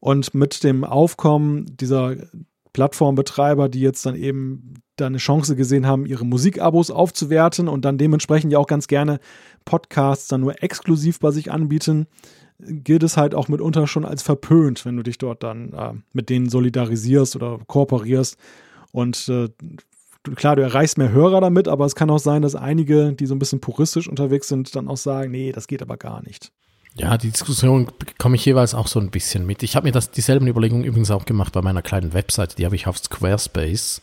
Und 0.02 0.34
mit 0.34 0.64
dem 0.64 0.84
Aufkommen 0.84 1.78
dieser 1.78 2.16
Plattformbetreiber, 2.74 3.70
die 3.70 3.82
jetzt 3.82 4.06
dann 4.06 4.16
eben 4.16 4.74
da 4.95 5.06
eine 5.06 5.20
Chance 5.20 5.56
gesehen 5.56 5.86
haben, 5.86 6.06
ihre 6.06 6.26
Musikabos 6.26 6.91
aufzuwerten 6.91 7.68
und 7.68 7.86
dann 7.86 7.97
dementsprechend 7.97 8.52
ja 8.52 8.60
auch 8.60 8.68
ganz 8.68 8.88
gerne 8.88 9.20
Podcasts 9.64 10.28
dann 10.28 10.41
nur 10.41 10.62
exklusiv 10.64 11.20
bei 11.20 11.32
sich 11.32 11.52
anbieten, 11.52 12.08
gilt 12.60 13.04
es 13.04 13.16
halt 13.16 13.36
auch 13.36 13.47
mitunter 13.47 13.88
schon 13.88 14.06
als 14.06 14.24
verpönt, 14.24 14.86
wenn 14.86 14.97
du 14.97 15.04
dich 15.04 15.18
dort 15.18 15.43
dann 15.43 15.74
äh, 15.74 15.93
mit 16.14 16.30
denen 16.30 16.49
solidarisierst 16.49 17.36
oder 17.36 17.60
kooperierst. 17.68 18.38
Und 18.91 19.30
äh, 19.30 19.49
klar, 20.36 20.56
du 20.56 20.64
erreichst 20.64 20.97
mehr 20.97 21.12
Hörer 21.12 21.41
damit, 21.41 21.68
aber 21.68 21.86
es 21.86 21.95
kann 21.95 22.10
auch 22.10 22.20
sein, 22.20 22.41
dass 22.41 22.56
einige, 22.56 23.14
die 23.14 23.26
so 23.28 23.36
ein 23.36 23.39
bisschen 23.39 23.62
puristisch 23.62 24.08
unterwegs 24.08 24.47
sind, 24.47 24.76
dann 24.76 24.88
auch 24.88 24.97
sagen, 24.97 25.32
nee, 25.32 25.52
das 25.52 25.68
geht 25.68 25.82
aber 25.82 25.97
gar 25.97 26.24
nicht. 26.24 26.52
Ja, 26.96 27.18
die 27.18 27.32
Diskussion 27.32 27.89
bekomme 27.98 28.36
ich 28.36 28.46
jeweils 28.46 28.74
auch 28.74 28.88
so 28.88 29.00
ein 29.00 29.12
bisschen 29.12 29.46
mit. 29.46 29.64
Ich 29.64 29.76
habe 29.76 29.86
mir 29.86 29.94
das 29.94 30.12
dieselben 30.12 30.48
Überlegungen 30.48 30.84
übrigens 30.84 31.12
auch 31.12 31.26
gemacht 31.26 31.54
bei 31.54 31.62
meiner 31.62 31.82
kleinen 31.82 32.14
Webseite, 32.14 32.56
die 32.56 32.66
habe 32.66 32.76
ich 32.76 32.88
auf 32.88 32.98
Squarespace. 32.98 34.02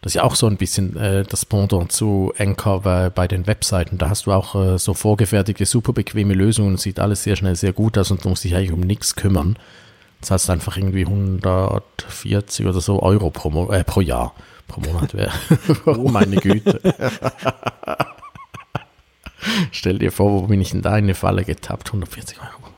Das 0.00 0.10
ist 0.10 0.14
ja 0.14 0.22
auch 0.22 0.36
so 0.36 0.46
ein 0.46 0.56
bisschen 0.56 0.96
äh, 0.96 1.24
das 1.24 1.44
Pendant 1.44 1.90
zu 1.90 2.32
Anchor 2.38 2.82
bei, 2.82 3.10
bei 3.10 3.26
den 3.26 3.46
Webseiten. 3.46 3.98
Da 3.98 4.08
hast 4.08 4.26
du 4.26 4.32
auch 4.32 4.54
äh, 4.54 4.78
so 4.78 4.94
vorgefertigte, 4.94 5.66
super 5.66 5.92
bequeme 5.92 6.34
Lösungen 6.34 6.76
sieht 6.76 7.00
alles 7.00 7.24
sehr 7.24 7.36
schnell 7.36 7.56
sehr 7.56 7.72
gut 7.72 7.98
aus 7.98 8.10
und 8.10 8.24
du 8.24 8.28
musst 8.28 8.44
dich 8.44 8.54
eigentlich 8.54 8.72
um 8.72 8.80
nichts 8.80 9.16
kümmern. 9.16 9.58
Das 10.20 10.30
heißt 10.30 10.50
einfach 10.50 10.76
irgendwie 10.76 11.04
140 11.04 12.66
oder 12.66 12.80
so 12.80 13.02
Euro 13.02 13.30
pro, 13.30 13.70
äh, 13.72 13.84
pro 13.84 14.00
Jahr. 14.00 14.34
Pro 14.68 14.80
Monat 14.80 15.14
wäre. 15.14 15.32
oh 15.86 16.08
meine 16.08 16.36
Güte. 16.36 16.80
Stell 19.70 19.98
dir 19.98 20.12
vor, 20.12 20.32
wo 20.32 20.46
bin 20.46 20.60
ich 20.60 20.72
in 20.74 20.82
deine 20.82 21.14
Falle 21.14 21.44
getappt? 21.44 21.88
140 21.88 22.38
Euro. 22.40 22.72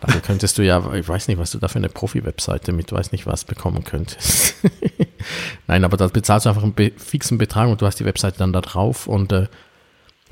Dafür 0.00 0.20
könntest 0.20 0.58
du 0.58 0.62
ja, 0.62 0.92
ich 0.94 1.08
weiß 1.08 1.28
nicht, 1.28 1.38
was 1.38 1.52
du 1.52 1.58
da 1.58 1.68
für 1.68 1.78
eine 1.78 1.88
Profi-Webseite 1.88 2.72
mit 2.72 2.90
weiß 2.90 3.12
nicht 3.12 3.26
was 3.26 3.44
bekommen 3.44 3.84
könntest. 3.84 4.56
Nein, 5.68 5.84
aber 5.84 5.96
da 5.96 6.08
bezahlst 6.08 6.46
du 6.46 6.50
einfach 6.50 6.64
einen 6.64 6.74
fixen 6.96 7.38
Betrag 7.38 7.68
und 7.68 7.80
du 7.80 7.86
hast 7.86 8.00
die 8.00 8.04
Webseite 8.04 8.38
dann 8.38 8.52
da 8.52 8.60
drauf 8.60 9.06
und 9.06 9.30
äh, 9.30 9.46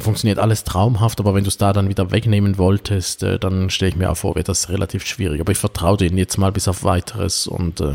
funktioniert 0.01 0.41
alles 0.41 0.65
traumhaft, 0.65 1.21
aber 1.21 1.35
wenn 1.35 1.45
du 1.45 1.49
es 1.49 1.57
da 1.57 1.73
dann 1.73 1.89
wieder 1.89 2.11
wegnehmen 2.11 2.59
wolltest, 2.59 3.23
äh, 3.23 3.39
dann 3.39 3.71
stelle 3.71 3.91
ich 3.91 3.97
mir 3.97 4.11
auch 4.11 4.17
vor, 4.17 4.35
wird 4.35 4.49
das 4.49 4.71
relativ 4.71 5.07
schwierig. 5.07 5.41
Aber 5.41 5.53
ich 5.53 5.59
vertraue 5.59 5.97
denen 5.97 6.19
jetzt 6.19 6.37
mal 6.37 6.51
bis 6.51 6.67
auf 6.67 6.83
weiteres 6.83 7.47
und 7.47 7.81
äh, 7.81 7.95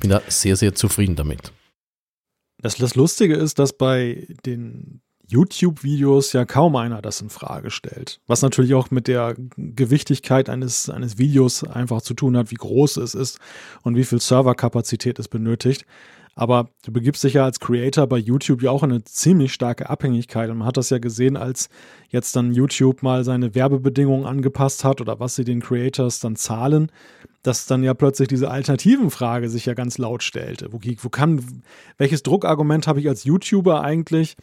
bin 0.00 0.10
da 0.10 0.20
sehr, 0.26 0.56
sehr 0.56 0.74
zufrieden 0.74 1.14
damit. 1.14 1.52
Das, 2.60 2.76
das 2.76 2.96
Lustige 2.96 3.36
ist, 3.36 3.58
dass 3.58 3.72
bei 3.72 4.26
den 4.44 5.00
YouTube-Videos 5.30 6.32
ja 6.32 6.44
kaum 6.44 6.76
einer 6.76 7.00
das 7.00 7.20
in 7.20 7.30
Frage 7.30 7.70
stellt. 7.70 8.20
Was 8.26 8.42
natürlich 8.42 8.74
auch 8.74 8.90
mit 8.90 9.06
der 9.06 9.34
Gewichtigkeit 9.56 10.48
eines, 10.48 10.90
eines 10.90 11.18
Videos 11.18 11.62
einfach 11.64 12.02
zu 12.02 12.14
tun 12.14 12.36
hat, 12.36 12.50
wie 12.50 12.56
groß 12.56 12.96
es 12.98 13.14
ist 13.14 13.38
und 13.82 13.96
wie 13.96 14.04
viel 14.04 14.20
Serverkapazität 14.20 15.18
es 15.18 15.28
benötigt. 15.28 15.86
Aber 16.34 16.70
du 16.84 16.92
begibst 16.92 17.22
dich 17.22 17.34
ja 17.34 17.44
als 17.44 17.60
Creator 17.60 18.06
bei 18.06 18.16
YouTube 18.16 18.62
ja 18.62 18.70
auch 18.70 18.82
in 18.82 18.92
eine 18.92 19.04
ziemlich 19.04 19.52
starke 19.52 19.90
Abhängigkeit. 19.90 20.48
Und 20.50 20.58
man 20.58 20.66
hat 20.66 20.76
das 20.76 20.90
ja 20.90 20.98
gesehen, 20.98 21.36
als 21.36 21.68
jetzt 22.08 22.34
dann 22.34 22.52
YouTube 22.52 23.02
mal 23.02 23.24
seine 23.24 23.54
Werbebedingungen 23.54 24.26
angepasst 24.26 24.84
hat 24.84 25.00
oder 25.00 25.20
was 25.20 25.34
sie 25.34 25.44
den 25.44 25.60
Creators 25.60 26.20
dann 26.20 26.36
zahlen, 26.36 26.90
dass 27.42 27.66
dann 27.66 27.82
ja 27.82 27.94
plötzlich 27.94 28.28
diese 28.28 28.50
Alternativenfrage 28.50 29.48
sich 29.48 29.66
ja 29.66 29.74
ganz 29.74 29.98
laut 29.98 30.22
stellte. 30.22 30.72
Wo, 30.72 30.80
wo 30.80 31.08
kann, 31.08 31.62
welches 31.98 32.22
Druckargument 32.22 32.86
habe 32.86 33.00
ich 33.00 33.08
als 33.08 33.24
YouTuber 33.24 33.82
eigentlich, 33.82 34.36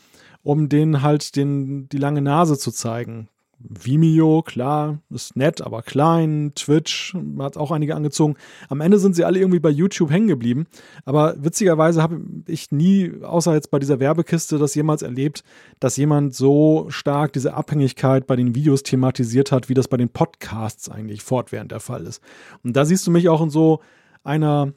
um 0.48 0.70
denen 0.70 1.02
halt 1.02 1.36
den, 1.36 1.90
die 1.90 1.98
lange 1.98 2.22
Nase 2.22 2.58
zu 2.58 2.72
zeigen. 2.72 3.28
Vimeo, 3.60 4.44
klar, 4.44 5.00
ist 5.10 5.36
nett, 5.36 5.62
aber 5.62 5.82
klein. 5.82 6.54
Twitch 6.56 7.18
hat 7.40 7.58
auch 7.58 7.72
einige 7.72 7.96
angezogen. 7.96 8.36
Am 8.70 8.80
Ende 8.80 8.98
sind 8.98 9.14
sie 9.14 9.26
alle 9.26 9.40
irgendwie 9.40 9.60
bei 9.60 9.70
YouTube 9.70 10.10
hängen 10.10 10.30
geblieben. 10.30 10.66
Aber 11.04 11.36
witzigerweise 11.44 12.02
habe 12.02 12.22
ich 12.46 12.72
nie, 12.72 13.12
außer 13.24 13.56
jetzt 13.56 13.72
bei 13.72 13.80
dieser 13.80 14.00
Werbekiste, 14.00 14.58
das 14.58 14.74
jemals 14.74 15.02
erlebt, 15.02 15.44
dass 15.82 15.98
jemand 15.98 16.34
so 16.34 16.86
stark 16.88 17.34
diese 17.34 17.54
Abhängigkeit 17.54 18.26
bei 18.26 18.38
den 18.38 18.56
Videos 18.56 18.84
thematisiert 18.84 19.52
hat, 19.52 19.68
wie 19.68 19.74
das 19.74 19.90
bei 19.90 19.98
den 19.98 20.10
Podcasts 20.10 20.88
eigentlich 20.88 21.24
fortwährend 21.24 21.74
der 21.74 21.82
Fall 21.82 22.06
ist. 22.06 22.24
Und 22.64 22.78
da 22.78 22.86
siehst 22.86 23.06
du 23.06 23.12
mich 23.12 23.28
auch 23.28 23.42
in 23.42 23.50
so 23.50 23.82
einer 24.24 24.72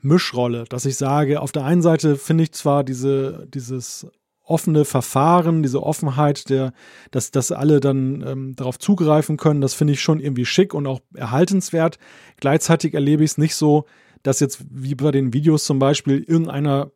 Mischrolle, 0.00 0.64
dass 0.64 0.86
ich 0.86 0.96
sage, 0.96 1.42
auf 1.42 1.52
der 1.52 1.66
einen 1.66 1.82
Seite 1.82 2.16
finde 2.16 2.44
ich 2.44 2.52
zwar 2.52 2.82
diese, 2.82 3.46
dieses 3.52 4.06
offene 4.50 4.84
Verfahren, 4.84 5.62
diese 5.62 5.82
Offenheit, 5.82 6.50
der, 6.50 6.72
dass, 7.10 7.30
dass 7.30 7.52
alle 7.52 7.80
dann 7.80 8.24
ähm, 8.26 8.56
darauf 8.56 8.78
zugreifen 8.78 9.36
können, 9.36 9.60
das 9.60 9.74
finde 9.74 9.94
ich 9.94 10.00
schon 10.00 10.20
irgendwie 10.20 10.44
schick 10.44 10.74
und 10.74 10.86
auch 10.86 11.00
erhaltenswert. 11.14 11.98
Gleichzeitig 12.38 12.94
erlebe 12.94 13.24
ich 13.24 13.32
es 13.32 13.38
nicht 13.38 13.54
so, 13.54 13.86
dass 14.22 14.40
jetzt 14.40 14.64
wie 14.70 14.94
bei 14.94 15.10
den 15.10 15.32
Videos 15.32 15.64
zum 15.64 15.78
Beispiel 15.78 16.22
irgendeiner 16.22 16.90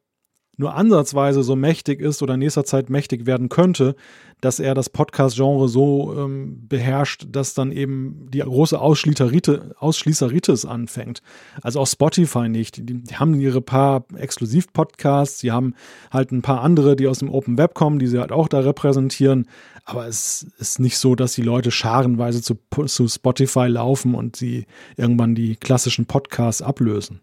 nur 0.56 0.74
ansatzweise 0.74 1.42
so 1.42 1.56
mächtig 1.56 2.00
ist 2.00 2.22
oder 2.22 2.34
in 2.34 2.40
nächster 2.40 2.64
Zeit 2.64 2.90
mächtig 2.90 3.26
werden 3.26 3.48
könnte, 3.48 3.96
dass 4.40 4.60
er 4.60 4.74
das 4.74 4.90
Podcast-Genre 4.90 5.68
so 5.68 6.14
ähm, 6.16 6.68
beherrscht, 6.68 7.26
dass 7.30 7.54
dann 7.54 7.72
eben 7.72 8.26
die 8.30 8.40
große 8.40 8.78
Ausschließeritis 8.78 10.64
anfängt. 10.66 11.22
Also 11.62 11.80
auch 11.80 11.86
Spotify 11.86 12.48
nicht. 12.48 12.88
Die, 12.88 13.02
die 13.02 13.16
haben 13.16 13.40
ihre 13.40 13.62
paar 13.62 14.04
Exklusiv-Podcasts, 14.14 15.38
sie 15.38 15.50
haben 15.50 15.74
halt 16.10 16.30
ein 16.32 16.42
paar 16.42 16.60
andere, 16.60 16.96
die 16.96 17.08
aus 17.08 17.20
dem 17.20 17.30
Open 17.30 17.56
Web 17.58 17.74
kommen, 17.74 17.98
die 17.98 18.06
sie 18.06 18.18
halt 18.18 18.32
auch 18.32 18.48
da 18.48 18.60
repräsentieren. 18.60 19.48
Aber 19.84 20.06
es 20.06 20.46
ist 20.58 20.78
nicht 20.78 20.98
so, 20.98 21.14
dass 21.14 21.34
die 21.34 21.42
Leute 21.42 21.70
scharenweise 21.70 22.42
zu, 22.42 22.58
zu 22.86 23.08
Spotify 23.08 23.66
laufen 23.66 24.14
und 24.14 24.36
sie 24.36 24.66
irgendwann 24.96 25.34
die 25.34 25.56
klassischen 25.56 26.06
Podcasts 26.06 26.62
ablösen. 26.62 27.20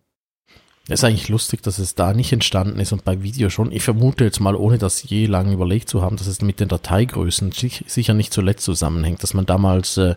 Es 0.87 0.99
ist 0.99 1.03
eigentlich 1.03 1.29
lustig, 1.29 1.61
dass 1.61 1.77
es 1.77 1.95
da 1.95 2.13
nicht 2.13 2.33
entstanden 2.33 2.79
ist 2.79 2.91
und 2.91 3.05
bei 3.05 3.21
Video 3.21 3.49
schon. 3.49 3.71
Ich 3.71 3.83
vermute 3.83 4.23
jetzt 4.23 4.39
mal, 4.39 4.55
ohne 4.55 4.77
das 4.77 5.03
je 5.03 5.27
lange 5.27 5.53
überlegt 5.53 5.89
zu 5.89 6.01
haben, 6.01 6.17
dass 6.17 6.27
es 6.27 6.41
mit 6.41 6.59
den 6.59 6.69
Dateigrößen 6.69 7.51
sicher 7.51 8.13
nicht 8.13 8.33
zuletzt 8.33 8.65
zusammenhängt, 8.65 9.21
dass 9.21 9.33
man 9.33 9.45
damals 9.45 9.97
äh, 9.97 10.15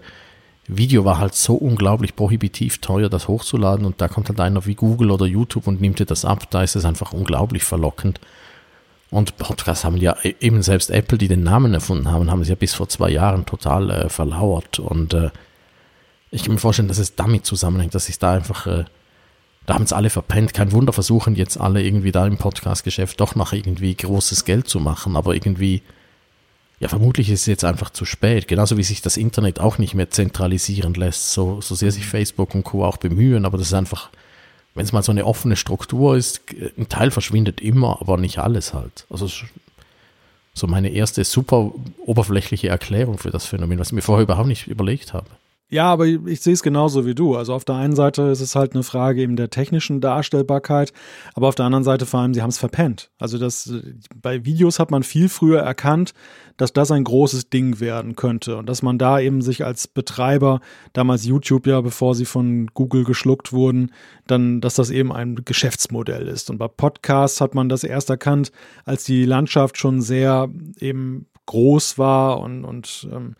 Video 0.66 1.04
war 1.04 1.18
halt 1.18 1.34
so 1.34 1.54
unglaublich 1.54 2.16
prohibitiv 2.16 2.78
teuer, 2.78 3.10
das 3.10 3.28
hochzuladen 3.28 3.84
und 3.84 4.00
da 4.00 4.08
kommt 4.08 4.30
halt 4.30 4.40
einer 4.40 4.64
wie 4.64 4.74
Google 4.74 5.10
oder 5.10 5.26
YouTube 5.26 5.66
und 5.66 5.80
nimmt 5.80 5.98
dir 5.98 6.06
das 6.06 6.24
ab. 6.24 6.50
Da 6.50 6.62
ist 6.62 6.76
es 6.76 6.86
einfach 6.86 7.12
unglaublich 7.12 7.64
verlockend. 7.64 8.18
Und 9.10 9.36
Podcasts 9.36 9.84
haben 9.84 9.98
ja 9.98 10.16
e-, 10.22 10.34
eben 10.40 10.62
selbst 10.62 10.90
Apple, 10.90 11.18
die 11.18 11.28
den 11.28 11.42
Namen 11.42 11.74
erfunden 11.74 12.10
haben, 12.10 12.30
haben 12.30 12.40
es 12.40 12.48
ja 12.48 12.54
bis 12.54 12.74
vor 12.74 12.88
zwei 12.88 13.10
Jahren 13.10 13.44
total 13.44 13.90
äh, 13.90 14.08
verlauert. 14.08 14.78
Und 14.78 15.12
äh, 15.12 15.30
ich 16.30 16.44
kann 16.44 16.54
mir 16.54 16.60
vorstellen, 16.60 16.88
dass 16.88 16.98
es 16.98 17.14
damit 17.14 17.44
zusammenhängt, 17.44 17.94
dass 17.94 18.06
sich 18.06 18.18
da 18.18 18.32
einfach 18.32 18.66
äh, 18.66 18.84
da 19.66 19.74
haben 19.74 19.84
es 19.84 19.92
alle 19.92 20.10
verpennt. 20.10 20.52
Kein 20.52 20.72
Wunder, 20.72 20.92
versuchen 20.92 21.36
jetzt 21.36 21.58
alle 21.58 21.82
irgendwie 21.82 22.12
da 22.12 22.26
im 22.26 22.36
Podcast-Geschäft 22.36 23.20
doch 23.20 23.34
noch 23.34 23.52
irgendwie 23.52 23.94
großes 23.94 24.44
Geld 24.44 24.68
zu 24.68 24.78
machen. 24.78 25.16
Aber 25.16 25.34
irgendwie, 25.34 25.82
ja, 26.80 26.88
vermutlich 26.88 27.30
ist 27.30 27.40
es 27.40 27.46
jetzt 27.46 27.64
einfach 27.64 27.90
zu 27.90 28.04
spät. 28.04 28.46
Genauso 28.46 28.76
wie 28.76 28.82
sich 28.82 29.00
das 29.00 29.16
Internet 29.16 29.60
auch 29.60 29.78
nicht 29.78 29.94
mehr 29.94 30.10
zentralisieren 30.10 30.94
lässt, 30.94 31.32
so, 31.32 31.60
so 31.60 31.74
sehr 31.74 31.92
sich 31.92 32.06
Facebook 32.06 32.54
und 32.54 32.64
Co. 32.64 32.84
auch 32.84 32.98
bemühen, 32.98 33.46
aber 33.46 33.56
das 33.56 33.68
ist 33.68 33.74
einfach, 33.74 34.10
wenn 34.74 34.84
es 34.84 34.92
mal 34.92 35.02
so 35.02 35.12
eine 35.12 35.24
offene 35.24 35.56
Struktur 35.56 36.16
ist, 36.16 36.42
ein 36.76 36.88
Teil 36.88 37.10
verschwindet 37.10 37.60
immer, 37.60 38.00
aber 38.00 38.18
nicht 38.18 38.38
alles 38.38 38.74
halt. 38.74 39.06
Also 39.08 39.30
so 40.52 40.66
meine 40.66 40.90
erste 40.90 41.24
super 41.24 41.72
oberflächliche 42.04 42.68
Erklärung 42.68 43.18
für 43.18 43.30
das 43.30 43.46
Phänomen, 43.46 43.78
was 43.78 43.88
ich 43.88 43.94
mir 43.94 44.02
vorher 44.02 44.24
überhaupt 44.24 44.48
nicht 44.48 44.66
überlegt 44.66 45.12
habe. 45.14 45.26
Ja, 45.70 45.90
aber 45.90 46.06
ich 46.06 46.40
sehe 46.42 46.52
es 46.52 46.62
genauso 46.62 47.06
wie 47.06 47.14
du. 47.14 47.36
Also 47.36 47.54
auf 47.54 47.64
der 47.64 47.76
einen 47.76 47.96
Seite 47.96 48.22
ist 48.24 48.40
es 48.40 48.54
halt 48.54 48.74
eine 48.74 48.82
Frage 48.82 49.22
eben 49.22 49.34
der 49.34 49.48
technischen 49.48 50.00
Darstellbarkeit, 50.00 50.92
aber 51.32 51.48
auf 51.48 51.54
der 51.54 51.64
anderen 51.64 51.84
Seite 51.84 52.04
vor 52.04 52.20
allem, 52.20 52.34
sie 52.34 52.42
haben 52.42 52.50
es 52.50 52.58
verpennt. 52.58 53.10
Also 53.18 53.38
das 53.38 53.72
bei 54.14 54.44
Videos 54.44 54.78
hat 54.78 54.90
man 54.90 55.02
viel 55.02 55.28
früher 55.30 55.60
erkannt, 55.60 56.12
dass 56.58 56.74
das 56.74 56.90
ein 56.90 57.02
großes 57.02 57.48
Ding 57.48 57.80
werden 57.80 58.14
könnte 58.14 58.58
und 58.58 58.68
dass 58.68 58.82
man 58.82 58.98
da 58.98 59.18
eben 59.18 59.40
sich 59.40 59.64
als 59.64 59.88
Betreiber, 59.88 60.60
damals 60.92 61.24
YouTube 61.24 61.66
ja, 61.66 61.80
bevor 61.80 62.14
sie 62.14 62.26
von 62.26 62.66
Google 62.74 63.04
geschluckt 63.04 63.52
wurden, 63.52 63.90
dann, 64.26 64.60
dass 64.60 64.74
das 64.74 64.90
eben 64.90 65.12
ein 65.12 65.44
Geschäftsmodell 65.46 66.28
ist. 66.28 66.50
Und 66.50 66.58
bei 66.58 66.68
Podcasts 66.68 67.40
hat 67.40 67.54
man 67.54 67.70
das 67.70 67.84
erst 67.84 68.10
erkannt, 68.10 68.52
als 68.84 69.04
die 69.04 69.24
Landschaft 69.24 69.78
schon 69.78 70.02
sehr 70.02 70.48
eben 70.78 71.26
groß 71.46 71.98
war 71.98 72.40
und, 72.40 72.64
und 72.64 73.08
ähm, 73.12 73.34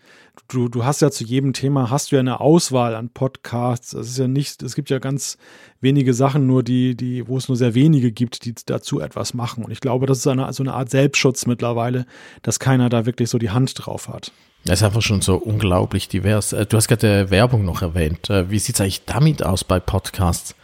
du, 0.49 0.69
du 0.69 0.85
hast 0.85 1.03
ja 1.03 1.11
zu 1.11 1.25
jedem 1.25 1.53
Thema, 1.53 1.91
hast 1.91 2.11
du 2.11 2.17
ja 2.17 2.21
eine 2.21 2.41
Auswahl 2.41 2.95
an 2.95 3.11
Podcasts. 3.11 3.93
Es 3.93 4.09
ist 4.09 4.19
ja 4.19 4.29
nicht, 4.29 4.63
es 4.63 4.75
gibt 4.75 4.91
ja 4.91 4.99
ganz 4.99 5.39
wenige 5.81 6.15
Sachen 6.15 6.47
nur, 6.47 6.63
die, 6.63 6.97
die, 6.97 7.27
wo 7.29 7.37
es 7.37 7.49
nur 7.49 7.57
sehr 7.57 7.75
wenige 7.75 8.13
gibt, 8.13 8.45
die 8.45 8.55
dazu 8.67 9.01
etwas 9.01 9.35
machen. 9.35 9.65
Und 9.65 9.71
ich 9.71 9.81
glaube, 9.81 10.07
das 10.07 10.19
ist 10.19 10.27
eine, 10.27 10.53
so 10.53 10.63
eine 10.63 10.75
Art 10.75 10.91
Selbstschutz 10.91 11.47
mittlerweile, 11.47 12.07
dass 12.43 12.59
keiner 12.59 12.89
da 12.89 13.07
wirklich 13.07 13.31
so 13.31 13.39
die 13.39 13.51
Hand 13.51 13.75
drauf 13.77 14.09
hat. 14.09 14.33
Das 14.65 14.81
ist 14.81 14.85
einfach 14.85 15.03
schon 15.03 15.21
so 15.21 15.37
unglaublich 15.37 16.09
divers. 16.09 16.53
Äh, 16.53 16.67
du 16.67 16.77
hast 16.77 16.89
gerade 16.89 17.31
Werbung 17.31 17.65
noch 17.65 17.83
erwähnt. 17.83 18.31
Äh, 18.31 18.51
wie 18.51 18.59
sieht 18.59 18.77
es 18.77 18.81
eigentlich 18.81 19.05
damit 19.05 19.43
aus 19.43 19.65
bei 19.65 19.79
Podcasts? 19.79 20.55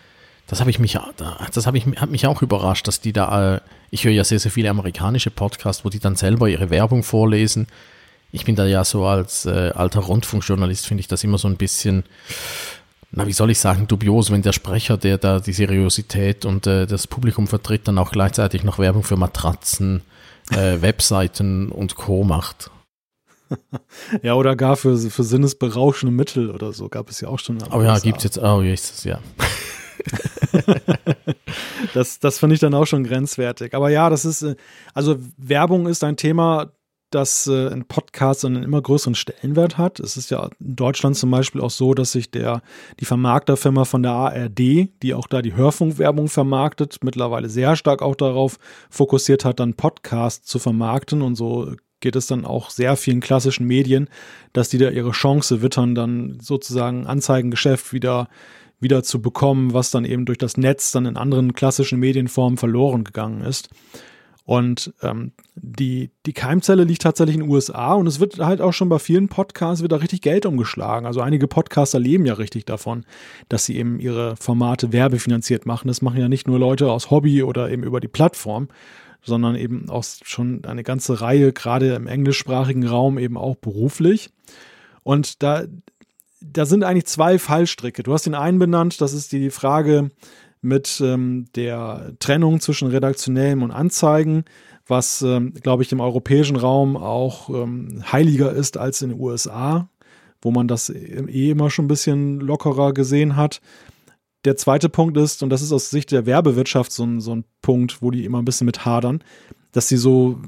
Das 0.47 0.59
habe 0.59 0.71
ich 0.71 0.81
mich, 0.81 0.99
das 1.55 1.67
habe 1.67 1.79
ich, 1.79 1.87
hat 1.87 2.11
mich 2.11 2.27
auch 2.27 2.43
überrascht, 2.43 2.89
dass 2.89 3.01
die 3.01 3.13
da, 3.13 3.57
äh, 3.57 3.61
ich 3.91 4.05
höre 4.05 4.13
ja 4.13 4.25
sehr, 4.25 4.41
sehr 4.41 4.51
viele 4.51 4.71
amerikanische 4.71 5.31
Podcasts, 5.31 5.85
wo 5.85 5.91
die 5.91 6.01
dann 6.01 6.17
selber 6.17 6.49
ihre 6.49 6.71
Werbung 6.71 7.05
vorlesen 7.05 7.69
ich 8.33 8.45
bin 8.45 8.57
da 8.57 8.67
ja 8.67 8.85
so 8.85 9.07
als 9.07 9.47
äh, 9.47 9.73
alter 9.75 10.01
Rundfunkjournalist, 10.01 10.87
finde 10.87 11.01
ich 11.01 11.09
das 11.09 11.25
immer 11.25 11.39
so 11.39 11.49
ein 11.49 11.57
bisschen, 11.57 12.05
na, 13.11 13.27
wie 13.27 13.33
soll 13.33 13.51
ich 13.51 13.59
sagen, 13.59 13.89
dubios, 13.89 14.31
wenn 14.31 14.43
der 14.43 14.53
Sprecher, 14.53 14.97
der 14.97 15.19
da 15.19 15.41
die 15.41 15.53
Seriosität 15.53 16.45
und 16.45 16.67
äh, 16.67 16.87
das 16.87 17.07
Publikum 17.07 17.49
vertritt, 17.49 17.89
dann 17.89 17.99
auch 17.99 18.13
gleichzeitig 18.13 18.63
noch 18.63 18.79
Werbung 18.79 19.03
für 19.03 19.17
Matratzen, 19.17 20.03
äh, 20.53 20.77
Webseiten 20.81 21.71
und 21.71 21.97
Co. 21.97 22.25
macht. 22.25 22.71
ja, 24.23 24.35
oder 24.35 24.55
gar 24.55 24.77
für, 24.77 24.97
für 24.97 25.25
sinnesberauschende 25.25 26.15
Mittel 26.15 26.51
oder 26.51 26.73
so 26.73 26.89
gab 26.89 27.11
es 27.11 27.21
ja 27.21 27.29
auch 27.29 27.41
schon. 27.41 27.59
Oh 27.73 27.83
ja, 27.83 27.99
gibt 27.99 28.19
es 28.19 28.25
jetzt, 28.25 28.39
oh 28.39 28.63
Jesus, 28.63 29.03
ja. 29.03 29.19
das 31.95 32.21
das 32.21 32.39
finde 32.39 32.55
ich 32.55 32.61
dann 32.61 32.75
auch 32.75 32.87
schon 32.87 33.05
grenzwertig. 33.05 33.75
Aber 33.75 33.91
ja, 33.91 34.09
das 34.09 34.25
ist, 34.25 34.43
äh, 34.43 34.55
also 34.95 35.17
Werbung 35.37 35.89
ist 35.89 36.05
ein 36.05 36.17
Thema, 36.17 36.71
dass 37.11 37.47
äh, 37.47 37.69
ein 37.69 37.85
Podcast 37.85 38.45
einen 38.45 38.63
immer 38.63 38.81
größeren 38.81 39.15
Stellenwert 39.15 39.79
hat. 39.79 40.01
Es 40.01 40.17
ist 40.17 40.31
ja 40.31 40.49
in 40.61 40.77
Deutschland 40.77 41.17
zum 41.17 41.31
Beispiel 41.31 41.61
auch 41.61 41.71
so, 41.71 41.95
dass 41.95 42.13
sich 42.13 42.31
der, 42.31 42.63
die 43.01 43.05
Vermarkterfirma 43.05 43.85
von 43.85 44.03
der 44.03 44.13
ARD, 44.13 44.59
die 45.03 45.15
auch 45.15 45.27
da 45.27 45.43
die 45.43 45.55
Hörfunkwerbung 45.55 46.29
vermarktet, 46.29 46.99
mittlerweile 47.03 47.49
sehr 47.49 47.77
stark 47.77 48.03
auch 48.03 48.17
darauf 48.17 48.59
fokussiert 48.89 49.45
hat, 49.45 49.61
dann 49.61 49.75
Podcasts 49.75 50.47
zu 50.47 50.59
vermarkten 50.59 51.23
und 51.23 51.35
so 51.35 51.75
geht 52.01 52.17
es 52.17 52.27
dann 52.27 52.47
auch 52.47 52.71
sehr 52.71 52.97
vielen 52.97 53.21
klassischen 53.21 53.67
Medien, 53.67 54.09
dass 54.53 54.71
die 54.71 54.79
da 54.79 54.89
ihre 54.89 55.11
Chance 55.11 55.61
wittern, 55.61 55.95
dann 55.95 56.39
sozusagen 56.41 57.07
Anzeigengeschäft 57.07 57.93
wieder 57.93 58.29
wieder 58.81 59.03
zu 59.03 59.21
bekommen, 59.21 59.75
was 59.75 59.91
dann 59.91 60.05
eben 60.05 60.25
durch 60.25 60.39
das 60.39 60.57
Netz 60.57 60.91
dann 60.93 61.07
in 61.07 61.17
anderen 61.17 61.53
klassischen 61.53 62.01
Medienformen 62.01 62.57
verloren 62.57 63.05
gegangen 63.05 63.43
ist. 63.43 63.69
Und 64.51 64.93
ähm, 65.01 65.31
die, 65.55 66.11
die 66.27 66.33
Keimzelle 66.33 66.83
liegt 66.83 67.03
tatsächlich 67.03 67.37
in 67.37 67.43
den 67.43 67.51
USA 67.51 67.95
und 67.95 68.09
es 68.09 68.19
wird 68.19 68.41
halt 68.41 68.61
auch 68.61 68.73
schon 68.73 68.89
bei 68.89 68.99
vielen 68.99 69.29
Podcasts 69.29 69.81
wird 69.81 69.93
da 69.93 69.99
richtig 69.99 70.23
Geld 70.23 70.45
umgeschlagen. 70.45 71.07
Also 71.07 71.21
einige 71.21 71.47
Podcaster 71.47 72.01
leben 72.01 72.27
ja 72.27 72.35
richtig 72.35 72.65
davon, 72.65 73.07
dass 73.49 73.65
sie 73.65 73.77
eben 73.77 74.01
ihre 74.01 74.35
Formate 74.35 74.93
werbefinanziert 74.93 75.67
machen. 75.67 75.87
Das 75.87 76.03
machen 76.03 76.19
ja 76.19 76.29
nicht 76.29 76.49
nur 76.49 76.59
Leute 76.59 76.91
aus 76.91 77.13
Hobby 77.13 77.45
oder 77.45 77.71
eben 77.71 77.85
über 77.85 78.01
die 78.01 78.09
Plattform, 78.09 78.67
sondern 79.23 79.55
eben 79.55 79.89
auch 79.89 80.03
schon 80.25 80.65
eine 80.65 80.83
ganze 80.83 81.21
Reihe, 81.21 81.53
gerade 81.53 81.95
im 81.95 82.09
englischsprachigen 82.09 82.85
Raum 82.89 83.21
eben 83.21 83.37
auch 83.37 83.55
beruflich. 83.55 84.31
Und 85.05 85.45
da, 85.45 85.63
da 86.41 86.67
sind 86.67 86.83
eigentlich 86.83 87.07
zwei 87.07 87.39
Fallstricke. 87.39 88.03
Du 88.03 88.13
hast 88.13 88.27
den 88.27 88.35
einen 88.35 88.59
benannt, 88.59 89.01
das 89.01 89.13
ist 89.13 89.31
die 89.31 89.51
Frage, 89.51 90.11
mit 90.63 91.01
ähm, 91.05 91.47
der 91.55 92.13
Trennung 92.19 92.61
zwischen 92.61 92.89
redaktionellem 92.89 93.63
und 93.63 93.71
Anzeigen, 93.71 94.45
was, 94.87 95.23
ähm, 95.23 95.55
glaube 95.55 95.83
ich, 95.83 95.93
im 95.93 96.01
europäischen 96.01 96.57
Raum 96.57 96.97
auch 96.97 97.49
ähm, 97.49 98.03
heiliger 98.11 98.53
ist 98.53 98.77
als 98.77 99.03
in 99.03 99.11
den 99.11 99.21
USA, 99.21 99.89
wo 100.43 100.51
man 100.51 100.69
das 100.69 100.91
eh 100.91 101.51
immer 101.51 101.71
schon 101.71 101.87
ein 101.87 101.89
bisschen 101.89 102.41
lockerer 102.41 102.93
gesehen 102.93 103.37
hat. 103.37 103.61
Der 104.45 104.57
zweite 104.57 104.89
Punkt 104.89 105.17
ist, 105.17 105.43
und 105.43 105.51
das 105.51 105.63
ist 105.63 105.73
aus 105.73 105.91
Sicht 105.91 106.13
der 106.13 106.27
Werbewirtschaft 106.27 106.93
so 106.93 107.05
ein, 107.05 107.21
so 107.21 107.35
ein 107.35 107.45
Punkt, 107.63 108.03
wo 108.03 108.11
die 108.11 108.25
immer 108.25 108.39
ein 108.39 108.45
bisschen 108.45 108.65
mit 108.67 108.85
hadern, 108.85 109.23
dass 109.73 109.89
sie 109.89 109.97
so 109.97 110.41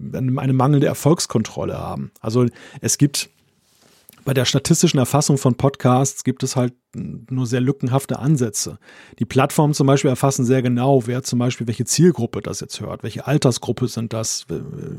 äh, 0.00 0.16
eine 0.16 0.52
mangelnde 0.52 0.86
Erfolgskontrolle 0.86 1.78
haben. 1.78 2.10
Also 2.20 2.46
es 2.80 2.98
gibt 2.98 3.30
bei 4.28 4.34
der 4.34 4.44
statistischen 4.44 4.98
Erfassung 4.98 5.38
von 5.38 5.54
Podcasts 5.54 6.22
gibt 6.22 6.42
es 6.42 6.54
halt 6.54 6.74
nur 6.94 7.46
sehr 7.46 7.62
lückenhafte 7.62 8.18
Ansätze. 8.18 8.78
Die 9.18 9.24
Plattformen 9.24 9.72
zum 9.72 9.86
Beispiel 9.86 10.10
erfassen 10.10 10.44
sehr 10.44 10.60
genau, 10.60 11.06
wer 11.06 11.22
zum 11.22 11.38
Beispiel 11.38 11.66
welche 11.66 11.86
Zielgruppe 11.86 12.42
das 12.42 12.60
jetzt 12.60 12.78
hört, 12.82 13.02
welche 13.02 13.26
Altersgruppe 13.26 13.88
sind 13.88 14.12
das, 14.12 14.44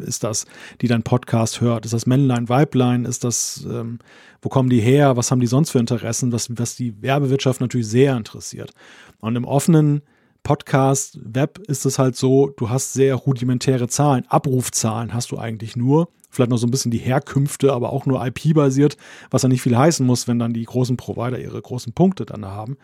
ist 0.04 0.24
das, 0.24 0.48
die 0.82 0.88
dein 0.88 1.04
Podcast 1.04 1.62
hört, 1.62 1.86
ist 1.86 1.94
das 1.94 2.08
Männlein, 2.08 2.50
Weiblein, 2.50 3.06
ist 3.06 3.24
das, 3.24 3.64
ähm, 3.70 4.00
wo 4.42 4.50
kommen 4.50 4.72
die 4.72 4.82
her, 4.82 5.16
was 5.16 5.30
haben 5.30 5.42
die 5.42 5.46
sonst 5.46 5.70
für 5.70 5.78
Interessen, 5.78 6.32
was, 6.32 6.50
was 6.58 6.76
die 6.76 7.00
Werbewirtschaft 7.00 7.62
natürlich 7.62 7.88
sehr 7.88 8.18
interessiert. 8.18 8.72
Und 9.20 9.36
im 9.36 9.46
offenen 9.46 10.02
Podcast, 10.44 11.20
Web 11.22 11.60
ist 11.68 11.86
es 11.86 12.00
halt 12.00 12.16
so, 12.16 12.50
du 12.50 12.70
hast 12.70 12.94
sehr 12.94 13.16
rudimentäre 13.16 13.88
Zahlen, 13.88 14.26
Abrufzahlen 14.28 15.14
hast 15.14 15.32
du 15.32 15.38
eigentlich 15.38 15.76
nur 15.76 16.10
vielleicht 16.30 16.52
noch 16.52 16.58
so 16.58 16.68
ein 16.68 16.72
bisschen 16.72 16.92
die 16.92 17.00
Herkünfte, 17.00 17.74
aber 17.74 17.92
auch 17.92 18.06
nur 18.06 18.26
IP-basiert, 18.26 18.98
was 19.32 19.44
ja 19.44 19.50
nicht 19.50 19.62
viel 19.62 19.78
heißen 19.78 20.06
muss, 20.06 20.28
wenn 20.28 20.40
dann 20.40 20.54
die 20.54 20.64
großen 20.64 20.98
Provider 20.98 21.40
ihre 21.40 21.62
großen 21.62 21.94
Punkte 21.94 22.26
dann 22.26 22.46
haben. 22.46 22.78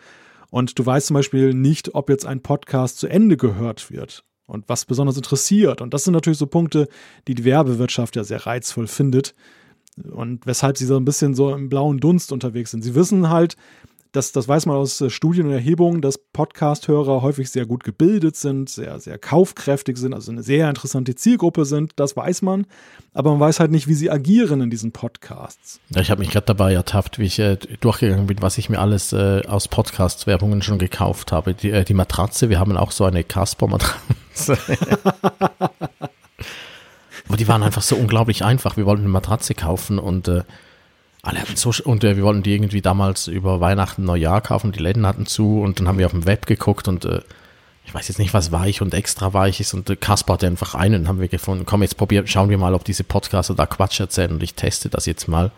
Und 0.50 0.78
du 0.78 0.84
weißt 0.84 1.08
zum 1.08 1.14
Beispiel 1.14 1.54
nicht, 1.54 1.94
ob 1.94 2.10
jetzt 2.10 2.26
ein 2.26 2.42
Podcast 2.42 2.98
zu 2.98 3.06
Ende 3.06 3.36
gehört 3.36 3.90
wird 3.90 4.24
und 4.46 4.68
was 4.68 4.84
besonders 4.84 5.16
interessiert. 5.16 5.80
Und 5.80 5.94
das 5.94 6.04
sind 6.04 6.14
natürlich 6.14 6.38
so 6.38 6.46
Punkte, 6.46 6.88
die 7.28 7.34
die 7.34 7.44
Werbewirtschaft 7.44 8.16
ja 8.16 8.24
sehr 8.24 8.46
reizvoll 8.46 8.86
findet 8.86 9.34
und 10.02 10.46
weshalb 10.46 10.76
sie 10.76 10.86
so 10.86 10.96
ein 10.96 11.04
bisschen 11.04 11.34
so 11.34 11.54
im 11.54 11.68
blauen 11.68 11.98
Dunst 11.98 12.32
unterwegs 12.32 12.70
sind. 12.70 12.82
Sie 12.82 12.94
wissen 12.94 13.30
halt, 13.30 13.56
das, 14.16 14.32
das 14.32 14.48
weiß 14.48 14.66
man 14.66 14.76
aus 14.76 15.00
äh, 15.00 15.10
Studien 15.10 15.46
und 15.46 15.52
Erhebungen, 15.52 16.00
dass 16.00 16.18
Podcast-Hörer 16.18 17.22
häufig 17.22 17.50
sehr 17.50 17.66
gut 17.66 17.84
gebildet 17.84 18.34
sind, 18.36 18.70
sehr, 18.70 18.98
sehr 18.98 19.18
kaufkräftig 19.18 19.98
sind, 19.98 20.14
also 20.14 20.32
eine 20.32 20.42
sehr 20.42 20.68
interessante 20.68 21.14
Zielgruppe 21.14 21.66
sind. 21.66 21.92
Das 21.96 22.16
weiß 22.16 22.42
man. 22.42 22.66
Aber 23.12 23.30
man 23.30 23.40
weiß 23.40 23.60
halt 23.60 23.70
nicht, 23.70 23.88
wie 23.88 23.94
sie 23.94 24.10
agieren 24.10 24.62
in 24.62 24.70
diesen 24.70 24.92
Podcasts. 24.92 25.80
Ja, 25.90 26.00
ich 26.00 26.10
habe 26.10 26.20
mich 26.20 26.30
gerade 26.30 26.46
dabei 26.46 26.72
ertappt, 26.72 27.18
wie 27.18 27.26
ich 27.26 27.38
äh, 27.38 27.56
durchgegangen 27.80 28.26
bin, 28.26 28.40
was 28.40 28.56
ich 28.58 28.70
mir 28.70 28.78
alles 28.78 29.12
äh, 29.12 29.42
aus 29.46 29.68
Podcast-Werbungen 29.68 30.62
schon 30.62 30.78
gekauft 30.78 31.30
habe. 31.32 31.52
Die, 31.54 31.70
äh, 31.70 31.84
die 31.84 31.94
Matratze, 31.94 32.48
wir 32.48 32.58
haben 32.58 32.74
auch 32.76 32.92
so 32.92 33.04
eine 33.04 33.22
Casper-Matratze. 33.22 34.58
Aber 37.28 37.36
die 37.36 37.48
waren 37.48 37.62
einfach 37.62 37.82
so 37.82 37.96
unglaublich 37.96 38.44
einfach. 38.44 38.76
Wir 38.76 38.86
wollten 38.86 39.02
eine 39.02 39.10
Matratze 39.10 39.54
kaufen 39.54 39.98
und 39.98 40.28
äh, 40.28 40.42
alle 41.26 41.40
hatten 41.40 41.56
so, 41.56 41.72
und 41.84 42.04
äh, 42.04 42.16
wir 42.16 42.24
wollten 42.24 42.42
die 42.42 42.54
irgendwie 42.54 42.82
damals 42.82 43.26
über 43.26 43.60
Weihnachten, 43.60 44.04
Neujahr 44.04 44.40
kaufen, 44.40 44.72
die 44.72 44.78
Läden 44.78 45.06
hatten 45.06 45.26
zu 45.26 45.60
und 45.60 45.80
dann 45.80 45.88
haben 45.88 45.98
wir 45.98 46.06
auf 46.06 46.12
dem 46.12 46.26
Web 46.26 46.46
geguckt 46.46 46.88
und 46.88 47.04
äh, 47.04 47.20
ich 47.84 47.94
weiß 47.94 48.08
jetzt 48.08 48.18
nicht, 48.18 48.34
was 48.34 48.50
weich 48.50 48.82
und 48.82 48.94
extra 48.94 49.32
weich 49.32 49.60
ist 49.60 49.74
und 49.74 49.88
äh, 49.88 49.96
Kaspar 49.96 50.34
hatte 50.34 50.46
einfach 50.46 50.74
einen 50.74 51.02
und 51.02 51.08
haben 51.08 51.20
wir 51.20 51.28
gefunden, 51.28 51.66
komm, 51.66 51.82
jetzt 51.82 51.96
probieren, 51.96 52.26
schauen 52.26 52.50
wir 52.50 52.58
mal, 52.58 52.74
ob 52.74 52.84
diese 52.84 53.04
Podcaster 53.04 53.54
da 53.54 53.66
Quatsch 53.66 54.00
erzählen 54.00 54.32
und 54.32 54.42
ich 54.42 54.54
teste 54.54 54.88
das 54.88 55.06
jetzt 55.06 55.28
mal. 55.28 55.52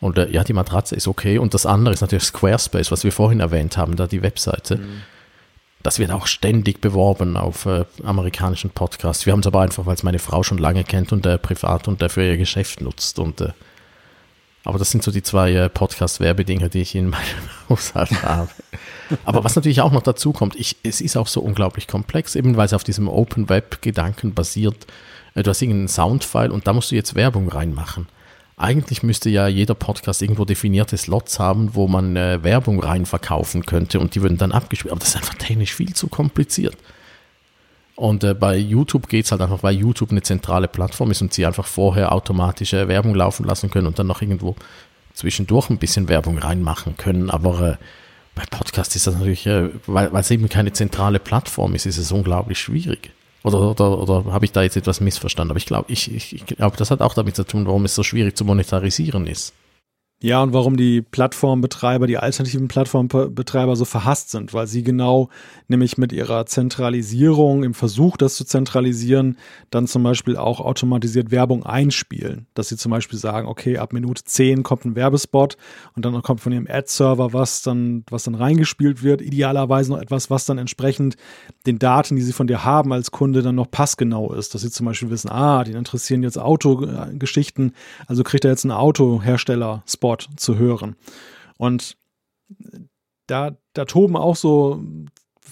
Und 0.00 0.18
äh, 0.18 0.28
ja, 0.30 0.44
die 0.44 0.52
Matratze 0.52 0.94
ist 0.94 1.08
okay. 1.08 1.38
Und 1.38 1.54
das 1.54 1.64
andere 1.64 1.94
ist 1.94 2.02
natürlich 2.02 2.24
Squarespace, 2.24 2.92
was 2.92 3.04
wir 3.04 3.12
vorhin 3.12 3.40
erwähnt 3.40 3.78
haben, 3.78 3.96
da 3.96 4.06
die 4.06 4.20
Webseite. 4.20 4.76
Mhm. 4.76 5.02
Das 5.82 5.98
wird 5.98 6.10
auch 6.10 6.26
ständig 6.26 6.82
beworben 6.82 7.38
auf 7.38 7.64
äh, 7.64 7.86
amerikanischen 8.02 8.68
Podcasts. 8.68 9.24
Wir 9.24 9.32
haben 9.32 9.40
es 9.40 9.46
aber 9.46 9.62
einfach, 9.62 9.86
weil 9.86 9.94
es 9.94 10.02
meine 10.02 10.18
Frau 10.18 10.42
schon 10.42 10.58
lange 10.58 10.84
kennt 10.84 11.12
und 11.12 11.24
äh, 11.24 11.38
privat 11.38 11.88
und 11.88 12.02
dafür 12.02 12.24
ihr 12.24 12.36
Geschäft 12.36 12.82
nutzt. 12.82 13.18
Und 13.18 13.40
äh, 13.40 13.52
aber 14.64 14.78
das 14.78 14.90
sind 14.90 15.02
so 15.02 15.10
die 15.10 15.22
zwei 15.22 15.52
äh, 15.52 15.68
Podcast-Werbedinger, 15.68 16.70
die 16.70 16.80
ich 16.80 16.94
in 16.94 17.10
meinem 17.10 17.22
Haushalt 17.68 18.22
habe. 18.22 18.48
Aber 19.24 19.44
was 19.44 19.56
natürlich 19.56 19.82
auch 19.82 19.92
noch 19.92 20.02
dazu 20.02 20.32
kommt, 20.32 20.56
ich, 20.56 20.76
es 20.82 21.00
ist 21.00 21.16
auch 21.16 21.26
so 21.26 21.40
unglaublich 21.40 21.86
komplex, 21.86 22.34
eben 22.34 22.56
weil 22.56 22.66
es 22.66 22.72
auf 22.72 22.84
diesem 22.84 23.08
Open 23.08 23.48
Web-Gedanken 23.50 24.34
basiert. 24.34 24.86
äh, 25.34 25.42
du 25.42 25.50
hast 25.50 25.60
irgendeinen 25.60 25.88
Soundfile 25.88 26.52
und 26.52 26.66
da 26.66 26.72
musst 26.72 26.90
du 26.90 26.94
jetzt 26.94 27.14
Werbung 27.14 27.48
reinmachen. 27.48 28.08
Eigentlich 28.56 29.02
müsste 29.02 29.28
ja 29.30 29.48
jeder 29.48 29.74
Podcast 29.74 30.22
irgendwo 30.22 30.44
definierte 30.44 30.96
Slots 30.96 31.38
haben, 31.38 31.74
wo 31.74 31.88
man 31.88 32.16
äh, 32.16 32.42
Werbung 32.42 32.80
rein 32.80 33.04
verkaufen 33.04 33.66
könnte 33.66 34.00
und 34.00 34.14
die 34.14 34.22
würden 34.22 34.38
dann 34.38 34.52
abgespielt. 34.52 34.92
Aber 34.92 35.00
das 35.00 35.10
ist 35.10 35.16
einfach 35.16 35.34
technisch 35.34 35.74
viel 35.74 35.92
zu 35.92 36.06
kompliziert. 36.08 36.76
Und 37.96 38.24
äh, 38.24 38.34
bei 38.34 38.56
YouTube 38.56 39.08
geht 39.08 39.24
es 39.24 39.30
halt 39.30 39.40
einfach, 39.40 39.62
weil 39.62 39.76
YouTube 39.76 40.10
eine 40.10 40.22
zentrale 40.22 40.68
Plattform 40.68 41.10
ist 41.10 41.22
und 41.22 41.32
sie 41.32 41.46
einfach 41.46 41.66
vorher 41.66 42.12
automatische 42.12 42.88
Werbung 42.88 43.14
laufen 43.14 43.44
lassen 43.44 43.70
können 43.70 43.86
und 43.86 43.98
dann 43.98 44.08
noch 44.08 44.20
irgendwo 44.20 44.56
zwischendurch 45.14 45.70
ein 45.70 45.78
bisschen 45.78 46.08
Werbung 46.08 46.38
reinmachen 46.38 46.96
können. 46.96 47.30
Aber 47.30 47.60
äh, 47.60 47.76
bei 48.34 48.42
Podcast 48.50 48.96
ist 48.96 49.06
das 49.06 49.14
natürlich, 49.14 49.46
äh, 49.46 49.70
weil, 49.86 50.12
weil 50.12 50.20
es 50.20 50.30
eben 50.30 50.48
keine 50.48 50.72
zentrale 50.72 51.20
Plattform 51.20 51.74
ist, 51.74 51.86
ist 51.86 51.98
es 51.98 52.10
unglaublich 52.10 52.58
schwierig. 52.58 53.10
Oder, 53.44 53.60
oder, 53.60 53.98
oder 53.98 54.32
habe 54.32 54.44
ich 54.44 54.52
da 54.52 54.62
jetzt 54.62 54.76
etwas 54.76 55.00
missverstanden? 55.00 55.50
Aber 55.50 55.58
ich 55.58 55.66
glaube, 55.66 55.92
ich, 55.92 56.12
ich, 56.12 56.34
ich 56.34 56.46
glaube, 56.46 56.76
das 56.76 56.90
hat 56.90 57.00
auch 57.00 57.14
damit 57.14 57.36
zu 57.36 57.44
tun, 57.44 57.66
warum 57.66 57.84
es 57.84 57.94
so 57.94 58.02
schwierig 58.02 58.36
zu 58.36 58.44
monetarisieren 58.44 59.26
ist. 59.26 59.52
Ja, 60.24 60.42
und 60.42 60.54
warum 60.54 60.78
die 60.78 61.02
Plattformbetreiber, 61.02 62.06
die 62.06 62.16
alternativen 62.16 62.66
Plattformbetreiber 62.66 63.76
so 63.76 63.84
verhasst 63.84 64.30
sind, 64.30 64.54
weil 64.54 64.66
sie 64.66 64.82
genau 64.82 65.28
nämlich 65.68 65.98
mit 65.98 66.14
ihrer 66.14 66.46
Zentralisierung, 66.46 67.62
im 67.62 67.74
Versuch, 67.74 68.16
das 68.16 68.34
zu 68.36 68.46
zentralisieren, 68.46 69.36
dann 69.68 69.86
zum 69.86 70.02
Beispiel 70.02 70.38
auch 70.38 70.60
automatisiert 70.60 71.30
Werbung 71.30 71.66
einspielen. 71.66 72.46
Dass 72.54 72.70
sie 72.70 72.78
zum 72.78 72.90
Beispiel 72.90 73.18
sagen, 73.18 73.46
okay, 73.46 73.76
ab 73.76 73.92
Minute 73.92 74.24
10 74.24 74.62
kommt 74.62 74.86
ein 74.86 74.96
Werbespot 74.96 75.58
und 75.94 76.06
dann 76.06 76.22
kommt 76.22 76.40
von 76.40 76.52
ihrem 76.52 76.68
Ad-Server 76.70 77.34
was 77.34 77.60
dann, 77.60 78.02
was 78.08 78.22
dann 78.22 78.34
reingespielt 78.34 79.02
wird. 79.02 79.20
Idealerweise 79.20 79.92
noch 79.92 80.00
etwas, 80.00 80.30
was 80.30 80.46
dann 80.46 80.56
entsprechend 80.56 81.16
den 81.66 81.78
Daten, 81.78 82.16
die 82.16 82.22
sie 82.22 82.32
von 82.32 82.46
dir 82.46 82.64
haben 82.64 82.94
als 82.94 83.10
Kunde, 83.10 83.42
dann 83.42 83.56
noch 83.56 83.70
passgenau 83.70 84.32
ist. 84.32 84.54
Dass 84.54 84.62
sie 84.62 84.70
zum 84.70 84.86
Beispiel 84.86 85.10
wissen, 85.10 85.30
ah, 85.30 85.64
die 85.64 85.72
interessieren 85.72 86.22
jetzt 86.22 86.38
Autogeschichten, 86.38 87.74
also 88.06 88.24
kriegt 88.24 88.46
er 88.46 88.52
jetzt 88.52 88.64
einen 88.64 88.72
Autohersteller-Spot 88.72 90.13
Wort 90.14 90.28
zu 90.36 90.56
hören. 90.56 90.94
Und 91.58 91.96
da, 93.26 93.56
da 93.72 93.84
toben 93.84 94.16
auch 94.16 94.36
so 94.36 94.82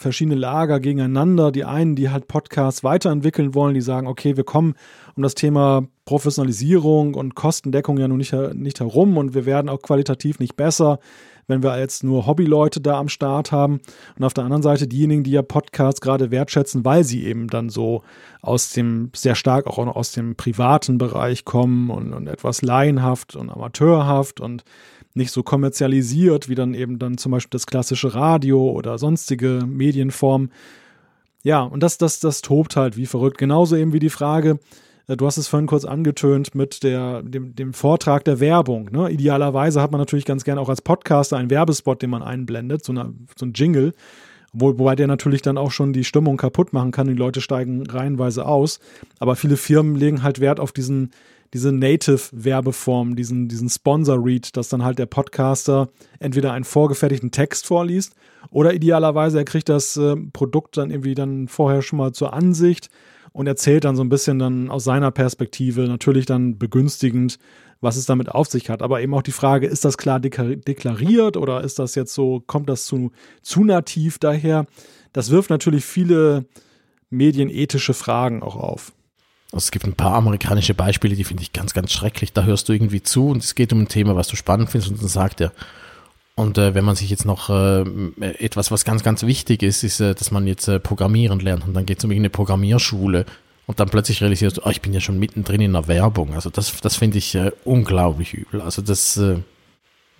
verschiedene 0.02 0.36
Lager 0.36 0.80
gegeneinander. 0.80 1.52
Die 1.52 1.64
einen, 1.64 1.96
die 1.96 2.10
halt 2.10 2.28
Podcasts 2.28 2.84
weiterentwickeln 2.84 3.54
wollen, 3.54 3.74
die 3.74 3.80
sagen, 3.80 4.06
okay, 4.06 4.36
wir 4.36 4.44
kommen 4.44 4.74
um 5.16 5.22
das 5.22 5.34
Thema 5.34 5.86
Professionalisierung 6.04 7.14
und 7.14 7.34
Kostendeckung 7.34 7.98
ja 7.98 8.08
nun 8.08 8.18
nicht, 8.18 8.32
nicht 8.54 8.80
herum 8.80 9.16
und 9.16 9.34
wir 9.34 9.46
werden 9.46 9.68
auch 9.68 9.80
qualitativ 9.80 10.38
nicht 10.38 10.56
besser, 10.56 10.98
wenn 11.46 11.62
wir 11.62 11.78
jetzt 11.78 12.04
nur 12.04 12.26
Hobbyleute 12.26 12.80
da 12.80 12.98
am 12.98 13.08
Start 13.08 13.52
haben. 13.52 13.80
Und 14.16 14.24
auf 14.24 14.34
der 14.34 14.44
anderen 14.44 14.62
Seite 14.62 14.86
diejenigen, 14.86 15.24
die 15.24 15.32
ja 15.32 15.42
Podcasts 15.42 16.00
gerade 16.00 16.30
wertschätzen, 16.30 16.84
weil 16.84 17.04
sie 17.04 17.24
eben 17.24 17.48
dann 17.48 17.68
so 17.68 18.02
aus 18.40 18.72
dem, 18.72 19.10
sehr 19.14 19.34
stark 19.34 19.66
auch 19.66 19.78
aus 19.78 20.12
dem 20.12 20.36
privaten 20.36 20.98
Bereich 20.98 21.44
kommen 21.44 21.90
und, 21.90 22.12
und 22.12 22.26
etwas 22.26 22.62
laienhaft 22.62 23.36
und 23.36 23.50
amateurhaft 23.50 24.40
und 24.40 24.64
nicht 25.14 25.30
so 25.30 25.42
kommerzialisiert 25.42 26.48
wie 26.48 26.54
dann 26.54 26.74
eben 26.74 26.98
dann 26.98 27.18
zum 27.18 27.32
Beispiel 27.32 27.50
das 27.50 27.66
klassische 27.66 28.14
Radio 28.14 28.70
oder 28.70 28.98
sonstige 28.98 29.64
Medienformen. 29.66 30.50
Ja, 31.42 31.62
und 31.62 31.82
das, 31.82 31.98
das, 31.98 32.20
das 32.20 32.40
tobt 32.40 32.76
halt 32.76 32.96
wie 32.96 33.06
verrückt. 33.06 33.38
Genauso 33.38 33.76
eben 33.76 33.92
wie 33.92 33.98
die 33.98 34.10
Frage, 34.10 34.58
äh, 35.08 35.16
du 35.16 35.26
hast 35.26 35.36
es 35.36 35.48
vorhin 35.48 35.66
kurz 35.66 35.84
angetönt 35.84 36.54
mit 36.54 36.82
der, 36.82 37.22
dem, 37.22 37.54
dem 37.54 37.72
Vortrag 37.72 38.24
der 38.24 38.40
Werbung. 38.40 38.90
Ne? 38.92 39.10
Idealerweise 39.10 39.82
hat 39.82 39.90
man 39.90 40.00
natürlich 40.00 40.24
ganz 40.24 40.44
gerne 40.44 40.60
auch 40.60 40.68
als 40.68 40.82
Podcaster 40.82 41.36
einen 41.36 41.50
Werbespot, 41.50 42.02
den 42.02 42.10
man 42.10 42.22
einblendet, 42.22 42.84
so, 42.84 42.92
eine, 42.92 43.12
so 43.36 43.46
ein 43.46 43.52
Jingle, 43.54 43.92
wo, 44.52 44.78
wobei 44.78 44.94
der 44.94 45.06
natürlich 45.06 45.42
dann 45.42 45.58
auch 45.58 45.70
schon 45.70 45.92
die 45.92 46.04
Stimmung 46.04 46.36
kaputt 46.36 46.72
machen 46.72 46.92
kann. 46.92 47.08
Die 47.08 47.14
Leute 47.14 47.40
steigen 47.40 47.86
reihenweise 47.86 48.46
aus. 48.46 48.80
Aber 49.18 49.34
viele 49.34 49.56
Firmen 49.56 49.96
legen 49.96 50.22
halt 50.22 50.40
Wert 50.40 50.60
auf 50.60 50.72
diesen, 50.72 51.10
diese 51.52 51.72
Native-Werbeform, 51.72 53.14
diesen, 53.14 53.48
diesen 53.48 53.68
Sponsor-Read, 53.68 54.56
dass 54.56 54.68
dann 54.68 54.84
halt 54.84 54.98
der 54.98 55.06
Podcaster 55.06 55.88
entweder 56.18 56.52
einen 56.52 56.64
vorgefertigten 56.64 57.30
Text 57.30 57.66
vorliest 57.66 58.14
oder 58.50 58.72
idealerweise 58.74 59.38
er 59.38 59.44
kriegt 59.44 59.68
das 59.68 59.96
äh, 59.96 60.16
Produkt 60.32 60.76
dann 60.76 60.90
irgendwie 60.90 61.14
dann 61.14 61.48
vorher 61.48 61.82
schon 61.82 61.98
mal 61.98 62.12
zur 62.12 62.32
Ansicht 62.32 62.88
und 63.32 63.46
erzählt 63.46 63.84
dann 63.84 63.96
so 63.96 64.02
ein 64.02 64.08
bisschen 64.08 64.38
dann 64.38 64.70
aus 64.70 64.84
seiner 64.84 65.10
Perspektive, 65.10 65.82
natürlich 65.82 66.26
dann 66.26 66.58
begünstigend, 66.58 67.38
was 67.80 67.96
es 67.96 68.06
damit 68.06 68.30
auf 68.30 68.48
sich 68.48 68.70
hat. 68.70 68.82
Aber 68.82 69.00
eben 69.00 69.14
auch 69.14 69.22
die 69.22 69.32
Frage, 69.32 69.66
ist 69.66 69.84
das 69.84 69.98
klar 69.98 70.20
deklariert 70.20 71.36
oder 71.36 71.62
ist 71.62 71.78
das 71.78 71.94
jetzt 71.94 72.14
so, 72.14 72.42
kommt 72.46 72.68
das 72.68 72.84
zu, 72.84 73.10
zu 73.42 73.64
nativ 73.64 74.18
daher? 74.18 74.66
Das 75.12 75.30
wirft 75.30 75.50
natürlich 75.50 75.84
viele 75.84 76.44
medienethische 77.10 77.94
Fragen 77.94 78.42
auch 78.42 78.56
auf. 78.56 78.92
Also 79.52 79.64
es 79.66 79.70
gibt 79.70 79.84
ein 79.84 79.94
paar 79.94 80.14
amerikanische 80.14 80.72
Beispiele, 80.72 81.14
die 81.14 81.24
finde 81.24 81.42
ich 81.42 81.52
ganz, 81.52 81.74
ganz 81.74 81.92
schrecklich. 81.92 82.32
Da 82.32 82.44
hörst 82.44 82.68
du 82.68 82.72
irgendwie 82.72 83.02
zu 83.02 83.28
und 83.28 83.44
es 83.44 83.54
geht 83.54 83.72
um 83.72 83.82
ein 83.82 83.88
Thema, 83.88 84.16
was 84.16 84.28
du 84.28 84.36
spannend 84.36 84.70
findest 84.70 84.90
und 84.90 85.02
dann 85.02 85.08
sagt 85.08 85.42
er, 85.42 85.52
und 86.34 86.56
äh, 86.56 86.74
wenn 86.74 86.84
man 86.84 86.96
sich 86.96 87.10
jetzt 87.10 87.26
noch 87.26 87.50
äh, 87.50 87.84
etwas, 88.38 88.70
was 88.70 88.86
ganz, 88.86 89.02
ganz 89.02 89.22
wichtig 89.22 89.62
ist, 89.62 89.84
ist, 89.84 90.00
äh, 90.00 90.14
dass 90.14 90.30
man 90.30 90.46
jetzt 90.46 90.66
äh, 90.66 90.80
Programmieren 90.80 91.40
lernt 91.40 91.66
und 91.66 91.74
dann 91.74 91.84
geht 91.84 91.98
es 91.98 92.04
um 92.04 92.10
irgendeine 92.10 92.30
Programmierschule 92.30 93.26
und 93.66 93.80
dann 93.80 93.90
plötzlich 93.90 94.22
realisiert, 94.22 94.60
oh, 94.64 94.70
ich 94.70 94.80
bin 94.80 94.94
ja 94.94 95.00
schon 95.00 95.18
mittendrin 95.18 95.60
in 95.60 95.74
der 95.74 95.88
Werbung. 95.88 96.32
Also 96.32 96.48
das, 96.48 96.80
das 96.80 96.96
finde 96.96 97.18
ich 97.18 97.34
äh, 97.34 97.52
unglaublich 97.64 98.32
übel. 98.32 98.62
Also 98.62 98.80
das, 98.80 99.18
äh, 99.18 99.40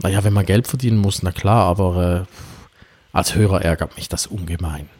naja, 0.00 0.22
wenn 0.22 0.34
man 0.34 0.44
Geld 0.44 0.66
verdienen 0.66 0.98
muss, 0.98 1.22
na 1.22 1.32
klar, 1.32 1.64
aber 1.64 2.26
äh, 2.26 3.16
als 3.16 3.34
Hörer 3.34 3.62
ärgert 3.62 3.96
mich 3.96 4.10
das 4.10 4.26
ungemein. 4.26 4.90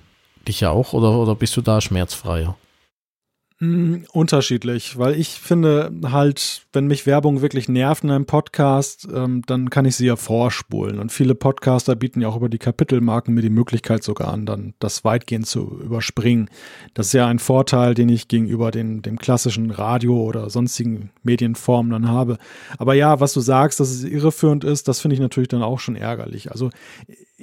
Dich 0.48 0.60
ja 0.60 0.70
auch 0.70 0.94
oder, 0.94 1.10
oder 1.10 1.34
bist 1.34 1.54
du 1.58 1.60
da 1.60 1.82
schmerzfreier? 1.82 2.56
Mm, 3.62 4.06
unterschiedlich, 4.10 4.98
weil 4.98 5.14
ich 5.14 5.28
finde 5.28 5.92
halt, 6.10 6.66
wenn 6.72 6.88
mich 6.88 7.06
Werbung 7.06 7.42
wirklich 7.42 7.68
nervt 7.68 8.02
in 8.02 8.10
einem 8.10 8.26
Podcast, 8.26 9.06
ähm, 9.14 9.42
dann 9.46 9.70
kann 9.70 9.84
ich 9.84 9.94
sie 9.94 10.06
ja 10.06 10.16
vorspulen. 10.16 10.98
Und 10.98 11.12
viele 11.12 11.36
Podcaster 11.36 11.94
bieten 11.94 12.20
ja 12.20 12.26
auch 12.26 12.34
über 12.34 12.48
die 12.48 12.58
Kapitelmarken 12.58 13.32
mir 13.32 13.40
die 13.40 13.50
Möglichkeit 13.50 14.02
sogar 14.02 14.32
an, 14.32 14.46
dann 14.46 14.74
das 14.80 15.04
weitgehend 15.04 15.46
zu 15.46 15.80
überspringen. 15.80 16.50
Das 16.94 17.06
ist 17.06 17.12
ja 17.12 17.28
ein 17.28 17.38
Vorteil, 17.38 17.94
den 17.94 18.08
ich 18.08 18.26
gegenüber 18.26 18.72
den, 18.72 19.00
dem 19.00 19.16
klassischen 19.16 19.70
Radio 19.70 20.20
oder 20.20 20.50
sonstigen 20.50 21.10
Medienformen 21.22 21.92
dann 21.92 22.08
habe. 22.08 22.38
Aber 22.78 22.94
ja, 22.94 23.20
was 23.20 23.32
du 23.32 23.38
sagst, 23.38 23.78
dass 23.78 23.90
es 23.90 24.02
irreführend 24.02 24.64
ist, 24.64 24.88
das 24.88 24.98
finde 24.98 25.14
ich 25.14 25.20
natürlich 25.20 25.50
dann 25.50 25.62
auch 25.62 25.78
schon 25.78 25.94
ärgerlich. 25.94 26.50
Also 26.50 26.70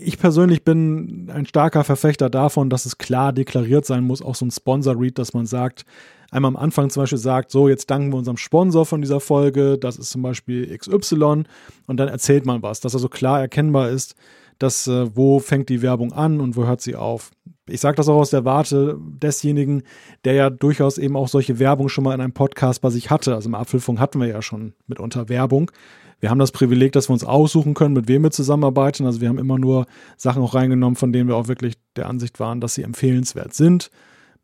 ich 0.02 0.18
persönlich 0.18 0.64
bin 0.64 1.30
ein 1.34 1.46
starker 1.46 1.84
Verfechter 1.84 2.30
davon, 2.30 2.70
dass 2.70 2.86
es 2.86 2.98
klar 2.98 3.34
deklariert 3.34 3.86
sein 3.86 4.04
muss, 4.04 4.22
auch 4.22 4.36
so 4.36 4.46
ein 4.46 4.52
Sponsor-Read, 4.52 5.18
dass 5.18 5.34
man 5.34 5.46
sagt, 5.46 5.86
einmal 6.32 6.50
am 6.50 6.56
Anfang 6.56 6.90
zum 6.90 7.04
Beispiel 7.04 7.18
sagt, 7.18 7.52
so, 7.52 7.68
jetzt 7.68 7.90
danken 7.90 8.12
wir 8.12 8.18
unserem 8.18 8.38
Sponsor 8.38 8.86
von 8.86 9.02
dieser 9.02 9.20
Folge, 9.20 9.78
das 9.78 9.98
ist 9.98 10.12
zum 10.12 10.22
Beispiel 10.22 10.78
XY 10.78 11.44
und 11.88 11.98
dann 11.98 12.08
erzählt 12.08 12.46
man 12.46 12.62
was, 12.64 12.80
dass 12.80 12.96
also 12.96 13.10
klar 13.10 13.42
erkennbar 13.42 13.90
ist, 13.90 14.16
dass, 14.58 14.88
äh, 14.88 15.16
wo 15.16 15.40
fängt 15.40 15.70
die 15.70 15.82
Werbung 15.82 16.14
an 16.14 16.40
und 16.40 16.56
wo 16.56 16.66
hört 16.66 16.82
sie 16.82 16.96
auf. 16.96 17.32
Ich 17.68 17.82
sage 17.82 17.96
das 17.96 18.10
auch 18.10 18.18
aus 18.18 18.30
der 18.30 18.46
Warte 18.46 18.98
desjenigen, 19.00 19.84
der 20.26 20.34
ja 20.34 20.50
durchaus 20.50 20.98
eben 20.98 21.16
auch 21.16 21.28
solche 21.28 21.60
Werbung 21.60 21.88
schon 21.88 22.04
mal 22.04 22.14
in 22.14 22.22
einem 22.22 22.34
Podcast 22.34 22.82
bei 22.82 22.90
sich 22.90 23.10
hatte. 23.10 23.36
Also 23.36 23.48
im 23.48 23.56
Apfelfunk 23.56 24.00
hatten 24.00 24.20
wir 24.20 24.28
ja 24.28 24.42
schon 24.42 24.74
mitunter 24.88 25.30
Werbung. 25.30 25.72
Wir 26.20 26.30
haben 26.30 26.40
das 26.40 26.52
Privileg, 26.52 26.92
dass 26.92 27.10
wir 27.10 27.14
uns 27.14 27.24
aussuchen 27.24 27.74
können, 27.74 27.94
mit 27.94 28.08
wem 28.08 28.24
wir 28.24 28.32
zusammenarbeiten. 28.32 29.06
Also 29.06 29.22
wir 29.22 29.30
haben 29.30 29.40
immer 29.40 29.58
nur 29.58 29.86
Sachen 30.18 30.44
auch 30.44 30.54
reingenommen, 30.54 30.96
von 30.96 31.14
denen 31.14 31.30
wir 31.30 31.36
auch 31.36 31.48
wirklich 31.48 31.76
der 31.96 32.08
Ansicht 32.08 32.40
waren, 32.40 32.60
dass 32.60 32.74
sie 32.74 32.84
empfehlenswert 32.84 33.54
sind, 33.54 33.90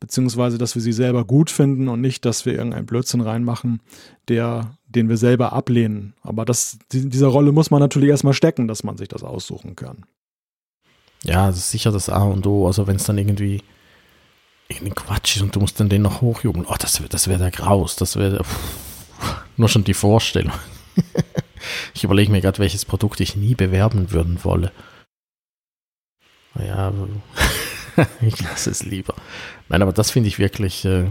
beziehungsweise 0.00 0.58
dass 0.58 0.74
wir 0.74 0.82
sie 0.82 0.92
selber 0.92 1.24
gut 1.24 1.50
finden 1.50 1.88
und 1.88 2.00
nicht, 2.00 2.24
dass 2.24 2.46
wir 2.46 2.54
irgendeinen 2.54 2.86
Blödsinn 2.86 3.20
reinmachen, 3.20 3.80
der, 4.28 4.76
den 4.86 5.08
wir 5.08 5.16
selber 5.16 5.52
ablehnen. 5.52 6.14
Aber 6.22 6.44
das, 6.44 6.78
die, 6.92 7.08
dieser 7.08 7.28
Rolle 7.28 7.52
muss 7.52 7.70
man 7.70 7.80
natürlich 7.80 8.08
erstmal 8.08 8.34
stecken, 8.34 8.68
dass 8.68 8.82
man 8.82 8.96
sich 8.96 9.08
das 9.08 9.22
aussuchen 9.22 9.76
kann. 9.76 10.06
Ja, 11.24 11.48
das 11.48 11.58
ist 11.58 11.70
sicher 11.70 11.92
das 11.92 12.08
A 12.08 12.22
und 12.24 12.46
O. 12.46 12.66
Also 12.66 12.86
wenn 12.86 12.96
es 12.96 13.04
dann 13.04 13.18
irgendwie 13.18 13.62
irgendwie 14.68 14.94
Quatsch 14.94 15.36
ist 15.36 15.42
und 15.42 15.54
du 15.54 15.60
musst 15.60 15.78
dann 15.78 15.88
den 15.88 16.02
noch 16.02 16.20
hochjubeln. 16.20 16.66
Oh, 16.68 16.74
das, 16.78 17.00
das 17.08 17.28
wäre 17.28 17.38
der 17.38 17.50
Graus. 17.50 17.96
Das 17.96 18.16
wäre 18.16 18.42
nur 19.56 19.68
schon 19.68 19.84
die 19.84 19.94
Vorstellung. 19.94 20.52
Ich 21.94 22.04
überlege 22.04 22.30
mir 22.30 22.40
gerade, 22.40 22.58
welches 22.58 22.84
Produkt 22.84 23.20
ich 23.20 23.36
nie 23.36 23.54
bewerben 23.54 24.12
würden 24.12 24.44
wolle. 24.44 24.72
Ja, 26.58 26.92
ich 28.20 28.40
lasse 28.40 28.70
es 28.70 28.84
lieber. 28.84 29.14
Nein, 29.68 29.82
aber 29.82 29.92
das 29.92 30.10
finde 30.10 30.28
ich 30.28 30.38
wirklich, 30.38 30.84
äh, 30.84 31.10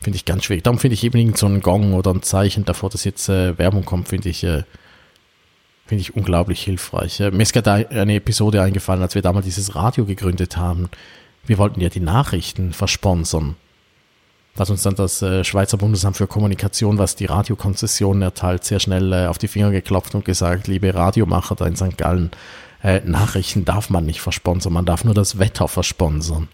finde 0.00 0.16
ich 0.16 0.24
ganz 0.24 0.44
schwierig. 0.44 0.64
Darum 0.64 0.78
finde 0.78 0.94
ich 0.94 1.04
eben 1.04 1.34
so 1.34 1.46
einen 1.46 1.60
Gong 1.60 1.94
oder 1.94 2.12
ein 2.12 2.22
Zeichen 2.22 2.64
davor, 2.64 2.90
dass 2.90 3.04
jetzt 3.04 3.28
äh, 3.28 3.56
Werbung 3.58 3.84
kommt, 3.84 4.08
finde 4.08 4.28
ich, 4.28 4.44
äh, 4.44 4.64
finde 5.86 6.00
ich 6.00 6.16
unglaublich 6.16 6.62
hilfreich. 6.62 7.20
Mir 7.20 7.42
ist 7.42 7.52
gerade 7.52 7.90
eine 7.90 8.14
Episode 8.14 8.62
eingefallen, 8.62 9.02
als 9.02 9.14
wir 9.14 9.22
damals 9.22 9.44
dieses 9.44 9.74
Radio 9.74 10.04
gegründet 10.04 10.56
haben. 10.56 10.88
Wir 11.44 11.58
wollten 11.58 11.80
ja 11.80 11.88
die 11.88 12.00
Nachrichten 12.00 12.72
versponsern 12.72 13.56
hat 14.58 14.70
uns 14.70 14.82
dann 14.82 14.94
das 14.94 15.22
äh, 15.22 15.44
Schweizer 15.44 15.78
Bundesamt 15.78 16.16
für 16.16 16.26
Kommunikation, 16.26 16.98
was 16.98 17.16
die 17.16 17.24
Radiokonzessionen 17.24 18.22
erteilt, 18.22 18.64
sehr 18.64 18.80
schnell 18.80 19.12
äh, 19.12 19.26
auf 19.26 19.38
die 19.38 19.48
Finger 19.48 19.70
geklopft 19.70 20.14
und 20.14 20.24
gesagt, 20.24 20.68
liebe 20.68 20.94
Radiomacher 20.94 21.54
da 21.54 21.66
in 21.66 21.76
St. 21.76 21.96
Gallen, 21.96 22.30
äh, 22.82 23.00
Nachrichten 23.04 23.64
darf 23.64 23.88
man 23.88 24.04
nicht 24.04 24.20
versponsern, 24.20 24.72
man 24.72 24.84
darf 24.84 25.04
nur 25.04 25.14
das 25.14 25.38
Wetter 25.38 25.68
versponsern. 25.68 26.48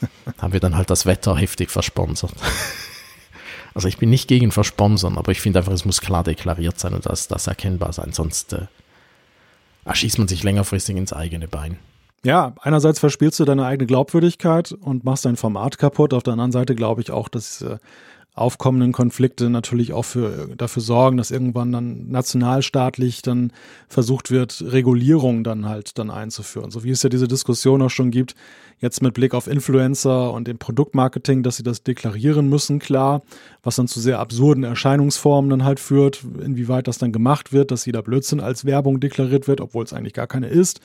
haben 0.38 0.52
wir 0.52 0.60
dann 0.60 0.76
halt 0.76 0.90
das 0.90 1.06
Wetter 1.06 1.36
heftig 1.36 1.70
versponsert. 1.70 2.32
Also 3.72 3.86
ich 3.86 3.98
bin 3.98 4.10
nicht 4.10 4.26
gegen 4.26 4.50
Versponsern, 4.50 5.16
aber 5.16 5.30
ich 5.30 5.40
finde 5.40 5.60
einfach, 5.60 5.72
es 5.72 5.84
muss 5.84 6.00
klar 6.00 6.24
deklariert 6.24 6.80
sein 6.80 6.92
und 6.92 7.06
das, 7.06 7.28
das 7.28 7.46
erkennbar 7.46 7.92
sein, 7.92 8.12
sonst 8.12 8.52
äh, 8.52 8.66
erschießt 9.84 10.18
man 10.18 10.26
sich 10.26 10.42
längerfristig 10.42 10.96
ins 10.96 11.12
eigene 11.12 11.46
Bein. 11.46 11.78
Ja, 12.22 12.54
einerseits 12.60 12.98
verspielst 12.98 13.40
du 13.40 13.46
deine 13.46 13.64
eigene 13.64 13.86
Glaubwürdigkeit 13.86 14.72
und 14.72 15.04
machst 15.04 15.24
dein 15.24 15.36
Format 15.36 15.78
kaputt. 15.78 16.12
Auf 16.12 16.22
der 16.22 16.34
anderen 16.34 16.52
Seite 16.52 16.74
glaube 16.74 17.00
ich 17.00 17.10
auch, 17.10 17.28
dass 17.30 17.62
äh, 17.62 17.78
aufkommenden 18.34 18.92
Konflikte 18.92 19.50
natürlich 19.50 19.92
auch 19.92 20.04
für, 20.04 20.48
dafür 20.56 20.82
sorgen, 20.82 21.16
dass 21.16 21.30
irgendwann 21.30 21.72
dann 21.72 22.10
nationalstaatlich 22.10 23.22
dann 23.22 23.52
versucht 23.88 24.30
wird, 24.30 24.62
Regulierung 24.66 25.44
dann 25.44 25.66
halt 25.66 25.98
dann 25.98 26.10
einzuführen. 26.10 26.70
So 26.70 26.84
wie 26.84 26.90
es 26.90 27.02
ja 27.02 27.08
diese 27.08 27.26
Diskussion 27.26 27.82
auch 27.82 27.90
schon 27.90 28.10
gibt, 28.10 28.34
jetzt 28.78 29.02
mit 29.02 29.14
Blick 29.14 29.34
auf 29.34 29.46
Influencer 29.46 30.32
und 30.32 30.46
dem 30.46 30.58
Produktmarketing, 30.58 31.42
dass 31.42 31.56
sie 31.56 31.62
das 31.62 31.82
deklarieren 31.82 32.48
müssen, 32.48 32.78
klar, 32.78 33.22
was 33.62 33.76
dann 33.76 33.88
zu 33.88 33.98
sehr 33.98 34.20
absurden 34.20 34.64
Erscheinungsformen 34.64 35.50
dann 35.50 35.64
halt 35.64 35.80
führt, 35.80 36.22
inwieweit 36.42 36.86
das 36.86 36.98
dann 36.98 37.12
gemacht 37.12 37.52
wird, 37.52 37.70
dass 37.70 37.86
jeder 37.86 38.02
Blödsinn 38.02 38.40
als 38.40 38.64
Werbung 38.64 39.00
deklariert 39.00 39.48
wird, 39.48 39.60
obwohl 39.60 39.84
es 39.84 39.92
eigentlich 39.92 40.14
gar 40.14 40.26
keine 40.26 40.48
ist 40.48 40.80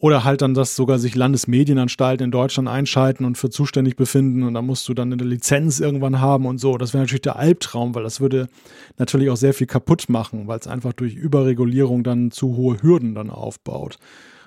oder 0.00 0.22
halt 0.24 0.42
dann, 0.42 0.54
dass 0.54 0.76
sogar 0.76 0.98
sich 0.98 1.16
Landesmedienanstalten 1.16 2.24
in 2.24 2.30
Deutschland 2.30 2.68
einschalten 2.68 3.24
und 3.24 3.36
für 3.36 3.50
zuständig 3.50 3.96
befinden 3.96 4.44
und 4.44 4.54
da 4.54 4.62
musst 4.62 4.88
du 4.88 4.94
dann 4.94 5.12
eine 5.12 5.24
Lizenz 5.24 5.80
irgendwann 5.80 6.20
haben 6.20 6.46
und 6.46 6.58
so. 6.58 6.78
Das 6.78 6.92
wäre 6.92 7.02
natürlich 7.02 7.22
der 7.22 7.36
Albtraum, 7.36 7.94
weil 7.94 8.04
das 8.04 8.20
würde 8.20 8.48
natürlich 8.96 9.30
auch 9.30 9.36
sehr 9.36 9.54
viel 9.54 9.66
kaputt 9.66 10.08
machen, 10.08 10.46
weil 10.46 10.60
es 10.60 10.68
einfach 10.68 10.92
durch 10.92 11.14
Überregulierung 11.14 12.04
dann 12.04 12.30
zu 12.30 12.56
hohe 12.56 12.80
Hürden 12.80 13.14
dann 13.16 13.30
aufbaut. 13.30 13.98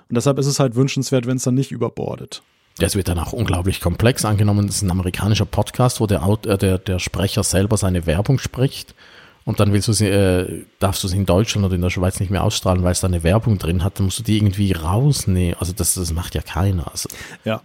Und 0.08 0.16
deshalb 0.16 0.38
ist 0.38 0.46
es 0.46 0.58
halt 0.58 0.74
wünschenswert, 0.74 1.26
wenn 1.26 1.36
es 1.36 1.42
dann 1.42 1.54
nicht 1.54 1.70
überbordet. 1.70 2.42
Das 2.78 2.96
wird 2.96 3.08
dann 3.08 3.18
auch 3.18 3.34
unglaublich 3.34 3.82
komplex 3.82 4.24
angenommen. 4.24 4.66
Das 4.66 4.76
ist 4.76 4.82
ein 4.82 4.90
amerikanischer 4.90 5.44
Podcast, 5.44 6.00
wo 6.00 6.06
der, 6.06 6.22
äh, 6.46 6.56
der, 6.56 6.78
der 6.78 6.98
Sprecher 6.98 7.42
selber 7.42 7.76
seine 7.76 8.06
Werbung 8.06 8.38
spricht 8.38 8.94
und 9.44 9.58
dann 9.58 9.72
willst 9.72 9.88
du 9.88 9.92
sie, 9.92 10.06
äh, 10.06 10.64
darfst 10.78 11.02
du 11.02 11.08
sie 11.08 11.16
in 11.16 11.26
Deutschland 11.26 11.66
oder 11.66 11.74
in 11.74 11.82
der 11.82 11.90
Schweiz 11.90 12.20
nicht 12.20 12.30
mehr 12.30 12.44
ausstrahlen, 12.44 12.84
weil 12.84 12.92
es 12.92 13.00
da 13.00 13.08
eine 13.08 13.22
Werbung 13.22 13.58
drin 13.58 13.82
hat, 13.82 13.98
dann 13.98 14.06
musst 14.06 14.20
du 14.20 14.22
die 14.22 14.36
irgendwie 14.36 14.72
rausnehmen. 14.72 15.56
Also 15.58 15.72
das, 15.72 15.94
das 15.94 16.12
macht 16.12 16.34
ja 16.34 16.42
keiner. 16.42 16.90
Also. 16.90 17.08
Ja. 17.44 17.60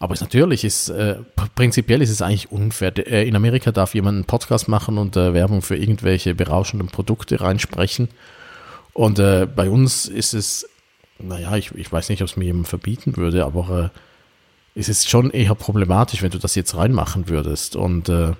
Aber 0.00 0.14
es 0.14 0.20
natürlich 0.20 0.64
ist, 0.64 0.88
äh, 0.88 1.16
prinzipiell 1.54 2.02
ist 2.02 2.10
es 2.10 2.20
eigentlich 2.20 2.50
unfair. 2.50 2.92
Äh, 2.98 3.28
in 3.28 3.36
Amerika 3.36 3.70
darf 3.70 3.94
jemand 3.94 4.16
einen 4.16 4.24
Podcast 4.24 4.68
machen 4.68 4.98
und 4.98 5.16
äh, 5.16 5.32
Werbung 5.32 5.62
für 5.62 5.76
irgendwelche 5.76 6.34
berauschenden 6.34 6.88
Produkte 6.88 7.40
reinsprechen. 7.40 8.08
Und 8.92 9.18
äh, 9.18 9.46
bei 9.46 9.70
uns 9.70 10.06
ist 10.06 10.34
es, 10.34 10.68
naja, 11.18 11.56
ich, 11.56 11.72
ich 11.72 11.90
weiß 11.90 12.08
nicht, 12.08 12.22
ob 12.22 12.28
es 12.28 12.36
mir 12.36 12.46
jemand 12.46 12.66
verbieten 12.68 13.16
würde, 13.16 13.44
aber 13.44 13.92
äh, 13.94 14.78
ist 14.78 14.88
es 14.88 15.08
schon 15.08 15.30
eher 15.30 15.54
problematisch, 15.54 16.22
wenn 16.22 16.30
du 16.30 16.38
das 16.38 16.56
jetzt 16.56 16.76
reinmachen 16.76 17.28
würdest. 17.28 17.76
Und 17.76 18.08
äh, 18.08 18.32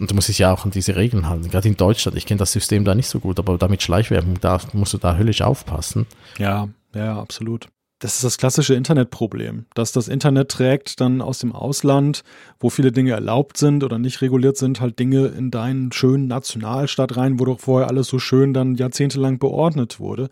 und 0.00 0.10
du 0.10 0.14
musst 0.14 0.28
dich 0.28 0.38
ja 0.38 0.52
auch 0.52 0.64
an 0.64 0.70
diese 0.70 0.96
Regeln 0.96 1.28
halten. 1.28 1.50
Gerade 1.50 1.68
in 1.68 1.76
Deutschland, 1.76 2.16
ich 2.16 2.26
kenne 2.26 2.38
das 2.38 2.52
System 2.52 2.84
da 2.84 2.94
nicht 2.94 3.08
so 3.08 3.20
gut, 3.20 3.38
aber 3.38 3.56
damit 3.58 3.82
Schleichwerbung, 3.82 4.38
da 4.40 4.60
musst 4.72 4.92
du 4.92 4.98
da 4.98 5.16
höllisch 5.16 5.42
aufpassen. 5.42 6.06
Ja, 6.38 6.68
ja, 6.94 7.18
absolut. 7.18 7.68
Das 7.98 8.16
ist 8.16 8.24
das 8.24 8.36
klassische 8.36 8.74
Internetproblem, 8.74 9.64
dass 9.72 9.90
das 9.92 10.08
Internet 10.08 10.50
trägt 10.50 11.00
dann 11.00 11.22
aus 11.22 11.38
dem 11.38 11.52
Ausland, 11.52 12.24
wo 12.60 12.68
viele 12.68 12.92
Dinge 12.92 13.12
erlaubt 13.12 13.56
sind 13.56 13.82
oder 13.82 13.98
nicht 13.98 14.20
reguliert 14.20 14.58
sind, 14.58 14.82
halt 14.82 14.98
Dinge 14.98 15.28
in 15.28 15.50
deinen 15.50 15.92
schönen 15.92 16.26
Nationalstaat 16.26 17.16
rein, 17.16 17.40
wo 17.40 17.46
doch 17.46 17.58
vorher 17.58 17.88
alles 17.88 18.08
so 18.08 18.18
schön 18.18 18.52
dann 18.52 18.74
jahrzehntelang 18.74 19.38
beordnet 19.38 19.98
wurde. 19.98 20.28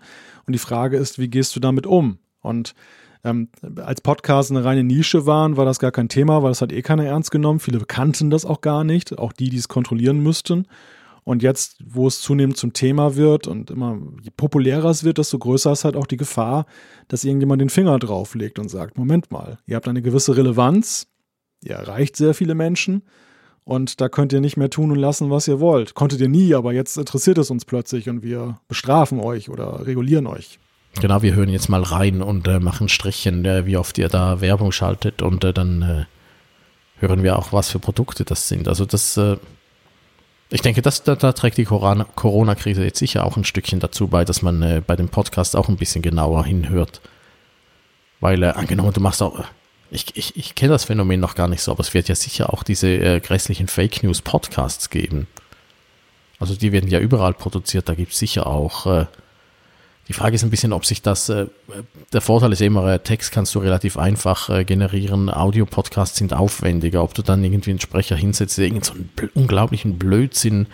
Und 0.47 0.53
die 0.53 0.59
Frage 0.59 0.99
ist, 0.99 1.19
wie 1.19 1.29
gehst 1.29 1.57
du 1.57 1.61
damit 1.61 1.87
um? 1.87 2.19
Und 2.43 2.75
ähm, 3.25 3.49
als 3.77 4.01
Podcast 4.01 4.51
eine 4.51 4.65
reine 4.65 4.85
Nische 4.85 5.27
waren, 5.27 5.57
war 5.57 5.65
das 5.65 5.79
gar 5.79 5.91
kein 5.91 6.09
Thema, 6.09 6.43
weil 6.43 6.51
das 6.51 6.61
hat 6.61 6.73
eh 6.73 6.83
keiner 6.83 7.07
ernst 7.07 7.31
genommen. 7.31 7.59
Viele 7.59 7.81
kannten 7.81 8.31
das 8.31 8.45
auch 8.45 8.61
gar 8.61 8.85
nicht, 8.85 9.19
auch 9.19 9.33
die, 9.33 9.49
die 9.49 9.57
es 9.57 9.69
kontrollieren 9.69 10.21
müssten. 10.21 10.67
Und 11.25 11.43
jetzt, 11.43 11.79
wo 11.83 12.07
es 12.07 12.21
zunehmend 12.21 12.59
zum 12.59 12.75
Thema 12.75 13.17
wird 13.17 13.47
und 13.47 13.71
immer 13.71 13.99
je 14.21 14.31
populärer 14.37 14.91
es 14.91 15.05
wird, 15.05 15.17
desto 15.17 15.39
größer 15.39 15.73
ist 15.73 15.85
halt 15.85 15.97
auch 15.97 16.07
die 16.07 16.19
Gefahr, 16.19 16.67
dass 17.09 17.25
irgendjemand 17.25 17.63
den 17.63 17.71
Finger 17.71 17.99
drauflegt 17.99 18.59
und 18.59 18.69
sagt, 18.69 18.99
Moment 18.99 19.31
mal, 19.31 19.59
ihr 19.67 19.77
habt 19.77 19.89
eine 19.89 20.03
gewisse 20.03 20.37
Relevanz, 20.37 21.07
ihr 21.63 21.77
erreicht 21.77 22.17
sehr 22.17 22.35
viele 22.35 22.55
Menschen 22.55 23.05
und 23.65 24.03
da 24.03 24.11
könnt 24.11 24.35
ihr 24.35 24.43
nicht 24.43 24.59
mehr 24.59 24.69
tun 24.69 24.91
und 24.91 24.99
lassen, 24.99 25.31
was 25.31 25.49
ihr 25.49 25.61
wollt. 25.61 25.95
Konntet 25.95 26.21
ihr 26.21 26.29
nie, 26.29 26.55
aber 26.55 26.75
jetzt 26.75 26.99
interessiert 26.99 27.39
es 27.39 27.51
uns 27.51 27.65
plötzlich 27.65 28.11
und 28.11 28.23
wir 28.23 28.59
bestrafen 28.69 29.19
euch 29.19 29.49
oder 29.49 29.87
regulieren 29.87 30.27
euch. 30.27 30.59
Genau, 31.01 31.23
wir 31.23 31.35
hören 31.35 31.49
jetzt 31.49 31.69
mal 31.69 31.83
rein 31.83 32.23
und 32.23 32.47
äh, 32.47 32.61
machen 32.61 32.89
Strichchen, 32.89 33.45
äh, 33.45 33.67
wie 33.67 33.77
oft 33.77 33.99
ihr 33.99 34.09
da 34.09 34.41
Werbung 34.41 34.73
schaltet 34.73 35.23
und 35.23 35.43
äh, 35.45 35.53
dann 35.53 35.83
äh, 35.83 36.05
hören 37.01 37.23
wir 37.23 37.39
auch, 37.39 37.53
was 37.53 37.71
für 37.71 37.81
Produkte 37.81 38.25
das 38.25 38.49
sind. 38.49 38.69
Also 38.69 38.87
das, 38.87 39.17
äh, 39.17 39.37
ich 40.51 40.63
denke, 40.63 40.83
das, 40.83 41.03
da, 41.03 41.17
da 41.17 41.33
trägt 41.33 41.59
die 41.59 41.65
Corona-Krise 41.65 42.85
jetzt 42.85 42.99
sicher 42.99 43.25
auch 43.25 43.37
ein 43.37 43.45
Stückchen 43.45 43.81
dazu 43.81 44.07
bei, 44.07 44.25
dass 44.25 44.43
man 44.43 44.63
äh, 44.63 44.83
bei 44.87 44.95
dem 44.95 45.09
Podcast 45.09 45.57
auch 45.57 45.69
ein 45.69 45.77
bisschen 45.77 46.01
genauer 46.01 46.45
hinhört. 46.45 47.01
Weil, 48.21 48.45
angenommen, 48.45 48.93
du 48.93 49.01
machst 49.01 49.21
auch, 49.21 49.45
ich, 49.91 50.17
ich, 50.17 50.37
ich 50.37 50.55
kenne 50.55 50.73
das 50.73 50.85
Phänomen 50.85 51.21
noch 51.21 51.35
gar 51.35 51.49
nicht 51.49 51.61
so, 51.61 51.73
aber 51.73 51.81
es 51.81 51.93
wird 51.93 52.09
ja 52.09 52.15
sicher 52.15 52.55
auch 52.55 52.63
diese 52.63 53.21
grässlichen 53.21 53.69
Fake 53.69 54.03
News 54.03 54.23
Podcasts 54.23 54.89
geben. 54.89 55.27
Also 56.39 56.55
die 56.55 56.73
werden 56.73 56.89
ja 56.89 57.01
überall 57.01 57.35
produziert, 57.35 57.89
da 57.89 57.95
gibt 57.95 58.13
es 58.13 58.19
sicher 58.19 58.47
auch 58.47 59.07
die 60.09 60.13
Frage 60.13 60.35
ist 60.35 60.45
ein 60.45 60.51
bisschen, 60.51 60.73
ob 60.73 60.85
sich 60.85 61.01
das, 61.03 61.29
äh, 61.29 61.47
der 62.13 62.21
Vorteil 62.21 62.53
ist 62.53 62.61
immer, 62.61 62.87
äh, 62.87 62.99
Text 62.99 63.33
kannst 63.33 63.55
du 63.55 63.59
relativ 63.59 63.97
einfach 63.97 64.51
äh, 64.51 64.65
generieren, 64.65 65.31
Audio-Podcasts 65.31 66.19
sind 66.19 66.35
aufwendiger, 66.35 67.03
ob 67.03 67.15
du 67.15 67.23
dann 67.23 67.43
irgendwie 67.43 67.71
einen 67.71 67.81
Sprecher 67.81 68.17
hinsetzt, 68.17 68.59
der 68.59 68.67
irgendeinen 68.67 69.11
so 69.19 69.29
unglaublichen 69.35 69.99
Blödsinn 69.99 70.67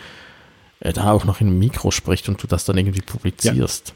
äh, 0.81 0.91
da 0.91 1.11
auch 1.11 1.23
noch 1.23 1.39
in 1.39 1.47
einem 1.47 1.59
Mikro 1.59 1.91
spricht 1.91 2.27
und 2.27 2.43
du 2.43 2.47
das 2.47 2.65
dann 2.65 2.77
irgendwie 2.77 3.01
publizierst. 3.01 3.89
Ja. 3.89 3.95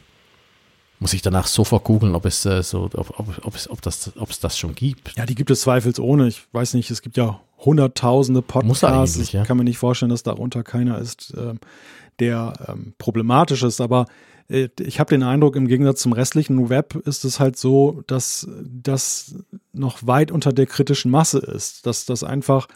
Muss 0.99 1.13
ich 1.13 1.21
danach 1.21 1.47
sofort 1.47 1.83
googeln, 1.83 2.15
ob 2.15 2.25
es 2.25 2.45
äh, 2.45 2.63
so, 2.63 2.89
ob, 2.93 3.19
ob, 3.19 3.45
ob, 3.45 3.55
es, 3.55 3.69
ob, 3.69 3.81
das, 3.81 4.13
ob 4.17 4.29
es 4.29 4.39
das 4.39 4.57
schon 4.57 4.73
gibt. 4.73 5.17
Ja, 5.17 5.25
die 5.25 5.35
gibt 5.35 5.51
es 5.51 5.61
zweifelsohne. 5.61 6.27
Ich 6.29 6.43
weiß 6.53 6.75
nicht, 6.75 6.89
es 6.89 7.01
gibt 7.01 7.17
ja 7.17 7.41
hunderttausende 7.59 8.41
Podcasts. 8.41 9.17
Ich 9.17 9.33
ja. 9.33 9.43
kann 9.43 9.57
mir 9.57 9.65
nicht 9.65 9.77
vorstellen, 9.77 10.09
dass 10.09 10.23
darunter 10.23 10.63
keiner 10.63 10.99
ist, 10.99 11.33
äh, 11.33 11.55
der 12.19 12.53
ähm, 12.69 12.93
problematisch 12.97 13.63
ist, 13.63 13.81
aber 13.81 14.05
ich 14.47 14.99
habe 14.99 15.09
den 15.09 15.23
Eindruck, 15.23 15.55
im 15.55 15.67
Gegensatz 15.67 16.01
zum 16.01 16.13
restlichen 16.13 16.69
Web 16.69 16.95
ist 17.05 17.25
es 17.25 17.39
halt 17.39 17.57
so, 17.57 18.03
dass 18.05 18.47
das 18.63 19.35
noch 19.73 20.05
weit 20.05 20.31
unter 20.31 20.53
der 20.53 20.67
kritischen 20.67 21.09
Masse 21.09 21.39
ist. 21.39 21.87
Dass 21.87 22.05
das 22.05 22.23
einfach, 22.23 22.67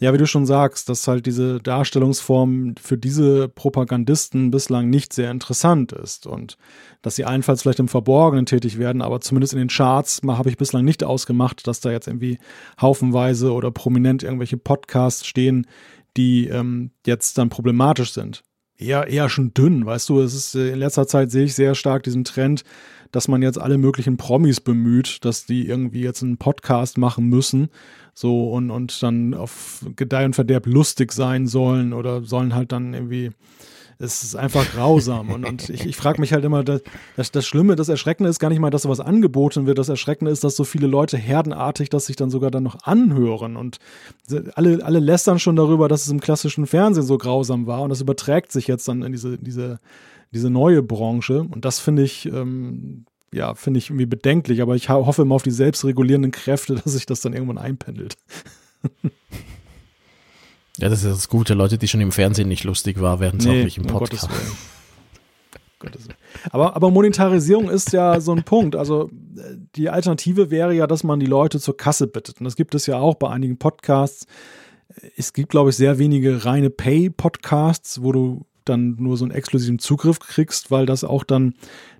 ja, 0.00 0.12
wie 0.12 0.18
du 0.18 0.26
schon 0.26 0.44
sagst, 0.44 0.88
dass 0.88 1.06
halt 1.06 1.26
diese 1.26 1.60
Darstellungsform 1.60 2.74
für 2.82 2.98
diese 2.98 3.48
Propagandisten 3.48 4.50
bislang 4.50 4.90
nicht 4.90 5.12
sehr 5.12 5.30
interessant 5.30 5.92
ist 5.92 6.26
und 6.26 6.58
dass 7.00 7.14
sie 7.14 7.24
allenfalls 7.24 7.62
vielleicht 7.62 7.78
im 7.78 7.88
Verborgenen 7.88 8.46
tätig 8.46 8.78
werden, 8.78 9.00
aber 9.00 9.20
zumindest 9.20 9.52
in 9.52 9.60
den 9.60 9.68
Charts 9.68 10.20
habe 10.26 10.48
ich 10.48 10.56
bislang 10.56 10.84
nicht 10.84 11.04
ausgemacht, 11.04 11.66
dass 11.68 11.78
da 11.78 11.92
jetzt 11.92 12.08
irgendwie 12.08 12.38
haufenweise 12.80 13.52
oder 13.52 13.70
prominent 13.70 14.24
irgendwelche 14.24 14.56
Podcasts 14.56 15.24
stehen, 15.24 15.68
die 16.16 16.48
ähm, 16.48 16.90
jetzt 17.06 17.38
dann 17.38 17.50
problematisch 17.50 18.12
sind 18.12 18.42
eher, 18.78 19.06
eher 19.06 19.28
schon 19.28 19.54
dünn, 19.54 19.86
weißt 19.86 20.08
du, 20.08 20.20
es 20.20 20.34
ist 20.34 20.54
äh, 20.54 20.72
in 20.72 20.78
letzter 20.78 21.06
Zeit 21.06 21.30
sehe 21.30 21.44
ich 21.44 21.54
sehr 21.54 21.74
stark 21.74 22.02
diesen 22.02 22.24
Trend, 22.24 22.64
dass 23.12 23.28
man 23.28 23.42
jetzt 23.42 23.60
alle 23.60 23.78
möglichen 23.78 24.16
Promis 24.16 24.60
bemüht, 24.60 25.24
dass 25.24 25.46
die 25.46 25.68
irgendwie 25.68 26.02
jetzt 26.02 26.22
einen 26.22 26.36
Podcast 26.36 26.98
machen 26.98 27.28
müssen, 27.28 27.68
so 28.12 28.50
und, 28.50 28.70
und 28.70 29.02
dann 29.02 29.34
auf 29.34 29.86
Gedeih 29.96 30.24
und 30.24 30.34
Verderb 30.34 30.66
lustig 30.66 31.12
sein 31.12 31.46
sollen 31.46 31.92
oder 31.92 32.22
sollen 32.22 32.54
halt 32.54 32.72
dann 32.72 32.94
irgendwie 32.94 33.30
es 33.98 34.22
ist 34.22 34.36
einfach 34.36 34.64
grausam. 34.72 35.30
Und, 35.30 35.44
und 35.44 35.68
ich, 35.70 35.86
ich 35.86 35.96
frage 35.96 36.20
mich 36.20 36.32
halt 36.32 36.44
immer, 36.44 36.64
das, 36.64 36.82
das, 37.32 37.46
Schlimme, 37.46 37.76
das 37.76 37.88
Erschreckende 37.88 38.30
ist 38.30 38.38
gar 38.38 38.48
nicht 38.48 38.58
mal, 38.58 38.70
dass 38.70 38.82
sowas 38.82 39.00
angeboten 39.00 39.66
wird. 39.66 39.78
Das 39.78 39.88
Erschreckende 39.88 40.30
ist, 40.30 40.44
dass 40.44 40.56
so 40.56 40.64
viele 40.64 40.86
Leute 40.86 41.16
herdenartig 41.16 41.88
das 41.90 42.06
sich 42.06 42.16
dann 42.16 42.30
sogar 42.30 42.50
dann 42.50 42.62
noch 42.62 42.82
anhören. 42.82 43.56
Und 43.56 43.78
alle, 44.54 44.84
alle 44.84 44.98
lästern 44.98 45.38
schon 45.38 45.56
darüber, 45.56 45.88
dass 45.88 46.02
es 46.02 46.10
im 46.10 46.20
klassischen 46.20 46.66
Fernsehen 46.66 47.04
so 47.04 47.18
grausam 47.18 47.66
war. 47.66 47.82
Und 47.82 47.90
das 47.90 48.00
überträgt 48.00 48.52
sich 48.52 48.66
jetzt 48.66 48.88
dann 48.88 49.02
in 49.02 49.12
diese, 49.12 49.38
diese, 49.38 49.78
diese 50.32 50.50
neue 50.50 50.82
Branche. 50.82 51.40
Und 51.40 51.64
das 51.64 51.80
finde 51.80 52.02
ich, 52.02 52.26
ähm, 52.26 53.04
ja, 53.32 53.54
finde 53.54 53.78
ich 53.78 53.90
irgendwie 53.90 54.06
bedenklich. 54.06 54.62
Aber 54.62 54.74
ich 54.74 54.88
hoffe 54.88 55.22
immer 55.22 55.34
auf 55.34 55.42
die 55.42 55.50
selbstregulierenden 55.50 56.32
Kräfte, 56.32 56.74
dass 56.84 56.92
sich 56.92 57.06
das 57.06 57.20
dann 57.20 57.32
irgendwann 57.32 57.58
einpendelt. 57.58 58.16
Ja, 60.78 60.88
das 60.88 61.04
ist 61.04 61.10
das 61.10 61.28
Gute. 61.28 61.54
Leute, 61.54 61.78
die 61.78 61.88
schon 61.88 62.00
im 62.00 62.12
Fernsehen 62.12 62.48
nicht 62.48 62.64
lustig 62.64 63.00
waren, 63.00 63.20
werden 63.20 63.38
es 63.38 63.46
nee, 63.46 63.60
auch 63.60 63.64
nicht 63.64 63.78
im 63.78 63.86
Podcast. 63.86 64.28
aber, 66.50 66.74
aber 66.74 66.90
Monetarisierung 66.90 67.70
ist 67.70 67.92
ja 67.92 68.20
so 68.20 68.32
ein 68.32 68.42
Punkt. 68.42 68.74
Also 68.74 69.10
die 69.76 69.88
Alternative 69.88 70.50
wäre 70.50 70.74
ja, 70.74 70.86
dass 70.86 71.04
man 71.04 71.20
die 71.20 71.26
Leute 71.26 71.60
zur 71.60 71.76
Kasse 71.76 72.06
bittet. 72.06 72.40
Und 72.40 72.44
das 72.44 72.56
gibt 72.56 72.74
es 72.74 72.86
ja 72.86 72.98
auch 72.98 73.14
bei 73.14 73.30
einigen 73.30 73.58
Podcasts. 73.58 74.26
Es 75.16 75.32
gibt, 75.32 75.50
glaube 75.50 75.70
ich, 75.70 75.76
sehr 75.76 75.98
wenige 75.98 76.44
reine 76.44 76.70
Pay-Podcasts, 76.70 78.02
wo 78.02 78.12
du 78.12 78.46
dann 78.64 78.96
nur 78.98 79.16
so 79.16 79.24
einen 79.24 79.34
exklusiven 79.34 79.78
Zugriff 79.78 80.18
kriegst, 80.18 80.70
weil 80.70 80.86
das 80.86 81.04
auch 81.04 81.24
dann 81.24 81.54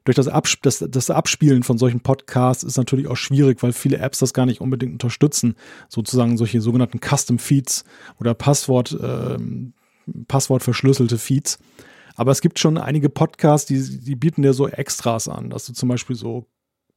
durch 0.04 0.16
das, 0.16 0.28
Absp 0.28 0.62
das, 0.62 0.84
das 0.88 1.10
Abspielen 1.10 1.62
von 1.62 1.78
solchen 1.78 2.00
Podcasts 2.00 2.62
ist 2.62 2.76
natürlich 2.76 3.06
auch 3.06 3.16
schwierig, 3.16 3.62
weil 3.62 3.72
viele 3.72 3.98
Apps 3.98 4.18
das 4.18 4.34
gar 4.34 4.46
nicht 4.46 4.60
unbedingt 4.60 4.92
unterstützen, 4.92 5.56
sozusagen 5.88 6.36
solche 6.36 6.60
sogenannten 6.60 7.00
Custom 7.00 7.38
Feeds 7.38 7.84
oder 8.20 8.34
Passwort, 8.34 8.92
äh, 8.92 9.38
Passwortverschlüsselte 10.28 11.18
Feeds. 11.18 11.58
Aber 12.16 12.30
es 12.30 12.40
gibt 12.40 12.58
schon 12.58 12.78
einige 12.78 13.08
Podcasts, 13.08 13.66
die, 13.66 14.00
die 14.00 14.14
bieten 14.14 14.42
dir 14.42 14.52
so 14.52 14.68
Extras 14.68 15.28
an, 15.28 15.50
dass 15.50 15.66
du 15.66 15.72
zum 15.72 15.88
Beispiel 15.88 16.16
so 16.16 16.46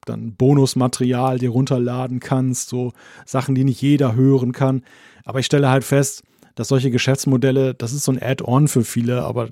dann 0.06 0.36
Bonusmaterial 0.36 1.40
dir 1.40 1.50
runterladen 1.50 2.20
kannst, 2.20 2.70
so 2.70 2.94
Sachen, 3.26 3.56
die 3.56 3.64
nicht 3.64 3.82
jeder 3.82 4.16
hören 4.16 4.52
kann. 4.52 4.84
Aber 5.26 5.40
ich 5.40 5.46
stelle 5.46 5.70
halt 5.70 5.84
fest, 5.84 6.24
dass 6.58 6.70
solche 6.70 6.90
Geschäftsmodelle, 6.90 7.76
das 7.76 7.94
ist 7.94 8.04
so 8.04 8.12
ein 8.12 8.22
Add-on 8.22 8.68
für 8.68 8.84
viele, 8.84 9.24
aber 9.24 9.50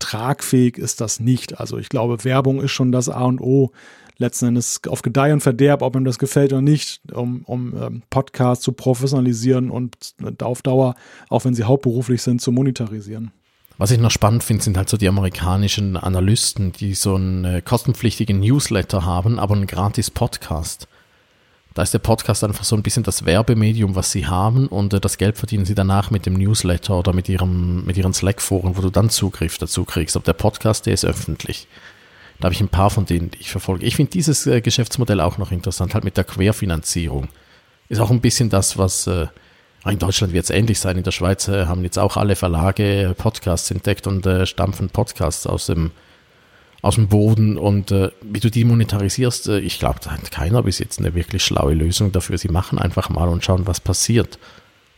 tragfähig 0.00 0.76
ist 0.76 1.00
das 1.00 1.20
nicht. 1.20 1.60
Also 1.60 1.78
ich 1.78 1.88
glaube, 1.88 2.24
Werbung 2.24 2.60
ist 2.60 2.72
schon 2.72 2.90
das 2.90 3.08
A 3.08 3.24
und 3.24 3.40
O. 3.40 3.70
Letzten 4.16 4.46
Endes 4.46 4.80
auf 4.88 5.02
Gedeih 5.02 5.32
und 5.32 5.40
Verderb, 5.40 5.82
ob 5.82 5.94
ihm 5.94 6.04
das 6.04 6.18
gefällt 6.18 6.52
oder 6.52 6.60
nicht, 6.60 7.00
um, 7.12 7.42
um 7.44 7.80
ähm, 7.80 8.02
Podcasts 8.10 8.64
zu 8.64 8.72
professionalisieren 8.72 9.70
und 9.70 9.96
auf 10.42 10.62
Dauer, 10.62 10.96
auch 11.28 11.44
wenn 11.44 11.54
sie 11.54 11.62
hauptberuflich 11.62 12.20
sind, 12.20 12.40
zu 12.42 12.50
monetarisieren. 12.50 13.30
Was 13.76 13.92
ich 13.92 14.00
noch 14.00 14.10
spannend 14.10 14.42
finde, 14.42 14.64
sind 14.64 14.76
halt 14.76 14.88
so 14.88 14.96
die 14.96 15.06
amerikanischen 15.06 15.96
Analysten, 15.96 16.72
die 16.72 16.94
so 16.94 17.14
einen 17.14 17.44
äh, 17.44 17.62
kostenpflichtigen 17.62 18.40
Newsletter 18.40 19.04
haben, 19.04 19.38
aber 19.38 19.54
einen 19.54 19.68
gratis 19.68 20.10
Podcast. 20.10 20.87
Da 21.74 21.82
ist 21.82 21.94
der 21.94 22.00
Podcast 22.00 22.42
einfach 22.42 22.64
so 22.64 22.74
ein 22.74 22.82
bisschen 22.82 23.04
das 23.04 23.24
Werbemedium, 23.24 23.94
was 23.94 24.10
sie 24.10 24.26
haben 24.26 24.66
und 24.66 24.94
äh, 24.94 25.00
das 25.00 25.18
Geld 25.18 25.36
verdienen 25.36 25.64
sie 25.64 25.74
danach 25.74 26.10
mit 26.10 26.26
dem 26.26 26.34
Newsletter 26.34 26.98
oder 26.98 27.12
mit, 27.12 27.28
ihrem, 27.28 27.84
mit 27.84 27.96
ihren 27.96 28.14
Slack-Foren, 28.14 28.76
wo 28.76 28.80
du 28.80 28.90
dann 28.90 29.10
Zugriff 29.10 29.58
dazu 29.58 29.84
kriegst. 29.84 30.16
Aber 30.16 30.24
der 30.24 30.32
Podcast, 30.32 30.86
der 30.86 30.94
ist 30.94 31.04
öffentlich. 31.04 31.68
Da 32.40 32.44
habe 32.44 32.54
ich 32.54 32.60
ein 32.60 32.68
paar 32.68 32.90
von 32.90 33.06
denen, 33.06 33.30
die 33.30 33.40
ich 33.40 33.50
verfolge. 33.50 33.84
Ich 33.84 33.96
finde 33.96 34.10
dieses 34.10 34.46
äh, 34.46 34.60
Geschäftsmodell 34.60 35.20
auch 35.20 35.38
noch 35.38 35.52
interessant, 35.52 35.94
halt 35.94 36.04
mit 36.04 36.16
der 36.16 36.24
Querfinanzierung. 36.24 37.28
Ist 37.88 38.00
auch 38.00 38.10
ein 38.10 38.20
bisschen 38.20 38.50
das, 38.50 38.78
was 38.78 39.06
äh, 39.06 39.26
in 39.86 39.98
Deutschland 39.98 40.32
wird 40.32 40.44
es 40.44 40.50
ähnlich 40.50 40.78
sein. 40.78 40.96
In 40.96 41.04
der 41.04 41.10
Schweiz 41.10 41.48
äh, 41.48 41.66
haben 41.66 41.82
jetzt 41.82 41.98
auch 41.98 42.16
alle 42.16 42.36
Verlage 42.36 43.14
Podcasts 43.16 43.70
entdeckt 43.70 44.06
und 44.06 44.26
äh, 44.26 44.46
stampfen 44.46 44.90
Podcasts 44.90 45.46
aus 45.46 45.66
dem 45.66 45.90
aus 46.82 46.94
dem 46.94 47.08
Boden 47.08 47.58
und 47.58 47.90
äh, 47.90 48.10
wie 48.22 48.40
du 48.40 48.50
die 48.50 48.64
monetarisierst, 48.64 49.48
äh, 49.48 49.58
ich 49.60 49.78
glaube, 49.78 49.98
da 50.02 50.12
hat 50.12 50.30
keiner 50.30 50.62
bis 50.62 50.78
jetzt 50.78 50.98
eine 50.98 51.14
wirklich 51.14 51.42
schlaue 51.42 51.74
Lösung 51.74 52.12
dafür. 52.12 52.38
Sie 52.38 52.48
machen 52.48 52.78
einfach 52.78 53.10
mal 53.10 53.28
und 53.28 53.44
schauen, 53.44 53.66
was 53.66 53.80
passiert. 53.80 54.38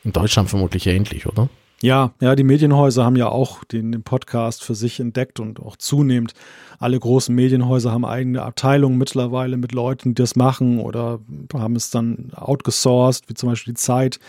In 0.04 0.12
Deutschland 0.12 0.48
vermutlich 0.48 0.86
ähnlich, 0.86 1.26
oder? 1.26 1.48
Ja, 1.82 2.12
ja, 2.20 2.36
die 2.36 2.44
Medienhäuser 2.44 3.06
haben 3.06 3.16
ja 3.16 3.28
auch 3.28 3.64
den, 3.64 3.90
den, 3.92 4.02
Podcast 4.02 4.62
für 4.62 4.74
sich 4.74 5.00
entdeckt 5.00 5.40
und 5.40 5.60
auch 5.60 5.76
zunehmend. 5.76 6.34
Alle 6.78 7.00
großen 7.00 7.34
Medienhäuser 7.34 7.90
haben 7.90 8.04
eigene 8.04 8.42
Abteilungen 8.42 8.98
mittlerweile 8.98 9.56
mit 9.56 9.72
Leuten, 9.72 10.10
die 10.10 10.22
das 10.22 10.36
machen 10.36 10.78
oder 10.78 11.20
haben 11.54 11.76
es 11.76 11.88
dann 11.88 12.32
outgesourced, 12.34 13.30
wie 13.30 13.34
zum 13.34 13.48
Beispiel 13.48 13.72
die 13.72 13.80
Zeit, 13.80 14.20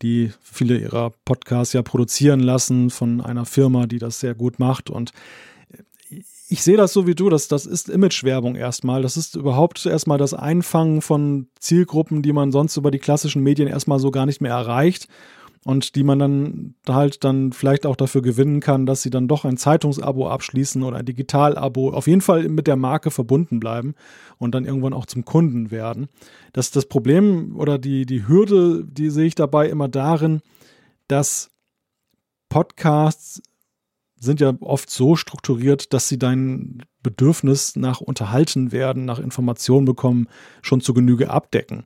die 0.00 0.32
viele 0.40 0.78
ihrer 0.78 1.12
Podcasts 1.26 1.74
ja 1.74 1.82
produzieren 1.82 2.40
lassen 2.40 2.88
von 2.88 3.20
einer 3.20 3.44
Firma, 3.44 3.86
die 3.86 3.98
das 3.98 4.20
sehr 4.20 4.34
gut 4.34 4.58
macht 4.58 4.88
und 4.88 5.12
ich 6.48 6.62
sehe 6.62 6.76
das 6.76 6.92
so 6.92 7.06
wie 7.06 7.14
du, 7.14 7.30
dass 7.30 7.48
das 7.48 7.66
ist 7.66 7.88
Imagewerbung 7.88 8.54
erstmal. 8.56 9.02
Das 9.02 9.16
ist 9.16 9.36
überhaupt 9.36 9.84
erstmal 9.86 10.18
das 10.18 10.34
Einfangen 10.34 11.00
von 11.00 11.48
Zielgruppen, 11.58 12.22
die 12.22 12.32
man 12.32 12.52
sonst 12.52 12.76
über 12.76 12.90
die 12.90 12.98
klassischen 12.98 13.42
Medien 13.42 13.68
erstmal 13.68 13.98
so 13.98 14.10
gar 14.10 14.26
nicht 14.26 14.40
mehr 14.40 14.52
erreicht 14.52 15.08
und 15.64 15.94
die 15.94 16.04
man 16.04 16.18
dann 16.18 16.74
halt 16.86 17.24
dann 17.24 17.52
vielleicht 17.52 17.86
auch 17.86 17.96
dafür 17.96 18.20
gewinnen 18.20 18.60
kann, 18.60 18.84
dass 18.84 19.02
sie 19.02 19.10
dann 19.10 19.28
doch 19.28 19.46
ein 19.46 19.56
Zeitungsabo 19.56 20.28
abschließen 20.28 20.82
oder 20.82 20.98
ein 20.98 21.06
Digitalabo, 21.06 21.90
auf 21.90 22.06
jeden 22.06 22.20
Fall 22.20 22.48
mit 22.48 22.66
der 22.66 22.76
Marke 22.76 23.10
verbunden 23.10 23.60
bleiben 23.60 23.94
und 24.36 24.54
dann 24.54 24.66
irgendwann 24.66 24.92
auch 24.92 25.06
zum 25.06 25.24
Kunden 25.24 25.70
werden. 25.70 26.08
Das 26.52 26.70
das 26.70 26.86
Problem 26.86 27.56
oder 27.56 27.78
die 27.78 28.04
die 28.04 28.28
Hürde, 28.28 28.84
die 28.84 29.08
sehe 29.08 29.26
ich 29.26 29.34
dabei 29.34 29.68
immer 29.68 29.88
darin, 29.88 30.42
dass 31.08 31.50
Podcasts 32.50 33.40
sind 34.24 34.40
ja 34.40 34.54
oft 34.60 34.90
so 34.90 35.16
strukturiert, 35.16 35.92
dass 35.92 36.08
sie 36.08 36.18
dein 36.18 36.82
Bedürfnis 37.02 37.76
nach 37.76 38.00
unterhalten 38.00 38.72
werden, 38.72 39.04
nach 39.04 39.18
Informationen 39.18 39.84
bekommen, 39.84 40.28
schon 40.62 40.80
zu 40.80 40.94
Genüge 40.94 41.30
abdecken. 41.30 41.84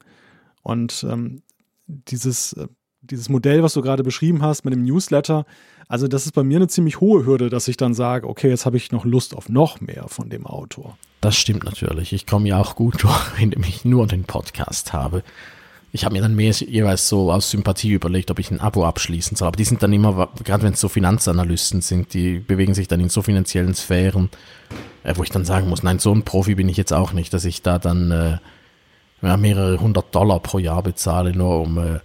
Und 0.62 1.04
ähm, 1.08 1.42
dieses, 1.86 2.52
äh, 2.54 2.68
dieses 3.00 3.28
Modell, 3.28 3.62
was 3.62 3.74
du 3.74 3.82
gerade 3.82 4.02
beschrieben 4.02 4.42
hast 4.42 4.64
mit 4.64 4.74
dem 4.74 4.84
Newsletter, 4.84 5.44
also 5.88 6.06
das 6.06 6.26
ist 6.26 6.32
bei 6.32 6.42
mir 6.44 6.56
eine 6.56 6.68
ziemlich 6.68 7.00
hohe 7.00 7.24
Hürde, 7.24 7.48
dass 7.48 7.68
ich 7.68 7.76
dann 7.76 7.94
sage, 7.94 8.28
okay, 8.28 8.48
jetzt 8.48 8.66
habe 8.66 8.76
ich 8.76 8.92
noch 8.92 9.04
Lust 9.04 9.34
auf 9.34 9.48
noch 9.48 9.80
mehr 9.80 10.04
von 10.08 10.28
dem 10.28 10.46
Autor. 10.46 10.98
Das 11.20 11.36
stimmt 11.36 11.64
natürlich. 11.64 12.12
Ich 12.12 12.26
komme 12.26 12.48
ja 12.48 12.60
auch 12.60 12.76
gut 12.76 13.02
durch, 13.02 13.40
indem 13.40 13.62
ich 13.64 13.84
nur 13.84 14.06
den 14.06 14.24
Podcast 14.24 14.92
habe. 14.92 15.22
Ich 15.90 16.04
habe 16.04 16.14
mir 16.14 16.22
dann 16.22 16.34
mehr 16.34 16.52
jeweils 16.52 17.08
so 17.08 17.32
aus 17.32 17.50
Sympathie 17.50 17.92
überlegt, 17.92 18.30
ob 18.30 18.38
ich 18.38 18.50
ein 18.50 18.60
Abo 18.60 18.84
abschließen 18.84 19.36
soll. 19.36 19.48
Aber 19.48 19.56
die 19.56 19.64
sind 19.64 19.82
dann 19.82 19.92
immer, 19.92 20.28
gerade 20.44 20.62
wenn 20.62 20.74
es 20.74 20.80
so 20.80 20.88
Finanzanalysten 20.88 21.80
sind, 21.80 22.12
die 22.12 22.40
bewegen 22.40 22.74
sich 22.74 22.88
dann 22.88 23.00
in 23.00 23.08
so 23.08 23.22
finanziellen 23.22 23.74
Sphären, 23.74 24.28
äh, 25.02 25.14
wo 25.16 25.22
ich 25.22 25.30
dann 25.30 25.46
sagen 25.46 25.68
muss, 25.68 25.82
nein, 25.82 25.98
so 25.98 26.12
ein 26.12 26.24
Profi 26.24 26.54
bin 26.56 26.68
ich 26.68 26.76
jetzt 26.76 26.92
auch 26.92 27.12
nicht, 27.12 27.32
dass 27.32 27.46
ich 27.46 27.62
da 27.62 27.78
dann 27.78 28.10
äh, 28.10 28.38
mehrere 29.36 29.80
hundert 29.80 30.14
Dollar 30.14 30.40
pro 30.40 30.58
Jahr 30.58 30.82
bezahle, 30.82 31.32
nur 31.32 31.62
um 31.62 31.78
äh, 31.78 32.00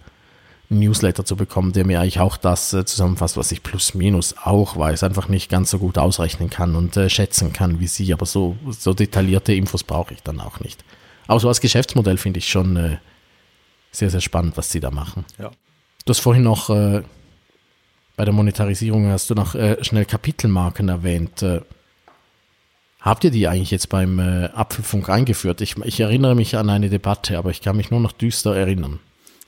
einen 0.70 0.80
Newsletter 0.80 1.24
zu 1.24 1.36
bekommen, 1.36 1.72
der 1.72 1.84
mir 1.84 2.00
eigentlich 2.00 2.20
auch 2.20 2.38
das 2.38 2.72
äh, 2.72 2.86
zusammenfasst, 2.86 3.36
was 3.36 3.52
ich 3.52 3.62
plus 3.62 3.94
minus 3.94 4.34
auch 4.42 4.76
weiß, 4.78 5.02
einfach 5.02 5.28
nicht 5.28 5.50
ganz 5.50 5.70
so 5.70 5.78
gut 5.78 5.98
ausrechnen 5.98 6.48
kann 6.48 6.74
und 6.74 6.96
äh, 6.96 7.10
schätzen 7.10 7.52
kann 7.52 7.80
wie 7.80 7.86
Sie. 7.86 8.12
Aber 8.14 8.24
so, 8.24 8.56
so 8.70 8.94
detaillierte 8.94 9.52
Infos 9.52 9.84
brauche 9.84 10.14
ich 10.14 10.22
dann 10.22 10.40
auch 10.40 10.60
nicht. 10.60 10.84
Aber 11.26 11.38
so 11.38 11.48
als 11.48 11.60
Geschäftsmodell 11.60 12.16
finde 12.16 12.38
ich 12.38 12.48
schon 12.48 12.76
äh, 12.76 12.96
sehr, 13.94 14.10
sehr 14.10 14.20
spannend, 14.20 14.56
was 14.56 14.70
sie 14.70 14.80
da 14.80 14.90
machen. 14.90 15.24
Ja. 15.38 15.50
Du 16.04 16.10
hast 16.10 16.20
vorhin 16.20 16.42
noch 16.42 16.70
äh, 16.70 17.02
bei 18.16 18.24
der 18.24 18.34
Monetarisierung 18.34 19.08
hast 19.08 19.30
du 19.30 19.34
noch 19.34 19.54
äh, 19.54 19.82
schnell 19.82 20.04
Kapitelmarken 20.04 20.88
erwähnt. 20.88 21.42
Äh, 21.42 21.62
habt 23.00 23.24
ihr 23.24 23.30
die 23.30 23.48
eigentlich 23.48 23.70
jetzt 23.70 23.88
beim 23.88 24.18
äh, 24.18 24.46
Apfelfunk 24.54 25.08
eingeführt? 25.08 25.60
Ich, 25.60 25.76
ich 25.78 26.00
erinnere 26.00 26.34
mich 26.34 26.56
an 26.56 26.70
eine 26.70 26.90
Debatte, 26.90 27.38
aber 27.38 27.50
ich 27.50 27.60
kann 27.60 27.76
mich 27.76 27.90
nur 27.90 28.00
noch 28.00 28.12
düster 28.12 28.54
erinnern. 28.54 29.00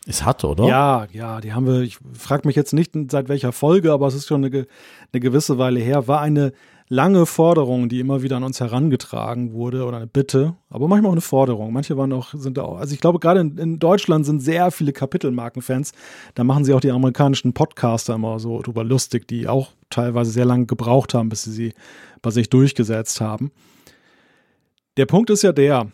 Es 0.09 0.25
hat, 0.25 0.45
oder? 0.45 0.65
Ja, 0.69 1.07
ja, 1.13 1.41
die 1.41 1.53
haben 1.53 1.67
wir, 1.67 1.81
ich 1.81 1.99
frage 2.13 2.47
mich 2.47 2.55
jetzt 2.55 2.73
nicht 2.73 2.93
seit 3.11 3.29
welcher 3.29 3.53
Folge, 3.53 3.93
aber 3.93 4.07
es 4.07 4.15
ist 4.15 4.27
schon 4.27 4.45
eine, 4.45 4.67
eine 5.13 5.21
gewisse 5.21 5.59
Weile 5.59 5.81
her, 5.81 6.07
war 6.07 6.21
eine 6.21 6.53
lange 6.89 7.27
Forderung, 7.27 7.89
die 7.89 8.01
immer 8.01 8.23
wieder 8.23 8.37
an 8.37 8.45
uns 8.45 8.61
herangetragen 8.61 9.53
wurde 9.53 9.85
oder 9.85 9.97
eine 9.97 10.07
Bitte, 10.07 10.55
aber 10.71 10.89
manchmal 10.89 11.11
auch 11.11 11.15
eine 11.15 11.21
Forderung. 11.21 11.73
Manche 11.73 11.97
waren 11.97 12.13
auch, 12.13 12.33
sind 12.35 12.57
da 12.57 12.63
auch, 12.63 12.79
also 12.79 12.95
ich 12.95 13.01
glaube, 13.01 13.19
gerade 13.19 13.41
in, 13.41 13.59
in 13.59 13.79
Deutschland 13.79 14.25
sind 14.25 14.41
sehr 14.41 14.71
viele 14.71 14.93
Kapitelmarkenfans. 14.93 15.93
Da 16.35 16.45
machen 16.45 16.65
sie 16.65 16.73
auch 16.73 16.81
die 16.81 16.91
amerikanischen 16.91 17.53
Podcaster 17.53 18.15
immer 18.15 18.39
so 18.39 18.63
drüber 18.63 18.85
lustig, 18.85 19.27
die 19.29 19.49
auch 19.49 19.71
teilweise 19.91 20.31
sehr 20.31 20.45
lange 20.45 20.67
gebraucht 20.67 21.15
haben, 21.15 21.29
bis 21.29 21.45
sie 21.45 21.53
sie 21.53 21.73
bei 22.23 22.31
sich 22.31 22.51
durchgesetzt 22.51 23.21
haben. 23.21 23.51
Der 24.97 25.07
Punkt 25.07 25.31
ist 25.31 25.43
ja 25.43 25.53
der, 25.53 25.91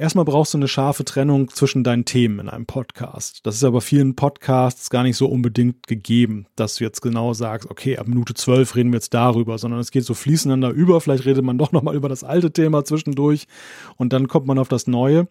Erstmal 0.00 0.24
brauchst 0.24 0.54
du 0.54 0.58
eine 0.58 0.68
scharfe 0.68 1.04
Trennung 1.04 1.48
zwischen 1.48 1.82
deinen 1.82 2.04
Themen 2.04 2.38
in 2.38 2.48
einem 2.48 2.66
Podcast. 2.66 3.40
Das 3.42 3.56
ist 3.56 3.64
aber 3.64 3.80
vielen 3.80 4.14
Podcasts 4.14 4.90
gar 4.90 5.02
nicht 5.02 5.16
so 5.16 5.26
unbedingt 5.26 5.88
gegeben, 5.88 6.46
dass 6.54 6.76
du 6.76 6.84
jetzt 6.84 7.02
genau 7.02 7.34
sagst, 7.34 7.68
okay, 7.68 7.98
ab 7.98 8.06
Minute 8.06 8.34
zwölf 8.34 8.76
reden 8.76 8.92
wir 8.92 8.98
jetzt 8.98 9.12
darüber, 9.12 9.58
sondern 9.58 9.80
es 9.80 9.90
geht 9.90 10.04
so 10.04 10.14
fließeinander 10.14 10.70
über. 10.70 11.00
Vielleicht 11.00 11.24
redet 11.24 11.44
man 11.44 11.58
doch 11.58 11.72
nochmal 11.72 11.96
über 11.96 12.08
das 12.08 12.22
alte 12.22 12.52
Thema 12.52 12.84
zwischendurch 12.84 13.48
und 13.96 14.12
dann 14.12 14.28
kommt 14.28 14.46
man 14.46 14.60
auf 14.60 14.68
das 14.68 14.86
Neue. 14.86 15.26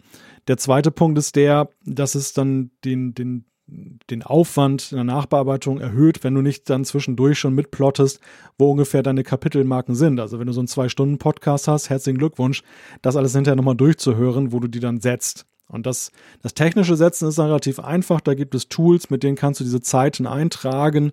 Der 0.49 0.57
zweite 0.57 0.91
Punkt 0.91 1.18
ist 1.18 1.38
der, 1.38 1.69
dass 1.85 2.15
es 2.15 2.34
dann 2.34 2.72
den, 2.84 3.14
den, 3.14 3.45
den 3.68 4.23
Aufwand 4.23 4.91
in 4.91 4.98
der 4.98 5.03
Nachbearbeitung 5.03 5.80
erhöht, 5.80 6.23
wenn 6.23 6.34
du 6.34 6.41
nicht 6.41 6.69
dann 6.69 6.85
zwischendurch 6.85 7.38
schon 7.38 7.53
mitplottest, 7.53 8.22
wo 8.57 8.72
ungefähr 8.72 9.03
deine 9.03 9.23
Kapitelmarken 9.23 9.95
sind. 9.95 10.19
Also 10.19 10.39
wenn 10.39 10.48
du 10.48 10.53
so 10.53 10.61
einen 10.61 10.68
Zwei-Stunden-Podcast 10.68 11.68
hast, 11.68 11.89
herzlichen 11.89 12.18
Glückwunsch, 12.18 12.64
das 13.02 13.18
alles 13.18 13.34
hinterher 13.34 13.57
nochmal 13.57 13.76
durchzuhören, 13.76 14.53
wo 14.53 14.60
du 14.60 14.68
die 14.68 14.80
dann 14.80 15.02
setzt. 15.02 15.45
Und 15.69 15.85
das, 15.85 16.11
das 16.41 16.53
technische 16.53 16.95
Setzen 16.95 17.27
ist 17.27 17.38
dann 17.38 17.48
relativ 17.48 17.80
einfach. 17.80 18.22
Da 18.22 18.35
gibt 18.35 18.56
es 18.56 18.69
Tools, 18.69 19.10
mit 19.10 19.23
denen 19.23 19.35
kannst 19.35 19.60
du 19.60 19.65
diese 19.65 19.81
Zeiten 19.81 20.26
eintragen 20.26 21.11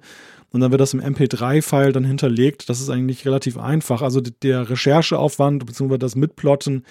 und 0.54 0.60
dann 0.60 0.70
wird 0.70 0.80
das 0.80 0.94
im 0.94 1.00
MP3-File 1.00 1.90
dann 1.90 2.04
hinterlegt. 2.04 2.68
Das 2.68 2.80
ist 2.80 2.88
eigentlich 2.88 3.26
relativ 3.26 3.58
einfach. 3.58 4.02
Also 4.02 4.20
der 4.20 4.70
Rechercheaufwand 4.70 5.66
bzw. 5.66 5.98
das 5.98 6.14
Mitplotten 6.14 6.84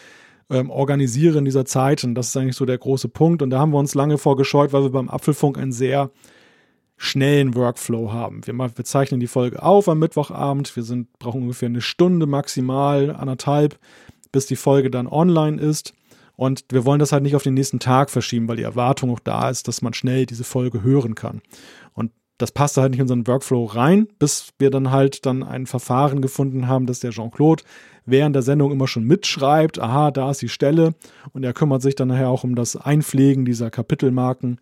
ähm, 0.50 0.70
Organisieren 0.70 1.46
dieser 1.46 1.66
Zeiten. 1.66 2.16
Das 2.16 2.30
ist 2.30 2.38
eigentlich 2.38 2.56
so 2.56 2.66
der 2.66 2.78
große 2.78 3.10
Punkt. 3.10 3.42
Und 3.42 3.50
da 3.50 3.60
haben 3.60 3.72
wir 3.72 3.80
uns 3.80 3.96
lange 3.96 4.18
vorgescheut, 4.18 4.74
weil 4.74 4.84
wir 4.84 4.92
beim 4.92 5.10
Apfelfunk 5.10 5.58
einen 5.58 5.72
sehr 5.72 6.12
schnellen 6.98 7.56
Workflow 7.56 8.12
haben. 8.12 8.46
Wir, 8.46 8.58
wir 8.58 8.86
zeichnen 8.86 9.20
die 9.20 9.28
Folge 9.28 9.62
auf 9.62 9.90
am 9.90 10.00
Mittwochabend. 10.00 10.76
Wir 10.76 10.84
sind, 10.84 11.12
brauchen 11.20 11.42
ungefähr 11.42 11.68
eine 11.68 11.82
Stunde, 11.82 12.28
maximal 12.28 13.16
anderthalb, 13.16 13.78
bis 14.32 14.46
die 14.46 14.56
Folge 14.56 14.90
dann 14.90 15.08
online 15.08 15.62
ist. 15.62 15.94
Und 16.36 16.66
wir 16.72 16.86
wollen 16.86 17.00
das 17.00 17.12
halt 17.12 17.24
nicht 17.24 17.36
auf 17.36 17.44
den 17.44 17.54
nächsten 17.54 17.80
Tag 17.80 18.10
verschieben, 18.10 18.48
weil 18.48 18.58
die 18.58 18.64
Erwartung 18.64 19.12
auch 19.12 19.20
da 19.20 19.50
ist, 19.50 19.68
dass 19.68 19.82
man 19.82 19.94
schnell 19.94 20.26
diese 20.26 20.44
Folge 20.44 20.82
hören 20.82 21.14
kann. 21.14 21.42
Und 21.94 22.12
das 22.38 22.52
passte 22.52 22.82
halt 22.82 22.92
nicht 22.92 23.00
in 23.00 23.04
unseren 23.04 23.28
Workflow 23.28 23.66
rein, 23.66 24.08
bis 24.18 24.50
wir 24.58 24.72
dann 24.72 24.92
halt 24.92 25.26
dann 25.26 25.44
ein 25.44 25.68
Verfahren 25.68 26.22
gefunden 26.22 26.68
haben, 26.68 26.88
dass 26.88 27.00
der 27.00 27.12
Jean-Claude 27.12 27.64
während 28.06 28.36
der 28.36 28.44
Sendung 28.44 28.72
immer 28.72 28.88
schon 28.88 29.04
mitschreibt, 29.04 29.80
aha, 29.80 30.12
da 30.12 30.32
ist 30.32 30.42
die 30.42 30.50
Stelle 30.50 30.96
und 31.34 31.44
er 31.44 31.54
kümmert 31.54 31.82
sich 31.82 31.96
dann 31.96 32.10
nachher 32.10 32.30
auch 32.30 32.44
um 32.44 32.56
das 32.56 32.76
Einpflegen 32.76 33.46
dieser 33.46 33.70
Kapitelmarken. 33.70 34.60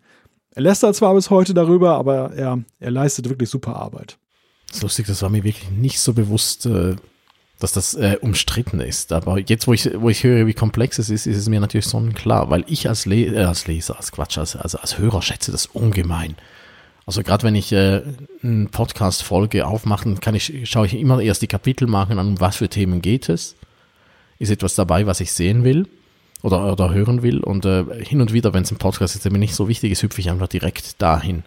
Er 0.54 0.62
lästert 0.62 0.94
zwar 0.94 1.14
bis 1.14 1.30
heute 1.30 1.54
darüber, 1.54 1.96
aber 1.96 2.32
er, 2.34 2.58
er 2.78 2.90
leistet 2.90 3.28
wirklich 3.28 3.48
super 3.48 3.76
Arbeit. 3.76 4.18
Das 4.68 4.76
ist 4.76 4.82
lustig, 4.82 5.06
das 5.06 5.22
war 5.22 5.30
mir 5.30 5.44
wirklich 5.44 5.70
nicht 5.70 6.00
so 6.00 6.12
bewusst, 6.12 6.66
äh, 6.66 6.96
dass 7.58 7.72
das 7.72 7.94
äh, 7.94 8.16
umstritten 8.20 8.80
ist. 8.80 9.12
Aber 9.12 9.38
jetzt, 9.38 9.66
wo 9.66 9.72
ich, 9.72 9.88
wo 9.94 10.08
ich 10.08 10.24
höre, 10.24 10.46
wie 10.46 10.54
komplex 10.54 10.98
es 10.98 11.10
ist, 11.10 11.26
ist 11.26 11.36
es 11.36 11.48
mir 11.48 11.60
natürlich 11.60 11.86
sonnenklar, 11.86 12.50
weil 12.50 12.64
ich 12.66 12.88
als, 12.88 13.06
Le 13.06 13.26
äh, 13.26 13.44
als 13.44 13.66
Leser, 13.66 13.96
als 13.96 14.12
Quatsch, 14.12 14.38
als, 14.38 14.56
also 14.56 14.78
als 14.78 14.98
Hörer 14.98 15.22
schätze 15.22 15.52
das 15.52 15.66
ungemein. 15.66 16.36
Also 17.06 17.22
gerade 17.22 17.42
wenn 17.42 17.54
ich 17.54 17.72
äh, 17.72 18.02
eine 18.42 18.66
Podcast-Folge 18.66 19.66
aufmache, 19.66 20.14
kann 20.14 20.34
ich, 20.34 20.68
schaue 20.70 20.86
ich 20.86 20.94
immer 20.94 21.20
erst 21.20 21.42
die 21.42 21.48
Kapitelmarken 21.48 22.18
an, 22.18 22.28
um 22.28 22.40
was 22.40 22.56
für 22.56 22.68
Themen 22.68 23.02
geht 23.02 23.28
es. 23.28 23.56
Ist 24.38 24.50
etwas 24.50 24.74
dabei, 24.74 25.06
was 25.06 25.20
ich 25.20 25.32
sehen 25.32 25.64
will 25.64 25.88
oder, 26.42 26.72
oder 26.72 26.92
hören 26.92 27.22
will. 27.22 27.40
Und 27.40 27.64
äh, 27.64 27.84
hin 28.04 28.20
und 28.20 28.32
wieder, 28.32 28.54
wenn 28.54 28.62
es 28.62 28.70
ein 28.70 28.78
Podcast 28.78 29.16
ist, 29.16 29.24
der 29.24 29.32
mir 29.32 29.38
nicht 29.38 29.54
so 29.54 29.68
wichtig 29.68 29.92
ist, 29.92 30.02
hüpfe 30.02 30.20
ich 30.20 30.30
einfach 30.30 30.48
direkt 30.48 31.00
dahin. 31.02 31.44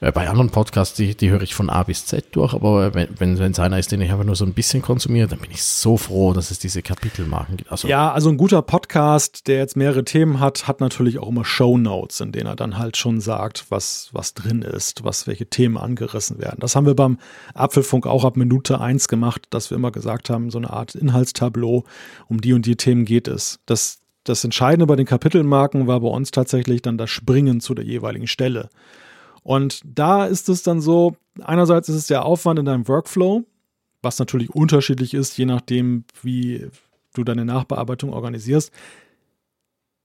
Äh, 0.00 0.12
bei 0.12 0.28
anderen 0.28 0.50
Podcasts, 0.50 0.96
die, 0.96 1.14
die 1.14 1.30
höre 1.30 1.42
ich 1.42 1.54
von 1.54 1.70
A 1.70 1.82
bis 1.82 2.06
Z 2.06 2.26
durch, 2.32 2.54
aber 2.54 2.94
wenn 2.94 3.34
es 3.34 3.58
einer 3.58 3.78
ist, 3.78 3.92
den 3.92 4.00
ich 4.00 4.10
einfach 4.10 4.24
nur 4.24 4.36
so 4.36 4.44
ein 4.44 4.54
bisschen 4.54 4.82
konsumiere, 4.82 5.28
dann 5.28 5.38
bin 5.38 5.50
ich 5.50 5.62
so 5.62 5.96
froh, 5.96 6.32
dass 6.32 6.50
es 6.50 6.58
diese 6.58 6.82
Kapitelmarken 6.82 7.56
gibt. 7.56 7.70
Also, 7.70 7.88
ja, 7.88 8.12
also 8.12 8.28
ein 8.28 8.36
guter 8.36 8.62
Podcast, 8.62 9.46
der 9.46 9.58
jetzt 9.58 9.76
mehrere 9.76 10.04
Themen 10.04 10.40
hat, 10.40 10.66
hat 10.66 10.80
natürlich 10.80 11.18
auch 11.18 11.28
immer 11.28 11.44
Show 11.44 11.78
Notes, 11.78 12.20
in 12.20 12.32
denen 12.32 12.46
er 12.46 12.56
dann 12.56 12.78
halt 12.78 12.96
schon 12.96 13.20
sagt, 13.20 13.66
was, 13.70 14.10
was 14.12 14.34
drin 14.34 14.62
ist, 14.62 15.04
was 15.04 15.26
welche 15.26 15.46
Themen 15.46 15.76
angerissen 15.76 16.38
werden. 16.38 16.58
Das 16.60 16.76
haben 16.76 16.86
wir 16.86 16.94
beim 16.94 17.18
Apfelfunk 17.54 18.06
auch 18.06 18.24
ab 18.24 18.36
Minute 18.36 18.80
eins 18.80 19.08
gemacht, 19.08 19.46
dass 19.50 19.70
wir 19.70 19.76
immer 19.76 19.90
gesagt 19.90 20.30
haben, 20.30 20.50
so 20.50 20.58
eine 20.58 20.70
Art 20.70 20.94
Inhaltstableau, 20.94 21.84
um 22.28 22.40
die 22.40 22.52
und 22.52 22.66
die 22.66 22.76
Themen 22.76 23.04
geht 23.04 23.28
es. 23.28 23.60
Das, 23.66 24.00
das 24.24 24.44
Entscheidende 24.44 24.86
bei 24.86 24.96
den 24.96 25.06
Kapitelmarken 25.06 25.86
war 25.86 26.00
bei 26.00 26.08
uns 26.08 26.30
tatsächlich 26.30 26.82
dann 26.82 26.98
das 26.98 27.10
Springen 27.10 27.60
zu 27.60 27.74
der 27.74 27.84
jeweiligen 27.84 28.26
Stelle. 28.26 28.70
Und 29.44 29.82
da 29.84 30.24
ist 30.24 30.48
es 30.48 30.62
dann 30.62 30.80
so, 30.80 31.16
einerseits 31.40 31.88
ist 31.88 31.96
es 31.96 32.06
der 32.08 32.24
Aufwand 32.24 32.58
in 32.58 32.64
deinem 32.64 32.88
Workflow, 32.88 33.44
was 34.02 34.18
natürlich 34.18 34.50
unterschiedlich 34.50 35.14
ist, 35.14 35.36
je 35.36 35.44
nachdem, 35.44 36.04
wie 36.22 36.66
du 37.14 37.22
deine 37.22 37.44
Nachbearbeitung 37.44 38.12
organisierst. 38.12 38.72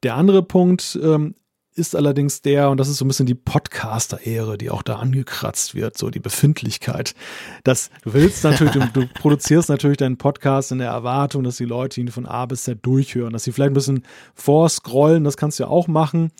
Der 0.04 0.16
andere 0.16 0.44
Punkt 0.44 1.00
ähm, 1.02 1.36
ist 1.74 1.96
allerdings 1.96 2.42
der, 2.42 2.70
und 2.70 2.80
das 2.80 2.90
ist 2.90 2.98
so 2.98 3.06
ein 3.06 3.08
bisschen 3.08 3.26
die 3.26 3.36
Podcaster-Ehre, 3.36 4.58
die 4.58 4.70
auch 4.70 4.84
da 4.84 4.98
angekratzt 4.98 5.74
wird, 5.74 5.98
so 5.98 6.10
die 6.10 6.20
Befindlichkeit. 6.20 7.16
Das, 7.64 7.90
du 8.04 8.14
willst 8.14 8.44
natürlich, 8.44 8.74
du, 8.74 8.86
du, 8.94 9.08
produzierst 9.08 9.70
natürlich 9.70 9.98
deinen 9.98 10.18
Podcast 10.18 10.74
in 10.74 10.80
der 10.80 10.90
Erwartung, 10.90 11.44
dass 11.44 11.58
die 11.58 11.66
Leute 11.66 12.02
ihn 12.02 12.10
von 12.10 12.26
A 12.26 12.46
bis 12.46 12.64
Z 12.64 12.86
durchhören, 12.86 13.32
dass 13.32 13.46
sie 13.46 13.54
vielleicht 13.54 13.72
ein 13.72 13.76
bisschen 13.76 14.06
vorscrollen, 14.36 15.24
das 15.24 15.38
kannst 15.38 15.60
du 15.60 15.64
ja 15.64 15.70
auch 15.70 15.88
machen. 15.88 16.32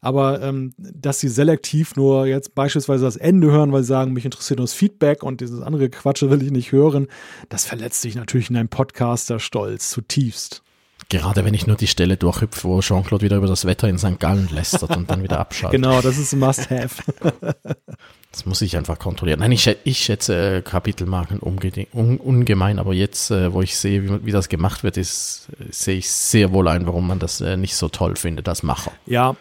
Aber 0.00 0.42
ähm, 0.42 0.74
dass 0.78 1.20
sie 1.20 1.28
selektiv 1.28 1.96
nur 1.96 2.26
jetzt 2.26 2.54
beispielsweise 2.54 3.04
das 3.04 3.16
Ende 3.16 3.50
hören, 3.50 3.72
weil 3.72 3.82
sie 3.82 3.88
sagen, 3.88 4.12
mich 4.12 4.24
interessiert 4.24 4.58
nur 4.58 4.66
das 4.66 4.74
Feedback 4.74 5.22
und 5.22 5.40
dieses 5.40 5.60
andere 5.60 5.88
Quatsche 5.88 6.30
will 6.30 6.42
ich 6.42 6.50
nicht 6.50 6.72
hören, 6.72 7.08
das 7.48 7.64
verletzt 7.64 8.02
sich 8.02 8.14
natürlich 8.14 8.50
in 8.50 8.56
einem 8.56 8.68
Podcaster-Stolz 8.68 9.90
zutiefst. 9.90 10.62
Gerade 11.10 11.42
wenn 11.44 11.54
ich 11.54 11.66
nur 11.66 11.76
die 11.76 11.86
Stelle 11.86 12.18
durchhüpfe, 12.18 12.68
wo 12.68 12.80
Jean-Claude 12.80 13.24
wieder 13.24 13.36
über 13.38 13.46
das 13.46 13.64
Wetter 13.64 13.88
in 13.88 13.96
St. 13.96 14.20
Gallen 14.20 14.48
lästert 14.52 14.94
und 14.94 15.10
dann 15.10 15.22
wieder 15.22 15.38
abschaltet. 15.38 15.80
Genau, 15.80 16.02
das 16.02 16.18
ist 16.18 16.34
ein 16.34 16.38
Must-Have. 16.38 17.02
das 18.30 18.44
muss 18.44 18.60
ich 18.60 18.76
einfach 18.76 18.98
kontrollieren. 18.98 19.40
Nein, 19.40 19.52
ich, 19.52 19.74
ich 19.84 19.98
schätze 20.00 20.56
äh, 20.56 20.60
Kapitelmarken 20.62 21.40
un, 21.40 22.18
ungemein, 22.18 22.78
aber 22.78 22.92
jetzt, 22.92 23.30
äh, 23.30 23.54
wo 23.54 23.62
ich 23.62 23.78
sehe, 23.78 24.04
wie, 24.04 24.26
wie, 24.26 24.32
das 24.32 24.50
gemacht 24.50 24.84
wird, 24.84 24.98
ist, 24.98 25.48
äh, 25.58 25.64
sehe 25.70 25.96
ich 25.96 26.10
sehr 26.10 26.52
wohl 26.52 26.68
ein, 26.68 26.86
warum 26.86 27.06
man 27.06 27.18
das 27.18 27.40
nicht 27.40 27.76
so 27.76 27.88
toll 27.88 28.16
findet 28.16 28.46
als 28.46 28.62
Macher. 28.62 28.92
Ja, 29.06 29.34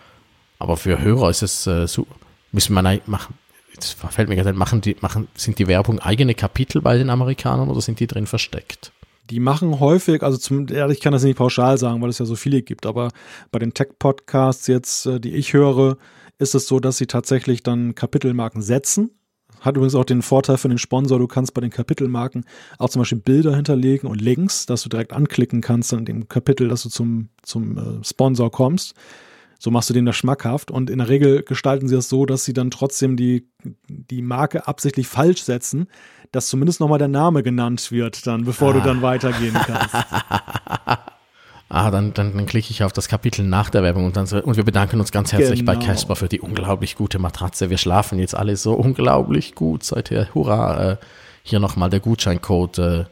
aber 0.60 0.78
für 0.78 1.02
Hörer 1.02 1.30
ist 1.30 1.42
es 1.42 1.68
äh, 1.68 1.88
so, 1.88 2.08
müssen 2.52 2.74
wir 2.74 3.02
machen. 3.06 3.36
Jetzt 3.74 3.98
fällt 4.10 4.28
mir 4.28 4.36
gerade 4.36 4.54
machen 4.54 4.82
die, 4.82 4.96
machen, 5.02 5.28
sind 5.36 5.60
die 5.60 5.68
Werbung 5.68 6.00
eigene 6.00 6.34
Kapitel 6.34 6.82
bei 6.82 6.98
den 6.98 7.12
Amerikanern 7.12 7.70
oder 7.70 7.82
sind 7.82 8.00
die 8.00 8.08
drin 8.08 8.26
versteckt? 8.26 8.92
Die 9.30 9.40
machen 9.40 9.80
häufig, 9.80 10.24
also 10.24 10.38
zum, 10.38 10.68
ich 10.68 11.02
kann 11.02 11.14
das 11.14 11.24
nicht 11.24 11.38
pauschal 11.38 11.78
sagen, 11.78 12.02
weil 12.02 12.10
es 12.10 12.18
ja 12.18 12.26
so 12.26 12.36
viele 12.36 12.62
gibt, 12.62 12.86
aber 12.86 13.10
bei 13.52 13.60
den 13.60 13.74
Tech-Podcasts 13.74 14.68
jetzt, 14.68 15.06
äh, 15.06 15.20
die 15.20 15.36
ich 15.36 15.54
höre, 15.54 15.98
ist 16.40 16.56
es 16.56 16.68
so, 16.68 16.80
dass 16.80 16.98
sie 16.98 17.08
tatsächlich 17.08 17.62
dann 17.62 17.94
Kapitelmarken 17.94 18.62
setzen. 18.62 19.12
Hat 19.60 19.76
übrigens 19.76 19.96
auch 19.96 20.06
den 20.06 20.22
Vorteil 20.22 20.58
für 20.58 20.70
den 20.70 20.78
Sponsor, 20.78 21.18
du 21.20 21.28
kannst 21.28 21.54
bei 21.54 21.62
den 21.62 21.72
Kapitelmarken 21.72 22.46
auch 22.78 22.90
zum 22.90 23.02
Beispiel 23.02 23.20
Bilder 23.20 23.56
hinterlegen 23.56 24.10
und 24.10 24.22
Links, 24.22 24.66
dass 24.66 24.84
du 24.84 24.90
direkt 24.90 25.14
anklicken 25.14 25.62
kannst 25.62 25.94
an 25.94 26.06
dem 26.06 26.28
Kapitel, 26.28 26.68
dass 26.68 26.84
du 26.84 26.90
zum, 26.90 27.30
zum 27.42 27.78
äh, 27.78 28.04
Sponsor 28.04 28.52
kommst. 28.52 28.94
So 29.60 29.72
machst 29.72 29.90
du 29.90 29.94
den 29.94 30.06
das 30.06 30.16
schmackhaft. 30.16 30.72
Und 30.72 30.90
in 30.90 31.00
der 31.00 31.10
Regel 31.10 31.44
gestalten 31.44 31.88
sie 31.88 31.96
das 31.96 32.10
so, 32.10 32.26
dass 32.26 32.46
sie 32.46 32.54
dann 32.54 32.72
trotzdem 32.72 33.18
die, 33.18 33.48
die 33.88 34.22
Marke 34.22 34.68
absichtlich 34.68 35.08
falsch 35.08 35.44
setzen, 35.44 35.88
dass 36.32 36.48
zumindest 36.48 36.80
nochmal 36.80 37.00
der 37.00 37.08
Name 37.08 37.44
genannt 37.44 37.92
wird, 37.92 38.28
dann, 38.28 38.44
bevor 38.44 38.72
ah. 38.72 38.74
du 38.74 38.82
dann 38.82 39.02
weitergehen 39.02 39.54
kannst. 39.54 39.96
ah, 41.70 41.92
dann, 41.92 42.14
dann, 42.14 42.36
dann 42.36 42.46
klicke 42.46 42.72
ich 42.72 42.84
auf 42.84 42.94
das 42.94 43.08
Kapitel 43.08 43.46
nach 43.46 43.70
der 43.70 43.84
Werbung 43.84 44.06
und 44.06 44.18
dann 44.18 44.28
so, 44.28 44.42
und 44.42 44.58
wir 44.58 44.66
bedanken 44.66 45.00
uns 45.00 45.12
ganz 45.12 45.32
herzlich 45.32 45.62
genau. 45.62 45.74
bei 45.74 45.86
Casper 45.86 46.16
für 46.16 46.28
die 46.28 46.42
unglaublich 46.42 46.96
gute 46.96 47.20
Matratze. 47.20 47.70
Wir 47.70 47.78
schlafen 47.78 48.20
jetzt 48.20 48.36
alle 48.36 48.58
so 48.58 48.74
unglaublich 48.74 49.56
gut 49.56 49.84
seither. 49.84 50.34
Hurra! 50.34 50.92
Äh, 50.92 50.98
hier 51.44 51.60
nochmal 51.60 51.90
der 51.90 52.02
Gutscheincode 52.02 52.78
äh, 52.80 53.06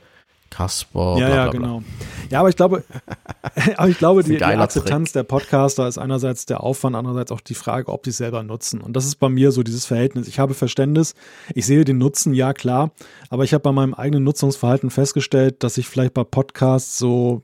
Kasper. 0.55 1.17
Ja, 1.19 1.27
bla, 1.27 1.27
bla, 1.27 1.35
ja, 1.35 1.47
genau. 1.49 1.83
Ja, 2.29 2.39
aber 2.39 2.49
ich 2.49 2.55
glaube, 2.55 2.83
aber 3.75 3.89
ich 3.89 3.97
glaube, 3.97 4.23
die, 4.23 4.37
die 4.37 4.43
Akzeptanz 4.43 5.11
Trick. 5.11 5.19
der 5.19 5.23
Podcaster 5.23 5.85
ist 5.85 5.97
einerseits 5.97 6.45
der 6.45 6.63
Aufwand, 6.63 6.95
andererseits 6.95 7.31
auch 7.33 7.41
die 7.41 7.55
Frage, 7.55 7.91
ob 7.91 8.03
die 8.03 8.11
es 8.11 8.17
selber 8.17 8.41
nutzen. 8.41 8.79
Und 8.79 8.95
das 8.95 9.05
ist 9.05 9.15
bei 9.15 9.27
mir 9.27 9.51
so 9.51 9.63
dieses 9.63 9.85
Verhältnis. 9.85 10.29
Ich 10.29 10.39
habe 10.39 10.53
Verständnis, 10.53 11.13
ich 11.53 11.65
sehe 11.65 11.83
den 11.83 11.97
Nutzen, 11.97 12.33
ja 12.33 12.53
klar, 12.53 12.91
aber 13.29 13.43
ich 13.43 13.53
habe 13.53 13.63
bei 13.63 13.73
meinem 13.73 13.93
eigenen 13.93 14.23
Nutzungsverhalten 14.23 14.91
festgestellt, 14.91 15.61
dass 15.61 15.77
ich 15.77 15.89
vielleicht 15.89 16.13
bei 16.13 16.23
Podcasts 16.23 16.97
so 16.97 17.41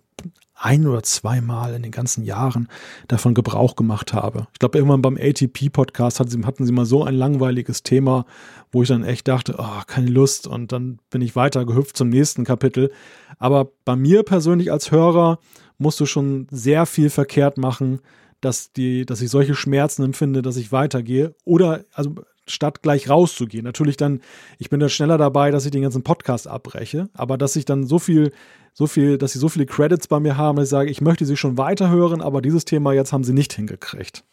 ein 0.61 0.87
oder 0.87 1.03
zweimal 1.03 1.73
in 1.73 1.81
den 1.81 1.91
ganzen 1.91 2.23
Jahren 2.23 2.67
davon 3.07 3.33
Gebrauch 3.33 3.75
gemacht 3.75 4.13
habe. 4.13 4.47
Ich 4.53 4.59
glaube, 4.59 4.77
irgendwann 4.77 5.01
beim 5.01 5.17
ATP-Podcast 5.17 6.19
hatten 6.19 6.65
sie, 6.65 6.71
mal 6.71 6.85
so 6.85 7.03
ein 7.03 7.15
langweiliges 7.15 7.83
Thema, 7.83 8.25
wo 8.71 8.83
ich 8.83 8.89
dann 8.89 9.03
echt 9.03 9.27
dachte, 9.27 9.55
oh, 9.57 9.81
keine 9.87 10.09
Lust. 10.09 10.47
Und 10.47 10.71
dann 10.71 10.99
bin 11.09 11.21
ich 11.21 11.35
weiter 11.35 11.65
gehüpft 11.65 11.97
zum 11.97 12.09
nächsten 12.09 12.43
Kapitel. 12.43 12.91
Aber 13.39 13.71
bei 13.85 13.95
mir 13.95 14.23
persönlich 14.23 14.71
als 14.71 14.91
Hörer 14.91 15.39
musst 15.77 15.99
du 15.99 16.05
schon 16.05 16.47
sehr 16.51 16.85
viel 16.85 17.09
verkehrt 17.09 17.57
machen, 17.57 17.99
dass, 18.39 18.71
die, 18.71 19.05
dass 19.05 19.21
ich 19.21 19.29
solche 19.29 19.55
Schmerzen 19.55 20.03
empfinde, 20.03 20.41
dass 20.41 20.57
ich 20.57 20.71
weitergehe. 20.71 21.35
Oder, 21.43 21.85
also 21.93 22.15
statt 22.47 22.81
gleich 22.81 23.09
rauszugehen. 23.09 23.63
Natürlich 23.63 23.97
dann, 23.97 24.21
ich 24.57 24.69
bin 24.69 24.79
da 24.79 24.89
schneller 24.89 25.17
dabei, 25.17 25.51
dass 25.51 25.65
ich 25.65 25.71
den 25.71 25.83
ganzen 25.83 26.03
Podcast 26.03 26.47
abbreche, 26.47 27.09
aber 27.13 27.37
dass 27.37 27.55
ich 27.55 27.65
dann 27.65 27.85
so 27.85 27.99
viel 27.99 28.31
so 28.73 28.87
viel, 28.87 29.17
dass 29.17 29.33
sie 29.33 29.39
so 29.39 29.49
viele 29.49 29.65
Credits 29.65 30.07
bei 30.07 30.19
mir 30.19 30.37
haben, 30.37 30.55
dass 30.55 30.65
ich 30.65 30.71
sage, 30.71 30.89
ich 30.89 31.01
möchte 31.01 31.25
sie 31.25 31.37
schon 31.37 31.57
weiterhören, 31.57 32.21
aber 32.21 32.41
dieses 32.41 32.65
Thema 32.65 32.93
jetzt 32.93 33.13
haben 33.13 33.23
sie 33.23 33.33
nicht 33.33 33.53
hingekriegt. 33.53 34.23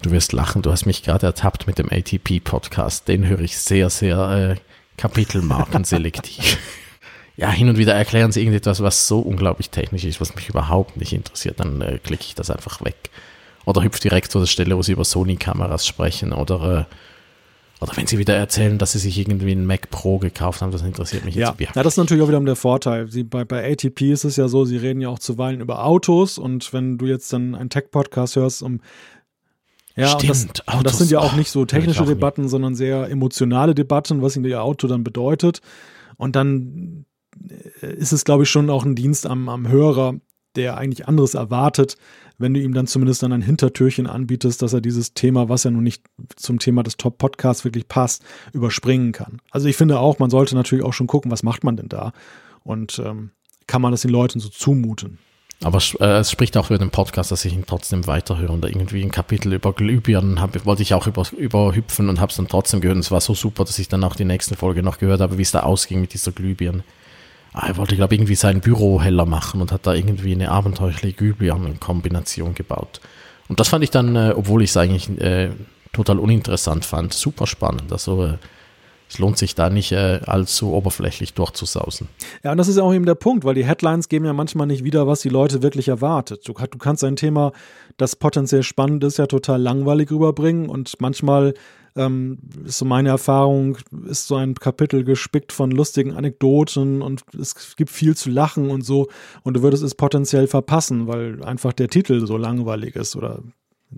Du 0.00 0.10
wirst 0.10 0.32
lachen, 0.32 0.62
du 0.62 0.72
hast 0.72 0.86
mich 0.86 1.02
gerade 1.02 1.26
ertappt 1.26 1.66
mit 1.66 1.78
dem 1.78 1.88
ATP-Podcast. 1.90 3.06
Den 3.06 3.26
höre 3.26 3.40
ich 3.40 3.58
sehr, 3.58 3.90
sehr 3.90 4.56
äh, 4.56 4.60
kapitelmarkenselektiv. 4.96 6.58
ja, 7.36 7.50
hin 7.50 7.68
und 7.68 7.78
wieder 7.78 7.94
erklären 7.94 8.32
sie 8.32 8.40
irgendetwas, 8.40 8.82
was 8.82 9.06
so 9.06 9.20
unglaublich 9.20 9.70
technisch 9.70 10.04
ist, 10.04 10.20
was 10.20 10.34
mich 10.34 10.48
überhaupt 10.48 10.96
nicht 10.96 11.12
interessiert. 11.12 11.60
Dann 11.60 11.80
äh, 11.82 11.98
klicke 11.98 12.24
ich 12.24 12.34
das 12.34 12.50
einfach 12.50 12.82
weg. 12.84 13.10
Oder 13.64 13.84
hüpfe 13.84 14.00
direkt 14.00 14.32
zu 14.32 14.40
der 14.40 14.46
Stelle, 14.46 14.76
wo 14.76 14.82
sie 14.82 14.92
über 14.92 15.04
Sony-Kameras 15.04 15.86
sprechen 15.86 16.32
oder 16.32 16.88
äh, 16.90 16.94
oder 17.82 17.96
wenn 17.96 18.06
sie 18.06 18.18
wieder 18.18 18.34
erzählen, 18.34 18.78
dass 18.78 18.92
sie 18.92 18.98
sich 18.98 19.18
irgendwie 19.18 19.52
einen 19.52 19.66
Mac 19.66 19.90
Pro 19.90 20.18
gekauft 20.18 20.62
haben, 20.62 20.70
das 20.70 20.82
interessiert 20.82 21.24
mich 21.24 21.34
ja. 21.34 21.50
jetzt. 21.50 21.60
Ja, 21.60 21.66
ja 21.74 21.82
das 21.82 21.94
ist 21.94 21.98
natürlich 21.98 22.22
auch 22.22 22.28
wieder 22.28 22.40
der 22.40 22.56
Vorteil. 22.56 23.10
Sie, 23.10 23.24
bei, 23.24 23.44
bei 23.44 23.70
ATP 23.70 24.12
ist 24.12 24.24
es 24.24 24.36
ja 24.36 24.48
so, 24.48 24.64
sie 24.64 24.76
reden 24.76 25.00
ja 25.00 25.08
auch 25.08 25.18
zuweilen 25.18 25.60
über 25.60 25.84
Autos 25.84 26.38
und 26.38 26.72
wenn 26.72 26.98
du 26.98 27.06
jetzt 27.06 27.32
dann 27.32 27.54
einen 27.54 27.70
Tech-Podcast 27.70 28.36
hörst, 28.36 28.62
um 28.62 28.80
ja, 29.94 30.08
Stimmt, 30.08 30.62
das, 30.66 30.74
und 30.74 30.86
das, 30.86 30.98
sind 30.98 31.10
ja 31.10 31.18
auch 31.18 31.34
nicht 31.34 31.50
so 31.50 31.66
technische 31.66 32.06
Debatten, 32.06 32.48
sondern 32.48 32.74
sehr 32.74 33.10
emotionale 33.10 33.74
Debatten, 33.74 34.22
was 34.22 34.36
ihnen 34.36 34.46
ihr 34.46 34.62
Auto 34.62 34.88
dann 34.88 35.04
bedeutet. 35.04 35.60
Und 36.16 36.34
dann 36.34 37.04
äh, 37.82 37.92
ist 37.94 38.12
es, 38.12 38.24
glaube 38.24 38.44
ich, 38.44 38.48
schon 38.48 38.70
auch 38.70 38.86
ein 38.86 38.94
Dienst 38.94 39.26
am, 39.26 39.50
am 39.50 39.68
Hörer, 39.68 40.14
der 40.56 40.76
eigentlich 40.76 41.08
anderes 41.08 41.34
erwartet, 41.34 41.96
wenn 42.38 42.54
du 42.54 42.60
ihm 42.60 42.74
dann 42.74 42.86
zumindest 42.86 43.22
dann 43.22 43.32
ein 43.32 43.42
Hintertürchen 43.42 44.06
anbietest, 44.06 44.62
dass 44.62 44.72
er 44.72 44.80
dieses 44.80 45.14
Thema, 45.14 45.48
was 45.48 45.64
ja 45.64 45.70
nun 45.70 45.84
nicht 45.84 46.02
zum 46.36 46.58
Thema 46.58 46.82
des 46.82 46.96
Top-Podcasts 46.96 47.64
wirklich 47.64 47.88
passt, 47.88 48.24
überspringen 48.52 49.12
kann. 49.12 49.40
Also 49.50 49.68
ich 49.68 49.76
finde 49.76 49.98
auch, 49.98 50.18
man 50.18 50.30
sollte 50.30 50.54
natürlich 50.54 50.84
auch 50.84 50.92
schon 50.92 51.06
gucken, 51.06 51.30
was 51.30 51.42
macht 51.42 51.64
man 51.64 51.76
denn 51.76 51.88
da 51.88 52.12
und 52.64 53.00
ähm, 53.04 53.30
kann 53.66 53.82
man 53.82 53.92
das 53.92 54.02
den 54.02 54.10
Leuten 54.10 54.40
so 54.40 54.48
zumuten. 54.48 55.18
Aber 55.62 55.78
äh, 56.00 56.18
es 56.18 56.30
spricht 56.30 56.56
auch 56.56 56.66
für 56.66 56.78
den 56.78 56.90
Podcast, 56.90 57.30
dass 57.30 57.44
ich 57.44 57.54
ihn 57.54 57.64
trotzdem 57.66 58.06
weiterhöre. 58.06 58.52
Und 58.52 58.64
irgendwie 58.64 59.02
ein 59.02 59.10
Kapitel 59.10 59.52
über 59.52 59.72
Glühbirnen 59.72 60.40
hab, 60.40 60.66
wollte 60.66 60.82
ich 60.82 60.94
auch 60.94 61.06
über, 61.06 61.24
überhüpfen 61.36 62.08
und 62.08 62.20
habe 62.20 62.30
es 62.30 62.36
dann 62.36 62.48
trotzdem 62.48 62.80
gehört. 62.80 62.96
Und 62.96 63.02
es 63.02 63.10
war 63.10 63.20
so 63.20 63.34
super, 63.34 63.64
dass 63.64 63.78
ich 63.78 63.88
dann 63.88 64.02
auch 64.04 64.16
die 64.16 64.24
nächste 64.24 64.56
Folge 64.56 64.82
noch 64.82 64.98
gehört 64.98 65.20
habe, 65.20 65.38
wie 65.38 65.42
es 65.42 65.52
da 65.52 65.60
ausging 65.60 66.00
mit 66.00 66.14
dieser 66.14 66.32
Glühbirne. 66.32 66.82
Ah, 67.52 67.66
er 67.68 67.76
wollte, 67.76 67.96
glaube 67.96 68.14
ich, 68.14 68.20
irgendwie 68.20 68.34
sein 68.34 68.60
Büro 68.60 69.00
heller 69.00 69.26
machen 69.26 69.60
und 69.60 69.72
hat 69.72 69.86
da 69.86 69.94
irgendwie 69.94 70.32
eine 70.32 70.50
abenteuerliche 70.50 71.12
Glühbirnen-Kombination 71.12 72.54
gebaut. 72.54 73.00
Und 73.48 73.60
das 73.60 73.68
fand 73.68 73.84
ich 73.84 73.90
dann, 73.90 74.16
äh, 74.16 74.32
obwohl 74.34 74.62
ich 74.62 74.70
es 74.70 74.76
eigentlich 74.76 75.10
äh, 75.20 75.50
total 75.92 76.18
uninteressant 76.18 76.84
fand, 76.86 77.12
super 77.12 77.46
spannend. 77.46 77.92
Also 77.92 78.24
äh, 78.24 78.38
es 79.12 79.18
lohnt 79.18 79.36
sich 79.36 79.54
da 79.54 79.68
nicht 79.68 79.92
äh, 79.92 80.20
allzu 80.24 80.72
oberflächlich 80.72 81.34
durchzusausen. 81.34 82.08
Ja, 82.42 82.52
und 82.52 82.56
das 82.56 82.68
ist 82.68 82.78
ja 82.78 82.82
auch 82.82 82.94
eben 82.94 83.04
der 83.04 83.14
Punkt, 83.14 83.44
weil 83.44 83.54
die 83.54 83.66
Headlines 83.66 84.08
geben 84.08 84.24
ja 84.24 84.32
manchmal 84.32 84.66
nicht 84.66 84.84
wieder, 84.84 85.06
was 85.06 85.20
die 85.20 85.28
Leute 85.28 85.62
wirklich 85.62 85.88
erwartet. 85.88 86.48
Du, 86.48 86.54
du 86.54 86.78
kannst 86.78 87.04
ein 87.04 87.16
Thema, 87.16 87.52
das 87.98 88.16
potenziell 88.16 88.62
spannend 88.62 89.04
ist, 89.04 89.18
ja 89.18 89.26
total 89.26 89.60
langweilig 89.60 90.10
rüberbringen 90.10 90.70
und 90.70 90.98
manchmal 91.00 91.52
ähm, 91.96 92.38
ist 92.64 92.78
so 92.78 92.84
meine 92.84 93.10
Erfahrung, 93.10 93.78
ist 94.06 94.26
so 94.26 94.36
ein 94.36 94.54
Kapitel 94.54 95.04
gespickt 95.04 95.52
von 95.52 95.70
lustigen 95.70 96.12
Anekdoten 96.16 97.02
und 97.02 97.22
es 97.38 97.76
gibt 97.76 97.90
viel 97.90 98.16
zu 98.16 98.30
lachen 98.30 98.70
und 98.70 98.84
so 98.84 99.08
und 99.42 99.54
du 99.54 99.62
würdest 99.62 99.82
es 99.82 99.94
potenziell 99.94 100.46
verpassen, 100.46 101.06
weil 101.06 101.42
einfach 101.44 101.72
der 101.72 101.88
Titel 101.88 102.26
so 102.26 102.36
langweilig 102.36 102.96
ist 102.96 103.16
oder 103.16 103.42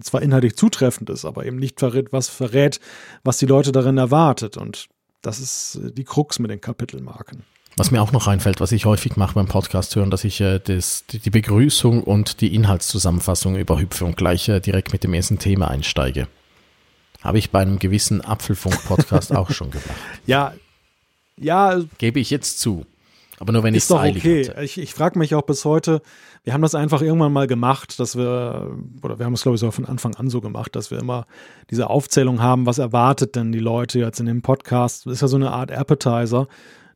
zwar 0.00 0.22
inhaltlich 0.22 0.56
zutreffend 0.56 1.10
ist, 1.10 1.24
aber 1.24 1.46
eben 1.46 1.56
nicht 1.56 1.78
verrät, 1.78 2.12
was 2.12 2.28
verrät, 2.28 2.80
was 3.22 3.38
die 3.38 3.46
Leute 3.46 3.70
darin 3.70 3.98
erwartet 3.98 4.56
und 4.56 4.88
das 5.22 5.40
ist 5.40 5.80
äh, 5.82 5.92
die 5.92 6.04
Krux 6.04 6.38
mit 6.38 6.50
den 6.50 6.60
Kapitelmarken. 6.60 7.44
Was 7.76 7.90
mir 7.90 8.00
auch 8.02 8.12
noch 8.12 8.28
einfällt, 8.28 8.60
was 8.60 8.70
ich 8.70 8.84
häufig 8.84 9.16
mache 9.16 9.34
beim 9.34 9.48
Podcast 9.48 9.96
hören, 9.96 10.10
dass 10.10 10.22
ich 10.22 10.40
äh, 10.40 10.60
das, 10.60 11.04
die, 11.06 11.30
Begrüßung 11.30 12.04
und 12.04 12.40
die 12.40 12.54
Inhaltszusammenfassung 12.54 13.56
überhüpfe 13.56 14.04
und 14.04 14.16
gleich 14.16 14.48
äh, 14.48 14.60
direkt 14.60 14.92
mit 14.92 15.02
dem 15.02 15.12
ersten 15.12 15.38
Thema 15.38 15.68
einsteige. 15.68 16.28
Habe 17.24 17.38
ich 17.38 17.50
bei 17.50 17.60
einem 17.60 17.78
gewissen 17.78 18.20
Apfelfunk-Podcast 18.20 19.34
auch 19.34 19.50
schon 19.50 19.70
gemacht. 19.70 19.88
Ja, 20.26 20.52
ja. 21.36 21.80
Gebe 21.98 22.20
ich 22.20 22.30
jetzt 22.30 22.60
zu. 22.60 22.84
Aber 23.40 23.52
nur 23.52 23.62
wenn 23.62 23.74
ich 23.74 23.84
es 23.84 23.90
okay. 23.90 24.48
Hatte. 24.48 24.62
Ich, 24.62 24.78
ich 24.78 24.94
frage 24.94 25.18
mich 25.18 25.34
auch 25.34 25.42
bis 25.42 25.64
heute, 25.64 26.02
wir 26.44 26.52
haben 26.52 26.62
das 26.62 26.74
einfach 26.74 27.02
irgendwann 27.02 27.32
mal 27.32 27.46
gemacht, 27.46 27.98
dass 27.98 28.16
wir, 28.16 28.76
oder 29.02 29.18
wir 29.18 29.26
haben 29.26 29.32
es 29.32 29.42
glaube 29.42 29.56
ich 29.56 29.60
sogar 29.60 29.72
von 29.72 29.86
Anfang 29.86 30.14
an 30.14 30.30
so 30.30 30.40
gemacht, 30.40 30.76
dass 30.76 30.90
wir 30.90 30.98
immer 30.98 31.26
diese 31.70 31.90
Aufzählung 31.90 32.40
haben, 32.40 32.66
was 32.66 32.78
erwartet 32.78 33.34
denn 33.34 33.52
die 33.52 33.58
Leute 33.58 33.98
jetzt 33.98 34.20
in 34.20 34.26
dem 34.26 34.42
Podcast. 34.42 35.06
Das 35.06 35.14
ist 35.14 35.22
ja 35.22 35.28
so 35.28 35.36
eine 35.36 35.50
Art 35.50 35.72
Appetizer. 35.72 36.46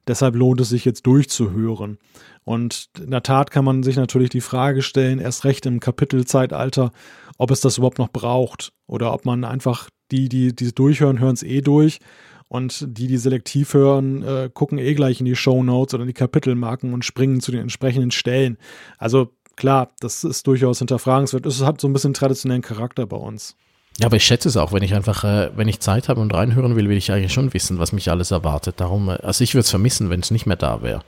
Deshalb 0.06 0.36
lohnt 0.36 0.60
es 0.60 0.68
sich 0.68 0.84
jetzt 0.84 1.06
durchzuhören. 1.06 1.98
Und 2.44 2.88
in 2.98 3.10
der 3.10 3.22
Tat 3.22 3.50
kann 3.50 3.64
man 3.64 3.82
sich 3.82 3.96
natürlich 3.96 4.30
die 4.30 4.40
Frage 4.40 4.82
stellen, 4.82 5.18
erst 5.18 5.44
recht 5.44 5.66
im 5.66 5.80
Kapitelzeitalter, 5.80 6.92
ob 7.36 7.50
es 7.50 7.60
das 7.60 7.78
überhaupt 7.78 7.98
noch 7.98 8.10
braucht 8.10 8.72
oder 8.86 9.12
ob 9.12 9.24
man 9.24 9.44
einfach 9.44 9.88
die, 10.10 10.28
die, 10.28 10.54
die 10.54 10.72
durchhören, 10.72 11.20
hören 11.20 11.34
es 11.34 11.42
eh 11.42 11.60
durch 11.60 12.00
und 12.48 12.98
die, 12.98 13.06
die 13.06 13.18
selektiv 13.18 13.74
hören, 13.74 14.22
äh, 14.22 14.50
gucken 14.52 14.78
eh 14.78 14.94
gleich 14.94 15.20
in 15.20 15.26
die 15.26 15.36
Show 15.36 15.62
Notes 15.62 15.94
oder 15.94 16.02
in 16.02 16.08
die 16.08 16.14
Kapitelmarken 16.14 16.92
und 16.92 17.04
springen 17.04 17.40
zu 17.40 17.52
den 17.52 17.60
entsprechenden 17.60 18.10
Stellen. 18.10 18.56
Also 18.96 19.32
klar, 19.56 19.90
das 20.00 20.24
ist 20.24 20.46
durchaus 20.46 20.78
hinterfragenswert. 20.78 21.44
Es 21.46 21.62
hat 21.62 21.80
so 21.80 21.88
ein 21.88 21.92
bisschen 21.92 22.14
traditionellen 22.14 22.62
Charakter 22.62 23.06
bei 23.06 23.16
uns. 23.16 23.56
Ja, 23.98 24.06
aber 24.06 24.16
ich 24.16 24.24
schätze 24.24 24.48
es 24.48 24.56
auch, 24.56 24.72
wenn 24.72 24.84
ich 24.84 24.94
einfach, 24.94 25.24
äh, 25.24 25.50
wenn 25.56 25.68
ich 25.68 25.80
Zeit 25.80 26.08
habe 26.08 26.20
und 26.20 26.32
reinhören 26.32 26.76
will, 26.76 26.88
will 26.88 26.96
ich 26.96 27.10
eigentlich 27.10 27.32
schon 27.32 27.52
wissen, 27.52 27.78
was 27.80 27.92
mich 27.92 28.10
alles 28.10 28.30
erwartet. 28.30 28.76
Darum, 28.78 29.08
äh, 29.08 29.14
also 29.14 29.42
ich 29.42 29.54
würde 29.54 29.62
es 29.62 29.70
vermissen, 29.70 30.08
wenn 30.08 30.20
es 30.20 30.30
nicht 30.30 30.46
mehr 30.46 30.56
da 30.56 30.82
wäre. 30.82 31.02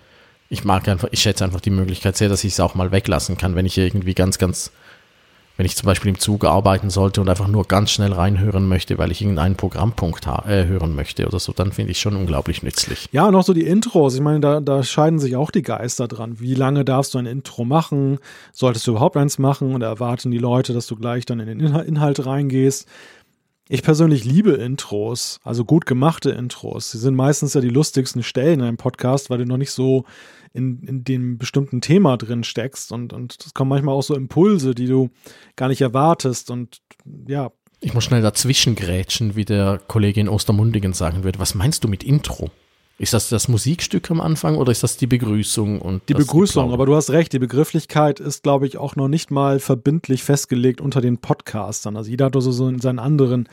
Ich 0.48 0.64
mag 0.64 0.88
einfach, 0.88 1.08
ich 1.12 1.22
schätze 1.22 1.44
einfach 1.44 1.60
die 1.60 1.70
Möglichkeit 1.70 2.16
sehr, 2.16 2.28
dass 2.28 2.42
ich 2.42 2.52
es 2.52 2.60
auch 2.60 2.74
mal 2.74 2.90
weglassen 2.90 3.38
kann, 3.38 3.54
wenn 3.54 3.66
ich 3.66 3.78
irgendwie 3.78 4.14
ganz, 4.14 4.38
ganz 4.38 4.72
wenn 5.60 5.66
ich 5.66 5.76
zum 5.76 5.84
Beispiel 5.84 6.08
im 6.08 6.18
Zug 6.18 6.46
arbeiten 6.46 6.88
sollte 6.88 7.20
und 7.20 7.28
einfach 7.28 7.46
nur 7.46 7.66
ganz 7.66 7.90
schnell 7.90 8.14
reinhören 8.14 8.66
möchte, 8.66 8.96
weil 8.96 9.10
ich 9.10 9.20
irgendeinen 9.20 9.56
Programmpunkt 9.56 10.26
äh, 10.26 10.64
hören 10.64 10.94
möchte 10.94 11.26
oder 11.26 11.38
so, 11.38 11.52
dann 11.52 11.70
finde 11.70 11.90
ich 11.90 12.00
schon 12.00 12.16
unglaublich 12.16 12.62
nützlich. 12.62 13.10
Ja, 13.12 13.28
und 13.28 13.34
auch 13.34 13.42
so 13.42 13.52
die 13.52 13.66
Intros. 13.66 14.14
Ich 14.14 14.22
meine, 14.22 14.40
da, 14.40 14.60
da 14.60 14.82
scheiden 14.82 15.18
sich 15.18 15.36
auch 15.36 15.50
die 15.50 15.60
Geister 15.60 16.08
dran. 16.08 16.40
Wie 16.40 16.54
lange 16.54 16.86
darfst 16.86 17.12
du 17.12 17.18
ein 17.18 17.26
Intro 17.26 17.66
machen? 17.66 18.20
Solltest 18.52 18.86
du 18.86 18.92
überhaupt 18.92 19.18
eins 19.18 19.38
machen? 19.38 19.74
Und 19.74 19.82
erwarten 19.82 20.30
die 20.30 20.38
Leute, 20.38 20.72
dass 20.72 20.86
du 20.86 20.96
gleich 20.96 21.26
dann 21.26 21.40
in 21.40 21.58
den 21.58 21.60
Inhalt 21.60 22.24
reingehst? 22.24 22.88
Ich 23.68 23.82
persönlich 23.82 24.24
liebe 24.24 24.52
Intros, 24.52 25.40
also 25.44 25.66
gut 25.66 25.84
gemachte 25.84 26.30
Intros. 26.30 26.90
Sie 26.92 26.98
sind 26.98 27.14
meistens 27.14 27.52
ja 27.52 27.60
die 27.60 27.68
lustigsten 27.68 28.22
Stellen 28.22 28.60
in 28.60 28.66
einem 28.66 28.76
Podcast, 28.78 29.28
weil 29.28 29.36
du 29.36 29.44
noch 29.44 29.58
nicht 29.58 29.72
so 29.72 30.06
in, 30.52 30.82
in 30.82 31.04
dem 31.04 31.38
bestimmten 31.38 31.80
Thema 31.80 32.16
drin 32.16 32.44
steckst 32.44 32.92
und, 32.92 33.12
und 33.12 33.36
es 33.44 33.54
kommen 33.54 33.68
manchmal 33.68 33.94
auch 33.94 34.02
so 34.02 34.14
Impulse, 34.14 34.74
die 34.74 34.86
du 34.86 35.10
gar 35.56 35.68
nicht 35.68 35.80
erwartest 35.80 36.50
und 36.50 36.80
ja. 37.26 37.52
Ich 37.80 37.94
muss 37.94 38.04
schnell 38.04 38.22
dazwischen 38.22 38.74
grätschen, 38.74 39.36
wie 39.36 39.44
der 39.44 39.80
Kollege 39.86 40.20
in 40.20 40.28
Ostermundigen 40.28 40.92
sagen 40.92 41.24
würde. 41.24 41.38
Was 41.38 41.54
meinst 41.54 41.84
du 41.84 41.88
mit 41.88 42.04
Intro? 42.04 42.50
Ist 42.98 43.14
das 43.14 43.30
das 43.30 43.48
Musikstück 43.48 44.10
am 44.10 44.20
Anfang 44.20 44.56
oder 44.56 44.72
ist 44.72 44.82
das 44.82 44.98
die 44.98 45.06
Begrüßung? 45.06 45.80
Und 45.80 46.06
die 46.10 46.14
Begrüßung, 46.14 46.68
die 46.68 46.74
aber 46.74 46.84
du 46.84 46.94
hast 46.94 47.08
recht, 47.08 47.32
die 47.32 47.38
Begrifflichkeit 47.38 48.20
ist, 48.20 48.42
glaube 48.42 48.66
ich, 48.66 48.76
auch 48.76 48.94
noch 48.94 49.08
nicht 49.08 49.30
mal 49.30 49.58
verbindlich 49.58 50.22
festgelegt 50.22 50.82
unter 50.82 51.00
den 51.00 51.16
Podcastern. 51.16 51.96
Also 51.96 52.10
jeder 52.10 52.26
hat 52.26 52.34
so 52.34 52.52
seinen 52.52 52.98
anderen, 52.98 53.48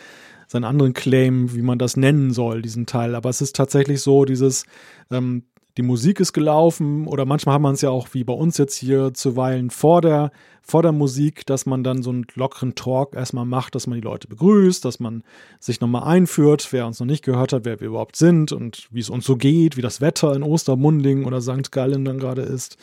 seinen 0.48 0.66
anderen 0.66 0.92
Claim, 0.92 1.56
wie 1.56 1.62
man 1.62 1.80
das 1.80 1.96
nennen 1.96 2.34
soll, 2.34 2.62
diesen 2.62 2.88
Teil. 2.88 3.16
Aber 3.16 3.30
es 3.30 3.40
ist 3.40 3.56
tatsächlich 3.56 4.02
so, 4.02 4.26
dieses, 4.26 4.66
ähm, 5.12 5.44
die 5.78 5.84
Musik 5.84 6.20
ist 6.20 6.34
gelaufen 6.34 7.08
oder 7.08 7.26
manchmal 7.26 7.56
hat 7.56 7.62
man 7.62 7.76
es 7.76 7.82
ja 7.82 7.92
auch 7.92 8.08
wie 8.14 8.24
bei 8.24 8.34
uns 8.34 8.58
jetzt 8.58 8.76
hier 8.76 9.14
zuweilen 9.14 9.70
vor 9.70 10.02
der, 10.02 10.32
vor 10.64 10.82
der 10.82 10.92
Musik, 10.92 11.46
dass 11.46 11.68
man 11.68 11.84
dann 11.84 12.02
so 12.02 12.10
einen 12.10 12.26
lockeren 12.34 12.74
Talk 12.74 13.16
erstmal 13.16 13.46
macht, 13.46 13.76
dass 13.76 13.86
man 13.86 14.02
die 14.02 14.06
Leute 14.06 14.28
begrüßt, 14.28 14.84
dass 14.84 15.00
man 15.00 15.24
sich 15.60 15.80
nochmal 15.80 16.04
einführt, 16.04 16.68
wer 16.72 16.88
uns 16.88 17.00
noch 17.00 17.06
nicht 17.06 17.24
gehört 17.24 17.54
hat, 17.54 17.64
wer 17.64 17.80
wir 17.80 17.88
überhaupt 17.88 18.16
sind 18.16 18.52
und 18.52 18.88
wie 18.92 19.00
es 19.00 19.12
uns 19.12 19.26
so 19.26 19.38
geht, 19.38 19.78
wie 19.78 19.82
das 19.82 20.02
Wetter 20.02 20.36
in 20.36 20.42
Ostermunding 20.42 21.26
oder 21.26 21.42
St. 21.42 21.72
Gallen 21.72 22.04
dann 22.04 22.18
gerade 22.18 22.42
ist. 22.42 22.78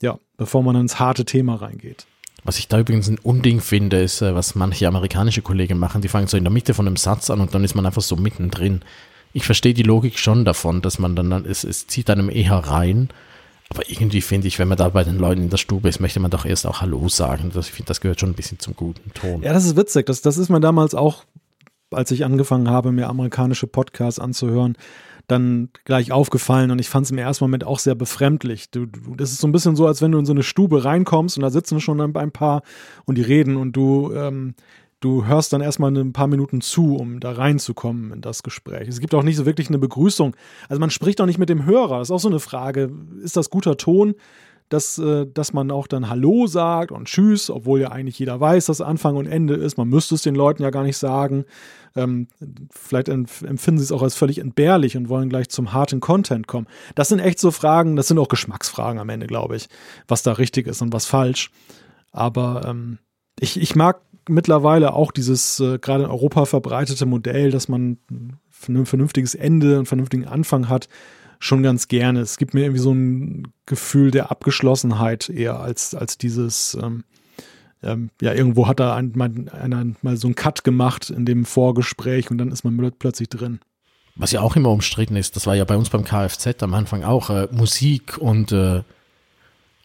Ja, 0.00 0.18
bevor 0.36 0.62
man 0.62 0.76
ins 0.76 1.00
harte 1.00 1.24
Thema 1.24 1.56
reingeht. 1.56 2.06
Was 2.44 2.58
ich 2.58 2.68
da 2.68 2.78
übrigens 2.78 3.08
ein 3.08 3.18
Unding 3.18 3.60
finde, 3.60 4.02
ist, 4.02 4.20
äh, 4.22 4.34
was 4.34 4.54
manche 4.54 4.86
amerikanische 4.86 5.42
Kollegen 5.42 5.78
machen. 5.78 6.02
Die 6.02 6.08
fangen 6.08 6.26
so 6.26 6.36
in 6.36 6.44
der 6.44 6.52
Mitte 6.52 6.74
von 6.74 6.86
einem 6.86 6.96
Satz 6.96 7.30
an 7.30 7.40
und 7.40 7.54
dann 7.54 7.64
ist 7.64 7.74
man 7.74 7.86
einfach 7.86 8.02
so 8.02 8.16
mittendrin 8.16 8.82
ich 9.34 9.44
verstehe 9.44 9.74
die 9.74 9.82
Logik 9.82 10.18
schon 10.18 10.44
davon, 10.44 10.80
dass 10.80 10.98
man 10.98 11.16
dann, 11.16 11.32
es, 11.44 11.64
es 11.64 11.88
zieht 11.88 12.08
einem 12.08 12.30
eher 12.30 12.54
rein. 12.54 13.08
Aber 13.68 13.82
irgendwie 13.90 14.20
finde 14.20 14.46
ich, 14.46 14.60
wenn 14.60 14.68
man 14.68 14.78
da 14.78 14.88
bei 14.88 15.02
den 15.02 15.18
Leuten 15.18 15.42
in 15.42 15.50
der 15.50 15.56
Stube 15.56 15.88
ist, 15.88 16.00
möchte 16.00 16.20
man 16.20 16.30
doch 16.30 16.44
erst 16.44 16.66
auch 16.66 16.80
Hallo 16.80 17.08
sagen. 17.08 17.50
Das, 17.52 17.66
ich 17.66 17.72
finde, 17.72 17.88
das 17.88 18.00
gehört 18.00 18.20
schon 18.20 18.30
ein 18.30 18.34
bisschen 18.34 18.60
zum 18.60 18.76
guten 18.76 19.12
Ton. 19.12 19.42
Ja, 19.42 19.52
das 19.52 19.64
ist 19.64 19.76
witzig. 19.76 20.06
Das, 20.06 20.22
das 20.22 20.38
ist 20.38 20.50
mir 20.50 20.60
damals 20.60 20.94
auch, 20.94 21.24
als 21.90 22.12
ich 22.12 22.24
angefangen 22.24 22.70
habe, 22.70 22.92
mir 22.92 23.08
amerikanische 23.08 23.66
Podcasts 23.66 24.20
anzuhören, 24.20 24.76
dann 25.26 25.70
gleich 25.84 26.12
aufgefallen 26.12 26.70
und 26.70 26.78
ich 26.78 26.88
fand 26.88 27.06
es 27.06 27.10
im 27.10 27.18
ersten 27.18 27.44
Moment 27.44 27.64
auch 27.64 27.80
sehr 27.80 27.94
befremdlich. 27.96 28.70
Du, 28.70 28.86
du, 28.86 29.16
das 29.16 29.32
ist 29.32 29.40
so 29.40 29.48
ein 29.48 29.52
bisschen 29.52 29.74
so, 29.74 29.86
als 29.86 30.00
wenn 30.00 30.12
du 30.12 30.18
in 30.18 30.26
so 30.26 30.32
eine 30.32 30.42
Stube 30.42 30.84
reinkommst 30.84 31.38
und 31.38 31.42
da 31.42 31.50
sitzen 31.50 31.80
schon 31.80 32.00
ein 32.00 32.30
paar 32.30 32.62
und 33.06 33.16
die 33.16 33.22
reden 33.22 33.56
und 33.56 33.72
du 33.72 34.12
ähm, 34.14 34.54
du 35.04 35.26
hörst 35.26 35.52
dann 35.52 35.60
erstmal 35.60 35.94
ein 35.96 36.12
paar 36.12 36.26
Minuten 36.26 36.60
zu, 36.60 36.96
um 36.96 37.20
da 37.20 37.32
reinzukommen 37.32 38.12
in 38.12 38.20
das 38.22 38.42
Gespräch. 38.42 38.88
Es 38.88 39.00
gibt 39.00 39.14
auch 39.14 39.22
nicht 39.22 39.36
so 39.36 39.44
wirklich 39.44 39.68
eine 39.68 39.78
Begrüßung. 39.78 40.34
Also 40.68 40.80
man 40.80 40.90
spricht 40.90 41.20
auch 41.20 41.26
nicht 41.26 41.38
mit 41.38 41.50
dem 41.50 41.66
Hörer. 41.66 41.98
Das 41.98 42.08
ist 42.08 42.12
auch 42.12 42.20
so 42.20 42.28
eine 42.28 42.40
Frage. 42.40 42.90
Ist 43.22 43.36
das 43.36 43.50
guter 43.50 43.76
Ton, 43.76 44.14
dass, 44.70 44.98
äh, 44.98 45.26
dass 45.26 45.52
man 45.52 45.70
auch 45.70 45.86
dann 45.86 46.08
Hallo 46.08 46.46
sagt 46.46 46.90
und 46.90 47.06
Tschüss, 47.06 47.50
obwohl 47.50 47.80
ja 47.80 47.92
eigentlich 47.92 48.18
jeder 48.18 48.40
weiß, 48.40 48.66
dass 48.66 48.80
Anfang 48.80 49.16
und 49.16 49.26
Ende 49.26 49.54
ist. 49.54 49.76
Man 49.76 49.88
müsste 49.88 50.14
es 50.14 50.22
den 50.22 50.34
Leuten 50.34 50.62
ja 50.62 50.70
gar 50.70 50.84
nicht 50.84 50.96
sagen. 50.96 51.44
Ähm, 51.94 52.28
vielleicht 52.70 53.08
empfinden 53.10 53.78
sie 53.78 53.84
es 53.84 53.92
auch 53.92 54.02
als 54.02 54.14
völlig 54.14 54.38
entbehrlich 54.38 54.96
und 54.96 55.10
wollen 55.10 55.28
gleich 55.28 55.50
zum 55.50 55.74
harten 55.74 56.00
Content 56.00 56.46
kommen. 56.46 56.66
Das 56.94 57.10
sind 57.10 57.18
echt 57.18 57.38
so 57.38 57.50
Fragen, 57.50 57.94
das 57.94 58.08
sind 58.08 58.18
auch 58.18 58.28
Geschmacksfragen 58.28 58.98
am 58.98 59.10
Ende, 59.10 59.26
glaube 59.26 59.54
ich, 59.54 59.68
was 60.08 60.22
da 60.22 60.32
richtig 60.32 60.66
ist 60.66 60.80
und 60.80 60.94
was 60.94 61.04
falsch. 61.04 61.50
Aber 62.10 62.62
ähm, 62.66 62.98
ich, 63.38 63.60
ich 63.60 63.74
mag 63.74 64.00
mittlerweile 64.28 64.94
auch 64.94 65.12
dieses 65.12 65.60
äh, 65.60 65.78
gerade 65.78 66.04
in 66.04 66.10
Europa 66.10 66.44
verbreitete 66.46 67.06
Modell, 67.06 67.50
dass 67.50 67.68
man 67.68 67.98
ein 68.68 68.86
vernünftiges 68.86 69.34
Ende, 69.34 69.76
einen 69.76 69.86
vernünftigen 69.86 70.26
Anfang 70.26 70.68
hat, 70.68 70.88
schon 71.38 71.62
ganz 71.62 71.88
gerne. 71.88 72.20
Es 72.20 72.38
gibt 72.38 72.54
mir 72.54 72.62
irgendwie 72.62 72.80
so 72.80 72.92
ein 72.92 73.52
Gefühl 73.66 74.10
der 74.10 74.30
Abgeschlossenheit 74.30 75.28
eher 75.28 75.60
als, 75.60 75.94
als 75.94 76.16
dieses, 76.16 76.76
ähm, 76.80 77.04
ähm, 77.82 78.10
ja, 78.20 78.32
irgendwo 78.32 78.66
hat 78.66 78.80
da 78.80 78.96
ein, 78.96 79.12
ein, 79.20 79.48
einer 79.50 79.84
mal 80.00 80.16
so 80.16 80.26
einen 80.26 80.34
Cut 80.34 80.64
gemacht 80.64 81.10
in 81.10 81.26
dem 81.26 81.44
Vorgespräch 81.44 82.30
und 82.30 82.38
dann 82.38 82.50
ist 82.50 82.64
man 82.64 82.92
plötzlich 82.98 83.28
drin. 83.28 83.60
Was 84.16 84.32
ja 84.32 84.40
auch 84.40 84.56
immer 84.56 84.70
umstritten 84.70 85.16
ist, 85.16 85.36
das 85.36 85.46
war 85.46 85.54
ja 85.54 85.64
bei 85.64 85.76
uns 85.76 85.90
beim 85.90 86.04
Kfz 86.04 86.62
am 86.62 86.72
Anfang 86.72 87.02
auch, 87.02 87.30
äh, 87.30 87.48
Musik 87.50 88.16
und 88.16 88.52
äh, 88.52 88.82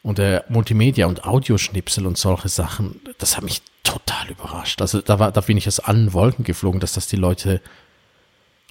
und 0.02 0.18
der 0.18 0.46
Multimedia 0.50 1.08
und 1.08 1.26
Audioschnipsel 1.26 2.06
und 2.06 2.18
solche 2.18 2.50
Sachen, 2.50 3.02
das 3.18 3.36
hat 3.36 3.44
mich 3.44 3.62
total 3.84 4.30
überrascht. 4.30 4.82
Also 4.82 5.02
da, 5.02 5.20
war, 5.20 5.32
da 5.32 5.42
bin 5.42 5.58
ich 5.58 5.68
aus 5.68 5.80
allen 5.80 6.14
Wolken 6.14 6.46
geflogen, 6.46 6.80
dass 6.80 6.94
das 6.94 7.08
die 7.08 7.16
Leute 7.16 7.62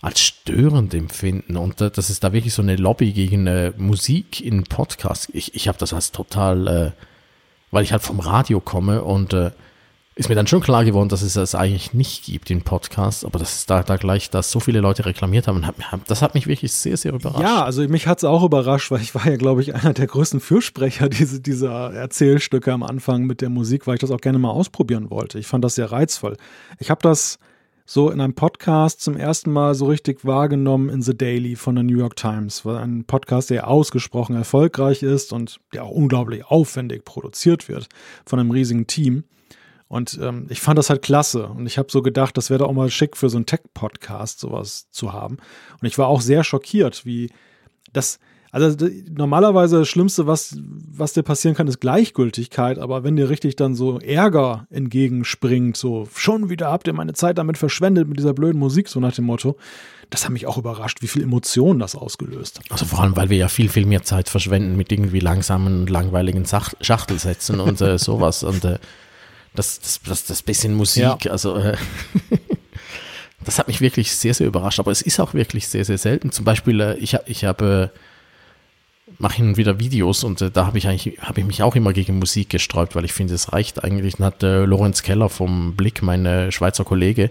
als 0.00 0.20
störend 0.20 0.94
empfinden 0.94 1.56
und 1.56 1.80
äh, 1.80 1.90
das 1.90 2.08
ist 2.08 2.22
da 2.22 2.32
wirklich 2.32 2.54
so 2.54 2.62
eine 2.62 2.76
Lobby 2.76 3.12
gegen 3.12 3.48
äh, 3.48 3.72
Musik 3.76 4.40
in 4.40 4.62
Podcasts. 4.62 5.28
Ich, 5.32 5.54
ich 5.56 5.66
habe 5.66 5.78
das 5.78 5.92
als 5.92 6.12
total, 6.12 6.68
äh, 6.68 6.92
weil 7.72 7.82
ich 7.82 7.90
halt 7.90 8.02
vom 8.02 8.20
Radio 8.20 8.60
komme 8.60 9.02
und 9.02 9.32
äh, 9.32 9.50
ist 10.18 10.28
mir 10.28 10.34
dann 10.34 10.48
schon 10.48 10.60
klar 10.60 10.84
geworden, 10.84 11.08
dass 11.08 11.22
es 11.22 11.34
das 11.34 11.54
eigentlich 11.54 11.94
nicht 11.94 12.24
gibt 12.24 12.50
in 12.50 12.62
Podcasts, 12.62 13.24
aber 13.24 13.38
dass 13.38 13.66
da, 13.66 13.84
da 13.84 13.96
gleich, 13.96 14.30
dass 14.30 14.50
so 14.50 14.58
viele 14.58 14.80
Leute 14.80 15.06
reklamiert 15.06 15.46
haben, 15.46 15.64
das 16.08 16.22
hat 16.22 16.34
mich 16.34 16.48
wirklich 16.48 16.72
sehr, 16.72 16.96
sehr 16.96 17.12
überrascht. 17.12 17.40
Ja, 17.40 17.62
also 17.62 17.86
mich 17.86 18.08
hat 18.08 18.18
es 18.18 18.24
auch 18.24 18.42
überrascht, 18.42 18.90
weil 18.90 19.00
ich 19.00 19.14
war 19.14 19.28
ja, 19.28 19.36
glaube 19.36 19.62
ich, 19.62 19.76
einer 19.76 19.92
der 19.92 20.08
größten 20.08 20.40
Fürsprecher 20.40 21.08
diese, 21.08 21.40
dieser 21.40 21.94
Erzählstücke 21.94 22.72
am 22.72 22.82
Anfang 22.82 23.26
mit 23.26 23.40
der 23.40 23.48
Musik, 23.48 23.86
weil 23.86 23.94
ich 23.94 24.00
das 24.00 24.10
auch 24.10 24.20
gerne 24.20 24.40
mal 24.40 24.50
ausprobieren 24.50 25.08
wollte. 25.08 25.38
Ich 25.38 25.46
fand 25.46 25.64
das 25.64 25.76
sehr 25.76 25.92
reizvoll. 25.92 26.36
Ich 26.80 26.90
habe 26.90 27.00
das 27.00 27.38
so 27.86 28.10
in 28.10 28.20
einem 28.20 28.34
Podcast 28.34 29.00
zum 29.00 29.16
ersten 29.16 29.52
Mal 29.52 29.76
so 29.76 29.86
richtig 29.86 30.24
wahrgenommen 30.24 30.88
in 30.88 31.00
The 31.00 31.16
Daily 31.16 31.54
von 31.54 31.76
der 31.76 31.84
New 31.84 31.96
York 31.96 32.16
Times, 32.16 32.64
weil 32.64 32.78
ein 32.78 33.04
Podcast, 33.04 33.50
der 33.50 33.68
ausgesprochen 33.68 34.34
erfolgreich 34.34 35.04
ist 35.04 35.32
und 35.32 35.60
der 35.72 35.84
auch 35.84 35.92
unglaublich 35.92 36.44
aufwendig 36.44 37.04
produziert 37.04 37.68
wird 37.68 37.86
von 38.26 38.40
einem 38.40 38.50
riesigen 38.50 38.88
Team. 38.88 39.22
Und 39.88 40.18
ähm, 40.22 40.46
ich 40.50 40.60
fand 40.60 40.78
das 40.78 40.90
halt 40.90 41.02
klasse. 41.02 41.46
Und 41.48 41.66
ich 41.66 41.78
habe 41.78 41.90
so 41.90 42.02
gedacht, 42.02 42.36
das 42.36 42.50
wäre 42.50 42.58
doch 42.58 42.68
auch 42.68 42.74
mal 42.74 42.90
schick 42.90 43.16
für 43.16 43.30
so 43.30 43.38
einen 43.38 43.46
Tech-Podcast, 43.46 44.38
sowas 44.38 44.88
zu 44.90 45.12
haben. 45.12 45.38
Und 45.80 45.86
ich 45.88 45.96
war 45.96 46.08
auch 46.08 46.20
sehr 46.20 46.44
schockiert, 46.44 47.04
wie 47.06 47.30
das. 47.92 48.18
Also 48.50 48.88
normalerweise 49.10 49.80
das 49.80 49.88
Schlimmste, 49.88 50.26
was, 50.26 50.56
was 50.58 51.12
dir 51.12 51.22
passieren 51.22 51.54
kann, 51.54 51.68
ist 51.68 51.80
Gleichgültigkeit, 51.80 52.78
aber 52.78 53.04
wenn 53.04 53.14
dir 53.14 53.28
richtig 53.28 53.56
dann 53.56 53.74
so 53.74 53.98
Ärger 53.98 54.66
entgegenspringt, 54.70 55.76
so 55.76 56.08
schon 56.14 56.48
wieder 56.48 56.70
habt 56.70 56.86
ihr 56.86 56.94
meine 56.94 57.12
Zeit 57.12 57.36
damit 57.36 57.58
verschwendet 57.58 58.08
mit 58.08 58.18
dieser 58.18 58.32
blöden 58.32 58.58
Musik, 58.58 58.88
so 58.88 59.00
nach 59.00 59.14
dem 59.14 59.26
Motto, 59.26 59.58
das 60.08 60.24
hat 60.24 60.32
mich 60.32 60.46
auch 60.46 60.56
überrascht, 60.56 61.02
wie 61.02 61.08
viel 61.08 61.22
Emotionen 61.22 61.78
das 61.78 61.94
ausgelöst 61.94 62.58
hat. 62.58 62.72
Also 62.72 62.86
vor 62.86 63.00
allem, 63.00 63.16
weil 63.16 63.28
wir 63.28 63.36
ja 63.36 63.48
viel, 63.48 63.68
viel 63.68 63.84
mehr 63.84 64.02
Zeit 64.02 64.30
verschwenden 64.30 64.76
mit 64.76 64.90
irgendwie 64.90 65.20
langsamen, 65.20 65.86
langweiligen 65.86 66.46
Schachtelsätzen 66.46 67.60
und 67.60 67.82
äh, 67.82 67.98
sowas. 67.98 68.44
Und 68.44 68.64
äh, 68.64 68.78
das, 69.54 69.80
das, 69.80 70.00
das, 70.02 70.24
das 70.24 70.42
bisschen 70.42 70.74
Musik, 70.74 71.24
ja. 71.24 71.32
also 71.32 71.56
äh, 71.56 71.76
das 73.44 73.58
hat 73.58 73.68
mich 73.68 73.80
wirklich 73.80 74.12
sehr, 74.12 74.34
sehr 74.34 74.46
überrascht. 74.46 74.78
Aber 74.78 74.90
es 74.90 75.02
ist 75.02 75.20
auch 75.20 75.34
wirklich 75.34 75.68
sehr, 75.68 75.84
sehr 75.84 75.98
selten. 75.98 76.32
Zum 76.32 76.44
Beispiel, 76.44 76.80
äh, 76.80 76.96
ich, 76.96 77.16
ich 77.26 77.44
habe 77.44 77.92
äh, 77.94 77.98
mache 79.18 79.36
hin 79.36 79.48
und 79.48 79.56
wieder 79.56 79.80
Videos 79.80 80.24
und 80.24 80.40
äh, 80.42 80.50
da 80.50 80.66
habe 80.66 80.78
ich 80.78 80.86
eigentlich 80.86 81.18
habe 81.20 81.40
ich 81.40 81.46
mich 81.46 81.62
auch 81.62 81.74
immer 81.74 81.92
gegen 81.92 82.18
Musik 82.18 82.50
gesträubt, 82.50 82.94
weil 82.94 83.04
ich 83.04 83.12
finde, 83.12 83.34
es 83.34 83.52
reicht 83.52 83.82
eigentlich. 83.82 84.16
Dann 84.16 84.26
hat 84.26 84.42
äh, 84.42 84.64
Lorenz 84.64 85.02
Keller 85.02 85.28
vom 85.28 85.74
Blick, 85.74 86.02
mein 86.02 86.26
äh, 86.26 86.52
Schweizer 86.52 86.84
Kollege, 86.84 87.30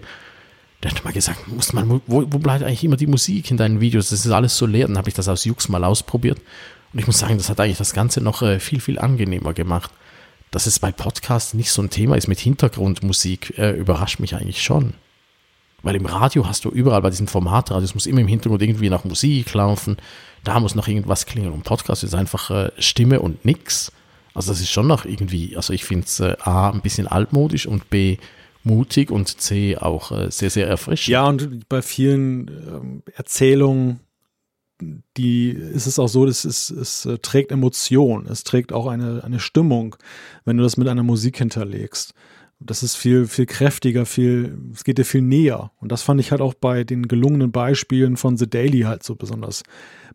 der 0.82 0.90
hat 0.90 1.04
mal 1.04 1.12
gesagt, 1.12 1.48
muss 1.48 1.72
man, 1.72 1.88
wo, 1.88 2.00
wo 2.06 2.38
bleibt 2.38 2.62
eigentlich 2.62 2.84
immer 2.84 2.96
die 2.96 3.06
Musik 3.06 3.50
in 3.50 3.56
deinen 3.56 3.80
Videos? 3.80 4.10
Das 4.10 4.24
ist 4.24 4.30
alles 4.30 4.56
so 4.56 4.66
leer. 4.66 4.86
Dann 4.86 4.98
habe 4.98 5.08
ich 5.08 5.14
das 5.14 5.28
aus 5.28 5.44
Jux 5.44 5.68
mal 5.68 5.84
ausprobiert 5.84 6.40
und 6.92 6.98
ich 6.98 7.06
muss 7.06 7.18
sagen, 7.18 7.36
das 7.36 7.48
hat 7.48 7.60
eigentlich 7.60 7.78
das 7.78 7.94
Ganze 7.94 8.20
noch 8.20 8.42
äh, 8.42 8.60
viel 8.60 8.80
viel 8.80 8.98
angenehmer 8.98 9.54
gemacht 9.54 9.90
dass 10.50 10.66
es 10.66 10.78
bei 10.78 10.92
Podcasts 10.92 11.54
nicht 11.54 11.70
so 11.70 11.82
ein 11.82 11.90
Thema 11.90 12.16
ist 12.16 12.28
mit 12.28 12.38
Hintergrundmusik, 12.38 13.58
äh, 13.58 13.72
überrascht 13.72 14.20
mich 14.20 14.34
eigentlich 14.34 14.62
schon. 14.62 14.94
Weil 15.82 15.96
im 15.96 16.06
Radio 16.06 16.48
hast 16.48 16.64
du 16.64 16.70
überall 16.70 17.02
bei 17.02 17.10
diesen 17.10 17.28
Formatradios 17.28 17.94
muss 17.94 18.06
immer 18.06 18.20
im 18.20 18.26
Hintergrund 18.26 18.62
irgendwie 18.62 18.90
nach 18.90 19.04
Musik 19.04 19.52
laufen, 19.54 19.96
da 20.44 20.58
muss 20.60 20.74
noch 20.74 20.88
irgendwas 20.88 21.26
klingen. 21.26 21.52
Und 21.52 21.64
Podcast 21.64 22.04
ist 22.04 22.14
einfach 22.14 22.50
äh, 22.50 22.70
Stimme 22.78 23.20
und 23.20 23.44
nix. 23.44 23.92
Also 24.34 24.52
das 24.52 24.60
ist 24.60 24.70
schon 24.70 24.86
noch 24.86 25.04
irgendwie, 25.04 25.56
also 25.56 25.72
ich 25.72 25.84
finde 25.84 26.06
es 26.06 26.20
äh, 26.20 26.36
A, 26.40 26.70
ein 26.70 26.80
bisschen 26.80 27.06
altmodisch 27.06 27.66
und 27.66 27.90
B, 27.90 28.18
mutig 28.64 29.10
und 29.10 29.40
C, 29.40 29.76
auch 29.76 30.12
äh, 30.12 30.30
sehr, 30.30 30.50
sehr 30.50 30.66
erfrischend. 30.66 31.08
Ja, 31.08 31.26
und 31.26 31.68
bei 31.68 31.82
vielen 31.82 32.48
ähm, 32.48 33.02
Erzählungen 33.14 34.00
die 35.16 35.50
ist 35.50 35.86
es 35.86 35.98
auch 35.98 36.08
so, 36.08 36.26
dass 36.26 36.44
es, 36.44 36.70
es 36.70 37.06
äh, 37.06 37.18
trägt 37.18 37.52
Emotion, 37.52 38.26
es 38.26 38.44
trägt 38.44 38.72
auch 38.72 38.86
eine, 38.86 39.24
eine 39.24 39.40
Stimmung, 39.40 39.96
wenn 40.44 40.56
du 40.56 40.62
das 40.62 40.76
mit 40.76 40.88
einer 40.88 41.02
Musik 41.02 41.38
hinterlegst. 41.38 42.14
Das 42.60 42.82
ist 42.82 42.96
viel, 42.96 43.26
viel 43.26 43.46
kräftiger, 43.46 44.04
viel, 44.04 44.58
es 44.72 44.82
geht 44.82 44.98
dir 44.98 45.04
viel 45.04 45.22
näher. 45.22 45.70
Und 45.76 45.92
das 45.92 46.02
fand 46.02 46.20
ich 46.20 46.32
halt 46.32 46.40
auch 46.40 46.54
bei 46.54 46.82
den 46.82 47.06
gelungenen 47.06 47.52
Beispielen 47.52 48.16
von 48.16 48.36
The 48.36 48.50
Daily 48.50 48.80
halt 48.80 49.04
so 49.04 49.14
besonders 49.14 49.62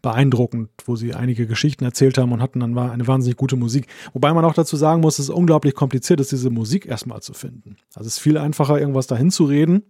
beeindruckend, 0.01 0.69
wo 0.83 0.97
sie 0.97 1.13
einige 1.13 1.47
Geschichten 1.47 1.85
erzählt 1.85 2.17
haben 2.17 2.33
und 2.33 2.41
hatten 2.41 2.59
dann 2.59 2.77
eine 2.77 3.07
wahnsinnig 3.07 3.37
gute 3.37 3.55
Musik. 3.55 3.87
Wobei 4.11 4.33
man 4.33 4.43
auch 4.43 4.53
dazu 4.53 4.75
sagen 4.75 4.99
muss, 4.99 5.19
es 5.19 5.29
ist 5.29 5.35
unglaublich 5.35 5.73
kompliziert 5.73 6.19
ist, 6.19 6.33
diese 6.33 6.49
Musik 6.49 6.85
erstmal 6.85 7.21
zu 7.21 7.33
finden. 7.33 7.77
Also 7.95 8.07
es 8.07 8.15
ist 8.15 8.19
viel 8.19 8.37
einfacher, 8.37 8.77
irgendwas 8.77 9.07
dahin 9.07 9.31
zu 9.31 9.45
reden 9.45 9.83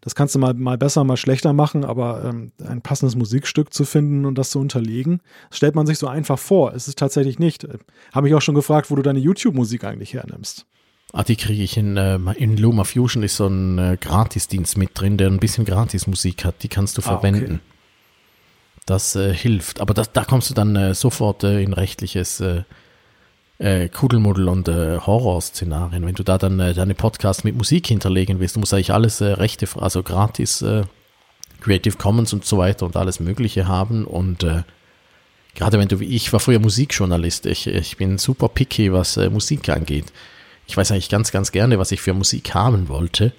das 0.00 0.14
kannst 0.14 0.34
du 0.34 0.38
mal, 0.38 0.54
mal 0.54 0.78
besser, 0.78 1.04
mal 1.04 1.16
schlechter 1.16 1.52
machen, 1.52 1.84
aber 1.84 2.24
ähm, 2.24 2.52
ein 2.66 2.80
passendes 2.80 3.16
Musikstück 3.16 3.72
zu 3.72 3.84
finden 3.84 4.24
und 4.24 4.36
das 4.36 4.50
zu 4.50 4.58
unterlegen, 4.58 5.20
stellt 5.50 5.74
man 5.74 5.86
sich 5.86 5.98
so 5.98 6.08
einfach 6.08 6.38
vor. 6.38 6.74
Es 6.74 6.88
ist 6.88 6.98
tatsächlich 6.98 7.38
nicht. 7.38 7.64
Äh, 7.64 7.78
Habe 8.12 8.28
ich 8.28 8.34
auch 8.34 8.40
schon 8.40 8.54
gefragt, 8.54 8.90
wo 8.90 8.96
du 8.96 9.02
deine 9.02 9.18
YouTube-Musik 9.18 9.84
eigentlich 9.84 10.14
hernimmst. 10.14 10.66
Ah, 11.12 11.24
die 11.24 11.36
kriege 11.36 11.62
ich 11.62 11.76
in, 11.76 11.96
äh, 11.96 12.18
in 12.36 12.56
Luma 12.56 12.84
Fusion 12.84 13.22
ist 13.22 13.36
so 13.36 13.46
ein 13.46 13.78
äh, 13.78 13.98
Gratisdienst 14.00 14.78
mit 14.78 14.90
drin, 14.94 15.16
der 15.16 15.28
ein 15.28 15.40
bisschen 15.40 15.64
Gratismusik 15.64 16.44
hat. 16.44 16.62
Die 16.62 16.68
kannst 16.68 16.96
du 16.96 17.02
verwenden. 17.02 17.42
Ah, 17.42 17.54
okay. 17.54 18.84
Das 18.86 19.16
äh, 19.16 19.34
hilft. 19.34 19.80
Aber 19.80 19.92
das, 19.92 20.12
da 20.12 20.24
kommst 20.24 20.50
du 20.50 20.54
dann 20.54 20.76
äh, 20.76 20.94
sofort 20.94 21.44
äh, 21.44 21.62
in 21.62 21.72
rechtliches 21.72 22.42
äh, 23.60 23.88
Kuddelmuddel 23.88 24.48
und 24.48 24.68
äh, 24.68 24.98
Horrorszenarien. 24.98 26.04
Wenn 26.04 26.14
du 26.14 26.24
da 26.24 26.38
dann 26.38 26.58
äh, 26.58 26.72
deine 26.72 26.94
Podcasts 26.94 27.44
mit 27.44 27.54
Musik 27.54 27.86
hinterlegen 27.86 28.40
willst, 28.40 28.56
du 28.56 28.60
musst 28.60 28.72
eigentlich 28.72 28.92
alles 28.92 29.20
äh, 29.20 29.26
Rechte, 29.26 29.68
also 29.78 30.02
gratis 30.02 30.62
äh, 30.62 30.84
Creative 31.60 31.96
Commons 31.98 32.32
und 32.32 32.44
so 32.44 32.56
weiter 32.56 32.86
und 32.86 32.96
alles 32.96 33.20
Mögliche 33.20 33.68
haben. 33.68 34.06
Und 34.06 34.42
äh, 34.42 34.62
gerade 35.54 35.78
wenn 35.78 35.88
du 35.88 36.00
ich 36.00 36.32
war 36.32 36.40
früher 36.40 36.58
Musikjournalist, 36.58 37.44
ich, 37.44 37.66
ich 37.66 37.98
bin 37.98 38.16
super 38.16 38.48
picky, 38.48 38.92
was 38.94 39.18
äh, 39.18 39.28
Musik 39.28 39.68
angeht. 39.68 40.06
Ich 40.66 40.76
weiß 40.76 40.90
eigentlich 40.92 41.10
ganz, 41.10 41.30
ganz 41.30 41.52
gerne, 41.52 41.78
was 41.78 41.92
ich 41.92 42.00
für 42.00 42.14
Musik 42.14 42.54
haben 42.54 42.88
wollte. 42.88 43.32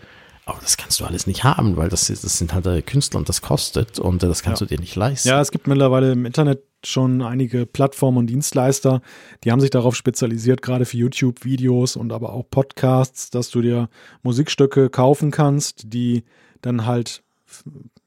Aber 0.45 0.59
das 0.61 0.75
kannst 0.75 0.99
du 0.99 1.05
alles 1.05 1.27
nicht 1.27 1.43
haben, 1.43 1.77
weil 1.77 1.89
das, 1.89 2.07
das 2.07 2.37
sind 2.37 2.53
halt 2.53 2.87
Künstler 2.87 3.19
und 3.19 3.29
das 3.29 3.41
kostet 3.41 3.99
und 3.99 4.23
äh, 4.23 4.27
das 4.27 4.41
kannst 4.41 4.61
ja. 4.61 4.67
du 4.67 4.75
dir 4.75 4.81
nicht 4.81 4.95
leisten. 4.95 5.27
Ja, 5.27 5.39
es 5.39 5.51
gibt 5.51 5.67
mittlerweile 5.67 6.11
im 6.11 6.25
Internet 6.25 6.63
schon 6.83 7.21
einige 7.21 7.67
Plattformen 7.67 8.17
und 8.17 8.27
Dienstleister, 8.27 9.01
die 9.43 9.51
haben 9.51 9.61
sich 9.61 9.69
darauf 9.69 9.95
spezialisiert, 9.95 10.63
gerade 10.63 10.85
für 10.85 10.97
YouTube-Videos 10.97 11.95
und 11.95 12.11
aber 12.11 12.33
auch 12.33 12.49
Podcasts, 12.49 13.29
dass 13.29 13.51
du 13.51 13.61
dir 13.61 13.89
Musikstücke 14.23 14.89
kaufen 14.89 15.29
kannst, 15.29 15.93
die 15.93 16.23
dann 16.61 16.87
halt 16.87 17.21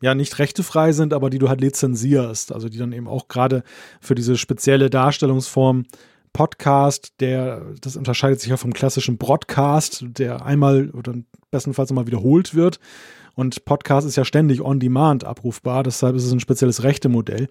ja 0.02 0.15
nicht 0.15 0.39
rechtefrei 0.39 0.93
sind, 0.93 1.12
aber 1.12 1.31
die 1.31 1.39
du 1.39 1.48
halt 1.48 1.61
lizenzierst, 1.61 2.52
also 2.52 2.69
die 2.69 2.78
dann 2.78 2.93
eben 2.93 3.06
auch 3.06 3.28
gerade 3.28 3.62
für 4.01 4.15
diese 4.15 4.36
spezielle 4.36 4.90
Darstellungsform 4.90 5.85
Podcast, 6.35 7.15
der, 7.20 7.62
das 7.81 7.97
unterscheidet 7.97 8.40
sich 8.40 8.51
ja 8.51 8.59
vom 8.59 8.74
klassischen 8.74 9.16
Broadcast, 9.16 10.05
der 10.06 10.44
einmal 10.44 10.90
oder 10.90 11.15
bestenfalls 11.51 11.90
immer 11.90 12.06
wiederholt 12.06 12.55
wird. 12.55 12.81
Und 13.35 13.65
Podcast 13.65 14.06
ist 14.06 14.16
ja 14.16 14.24
ständig 14.24 14.61
on 14.61 14.81
demand 14.81 15.24
abrufbar, 15.24 15.82
deshalb 15.82 16.15
ist 16.16 16.24
es 16.24 16.32
ein 16.32 16.40
spezielles 16.40 16.82
Rechtemodell. 16.82 17.48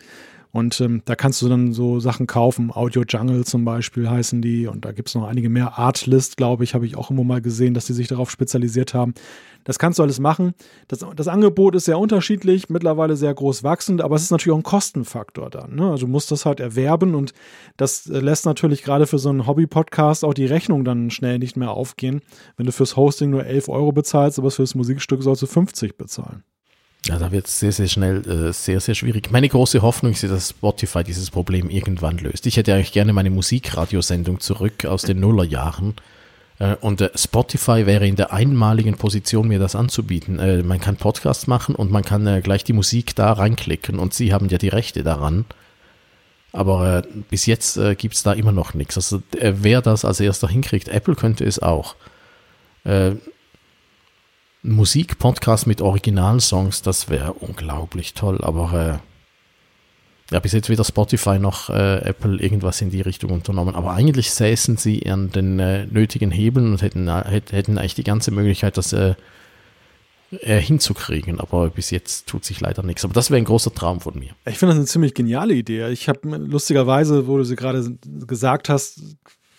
Und 0.53 0.80
ähm, 0.81 1.01
da 1.05 1.15
kannst 1.15 1.41
du 1.41 1.49
dann 1.49 1.73
so 1.73 1.99
Sachen 1.99 2.27
kaufen, 2.27 2.71
Audio 2.71 3.03
Jungle 3.09 3.43
zum 3.43 3.65
Beispiel 3.65 4.07
heißen 4.07 4.39
die. 4.39 4.67
Und 4.67 4.85
da 4.85 4.91
gibt 4.91 5.09
es 5.09 5.15
noch 5.15 5.27
einige 5.27 5.49
mehr. 5.49 5.80
Artlist, 5.80 6.38
glaube 6.38 6.63
ich, 6.63 6.75
habe 6.75 6.85
ich 6.85 6.95
auch 6.95 7.09
immer 7.09 7.23
mal 7.23 7.41
gesehen, 7.41 7.73
dass 7.73 7.88
die 7.88 7.93
sich 7.93 8.07
darauf 8.07 8.30
spezialisiert 8.30 8.93
haben. 8.93 9.15
Das 9.63 9.80
kannst 9.80 9.97
du 9.97 10.03
alles 10.03 10.19
machen. 10.19 10.53
Das, 10.88 11.03
das 11.15 11.27
Angebot 11.27 11.73
ist 11.73 11.85
sehr 11.85 11.97
unterschiedlich, 11.97 12.69
mittlerweile 12.69 13.15
sehr 13.15 13.34
groß 13.34 13.63
wachsend, 13.63 14.01
aber 14.01 14.15
es 14.15 14.21
ist 14.21 14.30
natürlich 14.30 14.53
auch 14.53 14.59
ein 14.59 14.63
Kostenfaktor 14.63 15.49
dann. 15.49 15.73
Ne? 15.73 15.89
Also 15.89 16.05
du 16.05 16.11
musst 16.11 16.30
das 16.30 16.45
halt 16.45 16.59
erwerben 16.59 17.15
und 17.15 17.34
das 17.75 18.05
lässt 18.05 18.45
natürlich 18.45 18.84
gerade 18.84 19.07
für 19.07 19.17
so 19.17 19.30
einen 19.30 19.47
Hobby-Podcast 19.47 20.23
auch 20.23 20.35
die 20.35 20.45
Rechnung 20.45 20.85
dann 20.85 21.09
schnell 21.09 21.39
nicht 21.39 21.57
mehr 21.57 21.71
aufgehen. 21.71 22.21
Wenn 22.57 22.67
du 22.67 22.71
fürs 22.71 22.95
Hosting 22.95 23.31
nur 23.31 23.43
11 23.43 23.69
Euro 23.69 23.91
bezahlst, 23.91 24.38
aber 24.38 24.51
fürs 24.51 24.75
Musikstück 24.75 25.23
sollst 25.23 25.41
du 25.41 25.47
50 25.47 25.97
bezahlen. 25.97 26.43
Ja, 27.05 27.19
da 27.19 27.31
wird 27.31 27.47
es 27.47 27.59
sehr, 27.59 27.73
sehr 27.73 27.89
schnell 27.89 28.25
äh, 28.30 28.53
sehr, 28.53 28.80
sehr 28.80 28.95
schwierig. 28.95 29.30
Meine 29.30 29.49
große 29.49 29.81
Hoffnung 29.81 30.13
ist, 30.13 30.23
dass 30.23 30.51
Spotify 30.51 31.03
dieses 31.03 31.31
Problem 31.31 31.69
irgendwann 31.69 32.17
löst. 32.17 32.45
Ich 32.45 32.55
hätte 32.55 32.73
eigentlich 32.73 32.93
gerne 32.93 33.11
meine 33.11 33.30
Musikradiosendung 33.30 34.39
zurück 34.39 34.85
aus 34.85 35.01
den 35.01 35.19
Nullerjahren. 35.19 35.95
Äh, 36.59 36.75
und 36.80 37.01
äh, 37.01 37.09
Spotify 37.15 37.85
wäre 37.85 38.07
in 38.07 38.15
der 38.15 38.31
einmaligen 38.31 38.95
Position, 38.95 39.49
mir 39.49 39.59
das 39.59 39.75
anzubieten. 39.75 40.39
Äh, 40.39 40.63
man 40.63 40.80
kann 40.80 40.95
Podcasts 40.95 41.45
machen 41.45 41.75
und 41.75 41.91
man 41.91 42.03
kann 42.03 42.25
äh, 42.25 42.41
gleich 42.41 42.63
die 42.63 42.73
Musik 42.73 43.15
da 43.15 43.34
reinklicken 43.34 43.99
und 43.99 44.13
sie 44.13 44.34
haben 44.34 44.47
ja 44.47 44.57
die 44.57 44.69
Rechte 44.69 45.03
daran. 45.03 45.43
Aber 46.53 46.99
äh, 46.99 47.01
bis 47.30 47.47
jetzt 47.47 47.75
äh, 47.75 47.95
gibt 47.95 48.15
es 48.15 48.23
da 48.23 48.31
immer 48.31 48.53
noch 48.53 48.75
nichts. 48.75 48.95
Also 48.95 49.21
wer 49.31 49.81
das 49.81 50.05
als 50.05 50.21
erster 50.21 50.47
hinkriegt, 50.47 50.88
Apple 50.88 51.15
könnte 51.15 51.43
es 51.43 51.59
auch. 51.59 51.95
Musikpodcast 54.64 55.68
mit 55.68 55.81
Originalsongs, 55.81 56.81
das 56.81 57.10
wäre 57.10 57.34
unglaublich 57.34 58.14
toll, 58.14 58.40
aber 58.41 59.02
äh, 59.02 60.34
ja, 60.34 60.40
bis 60.40 60.53
jetzt 60.53 60.69
weder 60.69 60.84
Spotify 60.84 61.38
noch 61.38 61.69
äh, 61.69 61.98
Apple 61.98 62.40
irgendwas 62.40 62.81
in 62.81 62.90
die 62.90 63.02
Richtung 63.02 63.30
unternommen. 63.31 63.76
Aber 63.76 63.91
eigentlich 63.91 64.31
säßen 64.31 64.77
sie 64.77 65.07
an 65.10 65.30
den 65.31 65.60
äh, 65.60 65.85
nötigen 65.85 66.31
Hebeln 66.31 66.72
und 66.72 66.81
hätten, 66.81 67.07
äh, 67.07 67.41
hätten 67.52 67.77
eigentlich 67.77 67.95
die 67.95 68.03
ganze 68.03 68.31
Möglichkeit, 68.31 68.77
das 68.77 68.94
äh, 68.94 69.15
äh, 70.40 70.60
hinzukriegen. 70.60 71.40
Aber 71.40 71.69
bis 71.69 71.91
jetzt 71.91 72.27
tut 72.27 72.45
sich 72.45 72.61
leider 72.61 72.84
nichts. 72.84 73.03
Aber 73.03 73.14
das 73.14 73.30
wäre 73.30 73.38
ein 73.38 73.45
großer 73.45 73.73
Traum 73.76 73.99
von 73.99 74.18
mir. 74.18 74.31
Ich 74.45 74.57
finde 74.57 74.73
das 74.73 74.77
eine 74.77 74.88
ziemlich 74.88 75.14
geniale 75.14 75.53
Idee. 75.53 75.90
Ich 75.90 76.10
habe 76.10 76.38
lustigerweise, 76.38 77.27
wo 77.27 77.38
du 77.38 77.44
sie 77.44 77.56
gerade 77.56 77.95
gesagt 78.03 78.69
hast, 78.69 79.02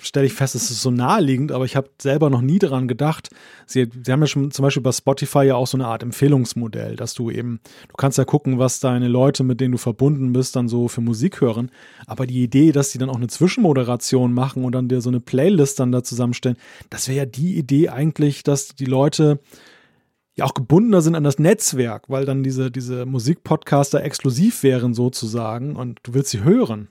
stelle 0.04 0.26
ich 0.26 0.34
fest, 0.34 0.54
es 0.54 0.70
ist 0.70 0.82
so 0.82 0.90
naheliegend, 0.90 1.52
aber 1.52 1.64
ich 1.64 1.76
habe 1.76 1.90
selber 2.00 2.30
noch 2.30 2.40
nie 2.40 2.58
daran 2.58 2.88
gedacht. 2.88 3.30
Sie, 3.66 3.88
Sie 4.02 4.12
haben 4.12 4.20
ja 4.20 4.26
schon 4.26 4.50
zum 4.50 4.62
Beispiel 4.62 4.82
bei 4.82 4.92
Spotify 4.92 5.44
ja 5.44 5.54
auch 5.56 5.66
so 5.66 5.76
eine 5.76 5.86
Art 5.86 6.02
Empfehlungsmodell, 6.02 6.96
dass 6.96 7.14
du 7.14 7.30
eben, 7.30 7.60
du 7.88 7.94
kannst 7.96 8.18
ja 8.18 8.24
gucken, 8.24 8.58
was 8.58 8.80
deine 8.80 9.08
Leute, 9.08 9.44
mit 9.44 9.60
denen 9.60 9.72
du 9.72 9.78
verbunden 9.78 10.32
bist, 10.32 10.56
dann 10.56 10.68
so 10.68 10.88
für 10.88 11.00
Musik 11.00 11.40
hören. 11.40 11.70
Aber 12.06 12.26
die 12.26 12.42
Idee, 12.42 12.72
dass 12.72 12.90
sie 12.90 12.98
dann 12.98 13.10
auch 13.10 13.16
eine 13.16 13.28
Zwischenmoderation 13.28 14.32
machen 14.32 14.64
und 14.64 14.72
dann 14.72 14.88
dir 14.88 15.00
so 15.00 15.10
eine 15.10 15.20
Playlist 15.20 15.80
dann 15.80 15.92
da 15.92 16.02
zusammenstellen, 16.02 16.56
das 16.90 17.08
wäre 17.08 17.18
ja 17.18 17.26
die 17.26 17.56
Idee 17.56 17.88
eigentlich, 17.88 18.42
dass 18.42 18.68
die 18.68 18.86
Leute 18.86 19.40
ja 20.36 20.44
auch 20.44 20.54
gebundener 20.54 21.00
sind 21.00 21.14
an 21.14 21.24
das 21.24 21.38
Netzwerk, 21.38 22.10
weil 22.10 22.24
dann 22.24 22.42
diese, 22.42 22.70
diese 22.70 23.06
Musikpodcaster 23.06 24.02
exklusiv 24.02 24.62
wären 24.62 24.94
sozusagen 24.94 25.76
und 25.76 26.00
du 26.02 26.14
willst 26.14 26.30
sie 26.30 26.42
hören. 26.42 26.88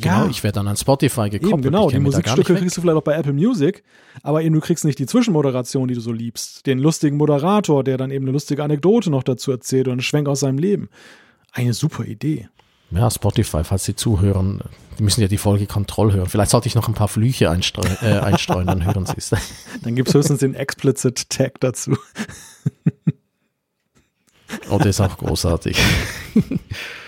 Genau, 0.00 0.24
ja. 0.24 0.30
ich 0.30 0.42
werde 0.42 0.56
dann 0.56 0.68
an 0.68 0.76
Spotify 0.76 1.30
gekoppelt. 1.30 1.52
Eben, 1.52 1.62
genau, 1.62 1.90
die 1.90 2.00
Musikstücke 2.00 2.54
kriegst 2.54 2.76
du 2.76 2.80
vielleicht 2.80 2.96
auch 2.96 3.02
bei 3.02 3.14
Apple 3.14 3.32
Music, 3.32 3.84
aber 4.22 4.42
eben 4.42 4.54
du 4.54 4.60
kriegst 4.60 4.84
nicht 4.84 4.98
die 4.98 5.06
Zwischenmoderation, 5.06 5.88
die 5.88 5.94
du 5.94 6.00
so 6.00 6.12
liebst. 6.12 6.66
Den 6.66 6.78
lustigen 6.78 7.16
Moderator, 7.16 7.84
der 7.84 7.96
dann 7.96 8.10
eben 8.10 8.24
eine 8.24 8.32
lustige 8.32 8.64
Anekdote 8.64 9.10
noch 9.10 9.22
dazu 9.22 9.52
erzählt 9.52 9.86
oder 9.86 9.92
einen 9.92 10.02
Schwenk 10.02 10.28
aus 10.28 10.40
seinem 10.40 10.58
Leben. 10.58 10.88
Eine 11.52 11.74
super 11.74 12.04
Idee. 12.04 12.48
Ja, 12.90 13.10
Spotify, 13.10 13.64
falls 13.64 13.84
Sie 13.84 13.96
zuhören, 13.96 14.60
die 14.98 15.02
müssen 15.02 15.20
ja 15.20 15.28
die 15.28 15.38
Folge 15.38 15.66
Kontroll 15.66 16.12
hören. 16.12 16.28
Vielleicht 16.28 16.50
sollte 16.50 16.68
ich 16.68 16.74
noch 16.74 16.88
ein 16.88 16.94
paar 16.94 17.08
Flüche 17.08 17.50
einstreuen, 17.50 17.96
äh, 18.02 18.18
einstreuen 18.22 18.66
dann 18.66 18.84
hören 18.84 19.06
Sie 19.06 19.14
es. 19.16 19.30
dann 19.82 19.94
gibt 19.94 20.08
es 20.08 20.14
höchstens 20.14 20.40
den 20.40 20.54
Explicit 20.54 21.28
Tag 21.28 21.60
dazu. 21.60 21.96
oh, 24.70 24.78
der 24.78 24.86
ist 24.86 25.00
auch 25.00 25.16
großartig. 25.18 25.76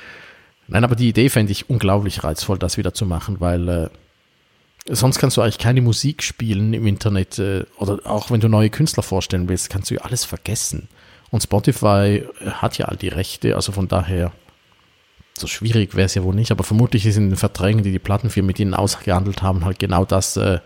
Nein, 0.68 0.84
aber 0.84 0.96
die 0.96 1.08
Idee 1.08 1.28
fände 1.28 1.52
ich 1.52 1.70
unglaublich 1.70 2.24
reizvoll, 2.24 2.58
das 2.58 2.76
wieder 2.76 2.92
zu 2.92 3.06
machen, 3.06 3.40
weil 3.40 3.68
äh, 3.68 3.88
sonst 4.88 5.18
kannst 5.18 5.36
du 5.36 5.42
eigentlich 5.42 5.58
keine 5.58 5.80
Musik 5.80 6.22
spielen 6.22 6.72
im 6.74 6.86
Internet 6.86 7.38
äh, 7.38 7.64
oder 7.78 8.00
auch 8.04 8.30
wenn 8.30 8.40
du 8.40 8.48
neue 8.48 8.70
Künstler 8.70 9.02
vorstellen 9.02 9.48
willst, 9.48 9.70
kannst 9.70 9.90
du 9.90 9.94
ja 9.94 10.00
alles 10.02 10.24
vergessen. 10.24 10.88
Und 11.30 11.42
Spotify 11.42 12.24
äh, 12.40 12.50
hat 12.50 12.78
ja 12.78 12.86
all 12.86 12.96
die 12.96 13.08
Rechte, 13.08 13.54
also 13.54 13.72
von 13.72 13.88
daher 13.88 14.32
so 15.38 15.46
schwierig 15.46 15.94
wäre 15.94 16.06
es 16.06 16.14
ja 16.14 16.24
wohl 16.24 16.34
nicht, 16.34 16.50
aber 16.50 16.64
vermutlich 16.64 17.04
ist 17.06 17.16
in 17.16 17.28
den 17.28 17.36
Verträgen, 17.36 17.82
die 17.82 17.92
die 17.92 17.98
Plattenfirmen 17.98 18.46
mit 18.46 18.58
ihnen 18.58 18.74
ausgehandelt 18.74 19.42
haben, 19.42 19.64
halt 19.64 19.78
genau 19.78 20.04
das 20.04 20.36
äh, 20.36 20.60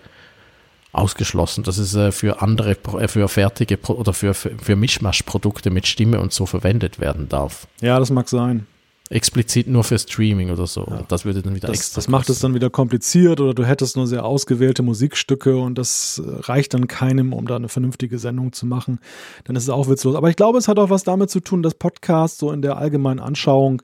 ausgeschlossen. 0.93 1.65
Das 1.65 1.77
ist 1.77 1.95
äh, 1.95 2.13
für 2.13 2.41
andere, 2.41 2.77
äh, 2.99 3.09
für 3.09 3.29
fertige 3.29 3.79
oder 3.89 4.15
für, 4.15 4.33
für, 4.33 4.57
für 4.57 4.77
Mischmasch-Produkte 4.77 5.71
mit 5.71 5.87
Stimme 5.87 6.21
und 6.21 6.33
so 6.33 6.47
verwendet 6.47 7.01
werden 7.01 7.29
darf. 7.29 7.67
Ja, 7.81 7.99
das 7.99 8.11
mag 8.11 8.29
sein 8.29 8.67
explizit 9.11 9.67
nur 9.67 9.83
für 9.83 9.99
Streaming 9.99 10.51
oder 10.51 10.67
so. 10.67 10.87
Ja. 10.89 11.03
Das 11.09 11.25
würde 11.25 11.43
dann 11.43 11.55
wieder 11.55 11.69
das, 11.69 11.93
das 11.93 12.09
macht 12.09 12.31
es 12.31 12.39
dann 12.39 12.55
wieder 12.55 12.71
kompliziert 12.71 13.41
oder 13.41 13.55
du 13.55 13.65
hättest 13.65 13.97
nur 13.97 14.07
sehr 14.07 14.25
ausgewählte 14.25 14.83
Musikstücke 14.83 15.57
und 15.57 15.77
das 15.77 16.23
äh, 16.25 16.31
reicht 16.43 16.75
dann 16.75 16.87
keinem, 16.87 17.33
um 17.33 17.47
da 17.47 17.57
eine 17.57 17.69
vernünftige 17.69 18.19
Sendung 18.19 18.53
zu 18.53 18.67
machen. 18.67 19.01
Dann 19.45 19.57
ist 19.57 19.65
es 19.65 19.69
auch 19.69 19.89
witzlos. 19.89 20.15
Aber 20.15 20.31
ich 20.31 20.37
glaube, 20.37 20.59
es 20.59 20.69
hat 20.69 20.79
auch 20.79 20.91
was 20.91 21.03
damit 21.03 21.29
zu 21.29 21.41
tun, 21.41 21.63
dass 21.63 21.75
Podcasts 21.75 22.39
so 22.39 22.53
in 22.53 22.63
der 22.63 22.77
allgemeinen 22.77 23.19
Anschauung, 23.19 23.83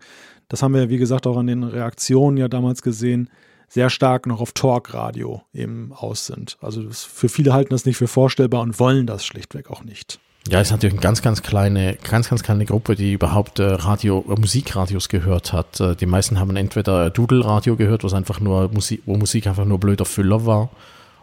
das 0.48 0.62
haben 0.62 0.74
wir 0.74 0.82
ja 0.82 0.88
wie 0.90 0.98
gesagt 0.98 1.26
auch 1.26 1.36
an 1.36 1.48
den 1.48 1.64
Reaktionen 1.64 2.36
ja 2.36 2.46
damals 2.46 2.82
gesehen, 2.82 3.28
sehr 3.68 3.90
stark 3.90 4.28
noch 4.28 4.40
auf 4.40 4.52
Talkradio 4.52 5.42
eben 5.52 5.92
aus 5.92 6.26
sind. 6.26 6.56
Also 6.60 6.84
für 6.90 7.28
viele 7.28 7.52
halten 7.52 7.70
das 7.70 7.84
nicht 7.84 7.96
für 7.96 8.06
vorstellbar 8.06 8.62
und 8.62 8.78
wollen 8.78 9.08
das 9.08 9.26
schlichtweg 9.26 9.70
auch 9.70 9.82
nicht. 9.82 10.20
Ja, 10.48 10.60
ist 10.60 10.70
natürlich 10.70 10.94
eine 10.94 11.02
ganz, 11.02 11.22
ganz 11.22 11.42
kleine, 11.42 11.96
ganz, 12.08 12.28
ganz 12.28 12.42
kleine 12.42 12.66
Gruppe, 12.66 12.94
die 12.94 13.12
überhaupt 13.12 13.58
äh, 13.58 13.64
Radio, 13.64 14.24
äh, 14.28 14.38
Musikradios 14.38 15.08
gehört 15.08 15.52
hat. 15.52 15.80
Äh, 15.80 15.96
die 15.96 16.06
meisten 16.06 16.38
haben 16.38 16.54
entweder 16.56 17.10
Doodle-Radio 17.10 17.76
gehört, 17.76 18.04
was 18.04 18.14
einfach 18.14 18.40
nur 18.40 18.70
Musik, 18.72 19.02
wo 19.06 19.16
Musik 19.16 19.46
einfach 19.46 19.64
nur 19.64 19.80
blöder 19.80 20.04
Füller 20.04 20.46
war. 20.46 20.70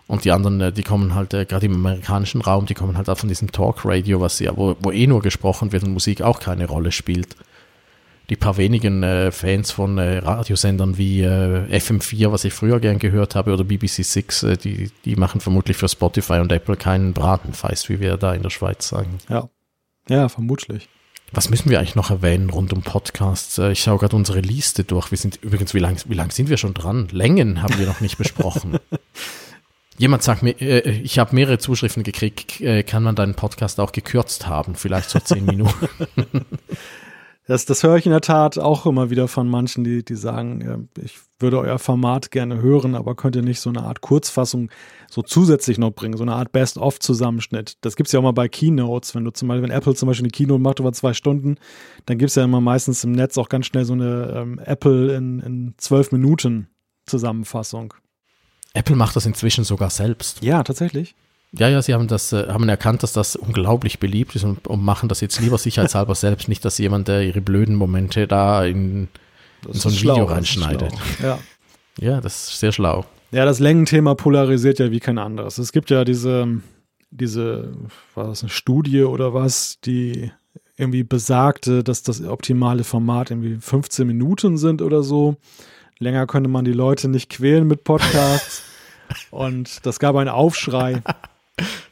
Und 0.07 0.25
die 0.25 0.31
anderen, 0.31 0.73
die 0.73 0.83
kommen 0.83 1.15
halt, 1.15 1.29
gerade 1.29 1.65
im 1.65 1.75
amerikanischen 1.75 2.41
Raum, 2.41 2.65
die 2.65 2.73
kommen 2.73 2.97
halt 2.97 3.09
auch 3.09 3.17
von 3.17 3.29
diesem 3.29 3.51
Talk-Radio, 3.51 4.19
was 4.19 4.39
ja, 4.39 4.55
wo, 4.57 4.75
wo 4.81 4.91
eh 4.91 5.07
nur 5.07 5.21
gesprochen 5.21 5.71
wird 5.71 5.83
und 5.83 5.93
Musik 5.93 6.21
auch 6.21 6.41
keine 6.41 6.67
Rolle 6.67 6.91
spielt 6.91 7.37
die 8.29 8.35
paar 8.35 8.57
wenigen 8.57 9.03
äh, 9.03 9.31
Fans 9.31 9.71
von 9.71 9.97
äh, 9.97 10.19
Radiosendern 10.19 10.97
wie 10.97 11.21
äh, 11.21 11.65
FM4, 11.77 12.31
was 12.31 12.45
ich 12.45 12.53
früher 12.53 12.79
gern 12.79 12.99
gehört 12.99 13.35
habe, 13.35 13.53
oder 13.53 13.63
BBC 13.63 14.03
Six, 14.03 14.43
äh, 14.43 14.57
die, 14.57 14.91
die 15.05 15.15
machen 15.15 15.41
vermutlich 15.41 15.77
für 15.77 15.89
Spotify 15.89 16.39
und 16.39 16.51
Apple 16.51 16.77
keinen 16.77 17.13
Bratenfeist, 17.13 17.89
wie 17.89 17.99
wir 17.99 18.17
da 18.17 18.33
in 18.33 18.43
der 18.43 18.49
Schweiz 18.49 18.87
sagen. 18.87 19.17
Ja, 19.29 19.49
ja, 20.07 20.29
vermutlich. 20.29 20.87
Was 21.31 21.49
müssen 21.49 21.69
wir 21.69 21.79
eigentlich 21.79 21.95
noch 21.95 22.11
erwähnen 22.11 22.49
rund 22.51 22.73
um 22.73 22.83
Podcasts? 22.83 23.57
Äh, 23.57 23.71
ich 23.71 23.81
schaue 23.81 23.97
gerade 23.97 24.15
unsere 24.15 24.39
Liste 24.39 24.83
durch. 24.83 25.11
Wir 25.11 25.17
sind 25.17 25.39
übrigens, 25.41 25.73
wie 25.73 25.79
lange 25.79 25.97
wie 26.05 26.13
lang 26.13 26.31
sind 26.31 26.49
wir 26.49 26.57
schon 26.57 26.73
dran? 26.73 27.07
Längen 27.11 27.61
haben 27.61 27.77
wir 27.77 27.87
noch 27.87 28.01
nicht 28.01 28.17
besprochen. 28.17 28.77
Jemand 29.97 30.23
sagt 30.23 30.43
mir, 30.43 30.59
äh, 30.61 30.89
ich 30.89 31.19
habe 31.19 31.35
mehrere 31.35 31.57
Zuschriften 31.57 32.03
gekriegt, 32.03 32.61
äh, 32.61 32.83
kann 32.83 33.03
man 33.03 33.15
deinen 33.15 33.35
Podcast 33.35 33.79
auch 33.79 33.91
gekürzt 33.91 34.47
haben, 34.47 34.75
vielleicht 34.75 35.09
so 35.09 35.19
zehn 35.19 35.45
Minuten. 35.45 35.87
Das, 37.45 37.65
das 37.65 37.83
höre 37.83 37.97
ich 37.97 38.05
in 38.05 38.11
der 38.11 38.21
Tat 38.21 38.57
auch 38.57 38.85
immer 38.85 39.09
wieder 39.09 39.27
von 39.27 39.49
manchen, 39.49 39.83
die, 39.83 40.03
die 40.05 40.15
sagen, 40.15 40.89
ich 41.01 41.19
würde 41.39 41.59
euer 41.59 41.77
Format 41.77 42.31
gerne 42.31 42.61
hören, 42.61 42.95
aber 42.95 43.15
könnt 43.15 43.35
ihr 43.35 43.41
nicht 43.41 43.59
so 43.59 43.69
eine 43.69 43.83
Art 43.83 43.99
Kurzfassung 43.99 44.69
so 45.09 45.21
zusätzlich 45.21 45.77
noch 45.77 45.91
bringen, 45.91 46.15
so 46.15 46.23
eine 46.23 46.35
Art 46.35 46.53
Best-of-Zusammenschnitt. 46.53 47.77
Das 47.81 47.97
gibt 47.97 48.07
es 48.07 48.13
ja 48.13 48.19
auch 48.19 48.23
mal 48.23 48.31
bei 48.31 48.47
Keynotes, 48.47 49.13
wenn 49.13 49.25
du 49.25 49.31
zum 49.31 49.49
Beispiel, 49.49 49.63
wenn 49.63 49.75
Apple 49.75 49.93
zum 49.93 50.07
Beispiel 50.07 50.23
eine 50.23 50.31
Keynote 50.31 50.61
macht 50.61 50.79
über 50.79 50.93
zwei 50.93 51.13
Stunden, 51.13 51.57
dann 52.05 52.17
gibt 52.17 52.29
es 52.29 52.35
ja 52.35 52.45
immer 52.45 52.61
meistens 52.61 53.03
im 53.03 53.11
Netz 53.11 53.37
auch 53.37 53.49
ganz 53.49 53.65
schnell 53.65 53.83
so 53.83 53.93
eine 53.93 54.33
ähm, 54.37 54.59
Apple 54.59 55.13
in, 55.13 55.41
in 55.41 55.73
zwölf 55.77 56.13
Minuten 56.13 56.67
Zusammenfassung. 57.05 57.93
Apple 58.73 58.95
macht 58.95 59.17
das 59.17 59.25
inzwischen 59.25 59.65
sogar 59.65 59.89
selbst. 59.89 60.41
Ja, 60.41 60.63
tatsächlich. 60.63 61.15
Ja, 61.55 61.69
ja, 61.69 61.81
sie 61.81 61.93
haben 61.93 62.07
das, 62.07 62.33
äh, 62.33 62.47
haben 62.47 62.67
erkannt, 62.67 63.03
dass 63.03 63.13
das 63.13 63.35
unglaublich 63.35 63.99
beliebt 63.99 64.35
ist 64.35 64.43
und, 64.43 64.67
und 64.67 64.83
machen 64.83 65.07
das 65.07 65.21
jetzt 65.21 65.39
lieber 65.39 65.59
sicherheitshalber 65.59 66.15
selbst, 66.15 66.49
nicht, 66.49 66.65
dass 66.65 66.79
jemand, 66.79 67.07
der 67.07 67.21
ihre 67.21 67.41
blöden 67.41 67.75
Momente 67.75 68.27
da 68.27 68.65
in, 68.65 69.07
in 69.67 69.73
so 69.73 69.89
ein 69.89 69.95
schlau, 69.95 70.15
Video 70.15 70.25
reinschneidet. 70.25 70.93
Ja. 71.21 71.39
ja, 71.99 72.21
das 72.21 72.49
ist 72.49 72.59
sehr 72.59 72.71
schlau. 72.71 73.05
Ja, 73.31 73.45
das 73.45 73.59
Längenthema 73.59 74.15
polarisiert 74.15 74.79
ja 74.79 74.89
wie 74.91 74.99
kein 74.99 75.19
anderes. 75.19 75.59
Es 75.59 75.71
gibt 75.71 75.91
ja 75.91 76.03
diese, 76.03 76.61
diese, 77.11 77.73
war 78.15 78.27
das 78.27 78.41
eine 78.41 78.49
Studie 78.49 79.03
oder 79.03 79.35
was, 79.35 79.79
die 79.81 80.31
irgendwie 80.75 81.03
besagte, 81.03 81.83
dass 81.83 82.01
das 82.01 82.23
optimale 82.23 82.83
Format 82.83 83.29
irgendwie 83.29 83.57
15 83.59 84.07
Minuten 84.07 84.57
sind 84.57 84.81
oder 84.81 85.03
so. 85.03 85.35
Länger 85.99 86.25
könnte 86.25 86.49
man 86.49 86.65
die 86.65 86.73
Leute 86.73 87.09
nicht 87.09 87.29
quälen 87.29 87.67
mit 87.67 87.83
Podcasts. 87.83 88.63
Und 89.29 89.85
das 89.85 89.99
gab 89.99 90.15
einen 90.15 90.29
Aufschrei. 90.29 91.03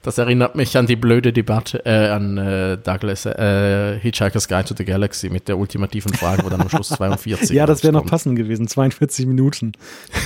Das 0.01 0.17
erinnert 0.17 0.55
mich 0.55 0.75
an 0.77 0.87
die 0.87 0.95
blöde 0.95 1.31
Debatte 1.31 1.85
äh, 1.85 2.09
an 2.09 2.37
äh, 2.37 2.77
Douglas 2.77 3.27
äh, 3.27 3.99
Hitchhiker's 3.99 4.47
Guide 4.47 4.65
to 4.65 4.75
the 4.75 4.83
Galaxy 4.83 5.29
mit 5.29 5.47
der 5.47 5.57
ultimativen 5.59 6.13
Frage, 6.13 6.43
wo 6.43 6.49
dann 6.49 6.61
am 6.61 6.69
Schluss 6.69 6.89
42 6.97 7.55
Ja, 7.55 7.67
das 7.67 7.83
wäre 7.83 7.93
noch 7.93 8.05
passend 8.05 8.35
gewesen, 8.35 8.67
42 8.67 9.27
Minuten. 9.27 9.73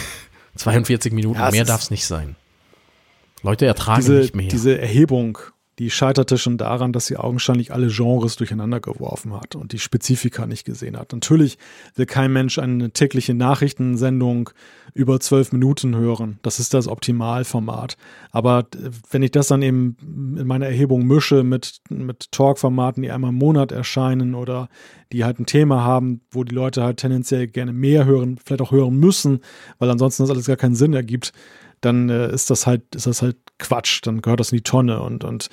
42 0.55 1.11
Minuten, 1.11 1.39
ja, 1.39 1.51
mehr 1.51 1.65
darf 1.65 1.81
es 1.81 1.91
nicht 1.91 2.05
sein. 2.05 2.37
Leute 3.43 3.65
ertragen 3.65 4.01
diese, 4.01 4.13
nicht 4.13 4.35
mehr. 4.35 4.47
Diese 4.47 4.79
Erhebung 4.79 5.37
die 5.79 5.89
scheiterte 5.89 6.37
schon 6.37 6.57
daran, 6.57 6.93
dass 6.93 7.07
sie 7.07 7.17
augenscheinlich 7.17 7.73
alle 7.73 7.87
Genres 7.87 8.37
durcheinander 8.37 8.79
geworfen 8.79 9.33
hat 9.33 9.55
und 9.55 9.73
die 9.73 9.79
Spezifika 9.79 10.45
nicht 10.45 10.65
gesehen 10.65 10.97
hat. 10.97 11.11
Natürlich 11.11 11.57
will 11.95 12.05
kein 12.05 12.31
Mensch 12.31 12.59
eine 12.59 12.91
tägliche 12.91 13.33
Nachrichtensendung 13.33 14.49
über 14.93 15.19
zwölf 15.19 15.51
Minuten 15.51 15.95
hören. 15.95 16.39
Das 16.43 16.59
ist 16.59 16.73
das 16.73 16.87
Optimalformat. 16.87 17.97
Aber 18.31 18.65
wenn 19.11 19.23
ich 19.23 19.31
das 19.31 19.47
dann 19.47 19.61
eben 19.61 19.97
in 20.39 20.47
meiner 20.47 20.67
Erhebung 20.67 21.05
mische 21.05 21.43
mit, 21.43 21.81
mit 21.89 22.31
Talk-Formaten, 22.31 23.03
die 23.03 23.11
einmal 23.11 23.31
im 23.31 23.37
Monat 23.37 23.73
erscheinen 23.73 24.33
oder 24.33 24.69
die 25.11 25.25
halt 25.25 25.39
ein 25.39 25.45
Thema 25.45 25.83
haben, 25.83 26.21
wo 26.31 26.43
die 26.43 26.55
Leute 26.55 26.83
halt 26.83 26.97
tendenziell 26.97 27.47
gerne 27.47 27.73
mehr 27.73 28.05
hören, 28.05 28.37
vielleicht 28.43 28.61
auch 28.61 28.71
hören 28.71 28.97
müssen, 28.97 29.41
weil 29.77 29.89
ansonsten 29.89 30.23
das 30.23 30.29
alles 30.29 30.47
gar 30.47 30.55
keinen 30.55 30.75
Sinn 30.75 30.93
ergibt, 30.93 31.33
dann 31.85 32.09
äh, 32.09 32.31
ist 32.33 32.49
das 32.49 32.67
halt, 32.67 32.95
ist 32.95 33.07
das 33.07 33.21
halt 33.21 33.37
Quatsch, 33.59 34.01
dann 34.03 34.21
gehört 34.21 34.39
das 34.39 34.51
in 34.51 34.57
die 34.57 34.63
Tonne 34.63 35.01
und, 35.01 35.23
und 35.23 35.49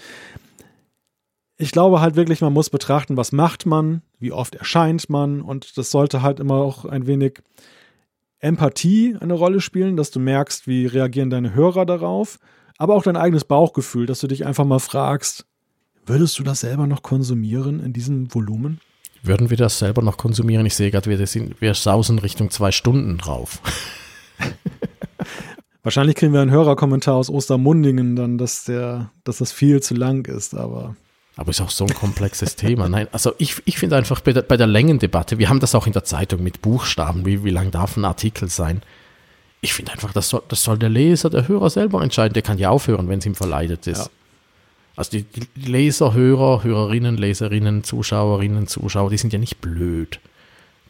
ich 1.57 1.71
glaube 1.71 2.01
halt 2.01 2.17
wirklich, 2.17 2.41
man 2.41 2.53
muss 2.53 2.71
betrachten, 2.71 3.17
was 3.17 3.31
macht 3.31 3.67
man, 3.67 4.03
wie 4.19 4.33
oft 4.33 4.55
erscheint 4.55 5.09
man 5.09 5.41
und 5.41 5.79
das 5.79 5.91
sollte 5.91 6.23
halt 6.23 6.41
immer 6.41 6.57
auch 6.57 6.85
ein 6.85 7.07
wenig 7.07 7.43
Empathie 8.41 9.17
eine 9.21 9.35
Rolle 9.35 9.61
spielen, 9.61 9.97
dass 9.97 10.11
du 10.11 10.19
merkst, 10.19 10.67
wie 10.67 10.87
reagieren 10.87 11.31
deine 11.31 11.55
Hörer 11.55 11.87
darauf, 11.87 12.41
aber 12.79 12.95
auch 12.95 13.05
dein 13.05 13.17
eigenes 13.17 13.45
Bauchgefühl, 13.45 14.07
dass 14.07 14.21
du 14.21 14.27
dich 14.27 14.45
einfach 14.45 14.65
mal 14.65 14.81
fragst, 14.81 15.47
würdest 16.07 16.39
du 16.39 16.43
das 16.43 16.61
selber 16.61 16.89
noch 16.89 17.03
konsumieren 17.03 17.79
in 17.79 17.93
diesem 17.93 18.35
Volumen? 18.35 18.81
Würden 19.23 19.51
wir 19.51 19.57
das 19.57 19.79
selber 19.79 20.03
noch 20.03 20.17
konsumieren? 20.17 20.67
Ich 20.67 20.75
sehe 20.75 20.91
gerade, 20.91 21.09
wir, 21.09 21.19
wir 21.61 21.75
sausen 21.75 22.19
Richtung 22.19 22.51
zwei 22.51 22.73
Stunden 22.73 23.19
drauf. 23.19 23.63
Wahrscheinlich 25.83 26.17
kriegen 26.17 26.33
wir 26.33 26.41
einen 26.41 26.51
Hörerkommentar 26.51 27.15
aus 27.15 27.29
Ostermundingen 27.29 28.15
dann, 28.15 28.39
dass 28.39 28.65
der, 28.65 29.11
dass 29.25 29.39
das 29.39 29.53
viel 29.53 29.83
zu 29.83 29.95
lang 29.95 30.27
ist, 30.27 30.55
aber. 30.55 30.97
Aber 31.37 31.51
ist 31.51 31.61
auch 31.61 31.71
so 31.71 31.85
ein 31.85 31.95
komplexes 31.95 32.57
Thema. 32.57 32.89
Nein, 32.89 33.09
also 33.11 33.33
ich, 33.39 33.63
ich 33.65 33.79
finde 33.79 33.97
einfach 33.97 34.21
bei 34.21 34.33
der, 34.33 34.43
bei 34.43 34.57
der 34.57 34.67
Längendebatte, 34.67 35.39
wir 35.39 35.49
haben 35.49 35.61
das 35.61 35.75
auch 35.75 35.87
in 35.87 35.93
der 35.95 36.05
Zeitung 36.05 36.43
mit 36.43 36.61
Buchstaben, 36.61 37.25
wie, 37.25 37.43
wie 37.43 37.51
lang 37.51 37.71
darf 37.71 37.97
ein 37.97 38.05
Artikel 38.05 38.49
sein? 38.51 38.83
ich 39.63 39.73
finde 39.73 39.93
einfach, 39.93 40.13
das 40.13 40.29
soll, 40.29 40.43
das 40.49 40.63
soll 40.65 40.77
der 40.77 40.91
Leser, 40.91 41.31
der 41.31 41.47
Hörer 41.47 41.71
selber 41.71 42.03
entscheiden. 42.03 42.35
Der 42.35 42.43
kann 42.43 42.59
ja 42.59 42.69
aufhören, 42.69 43.09
wenn 43.09 43.21
es 43.21 43.27
ihm 43.27 43.37
verleidet 43.37 43.87
ist. 43.87 43.99
Ja. 43.99 44.11
Also 44.97 45.13
die, 45.13 45.23
die 45.23 45.71
Leser, 45.71 46.13
Hörer, 46.13 46.65
Hörerinnen, 46.65 47.17
Leserinnen, 47.17 47.85
Zuschauerinnen, 47.85 48.67
Zuschauer, 48.67 49.09
die 49.09 49.17
sind 49.17 49.33
ja 49.33 49.39
nicht 49.39 49.61
blöd. 49.61 50.19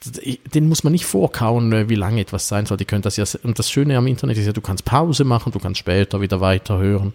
Den 0.05 0.69
muss 0.69 0.85
man 0.85 0.93
nicht 0.93 1.07
vorkauen, 1.07 1.73
äh, 1.73 1.89
wie 1.89 1.95
lange 1.95 2.21
etwas 2.21 2.49
sein 2.49 2.67
soll. 2.67 2.77
Die 2.77 2.85
können 2.85 3.03
das 3.03 3.17
ja. 3.17 3.25
Und 3.43 3.59
das 3.59 3.71
Schöne 3.71 3.97
am 3.97 4.07
Internet 4.07 4.37
ist 4.37 4.47
ja, 4.47 4.53
du 4.53 4.61
kannst 4.61 4.85
Pause 4.85 5.25
machen, 5.25 5.53
du 5.53 5.59
kannst 5.59 5.79
später 5.79 6.21
wieder 6.21 6.41
weiterhören. 6.41 7.13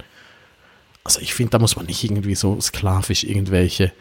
Also 1.03 1.19
ich 1.21 1.33
finde, 1.33 1.51
da 1.51 1.59
muss 1.59 1.75
man 1.75 1.85
nicht 1.85 2.03
irgendwie 2.03 2.35
so 2.35 2.59
sklavisch 2.61 3.23
irgendwelche. 3.23 3.91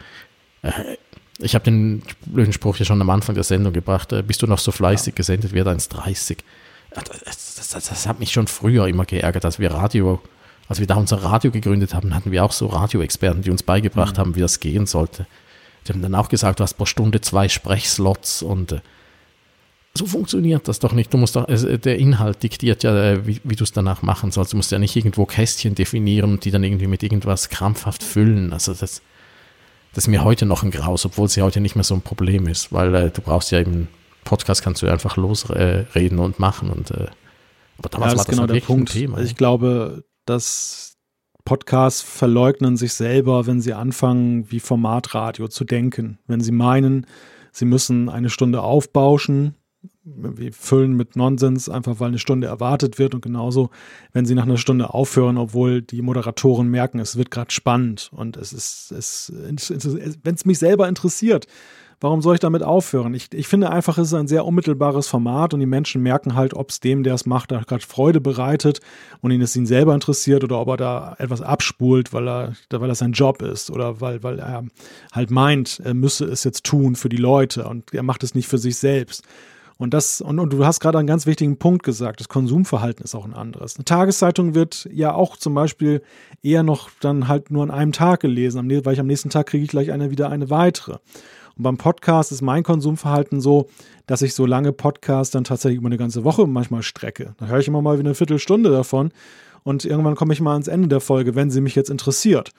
Äh, 0.61 0.97
ich 1.39 1.53
habe 1.53 1.65
den 1.65 2.01
blöden 2.25 2.53
Spruch 2.53 2.77
ja 2.77 2.85
schon 2.85 3.01
am 3.01 3.09
Anfang 3.09 3.35
der 3.35 3.43
Sendung 3.43 3.73
gebracht. 3.73 4.11
Äh, 4.11 4.23
bist 4.23 4.41
du 4.41 4.47
noch 4.47 4.59
so 4.59 4.71
fleißig 4.71 5.13
ja. 5.13 5.15
gesendet, 5.15 5.53
wird 5.53 5.67
1,30. 5.67 6.37
Das, 6.93 7.55
das, 7.55 7.69
das, 7.69 7.89
das, 7.89 8.07
hat 8.07 8.19
mich 8.19 8.31
schon 8.31 8.47
früher 8.47 8.87
immer 8.87 9.05
geärgert, 9.05 9.45
als 9.45 9.59
wir 9.59 9.71
Radio, 9.71 10.21
als 10.67 10.79
wir 10.79 10.87
da 10.87 10.95
unser 10.95 11.17
Radio 11.17 11.51
gegründet 11.51 11.93
haben, 11.93 12.15
hatten 12.15 12.31
wir 12.31 12.43
auch 12.43 12.51
so 12.51 12.67
Radioexperten, 12.67 13.41
die 13.41 13.51
uns 13.51 13.63
beigebracht 13.63 14.15
mhm. 14.15 14.19
haben, 14.19 14.35
wie 14.35 14.41
das 14.41 14.59
gehen 14.59 14.85
sollte. 14.85 15.27
Die 15.87 15.93
haben 15.93 16.01
dann 16.01 16.15
auch 16.15 16.29
gesagt, 16.29 16.59
du 16.59 16.63
hast 16.63 16.75
pro 16.75 16.85
Stunde 16.85 17.21
zwei 17.21 17.49
Sprechslots 17.49 18.41
und 18.41 18.73
äh, 18.73 18.81
so 19.93 20.05
funktioniert 20.05 20.67
das 20.67 20.79
doch 20.79 20.93
nicht. 20.93 21.13
Du 21.13 21.17
musst 21.17 21.35
doch, 21.35 21.47
also 21.47 21.75
der 21.77 21.97
Inhalt 21.97 22.43
diktiert 22.43 22.83
ja, 22.83 22.95
äh, 22.95 23.25
wie, 23.25 23.41
wie 23.43 23.55
du 23.55 23.63
es 23.63 23.71
danach 23.71 24.01
machen 24.01 24.31
sollst. 24.31 24.53
Du 24.53 24.57
musst 24.57 24.71
ja 24.71 24.79
nicht 24.79 24.95
irgendwo 24.95 25.25
Kästchen 25.25 25.75
definieren, 25.75 26.39
die 26.39 26.51
dann 26.51 26.63
irgendwie 26.63 26.87
mit 26.87 27.03
irgendwas 27.03 27.49
krampfhaft 27.49 28.03
füllen. 28.03 28.53
Also 28.53 28.73
das, 28.73 29.01
das 29.93 30.03
ist 30.03 30.07
mir 30.07 30.23
heute 30.23 30.45
noch 30.45 30.63
ein 30.63 30.71
Graus, 30.71 31.05
obwohl 31.05 31.25
es 31.25 31.35
ja 31.35 31.43
heute 31.43 31.61
nicht 31.61 31.75
mehr 31.75 31.83
so 31.83 31.95
ein 31.95 32.01
Problem 32.01 32.47
ist, 32.47 32.71
weil 32.71 32.93
äh, 32.93 33.09
du 33.09 33.21
brauchst 33.21 33.51
ja 33.51 33.59
eben 33.59 33.87
Podcast 34.23 34.61
kannst 34.61 34.81
du 34.81 34.91
einfach 34.91 35.15
losreden 35.15 36.19
und 36.19 36.37
machen 36.37 36.69
und 36.69 36.91
aber 37.77 37.89
damals 37.89 38.13
ja, 38.13 38.17
das 38.17 38.17
war 38.17 38.25
das 38.25 38.35
genau 38.35 38.47
der 38.47 38.59
Punkt. 38.59 38.91
Thema. 38.91 39.19
Ich 39.19 39.35
glaube, 39.35 40.03
dass 40.25 40.96
Podcasts 41.47 42.01
verleugnen 42.01 42.75
sich 42.75 42.91
selber, 42.91 43.47
wenn 43.47 43.61
sie 43.61 43.71
anfangen, 43.71 44.51
wie 44.51 44.59
Formatradio 44.59 45.47
zu 45.47 45.63
denken. 45.63 46.19
Wenn 46.27 46.41
sie 46.41 46.51
meinen, 46.51 47.05
sie 47.53 47.63
müssen 47.63 48.09
eine 48.09 48.29
Stunde 48.29 48.61
aufbauschen, 48.61 49.55
wir 50.03 50.51
füllen 50.51 50.97
mit 50.97 51.15
Nonsens, 51.15 51.69
einfach 51.69 52.01
weil 52.01 52.09
eine 52.09 52.19
Stunde 52.19 52.47
erwartet 52.47 52.99
wird 52.99 53.15
und 53.15 53.21
genauso, 53.21 53.69
wenn 54.11 54.25
sie 54.25 54.35
nach 54.35 54.43
einer 54.43 54.57
Stunde 54.57 54.93
aufhören, 54.93 55.37
obwohl 55.37 55.81
die 55.81 56.01
Moderatoren 56.01 56.67
merken, 56.67 56.99
es 56.99 57.15
wird 57.15 57.31
gerade 57.31 57.51
spannend 57.51 58.09
und 58.11 58.35
es 58.35 58.51
ist, 58.51 58.91
es, 58.91 59.31
wenn 59.33 60.35
es 60.35 60.43
mich 60.43 60.59
selber 60.59 60.89
interessiert, 60.89 61.47
warum 61.99 62.21
soll 62.21 62.35
ich 62.35 62.39
damit 62.39 62.63
aufhören? 62.63 63.13
Ich, 63.13 63.33
ich 63.33 63.47
finde 63.47 63.69
einfach, 63.69 63.97
es 63.97 64.07
ist 64.07 64.13
ein 64.13 64.27
sehr 64.27 64.45
unmittelbares 64.45 65.07
Format 65.07 65.53
und 65.53 65.59
die 65.59 65.65
Menschen 65.65 66.03
merken 66.03 66.35
halt, 66.35 66.53
ob 66.53 66.69
es 66.69 66.79
dem, 66.79 67.03
der 67.03 67.15
es 67.15 67.25
macht, 67.25 67.49
gerade 67.49 67.85
Freude 67.85 68.21
bereitet 68.21 68.81
und 69.21 69.31
ihn 69.31 69.41
es 69.41 69.55
ihn 69.55 69.65
selber 69.65 69.93
interessiert 69.93 70.43
oder 70.43 70.59
ob 70.59 70.69
er 70.69 70.77
da 70.77 71.15
etwas 71.17 71.41
abspult, 71.41 72.13
weil 72.13 72.27
er, 72.27 72.53
weil 72.69 72.87
das 72.87 72.99
sein 72.99 73.13
Job 73.13 73.41
ist 73.41 73.71
oder 73.71 73.99
weil, 74.01 74.23
weil 74.23 74.39
er 74.39 74.65
halt 75.11 75.31
meint, 75.31 75.81
er 75.83 75.93
müsse 75.93 76.25
es 76.25 76.43
jetzt 76.43 76.63
tun 76.63 76.95
für 76.95 77.09
die 77.09 77.17
Leute 77.17 77.67
und 77.67 77.93
er 77.93 78.03
macht 78.03 78.23
es 78.23 78.35
nicht 78.35 78.47
für 78.47 78.57
sich 78.57 78.77
selbst. 78.77 79.23
Und 79.77 79.93
das, 79.93 80.21
und, 80.21 80.39
und 80.39 80.51
du 80.51 80.65
hast 80.65 80.79
gerade 80.79 80.97
einen 80.97 81.07
ganz 81.07 81.27
wichtigen 81.27 81.57
Punkt 81.57 81.83
gesagt, 81.83 82.19
das 82.19 82.29
Konsumverhalten 82.29 83.03
ist 83.03 83.13
auch 83.13 83.25
ein 83.25 83.35
anderes. 83.35 83.75
Eine 83.75 83.85
Tageszeitung 83.85 84.55
wird 84.55 84.89
ja 84.91 85.13
auch 85.13 85.37
zum 85.37 85.53
Beispiel 85.53 86.01
eher 86.41 86.63
noch 86.63 86.89
dann 86.99 87.27
halt 87.27 87.51
nur 87.51 87.63
an 87.63 87.71
einem 87.71 87.91
Tag 87.91 88.21
gelesen, 88.21 88.69
weil 88.85 88.93
ich 88.93 88.99
am 88.99 89.07
nächsten 89.07 89.29
Tag 89.29 89.47
kriege 89.47 89.63
ich 89.63 89.69
gleich 89.69 89.91
eine 89.91 90.09
wieder 90.09 90.29
eine 90.29 90.49
weitere. 90.49 90.97
Und 91.57 91.63
beim 91.63 91.77
Podcast 91.77 92.31
ist 92.31 92.41
mein 92.41 92.63
Konsumverhalten 92.63 93.41
so, 93.41 93.69
dass 94.05 94.21
ich 94.21 94.33
so 94.33 94.45
lange 94.45 94.73
Podcasts 94.73 95.31
dann 95.31 95.43
tatsächlich 95.43 95.77
über 95.77 95.87
eine 95.87 95.97
ganze 95.97 96.23
Woche 96.23 96.47
manchmal 96.47 96.83
strecke. 96.83 97.35
Da 97.37 97.47
höre 97.47 97.59
ich 97.59 97.67
immer 97.67 97.81
mal 97.81 97.97
wie 97.97 98.01
eine 98.01 98.15
Viertelstunde 98.15 98.69
davon 98.69 99.11
und 99.63 99.83
irgendwann 99.85 100.15
komme 100.15 100.33
ich 100.33 100.41
mal 100.41 100.53
ans 100.53 100.67
Ende 100.67 100.87
der 100.87 101.01
Folge, 101.01 101.35
wenn 101.35 101.51
sie 101.51 101.61
mich 101.61 101.75
jetzt 101.75 101.89
interessiert. 101.89 102.51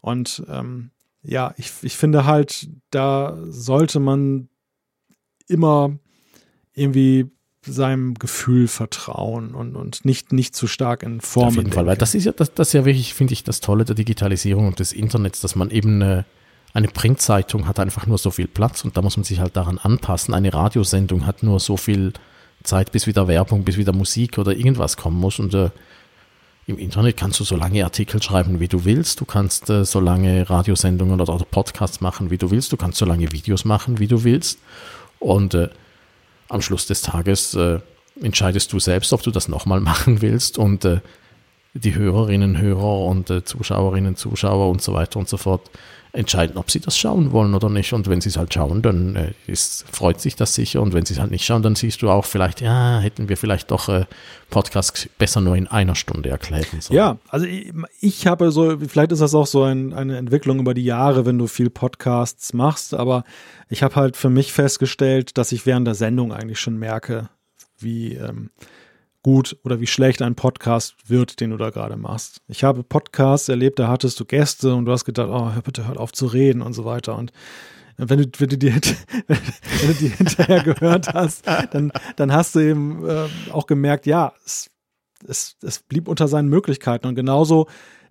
Und 0.00 0.42
ähm, 0.48 0.90
ja, 1.22 1.54
ich, 1.56 1.72
ich 1.82 1.96
finde 1.96 2.24
halt, 2.24 2.68
da 2.90 3.36
sollte 3.46 4.00
man 4.00 4.48
immer 5.46 5.98
irgendwie 6.74 7.30
seinem 7.62 8.14
Gefühl 8.14 8.68
vertrauen 8.68 9.54
und, 9.54 9.76
und 9.76 10.04
nicht, 10.04 10.32
nicht 10.32 10.54
zu 10.54 10.66
stark 10.66 11.02
in 11.02 11.20
Form. 11.20 11.48
Auf 11.48 11.54
jeden 11.54 11.64
denken. 11.64 11.74
Fall, 11.74 11.86
weil 11.86 11.96
das 11.96 12.14
ist 12.14 12.24
ja, 12.24 12.32
das, 12.32 12.54
das 12.54 12.68
ist 12.68 12.72
ja 12.72 12.84
wirklich, 12.84 13.14
finde 13.14 13.32
ich, 13.34 13.44
das 13.44 13.60
Tolle 13.60 13.84
der 13.84 13.94
Digitalisierung 13.94 14.66
und 14.66 14.78
des 14.78 14.92
Internets, 14.92 15.40
dass 15.40 15.54
man 15.54 15.70
eben 15.70 16.00
eine, 16.02 16.24
eine 16.78 16.88
Printzeitung 16.88 17.66
hat 17.66 17.80
einfach 17.80 18.06
nur 18.06 18.18
so 18.18 18.30
viel 18.30 18.46
Platz 18.46 18.84
und 18.84 18.96
da 18.96 19.02
muss 19.02 19.16
man 19.16 19.24
sich 19.24 19.40
halt 19.40 19.56
daran 19.56 19.78
anpassen. 19.78 20.32
Eine 20.32 20.54
Radiosendung 20.54 21.26
hat 21.26 21.42
nur 21.42 21.58
so 21.58 21.76
viel 21.76 22.12
Zeit, 22.62 22.92
bis 22.92 23.08
wieder 23.08 23.26
Werbung, 23.26 23.64
bis 23.64 23.76
wieder 23.76 23.92
Musik 23.92 24.38
oder 24.38 24.52
irgendwas 24.52 24.96
kommen 24.96 25.18
muss. 25.18 25.40
Und 25.40 25.54
äh, 25.54 25.70
im 26.66 26.78
Internet 26.78 27.16
kannst 27.16 27.40
du 27.40 27.44
so 27.44 27.56
lange 27.56 27.82
Artikel 27.82 28.22
schreiben, 28.22 28.60
wie 28.60 28.68
du 28.68 28.84
willst. 28.84 29.20
Du 29.20 29.24
kannst 29.24 29.68
äh, 29.70 29.84
so 29.84 29.98
lange 29.98 30.48
Radiosendungen 30.48 31.20
oder, 31.20 31.34
oder, 31.34 31.44
Podcasts 31.44 32.00
machen, 32.00 32.30
wie 32.30 32.38
du 32.38 32.52
willst. 32.52 32.70
Du 32.70 32.76
kannst 32.76 32.98
so 32.98 33.06
lange 33.06 33.32
Videos 33.32 33.64
machen, 33.64 33.98
wie 33.98 34.06
du 34.06 34.22
willst. 34.22 34.60
Und 35.18 35.54
äh, 35.54 35.70
am 36.48 36.62
Schluss 36.62 36.86
des 36.86 37.02
Tages 37.02 37.54
äh, 37.54 37.80
entscheidest 38.22 38.72
du 38.72 38.78
selbst, 38.78 39.12
ob 39.12 39.24
du 39.24 39.32
das 39.32 39.48
nochmal 39.48 39.80
machen 39.92 40.22
willst. 40.22 40.58
Und 40.58 40.84
äh, 40.84 41.00
die 41.74 41.96
Hörerinnen, 41.96 42.56
Hörer 42.58 43.00
und 43.00 43.30
äh, 43.30 43.44
Zuschauerinnen, 43.44 44.14
Zuschauer 44.14 44.70
und 44.70 44.80
so 44.80 44.92
weiter 44.92 45.18
und 45.18 45.28
so 45.28 45.38
fort 45.38 45.68
entscheiden, 46.12 46.56
ob 46.56 46.70
sie 46.70 46.80
das 46.80 46.96
schauen 46.96 47.32
wollen 47.32 47.54
oder 47.54 47.68
nicht. 47.68 47.92
Und 47.92 48.08
wenn 48.08 48.20
sie 48.20 48.28
es 48.28 48.36
halt 48.36 48.52
schauen, 48.54 48.82
dann 48.82 49.16
äh, 49.16 49.32
ist, 49.46 49.84
freut 49.90 50.20
sich 50.20 50.36
das 50.36 50.54
sicher. 50.54 50.80
Und 50.80 50.94
wenn 50.94 51.04
sie 51.04 51.14
es 51.14 51.20
halt 51.20 51.30
nicht 51.30 51.44
schauen, 51.44 51.62
dann 51.62 51.74
siehst 51.74 52.02
du 52.02 52.10
auch 52.10 52.24
vielleicht, 52.24 52.60
ja, 52.60 52.98
hätten 53.00 53.28
wir 53.28 53.36
vielleicht 53.36 53.70
doch 53.70 53.88
äh, 53.88 54.06
Podcasts 54.50 55.08
besser 55.18 55.40
nur 55.40 55.56
in 55.56 55.66
einer 55.66 55.94
Stunde 55.94 56.30
erklären 56.30 56.80
sollen. 56.80 56.96
Ja, 56.96 57.18
also 57.28 57.46
ich, 57.46 57.72
ich 58.00 58.26
habe 58.26 58.50
so, 58.50 58.78
vielleicht 58.78 59.12
ist 59.12 59.20
das 59.20 59.34
auch 59.34 59.46
so 59.46 59.64
ein, 59.64 59.92
eine 59.92 60.16
Entwicklung 60.16 60.58
über 60.58 60.74
die 60.74 60.84
Jahre, 60.84 61.26
wenn 61.26 61.38
du 61.38 61.46
viel 61.46 61.70
Podcasts 61.70 62.52
machst, 62.52 62.94
aber 62.94 63.24
ich 63.68 63.82
habe 63.82 63.96
halt 63.96 64.16
für 64.16 64.30
mich 64.30 64.52
festgestellt, 64.52 65.36
dass 65.36 65.52
ich 65.52 65.66
während 65.66 65.86
der 65.86 65.94
Sendung 65.94 66.32
eigentlich 66.32 66.60
schon 66.60 66.78
merke, 66.78 67.28
wie 67.78 68.14
ähm, 68.14 68.50
gut 69.22 69.56
oder 69.64 69.80
wie 69.80 69.86
schlecht 69.86 70.22
ein 70.22 70.34
Podcast 70.34 70.94
wird, 71.06 71.40
den 71.40 71.50
du 71.50 71.56
da 71.56 71.70
gerade 71.70 71.96
machst. 71.96 72.40
Ich 72.48 72.64
habe 72.64 72.82
Podcasts 72.82 73.48
erlebt, 73.48 73.78
da 73.78 73.88
hattest 73.88 74.18
du 74.20 74.24
Gäste 74.24 74.74
und 74.74 74.84
du 74.84 74.92
hast 74.92 75.04
gedacht, 75.04 75.28
oh, 75.30 75.50
bitte 75.62 75.86
hört 75.86 75.98
auf 75.98 76.12
zu 76.12 76.26
reden 76.26 76.62
und 76.62 76.72
so 76.72 76.84
weiter. 76.84 77.16
Und 77.16 77.32
wenn 77.96 78.18
du, 78.18 78.28
wenn 78.38 78.48
du, 78.48 78.58
die, 78.58 78.74
wenn 79.26 79.88
du 79.88 79.94
die 79.94 80.08
hinterher 80.08 80.62
gehört 80.62 81.12
hast, 81.12 81.46
dann, 81.46 81.92
dann 82.16 82.32
hast 82.32 82.54
du 82.54 82.60
eben 82.60 83.06
äh, 83.08 83.28
auch 83.50 83.66
gemerkt, 83.66 84.06
ja, 84.06 84.32
es, 84.44 84.70
es, 85.26 85.56
es 85.62 85.80
blieb 85.80 86.06
unter 86.08 86.28
seinen 86.28 86.48
Möglichkeiten. 86.48 87.06
Und 87.08 87.16
genauso 87.16 87.66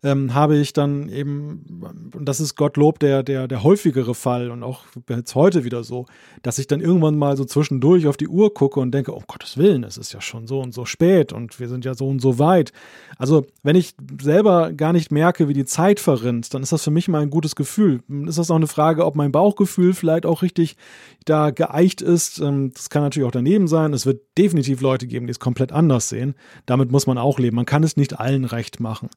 ähm, 0.07 0.33
habe 0.33 0.57
ich 0.57 0.71
dann 0.71 1.09
eben, 1.09 1.81
und 2.15 2.25
das 2.25 2.39
ist 2.39 2.55
Gottlob 2.55 2.99
der, 2.99 3.23
der, 3.23 3.49
der 3.49 3.63
häufigere 3.63 4.15
Fall 4.15 4.51
und 4.51 4.63
auch 4.63 4.85
jetzt 5.09 5.35
heute 5.35 5.65
wieder 5.65 5.83
so, 5.83 6.05
dass 6.43 6.59
ich 6.59 6.67
dann 6.67 6.79
irgendwann 6.79 7.17
mal 7.17 7.35
so 7.35 7.43
zwischendurch 7.43 8.07
auf 8.07 8.15
die 8.15 8.29
Uhr 8.29 8.53
gucke 8.53 8.79
und 8.79 8.93
denke, 8.93 9.11
um 9.11 9.23
Gottes 9.27 9.57
Willen, 9.57 9.83
es 9.83 9.97
ist 9.97 10.13
ja 10.13 10.21
schon 10.21 10.47
so 10.47 10.61
und 10.61 10.73
so 10.73 10.85
spät 10.85 11.33
und 11.33 11.59
wir 11.59 11.67
sind 11.67 11.83
ja 11.83 11.93
so 11.93 12.07
und 12.07 12.21
so 12.21 12.39
weit. 12.39 12.71
Also, 13.17 13.47
wenn 13.63 13.75
ich 13.75 13.95
selber 14.21 14.71
gar 14.71 14.93
nicht 14.93 15.11
merke, 15.11 15.49
wie 15.49 15.53
die 15.53 15.65
Zeit 15.65 15.99
verrinnt, 15.99 16.53
dann 16.53 16.63
ist 16.63 16.71
das 16.71 16.85
für 16.85 16.91
mich 16.91 17.09
mal 17.09 17.21
ein 17.21 17.29
gutes 17.29 17.57
Gefühl. 17.57 17.99
Ist 18.27 18.37
das 18.37 18.49
auch 18.49 18.55
eine 18.55 18.67
Frage, 18.67 19.05
ob 19.05 19.15
mein 19.15 19.33
Bauchgefühl 19.33 19.93
vielleicht 19.93 20.25
auch 20.25 20.41
richtig 20.41 20.77
da 21.25 21.51
geeicht 21.51 22.01
ist? 22.01 22.39
Ähm, 22.39 22.71
das 22.73 22.89
kann 22.89 23.01
natürlich 23.01 23.27
auch 23.27 23.31
daneben 23.31 23.67
sein. 23.67 23.91
Es 23.91 24.05
wird 24.05 24.21
definitiv 24.37 24.79
Leute 24.79 25.05
geben, 25.05 25.27
die 25.27 25.31
es 25.31 25.39
komplett 25.39 25.73
anders 25.73 26.07
sehen. 26.07 26.35
Damit 26.65 26.91
muss 26.91 27.07
man 27.07 27.17
auch 27.17 27.39
leben. 27.39 27.57
Man 27.57 27.65
kann 27.65 27.83
es 27.83 27.97
nicht 27.97 28.17
allen 28.17 28.45
recht 28.45 28.79
machen. 28.79 29.09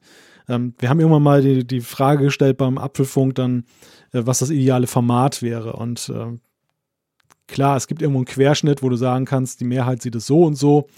Wir 0.80 0.88
haben 0.88 0.98
irgendwann 0.98 1.22
mal 1.22 1.42
die, 1.42 1.66
die 1.66 1.80
Frage 1.82 2.24
gestellt 2.24 2.56
beim 2.56 2.78
Apfelfunk 2.78 3.34
dann, 3.36 3.64
äh, 4.12 4.22
was 4.24 4.40
das 4.40 4.50
ideale 4.50 4.86
Format 4.86 5.42
wäre. 5.42 5.74
Und 5.74 6.08
äh, 6.08 6.38
klar, 7.46 7.76
es 7.76 7.86
gibt 7.86 8.02
irgendwo 8.02 8.20
einen 8.20 8.26
Querschnitt, 8.26 8.82
wo 8.82 8.88
du 8.88 8.96
sagen 8.96 9.26
kannst, 9.26 9.60
die 9.60 9.64
Mehrheit 9.64 10.02
sieht 10.02 10.14
es 10.14 10.26
so 10.26 10.44
und 10.44 10.56
so, 10.56 10.88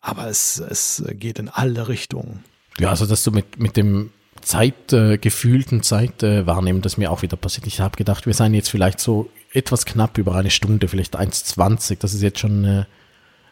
aber 0.00 0.26
es, 0.28 0.58
es 0.58 1.04
geht 1.12 1.38
in 1.38 1.48
alle 1.48 1.88
Richtungen. 1.88 2.44
Ja, 2.78 2.90
also 2.90 3.06
dass 3.06 3.22
du 3.24 3.30
mit, 3.30 3.58
mit 3.58 3.76
dem 3.76 4.10
Zeit, 4.40 4.92
äh, 4.92 5.18
gefühlten 5.18 5.82
Zeitwahrnehmen, 5.82 6.80
äh, 6.80 6.82
das 6.82 6.96
mir 6.96 7.10
auch 7.10 7.22
wieder 7.22 7.36
passiert. 7.36 7.66
Ich 7.66 7.80
habe 7.80 7.96
gedacht, 7.96 8.26
wir 8.26 8.34
seien 8.34 8.54
jetzt 8.54 8.70
vielleicht 8.70 9.00
so 9.00 9.30
etwas 9.52 9.84
knapp 9.84 10.18
über 10.18 10.34
eine 10.34 10.50
Stunde, 10.50 10.88
vielleicht 10.88 11.18
1,20. 11.18 11.98
Das 12.00 12.14
ist 12.14 12.22
jetzt 12.22 12.40
schon 12.40 12.64
äh, 12.64 12.84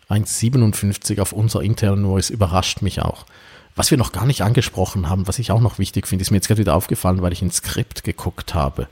1,57 0.09 1.21
auf 1.21 1.33
unser 1.33 1.63
internen 1.63 2.05
Voice, 2.05 2.31
überrascht 2.31 2.83
mich 2.83 3.03
auch. 3.03 3.27
Was 3.79 3.93
wir 3.93 3.97
noch 3.97 4.11
gar 4.11 4.27
nicht 4.27 4.43
angesprochen 4.43 5.09
haben, 5.09 5.29
was 5.29 5.39
ich 5.39 5.53
auch 5.53 5.61
noch 5.61 5.79
wichtig 5.79 6.09
finde, 6.09 6.23
ist 6.23 6.33
mir 6.33 6.39
jetzt 6.39 6.49
gerade 6.49 6.59
wieder 6.59 6.75
aufgefallen, 6.75 7.23
weil 7.23 7.33
ich 7.33 7.43
ins 7.43 7.59
Skript 7.59 8.03
geguckt 8.03 8.53
habe. 8.53 8.89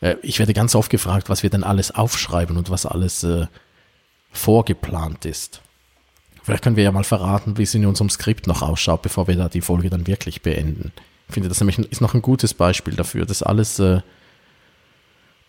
Äh, 0.00 0.14
ich 0.22 0.38
werde 0.38 0.54
ganz 0.54 0.76
oft 0.76 0.88
gefragt, 0.88 1.28
was 1.28 1.42
wir 1.42 1.50
denn 1.50 1.64
alles 1.64 1.92
aufschreiben 1.92 2.56
und 2.56 2.70
was 2.70 2.86
alles 2.86 3.24
äh, 3.24 3.48
vorgeplant 4.30 5.24
ist. 5.24 5.62
Vielleicht 6.44 6.62
können 6.62 6.76
wir 6.76 6.84
ja 6.84 6.92
mal 6.92 7.02
verraten, 7.02 7.58
wie 7.58 7.64
es 7.64 7.74
in 7.74 7.84
unserem 7.86 8.08
Skript 8.08 8.46
noch 8.46 8.62
ausschaut, 8.62 9.02
bevor 9.02 9.26
wir 9.26 9.34
da 9.34 9.48
die 9.48 9.62
Folge 9.62 9.90
dann 9.90 10.06
wirklich 10.06 10.42
beenden. 10.42 10.92
Ich 11.26 11.34
finde, 11.34 11.48
das 11.48 11.58
nämlich 11.58 11.80
ist 11.80 12.00
noch 12.00 12.14
ein 12.14 12.22
gutes 12.22 12.54
Beispiel 12.54 12.94
dafür, 12.94 13.26
dass 13.26 13.42
alles, 13.42 13.80
äh, 13.80 14.00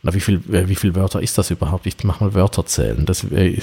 na, 0.01 0.11
wie 0.15 0.21
viel, 0.21 0.37
äh, 0.51 0.67
wie 0.67 0.75
viel 0.75 0.95
Wörter 0.95 1.21
ist 1.21 1.37
das 1.37 1.51
überhaupt? 1.51 1.85
Ich 1.85 2.03
mache 2.03 2.23
mal 2.23 2.33
Wörter 2.33 2.65
zählen. 2.65 3.05
Das 3.05 3.25
äh, 3.25 3.61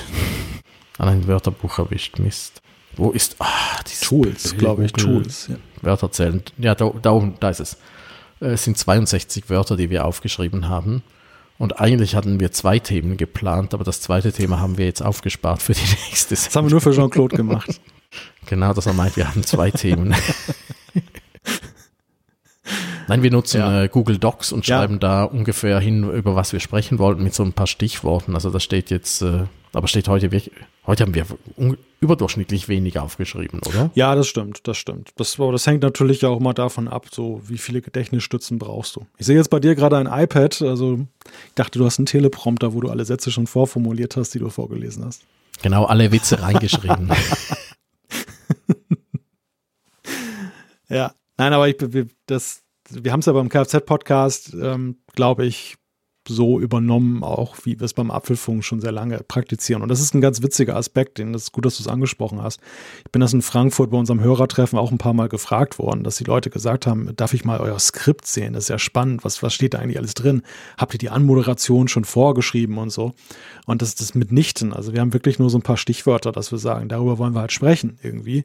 an 0.99 1.09
ein 1.09 1.27
Wörterbuch 1.27 1.81
erwischt, 1.81 2.21
Mist. 2.21 2.62
Wo 2.97 3.11
ist, 3.11 3.37
ah, 3.39 3.81
Tools, 4.03 4.57
glaube 4.57 4.85
ich, 4.85 4.93
Tools. 4.93 5.49
Ja. 5.49 5.57
Wörter 5.81 6.11
zählen. 6.13 6.43
Ja, 6.59 6.75
da, 6.75 6.93
da 7.01 7.13
oben, 7.13 7.35
da 7.41 7.51
ist 7.51 7.61
es. 7.61 7.77
Es 8.41 8.65
sind 8.65 8.77
62 8.77 9.49
Wörter, 9.51 9.77
die 9.77 9.91
wir 9.91 10.05
aufgeschrieben 10.05 10.69
haben. 10.69 11.03
Und 11.59 11.81
eigentlich 11.81 12.17
hatten 12.17 12.41
wir 12.41 12.51
zwei 12.51 12.79
Themen 12.81 13.17
geplant, 13.17 13.73
aber 13.73 13.85
das 13.85 14.01
zweite 14.01 14.33
Thema 14.33 14.59
haben 14.59 14.79
wir 14.79 14.85
jetzt 14.85 15.03
aufgespart 15.03 15.63
für 15.63 15.75
die 15.75 15.81
nächste 16.09 16.35
Sendung. 16.35 16.47
Das 16.47 16.57
haben 16.57 16.67
wir 16.67 16.71
nur 16.71 16.81
für 16.81 16.93
Jean-Claude 16.93 17.37
gemacht. 17.37 17.81
genau, 18.47 18.75
dass 18.75 18.87
er 18.87 18.95
meint, 18.95 19.17
wir 19.17 19.29
haben 19.29 19.45
zwei 19.45 19.71
Themen. 19.71 20.15
Nein, 23.09 23.23
wir 23.23 23.31
nutzen 23.31 23.59
ja. 23.59 23.83
äh, 23.83 23.89
Google 23.89 24.19
Docs 24.19 24.53
und 24.53 24.67
schreiben 24.67 24.95
ja. 24.95 25.01
da 25.01 25.25
ungefähr 25.25 25.79
hin, 25.81 26.11
über 26.11 26.35
was 26.35 26.53
wir 26.53 26.61
sprechen 26.61 26.99
wollten, 26.99 27.23
mit 27.23 27.35
so 27.35 27.43
ein 27.43 27.53
paar 27.53 27.67
Stichworten. 27.67 28.35
Also 28.35 28.51
das 28.51 28.63
steht 28.63 28.91
jetzt, 28.91 29.23
äh, 29.23 29.45
aber 29.73 29.89
steht 29.89 30.09
heute 30.09 30.31
wirklich, 30.33 30.55
heute 30.87 31.05
haben 31.05 31.15
wir 31.15 31.27
überdurchschnittlich 32.01 32.69
wenig 32.69 32.99
aufgeschrieben, 32.99 33.61
oder? 33.67 33.91
Ja, 33.95 34.15
das 34.15 34.29
stimmt, 34.29 34.67
das 34.69 34.77
stimmt. 34.77 35.13
Das, 35.17 35.37
das 35.37 35.67
hängt 35.67 35.83
natürlich 35.83 36.25
auch 36.27 36.41
mal 36.41 36.53
davon 36.53 36.89
ab, 36.89 37.07
so 37.11 37.41
wie 37.47 37.59
viele 37.59 37.81
Gedächtnisstützen 37.81 38.59
brauchst 38.59 38.97
du. 38.97 39.07
Ich 39.19 39.27
sehe 39.27 39.37
jetzt 39.37 39.51
bei 39.51 39.61
dir 39.61 39.75
gerade 39.75 39.97
ein 39.97 40.07
iPad, 40.07 40.61
also 40.63 41.07
ich 41.25 41.55
dachte, 41.55 41.79
du 41.79 41.85
hast 41.85 41.99
einen 41.99 42.07
Teleprompter, 42.07 42.75
wo 42.75 42.81
du 42.81 42.91
alle 42.91 43.05
Sätze 43.05 43.31
schon 43.31 43.47
vorformuliert 43.47 44.17
hast, 44.17 44.35
die 44.35 44.39
du 44.39 44.51
vorgelesen 44.51 45.05
hast. 45.05 45.23
Genau, 45.63 45.85
alle 45.85 46.11
Witze 46.13 46.43
reingeschrieben. 46.43 47.11
ja, 50.89 51.15
nein, 51.39 51.53
aber 51.53 51.69
ich, 51.69 51.77
das, 52.27 52.63
wir 52.91 53.13
haben 53.13 53.21
es 53.21 53.27
ja 53.27 53.33
beim 53.33 53.49
Kfz-Podcast, 53.49 54.55
ähm, 54.61 54.97
glaube 55.15 55.47
ich, 55.47 55.77
so 56.29 56.61
übernommen, 56.61 57.25
auch 57.25 57.57
wie 57.65 57.79
wir 57.79 57.85
es 57.85 57.95
beim 57.95 58.11
Apfelfunk 58.11 58.65
schon 58.65 58.81
sehr 58.81 58.93
lange 58.93 59.19
praktizieren. 59.27 59.83
Und 59.83 59.89
das 59.89 60.01
ist 60.01 60.15
ein 60.15 60.21
ganz 60.21 60.43
witziger 60.43 60.77
Aspekt, 60.77 61.19
den 61.19 61.35
ist 61.35 61.53
gut, 61.53 61.65
dass 61.65 61.77
du 61.77 61.83
es 61.83 61.89
angesprochen 61.89 62.43
hast. 62.43 62.61
Ich 63.05 63.11
bin 63.13 63.21
das 63.21 63.33
in 63.33 63.43
Frankfurt 63.43 63.91
bei 63.91 63.99
unserem 63.99 64.21
Hörertreffen 64.21 64.79
auch 64.79 64.93
ein 64.93 64.99
paar 64.99 65.15
Mal 65.15 65.29
gefragt 65.29 65.79
worden, 65.79 66.05
dass 66.05 66.17
die 66.17 66.25
Leute 66.25 66.51
gesagt 66.51 66.87
haben, 66.87 67.11
darf 67.17 67.35
ich 67.35 67.45
mal 67.45 67.59
euer 67.61 67.79
Skript 67.79 68.27
sehen? 68.27 68.53
Das 68.53 68.65
ist 68.65 68.69
ja 68.69 68.79
spannend. 68.79 69.25
Was, 69.25 69.43
was 69.43 69.53
steht 69.53 69.75
da 69.75 69.79
eigentlich 69.79 69.99
alles 69.99 70.15
drin? 70.15 70.43
Habt 70.79 70.95
ihr 70.95 70.99
die 70.99 71.11
Anmoderation 71.11 71.89
schon 71.89 72.05
vorgeschrieben 72.05 72.79
und 72.79 72.91
so? 72.91 73.13
Und 73.67 73.83
das 73.83 73.91
ist 73.91 74.01
das 74.01 74.15
mitnichten. 74.15 74.73
Also 74.73 74.93
wir 74.93 75.01
haben 75.01 75.13
wirklich 75.13 75.39
nur 75.39 75.51
so 75.51 75.59
ein 75.59 75.63
paar 75.63 75.77
Stichwörter, 75.77 76.33
dass 76.33 76.53
wir 76.53 76.59
sagen, 76.59 76.89
darüber 76.89 77.19
wollen 77.19 77.35
wir 77.35 77.41
halt 77.41 77.53
sprechen 77.53 77.99
irgendwie 78.03 78.45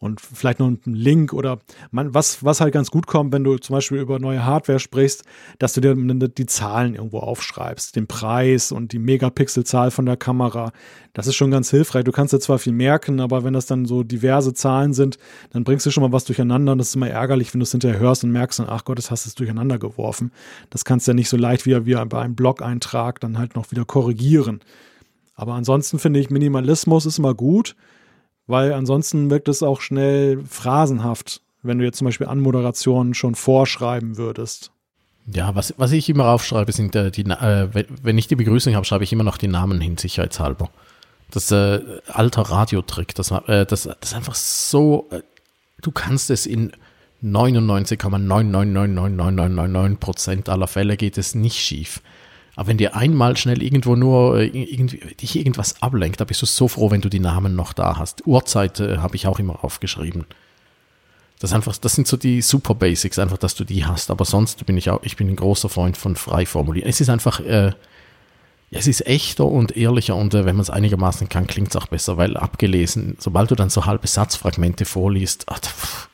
und 0.00 0.20
vielleicht 0.20 0.60
noch 0.60 0.68
ein 0.68 0.80
Link 0.84 1.32
oder 1.32 1.58
man, 1.90 2.14
was, 2.14 2.44
was 2.44 2.60
halt 2.60 2.72
ganz 2.72 2.90
gut 2.90 3.06
kommt, 3.06 3.32
wenn 3.32 3.44
du 3.44 3.58
zum 3.58 3.74
Beispiel 3.74 3.98
über 3.98 4.18
neue 4.18 4.44
Hardware 4.44 4.78
sprichst, 4.78 5.24
dass 5.58 5.72
du 5.72 5.80
dir 5.80 5.94
die 5.94 6.46
Zahlen 6.46 6.94
irgendwo 6.94 7.17
aufschreibst, 7.22 7.96
den 7.96 8.06
Preis 8.06 8.72
und 8.72 8.92
die 8.92 8.98
Megapixelzahl 8.98 9.90
von 9.90 10.06
der 10.06 10.16
Kamera. 10.16 10.72
Das 11.14 11.26
ist 11.26 11.36
schon 11.36 11.50
ganz 11.50 11.70
hilfreich. 11.70 12.04
Du 12.04 12.12
kannst 12.12 12.32
dir 12.32 12.40
zwar 12.40 12.58
viel 12.58 12.72
merken, 12.72 13.20
aber 13.20 13.44
wenn 13.44 13.54
das 13.54 13.66
dann 13.66 13.86
so 13.86 14.02
diverse 14.02 14.54
Zahlen 14.54 14.94
sind, 14.94 15.18
dann 15.50 15.64
bringst 15.64 15.86
du 15.86 15.90
schon 15.90 16.02
mal 16.02 16.12
was 16.12 16.24
durcheinander 16.24 16.72
und 16.72 16.78
das 16.78 16.88
ist 16.88 16.96
immer 16.96 17.10
ärgerlich, 17.10 17.52
wenn 17.52 17.60
du 17.60 17.64
es 17.64 17.72
hinterher 17.72 17.98
hörst 17.98 18.24
und 18.24 18.32
merkst, 18.32 18.60
ach 18.60 18.84
Gott, 18.84 18.98
das 18.98 19.10
hast 19.10 19.26
du 19.26 19.30
durcheinander 19.36 19.78
geworfen. 19.78 20.32
Das 20.70 20.84
kannst 20.84 21.06
du 21.06 21.10
ja 21.10 21.14
nicht 21.14 21.28
so 21.28 21.36
leicht 21.36 21.66
wie 21.66 21.74
bei 21.74 22.20
einem 22.20 22.34
Blog-Eintrag 22.34 23.20
dann 23.20 23.38
halt 23.38 23.56
noch 23.56 23.70
wieder 23.70 23.84
korrigieren. 23.84 24.60
Aber 25.34 25.54
ansonsten 25.54 25.98
finde 25.98 26.20
ich, 26.20 26.30
Minimalismus 26.30 27.06
ist 27.06 27.18
immer 27.18 27.34
gut 27.34 27.76
weil 28.48 28.72
ansonsten 28.72 29.30
wirkt 29.30 29.46
es 29.48 29.62
auch 29.62 29.80
schnell 29.80 30.42
phrasenhaft, 30.44 31.42
wenn 31.62 31.78
du 31.78 31.84
jetzt 31.84 31.98
zum 31.98 32.06
Beispiel 32.06 32.26
Anmoderationen 32.26 33.14
schon 33.14 33.36
vorschreiben 33.36 34.16
würdest. 34.16 34.72
Ja, 35.32 35.54
was, 35.54 35.74
was 35.76 35.92
ich 35.92 36.08
immer 36.08 36.28
aufschreibe, 36.28 36.72
sind 36.72 36.96
äh, 36.96 37.10
die, 37.10 37.24
äh, 37.24 37.68
wenn 38.02 38.16
ich 38.16 38.28
die 38.28 38.36
Begrüßung 38.36 38.74
habe, 38.74 38.86
schreibe 38.86 39.04
ich 39.04 39.12
immer 39.12 39.24
noch 39.24 39.36
die 39.36 39.48
Namen 39.48 39.78
hin, 39.80 39.98
sicherheitshalber. 39.98 40.70
Das 41.30 41.50
äh, 41.50 41.80
alter 42.06 42.42
Radiotrick, 42.42 43.14
das, 43.14 43.30
äh, 43.30 43.66
das, 43.66 43.82
das 43.82 43.96
ist 44.02 44.14
einfach 44.14 44.34
so, 44.34 45.06
äh, 45.10 45.20
du 45.82 45.90
kannst 45.90 46.30
es 46.30 46.46
in 46.46 46.72
99,9999999 47.22 49.96
Prozent 49.96 50.48
aller 50.48 50.68
Fälle 50.68 50.96
geht 50.96 51.18
es 51.18 51.34
nicht 51.34 51.58
schief. 51.58 52.00
Aber 52.56 52.68
wenn 52.68 52.78
dir 52.78 52.96
einmal 52.96 53.36
schnell 53.36 53.62
irgendwo 53.62 53.96
nur 53.96 54.38
äh, 54.38 54.46
irgendwie, 54.46 55.14
dich 55.14 55.36
irgendwas 55.36 55.82
ablenkt, 55.82 56.20
da 56.20 56.24
bist 56.24 56.40
du 56.42 56.46
so 56.46 56.68
froh, 56.68 56.90
wenn 56.90 57.02
du 57.02 57.10
die 57.10 57.20
Namen 57.20 57.54
noch 57.54 57.74
da 57.74 57.98
hast. 57.98 58.26
Uhrzeit 58.26 58.80
äh, 58.80 58.96
habe 58.96 59.16
ich 59.16 59.26
auch 59.26 59.38
immer 59.38 59.62
aufgeschrieben. 59.62 60.24
Das, 61.40 61.52
einfach, 61.52 61.76
das 61.76 61.94
sind 61.94 62.08
so 62.08 62.16
die 62.16 62.42
Super 62.42 62.74
Basics, 62.74 63.18
einfach, 63.18 63.38
dass 63.38 63.54
du 63.54 63.64
die 63.64 63.84
hast. 63.84 64.10
Aber 64.10 64.24
sonst 64.24 64.66
bin 64.66 64.76
ich 64.76 64.90
auch, 64.90 65.02
ich 65.02 65.16
bin 65.16 65.28
ein 65.28 65.36
großer 65.36 65.68
Freund 65.68 65.96
von 65.96 66.16
Freiformulieren. 66.16 66.88
Es 66.88 67.00
ist 67.00 67.10
einfach, 67.10 67.40
äh, 67.40 67.72
es 68.70 68.86
ist 68.86 69.06
echter 69.06 69.46
und 69.46 69.76
ehrlicher 69.76 70.16
und 70.16 70.34
äh, 70.34 70.44
wenn 70.44 70.56
man 70.56 70.62
es 70.62 70.70
einigermaßen 70.70 71.28
kann, 71.28 71.46
klingt 71.46 71.70
es 71.70 71.76
auch 71.76 71.86
besser, 71.86 72.16
weil 72.16 72.36
abgelesen, 72.36 73.16
sobald 73.18 73.50
du 73.50 73.54
dann 73.54 73.70
so 73.70 73.86
halbe 73.86 74.06
Satzfragmente 74.06 74.84
vorliest, 74.84 75.44
ach, 75.46 76.07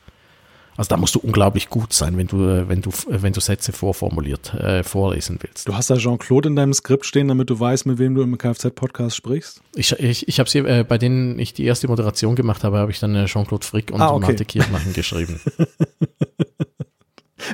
also 0.77 0.89
da 0.89 0.97
musst 0.97 1.15
du 1.15 1.19
unglaublich 1.19 1.69
gut 1.69 1.93
sein, 1.93 2.17
wenn 2.17 2.27
du, 2.27 2.43
äh, 2.43 2.67
wenn 2.67 2.81
du, 2.81 2.89
äh, 2.89 3.21
wenn 3.21 3.33
du 3.33 3.39
Sätze 3.39 3.71
vorformuliert 3.71 4.53
äh, 4.53 4.83
vorlesen 4.83 5.39
willst. 5.41 5.67
Du 5.67 5.75
hast 5.75 5.89
da 5.89 5.95
Jean-Claude 5.95 6.49
in 6.49 6.55
deinem 6.55 6.73
Skript 6.73 7.05
stehen, 7.05 7.29
damit 7.29 7.49
du 7.49 7.59
weißt, 7.59 7.85
mit 7.85 7.97
wem 7.97 8.15
du 8.15 8.21
im 8.21 8.37
Kfz-Podcast 8.37 9.15
sprichst? 9.15 9.61
Ich, 9.75 9.93
ich, 9.93 10.27
ich 10.27 10.39
habe 10.39 10.49
sie, 10.49 10.59
äh, 10.59 10.85
bei 10.87 10.97
denen 10.97 11.39
ich 11.39 11.53
die 11.53 11.65
erste 11.65 11.87
Moderation 11.87 12.35
gemacht 12.35 12.63
habe, 12.63 12.77
habe 12.77 12.91
ich 12.91 12.99
dann 12.99 13.15
äh, 13.15 13.25
Jean-Claude 13.25 13.65
Frick 13.65 13.91
und 13.91 14.01
ah, 14.01 14.11
okay. 14.11 14.27
Marte 14.27 14.45
Kirchmachen 14.45 14.93
geschrieben. 14.93 15.39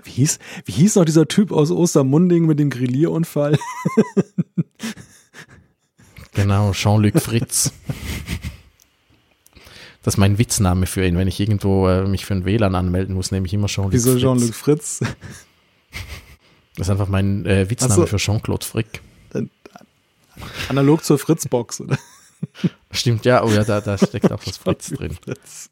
wie, 0.04 0.12
hieß, 0.12 0.40
wie 0.66 0.72
hieß 0.72 0.96
noch 0.96 1.06
dieser 1.06 1.28
Typ 1.28 1.52
aus 1.52 1.70
Ostermunding 1.70 2.48
mit 2.48 2.60
dem 2.60 2.72
Grillierunfall? 2.72 3.58
genau, 6.34 6.72
Jean-Luc 6.72 7.22
Fritz. 7.22 7.72
Das 10.04 10.16
ist 10.16 10.18
mein 10.18 10.38
Witzname 10.38 10.88
für 10.88 11.06
ihn. 11.06 11.18
Wenn 11.18 11.28
ich 11.28 11.40
irgendwo 11.40 11.88
äh, 11.88 12.08
mich 12.08 12.26
für 12.26 12.34
ein 12.34 12.46
WLAN 12.46 12.76
anmelden 12.76 13.16
muss, 13.16 13.32
nehme 13.32 13.46
ich 13.46 13.54
immer 13.54 13.68
Jean-Luc 13.68 13.94
Wieso 13.94 14.18
Jean-Luc 14.18 14.54
Fritz? 14.54 15.02
Das 16.78 16.88
ist 16.88 16.92
einfach 16.92 17.10
mein 17.10 17.46
äh, 17.46 17.70
Witzname 17.70 17.94
so. 17.94 18.06
für 18.06 18.16
Jean-Claude 18.16 18.66
Frick. 18.66 19.02
Analog 20.70 21.04
zur 21.04 21.20
Fritzbox, 21.20 21.82
oder? 21.82 21.98
Stimmt, 22.92 23.26
ja, 23.26 23.44
oh 23.44 23.50
ja, 23.52 23.64
da, 23.64 23.82
da 23.82 23.98
steckt 23.98 24.32
auch 24.32 24.42
was 24.46 24.58
Fritz 24.64 24.90
drin. 24.90 25.18
Fritz. 25.22 25.70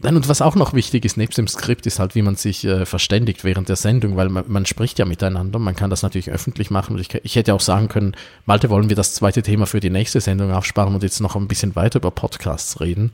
Dann 0.00 0.16
und 0.16 0.28
was 0.28 0.40
auch 0.40 0.54
noch 0.54 0.72
wichtig 0.72 1.04
ist, 1.04 1.18
nebst 1.18 1.36
dem 1.36 1.46
Skript, 1.46 1.86
ist 1.86 1.98
halt, 1.98 2.14
wie 2.14 2.22
man 2.22 2.34
sich 2.34 2.64
äh, 2.64 2.86
verständigt 2.86 3.44
während 3.44 3.68
der 3.68 3.76
Sendung, 3.76 4.16
weil 4.16 4.30
man, 4.30 4.44
man, 4.48 4.64
spricht 4.64 4.98
ja 4.98 5.04
miteinander, 5.04 5.58
man 5.58 5.76
kann 5.76 5.90
das 5.90 6.02
natürlich 6.02 6.30
öffentlich 6.30 6.70
machen. 6.70 6.94
Und 6.94 7.00
ich, 7.00 7.14
ich, 7.22 7.36
hätte 7.36 7.52
auch 7.52 7.60
sagen 7.60 7.88
können, 7.88 8.16
Malte, 8.46 8.70
wollen 8.70 8.88
wir 8.88 8.96
das 8.96 9.14
zweite 9.14 9.42
Thema 9.42 9.66
für 9.66 9.80
die 9.80 9.90
nächste 9.90 10.20
Sendung 10.20 10.52
aufsparen 10.52 10.94
und 10.94 11.02
jetzt 11.02 11.20
noch 11.20 11.36
ein 11.36 11.48
bisschen 11.48 11.76
weiter 11.76 11.98
über 11.98 12.10
Podcasts 12.10 12.80
reden. 12.80 13.12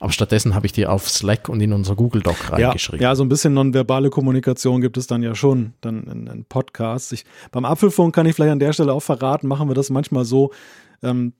Aber 0.00 0.12
stattdessen 0.12 0.54
habe 0.54 0.66
ich 0.66 0.72
die 0.72 0.86
auf 0.86 1.08
Slack 1.08 1.48
und 1.48 1.60
in 1.60 1.72
unser 1.72 1.96
Google 1.96 2.22
Doc 2.22 2.52
reingeschrieben. 2.52 3.02
Ja, 3.02 3.10
ja 3.10 3.16
so 3.16 3.24
ein 3.24 3.28
bisschen 3.28 3.54
nonverbale 3.54 4.10
Kommunikation 4.10 4.80
gibt 4.80 4.96
es 4.96 5.08
dann 5.08 5.24
ja 5.24 5.34
schon 5.34 5.72
dann 5.80 6.04
in, 6.04 6.26
in 6.28 6.44
Podcasts. 6.44 7.10
Ich, 7.10 7.24
beim 7.50 7.64
Apfelfunk 7.64 8.14
kann 8.14 8.26
ich 8.26 8.36
vielleicht 8.36 8.52
an 8.52 8.60
der 8.60 8.72
Stelle 8.72 8.92
auch 8.92 9.02
verraten, 9.02 9.48
machen 9.48 9.68
wir 9.68 9.74
das 9.74 9.90
manchmal 9.90 10.24
so, 10.24 10.52
ähm, 11.02 11.32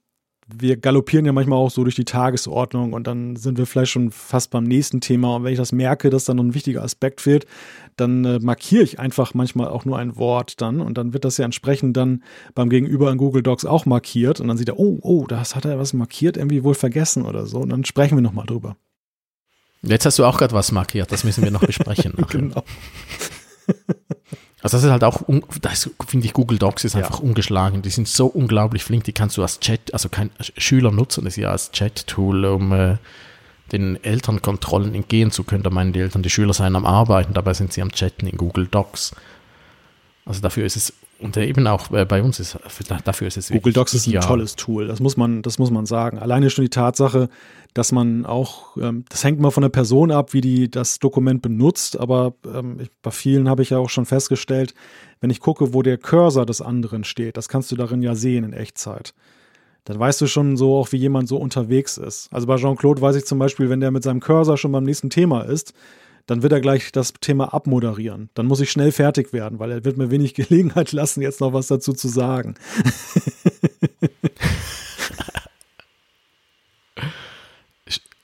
wir 0.48 0.78
galoppieren 0.78 1.26
ja 1.26 1.32
manchmal 1.32 1.58
auch 1.58 1.70
so 1.70 1.84
durch 1.84 1.94
die 1.94 2.06
Tagesordnung 2.06 2.94
und 2.94 3.06
dann 3.06 3.36
sind 3.36 3.58
wir 3.58 3.66
vielleicht 3.66 3.92
schon 3.92 4.10
fast 4.10 4.50
beim 4.50 4.64
nächsten 4.64 5.00
Thema. 5.00 5.36
Und 5.36 5.44
wenn 5.44 5.52
ich 5.52 5.58
das 5.58 5.72
merke, 5.72 6.08
dass 6.08 6.24
da 6.24 6.32
noch 6.32 6.42
ein 6.42 6.54
wichtiger 6.54 6.82
Aspekt 6.82 7.20
fehlt, 7.20 7.46
dann 7.96 8.24
äh, 8.24 8.38
markiere 8.38 8.82
ich 8.82 8.98
einfach 8.98 9.34
manchmal 9.34 9.68
auch 9.68 9.84
nur 9.84 9.98
ein 9.98 10.16
Wort 10.16 10.60
dann 10.60 10.80
und 10.80 10.96
dann 10.96 11.12
wird 11.12 11.24
das 11.24 11.36
ja 11.36 11.44
entsprechend 11.44 11.96
dann 11.96 12.22
beim 12.54 12.70
Gegenüber 12.70 13.10
in 13.10 13.18
Google 13.18 13.42
Docs 13.42 13.66
auch 13.66 13.84
markiert 13.84 14.40
und 14.40 14.48
dann 14.48 14.56
sieht 14.56 14.68
er, 14.68 14.78
oh, 14.78 14.98
oh, 15.02 15.26
das 15.26 15.54
hat 15.54 15.66
er 15.66 15.78
was 15.78 15.92
markiert, 15.92 16.38
irgendwie 16.38 16.64
wohl 16.64 16.74
vergessen 16.74 17.26
oder 17.26 17.46
so. 17.46 17.58
Und 17.58 17.68
dann 17.68 17.84
sprechen 17.84 18.16
wir 18.16 18.22
nochmal 18.22 18.46
drüber. 18.46 18.76
Jetzt 19.82 20.06
hast 20.06 20.18
du 20.18 20.24
auch 20.24 20.38
gerade 20.38 20.54
was 20.54 20.72
markiert, 20.72 21.12
das 21.12 21.24
müssen 21.24 21.44
wir 21.44 21.50
noch 21.50 21.64
besprechen. 21.64 22.14
genau. 22.30 22.64
Also 24.69 24.77
das 24.77 24.85
ist 24.85 24.90
halt 24.90 25.03
auch, 25.03 25.23
das 25.62 25.89
finde 26.07 26.27
ich, 26.27 26.35
Google 26.35 26.59
Docs 26.59 26.85
ist 26.85 26.95
einfach 26.95 27.20
ja. 27.20 27.24
ungeschlagen. 27.24 27.81
Die 27.81 27.89
sind 27.89 28.07
so 28.07 28.27
unglaublich 28.27 28.85
flink, 28.85 29.03
die 29.05 29.15
kannst 29.15 29.39
du 29.39 29.43
als 29.43 29.61
Chat, 29.61 29.95
also 29.95 30.11
kein 30.11 30.28
Schüler 30.59 30.90
nutzen 30.90 31.24
das 31.24 31.36
ja 31.36 31.51
als 31.51 31.73
Chat-Tool, 31.73 32.45
um 32.45 32.73
äh, 32.73 32.99
den 33.73 33.97
Elternkontrollen 34.05 34.95
entgehen 34.95 35.31
zu 35.31 35.45
können. 35.45 35.62
Da 35.62 35.70
meinen 35.70 35.95
die 35.95 36.01
Eltern, 36.01 36.23
die 36.23 36.28
Schüler 36.28 36.53
seien 36.53 36.77
am 36.77 36.85
Arbeiten, 36.85 37.32
dabei 37.32 37.55
sind 37.55 37.73
sie 37.73 37.81
am 37.81 37.93
Chatten 37.93 38.27
in 38.27 38.36
Google 38.36 38.66
Docs. 38.66 39.16
Also 40.27 40.43
dafür 40.43 40.66
ist 40.66 40.77
es 40.77 40.93
und 41.20 41.36
eben 41.36 41.66
auch 41.66 41.90
äh, 41.90 42.05
bei 42.05 42.23
uns 42.23 42.39
ist 42.39 42.59
dafür 43.05 43.27
ist 43.27 43.36
es 43.36 43.51
Google 43.51 43.73
Docs 43.73 43.95
ist 43.95 44.07
ein 44.07 44.20
tolles 44.20 44.55
Tool. 44.55 44.86
Das 44.86 45.01
muss 45.01 45.16
man, 45.16 45.43
das 45.43 45.59
muss 45.59 45.70
man 45.70 45.85
sagen. 45.85 46.19
Alleine 46.19 46.49
schon 46.49 46.65
die 46.65 46.70
Tatsache, 46.70 47.28
dass 47.74 47.90
man 47.90 48.24
auch, 48.24 48.77
ähm, 48.77 49.05
das 49.09 49.24
hängt 49.24 49.40
mal 49.40 49.51
von 49.51 49.62
der 49.62 49.69
Person 49.69 50.12
ab, 50.12 50.32
wie 50.32 50.40
die 50.40 50.70
das 50.70 51.01
Dokument 51.01 51.43
benutzt. 51.43 51.99
Aber 51.99 52.35
ähm, 52.47 52.89
bei 53.03 53.11
vielen 53.11 53.49
habe 53.49 53.62
ich 53.62 53.70
ja 53.70 53.78
auch 53.78 53.90
schon 53.90 54.07
festgestellt, 54.07 54.74
wenn 55.20 55.31
ich 55.31 55.40
gucke, 55.40 55.74
wo 55.74 55.82
der 55.82 55.99
Cursor 55.99 56.47
des 56.47 56.61
anderen 56.61 57.03
steht, 57.03 57.36
das 57.36 57.49
kannst 57.49 57.73
du 57.73 57.77
darin 57.77 58.03
ja 58.03 58.15
sehen 58.15 58.45
in 58.45 58.53
Echtzeit. 58.53 59.12
Dann 59.85 59.99
weißt 59.99 60.20
du 60.20 60.27
schon 60.27 60.57
so 60.57 60.77
auch, 60.77 60.93
wie 60.93 60.99
jemand 60.99 61.28
so 61.28 61.39
unterwegs 61.39 61.97
ist. 61.97 62.28
Also 62.32 62.47
bei 62.47 62.57
Jean-Claude 62.57 63.01
weiß 63.01 63.16
ich 63.16 63.24
zum 63.24 63.39
Beispiel, 63.39 63.70
wenn 63.70 63.81
der 63.81 63.90
mit 63.90 64.03
seinem 64.03 64.20
Cursor 64.20 64.57
schon 64.57 64.70
beim 64.70 64.85
nächsten 64.85 65.11
Thema 65.11 65.43
ist, 65.43 65.73
dann 66.28 66.42
wird 66.42 66.52
er 66.52 66.60
gleich 66.60 66.92
das 66.92 67.14
Thema 67.20 67.55
abmoderieren. 67.55 68.28
Dann 68.34 68.46
muss 68.46 68.60
ich 68.60 68.70
schnell 68.70 68.92
fertig 68.92 69.32
werden, 69.32 69.59
weil 69.59 69.72
er 69.72 69.84
wird 69.84 69.96
mir 69.96 70.10
wenig 70.10 70.34
Gelegenheit 70.36 70.92
lassen, 70.92 71.22
jetzt 71.22 71.40
noch 71.40 71.52
was 71.55 71.66
dazu 71.66 71.92
zu 71.94 72.06
sagen. 72.06 72.55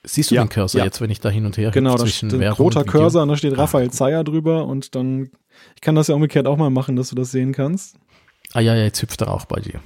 Siehst 0.06 0.30
du 0.30 0.34
ja, 0.34 0.44
den 0.44 0.50
Cursor 0.50 0.80
ja. 0.80 0.84
jetzt, 0.84 1.00
wenn 1.00 1.08
ich 1.10 1.18
da 1.18 1.30
hin 1.30 1.46
und 1.46 1.56
her 1.56 1.70
Genau, 1.70 1.96
da 1.96 2.06
steht 2.06 2.34
ein 2.34 2.42
roter 2.52 2.84
Cursor 2.84 3.22
und 3.22 3.30
da 3.30 3.36
steht 3.36 3.54
ah, 3.54 3.62
Raphael 3.62 3.88
ah. 3.88 3.90
Zeyer 3.90 4.22
drüber 4.22 4.66
und 4.66 4.94
dann, 4.94 5.30
ich 5.74 5.80
kann 5.80 5.94
das 5.94 6.08
ja 6.08 6.14
umgekehrt 6.14 6.46
auch 6.46 6.58
mal 6.58 6.68
machen, 6.68 6.94
dass 6.94 7.08
du 7.08 7.16
das 7.16 7.30
sehen 7.30 7.52
kannst. 7.52 7.96
Ah 8.52 8.60
ja, 8.60 8.74
ja, 8.76 8.84
jetzt 8.84 9.00
hüpft 9.00 9.22
er 9.22 9.32
auch 9.32 9.46
bei 9.46 9.60
dir. 9.60 9.80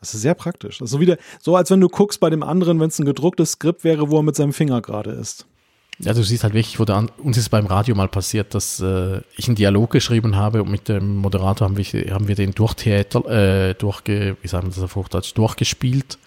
Das 0.00 0.12
ist 0.12 0.22
sehr 0.22 0.34
praktisch. 0.34 0.78
Das 0.78 0.92
ist 0.92 0.98
wieder, 0.98 1.18
so 1.40 1.54
als 1.54 1.70
wenn 1.70 1.80
du 1.80 1.88
guckst 1.88 2.18
bei 2.18 2.30
dem 2.30 2.42
anderen, 2.42 2.80
wenn 2.80 2.88
es 2.88 2.98
ein 2.98 3.06
gedrucktes 3.06 3.52
Skript 3.52 3.84
wäre, 3.84 4.10
wo 4.10 4.18
er 4.18 4.24
mit 4.24 4.34
seinem 4.34 4.52
Finger 4.52 4.82
gerade 4.82 5.12
ist. 5.12 5.46
Ja, 6.00 6.12
du 6.12 6.22
siehst 6.24 6.42
halt 6.42 6.54
wirklich, 6.54 6.80
wo 6.80 6.84
der, 6.84 7.06
uns 7.18 7.36
ist 7.36 7.50
beim 7.50 7.66
Radio 7.66 7.94
mal 7.94 8.08
passiert, 8.08 8.54
dass 8.54 8.80
äh, 8.80 9.20
ich 9.36 9.46
einen 9.46 9.54
Dialog 9.54 9.90
geschrieben 9.90 10.34
habe 10.36 10.62
und 10.62 10.70
mit 10.70 10.88
dem 10.88 11.16
Moderator 11.16 11.68
haben 11.68 11.76
wir, 11.76 11.84
haben 12.12 12.26
wir 12.26 12.34
den 12.34 12.52
Durchtheater, 12.52 13.24
äh, 13.28 13.74
durchge, 13.74 14.36
wie 14.42 14.48
sagen 14.48 14.66
wir 14.66 14.74
das 14.74 14.82
auf 14.82 14.96
Hochdeutsch, 14.96 15.34
durchgespielt. 15.34 16.18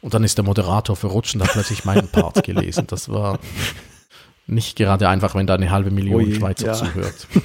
Und 0.00 0.14
dann 0.14 0.24
ist 0.24 0.36
der 0.36 0.44
Moderator 0.44 0.94
verrutscht 0.94 1.34
und 1.34 1.42
hat 1.42 1.52
plötzlich 1.52 1.84
meinen 1.84 2.08
Part 2.08 2.44
gelesen. 2.46 2.84
Das 2.86 3.08
war 3.08 3.38
nicht 4.46 4.76
gerade 4.76 5.08
einfach, 5.08 5.34
wenn 5.34 5.46
da 5.46 5.54
eine 5.54 5.70
halbe 5.70 5.90
Million 5.90 6.24
Ui, 6.24 6.34
Schweizer 6.34 6.66
ja. 6.66 6.74
zuhört. 6.74 7.26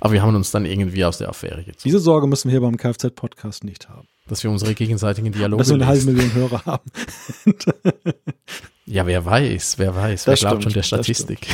Aber 0.00 0.12
wir 0.12 0.22
haben 0.22 0.34
uns 0.34 0.50
dann 0.50 0.64
irgendwie 0.64 1.04
aus 1.04 1.18
der 1.18 1.28
Affäre 1.28 1.64
gezogen, 1.64 1.82
Diese 1.84 1.98
Sorge 1.98 2.26
müssen 2.26 2.48
wir 2.48 2.52
hier 2.52 2.60
beim 2.60 2.76
Kfz-Podcast 2.76 3.64
nicht 3.64 3.88
haben. 3.88 4.06
dass 4.28 4.44
wir 4.44 4.50
unsere 4.50 4.74
gegenseitigen 4.74 5.32
Dialoge 5.32 5.60
Dass 5.60 5.68
wir 5.68 5.74
eine 5.74 5.86
halbe. 5.86 6.04
Million 6.04 6.32
Hörer 6.34 6.64
haben. 6.64 6.90
Ja, 8.88 9.06
wer 9.06 9.24
weiß, 9.24 9.78
wer 9.78 9.94
weiß. 9.94 10.26
Wer 10.26 10.32
Das 10.32 10.40
glaubt 10.40 10.62
schon 10.62 10.70
stimmt, 10.72 10.74
der 10.76 10.80
das 10.80 10.86
Statistik. 11.06 11.46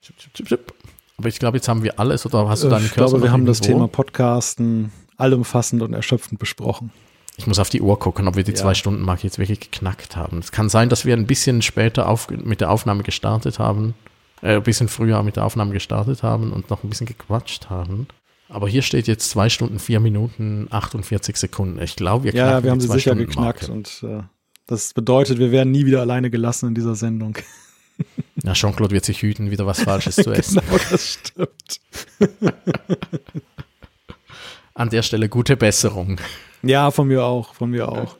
Schip, 0.00 0.16
schip, 0.18 0.30
schip, 0.36 0.48
schip. 0.48 0.74
Aber 1.18 1.28
ich 1.28 1.38
glaube, 1.38 1.56
jetzt 1.58 1.68
haben 1.68 1.82
wir 1.82 1.98
alles, 2.00 2.26
oder 2.26 2.48
hast 2.48 2.64
du 2.64 2.68
deinen 2.68 2.82
Äh, 2.82 2.86
ich 2.86 2.92
Cursor 2.92 3.10
glaube, 3.18 3.24
wir 3.24 3.32
haben 3.32 3.46
das? 3.46 3.60
Thema 3.60 3.86
Podcasten 3.88 4.90
allumfassend 5.16 5.82
und 5.82 5.92
erschöpfend 5.94 6.38
besprochen. 6.40 6.90
Ich 7.36 7.46
muss 7.46 7.58
auf 7.58 7.70
die 7.70 7.80
Uhr 7.80 7.98
gucken, 7.98 8.26
ob 8.28 8.36
wir 8.36 8.42
die 8.44 8.50
Ja. 8.50 8.56
zwei 8.56 8.74
Stunden 8.74 9.02
Marke 9.02 9.22
jetzt 9.22 9.38
wirklich 9.38 9.60
geknackt 9.60 10.16
haben. 10.16 10.38
Es 10.38 10.50
kann 10.52 10.68
sein, 10.68 10.88
dass 10.88 11.04
wir 11.04 11.16
ein 11.16 11.26
bisschen 11.26 11.62
später 11.62 12.08
auf, 12.08 12.28
mit 12.28 12.60
der 12.60 12.70
Aufnahme 12.70 13.04
gestartet 13.04 13.58
haben, 13.58 13.94
äh, 14.42 14.56
ein 14.56 14.62
bisschen 14.62 14.88
früher 14.88 15.22
mit 15.22 15.36
der 15.36 15.44
Aufnahme 15.44 15.72
gestartet 15.72 16.22
haben 16.22 16.52
und 16.52 16.68
noch 16.70 16.82
ein 16.82 16.90
bisschen 16.90 17.06
gequatscht 17.06 17.70
haben. 17.70 18.08
Aber 18.48 18.68
hier 18.68 18.82
steht 18.82 19.06
jetzt 19.06 19.30
zwei 19.30 19.48
Stunden, 19.48 19.78
vier 19.78 20.00
Minuten, 20.00 20.66
48 20.70 21.36
Sekunden. 21.36 21.80
Ich 21.80 21.96
glaube, 21.96 22.24
wir 22.24 22.32
knacken 22.32 22.50
ja, 22.50 22.62
wir 22.64 22.70
haben 22.70 22.80
sie 22.80 22.88
sicher 22.88 23.14
geknackt 23.14 23.68
und 23.70 24.02
äh, 24.02 24.22
das 24.72 24.94
bedeutet, 24.94 25.38
wir 25.38 25.52
werden 25.52 25.70
nie 25.70 25.84
wieder 25.86 26.00
alleine 26.00 26.30
gelassen 26.30 26.68
in 26.68 26.74
dieser 26.74 26.94
Sendung. 26.94 27.36
Ja, 28.42 28.54
Jean-Claude 28.54 28.94
wird 28.94 29.04
sich 29.04 29.20
hüten, 29.22 29.50
wieder 29.50 29.66
was 29.66 29.80
Falsches 29.82 30.16
zu 30.16 30.32
essen. 30.32 30.60
genau, 30.64 30.80
das 30.90 31.12
stimmt. 31.12 31.80
An 34.74 34.88
der 34.88 35.02
Stelle 35.02 35.28
gute 35.28 35.56
Besserung. 35.56 36.18
Ja, 36.62 36.90
von 36.90 37.06
mir 37.08 37.22
auch, 37.24 37.54
von 37.54 37.70
mir 37.70 37.88
auch. 37.88 38.16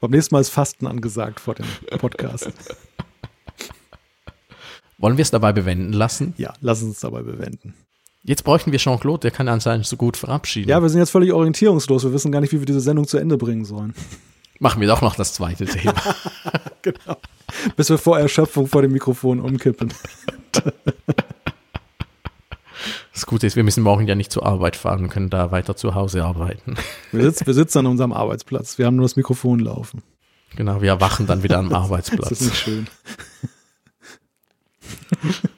Beim 0.00 0.12
nächsten 0.12 0.34
Mal 0.34 0.40
ist 0.40 0.50
Fasten 0.50 0.86
angesagt 0.86 1.40
vor 1.40 1.56
dem 1.56 1.66
Podcast. 1.98 2.52
Wollen 4.98 5.16
wir 5.16 5.22
es 5.22 5.32
dabei 5.32 5.52
bewenden 5.52 5.92
lassen? 5.92 6.34
Ja, 6.36 6.54
lass 6.60 6.82
uns 6.82 7.00
dabei 7.00 7.22
bewenden. 7.22 7.74
Jetzt 8.22 8.44
bräuchten 8.44 8.70
wir 8.70 8.78
Jean-Claude, 8.78 9.20
der 9.20 9.30
kann 9.32 9.48
anscheinend 9.48 9.86
so 9.86 9.96
gut 9.96 10.16
verabschieden. 10.16 10.70
Ja, 10.70 10.80
wir 10.80 10.88
sind 10.88 11.00
jetzt 11.00 11.10
völlig 11.10 11.32
orientierungslos. 11.32 12.04
Wir 12.04 12.12
wissen 12.12 12.30
gar 12.30 12.40
nicht, 12.40 12.52
wie 12.52 12.60
wir 12.60 12.66
diese 12.66 12.80
Sendung 12.80 13.06
zu 13.08 13.18
Ende 13.18 13.36
bringen 13.36 13.64
sollen. 13.64 13.94
Machen 14.60 14.80
wir 14.80 14.88
doch 14.88 15.02
noch 15.02 15.16
das 15.16 15.32
zweite 15.34 15.66
Thema. 15.66 15.94
Genau. 16.82 17.16
Bis 17.76 17.88
wir 17.88 17.96
vor 17.96 18.18
Erschöpfung 18.18 18.66
vor 18.66 18.82
dem 18.82 18.92
Mikrofon 18.92 19.40
umkippen. 19.40 19.90
Das 23.14 23.24
Gute 23.24 23.46
ist, 23.46 23.56
wir 23.56 23.64
müssen 23.64 23.82
morgen 23.82 24.06
ja 24.06 24.14
nicht 24.14 24.30
zur 24.30 24.44
Arbeit 24.44 24.76
fahren 24.76 25.04
und 25.04 25.08
können 25.08 25.30
da 25.30 25.50
weiter 25.50 25.74
zu 25.76 25.94
Hause 25.94 26.24
arbeiten. 26.24 26.74
Wir 27.10 27.22
sitzen, 27.22 27.46
wir 27.46 27.54
sitzen 27.54 27.78
an 27.78 27.86
unserem 27.86 28.12
Arbeitsplatz. 28.12 28.76
Wir 28.76 28.84
haben 28.84 28.96
nur 28.96 29.06
das 29.06 29.16
Mikrofon 29.16 29.60
laufen. 29.60 30.02
Genau, 30.56 30.82
wir 30.82 30.90
erwachen 30.90 31.26
dann 31.26 31.42
wieder 31.42 31.56
am 31.58 31.68
Das 31.70 31.78
ist 31.78 31.84
Arbeitsplatz. 31.84 32.40
nicht 32.42 32.56
schön. 32.56 32.86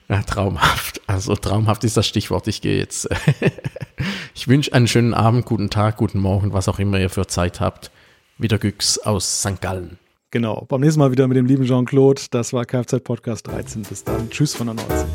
Ja, 0.09 0.23
traumhaft. 0.23 1.01
Also 1.09 1.35
traumhaft 1.35 1.83
ist 1.83 1.97
das 1.97 2.07
Stichwort. 2.07 2.47
Ich 2.47 2.61
gehe 2.63 2.79
jetzt. 2.79 3.09
Ich 4.35 4.47
wünsche 4.47 4.73
einen 4.73 4.87
schönen 4.87 5.15
Abend, 5.15 5.45
guten 5.47 5.71
Tag, 5.71 5.97
guten 5.97 6.21
Morgen, 6.21 6.53
was 6.53 6.69
auch 6.69 6.79
immer 6.79 7.01
ihr 7.01 7.11
für 7.11 7.27
Zeit 7.27 7.61
habt. 7.61 7.91
Wieder 8.39 8.59
Güchs 8.59 8.99
aus 8.99 9.41
St. 9.41 9.61
Gallen. 9.61 9.99
Genau. 10.31 10.67
Beim 10.69 10.83
nächsten 10.83 11.01
Mal 11.01 11.11
wieder 11.11 11.27
mit 11.27 11.39
dem 11.39 11.47
lieben 11.47 11.65
Jean-Claude. 11.65 12.21
Das 12.31 12.53
war 12.53 12.67
Kfz 12.67 13.01
Podcast 13.03 13.47
13. 13.47 13.83
Bis 13.83 14.05
dann. 14.05 14.29
Tschüss 14.29 14.55
von 14.55 14.67
der 14.67 14.75
Nordsee. 14.75 15.07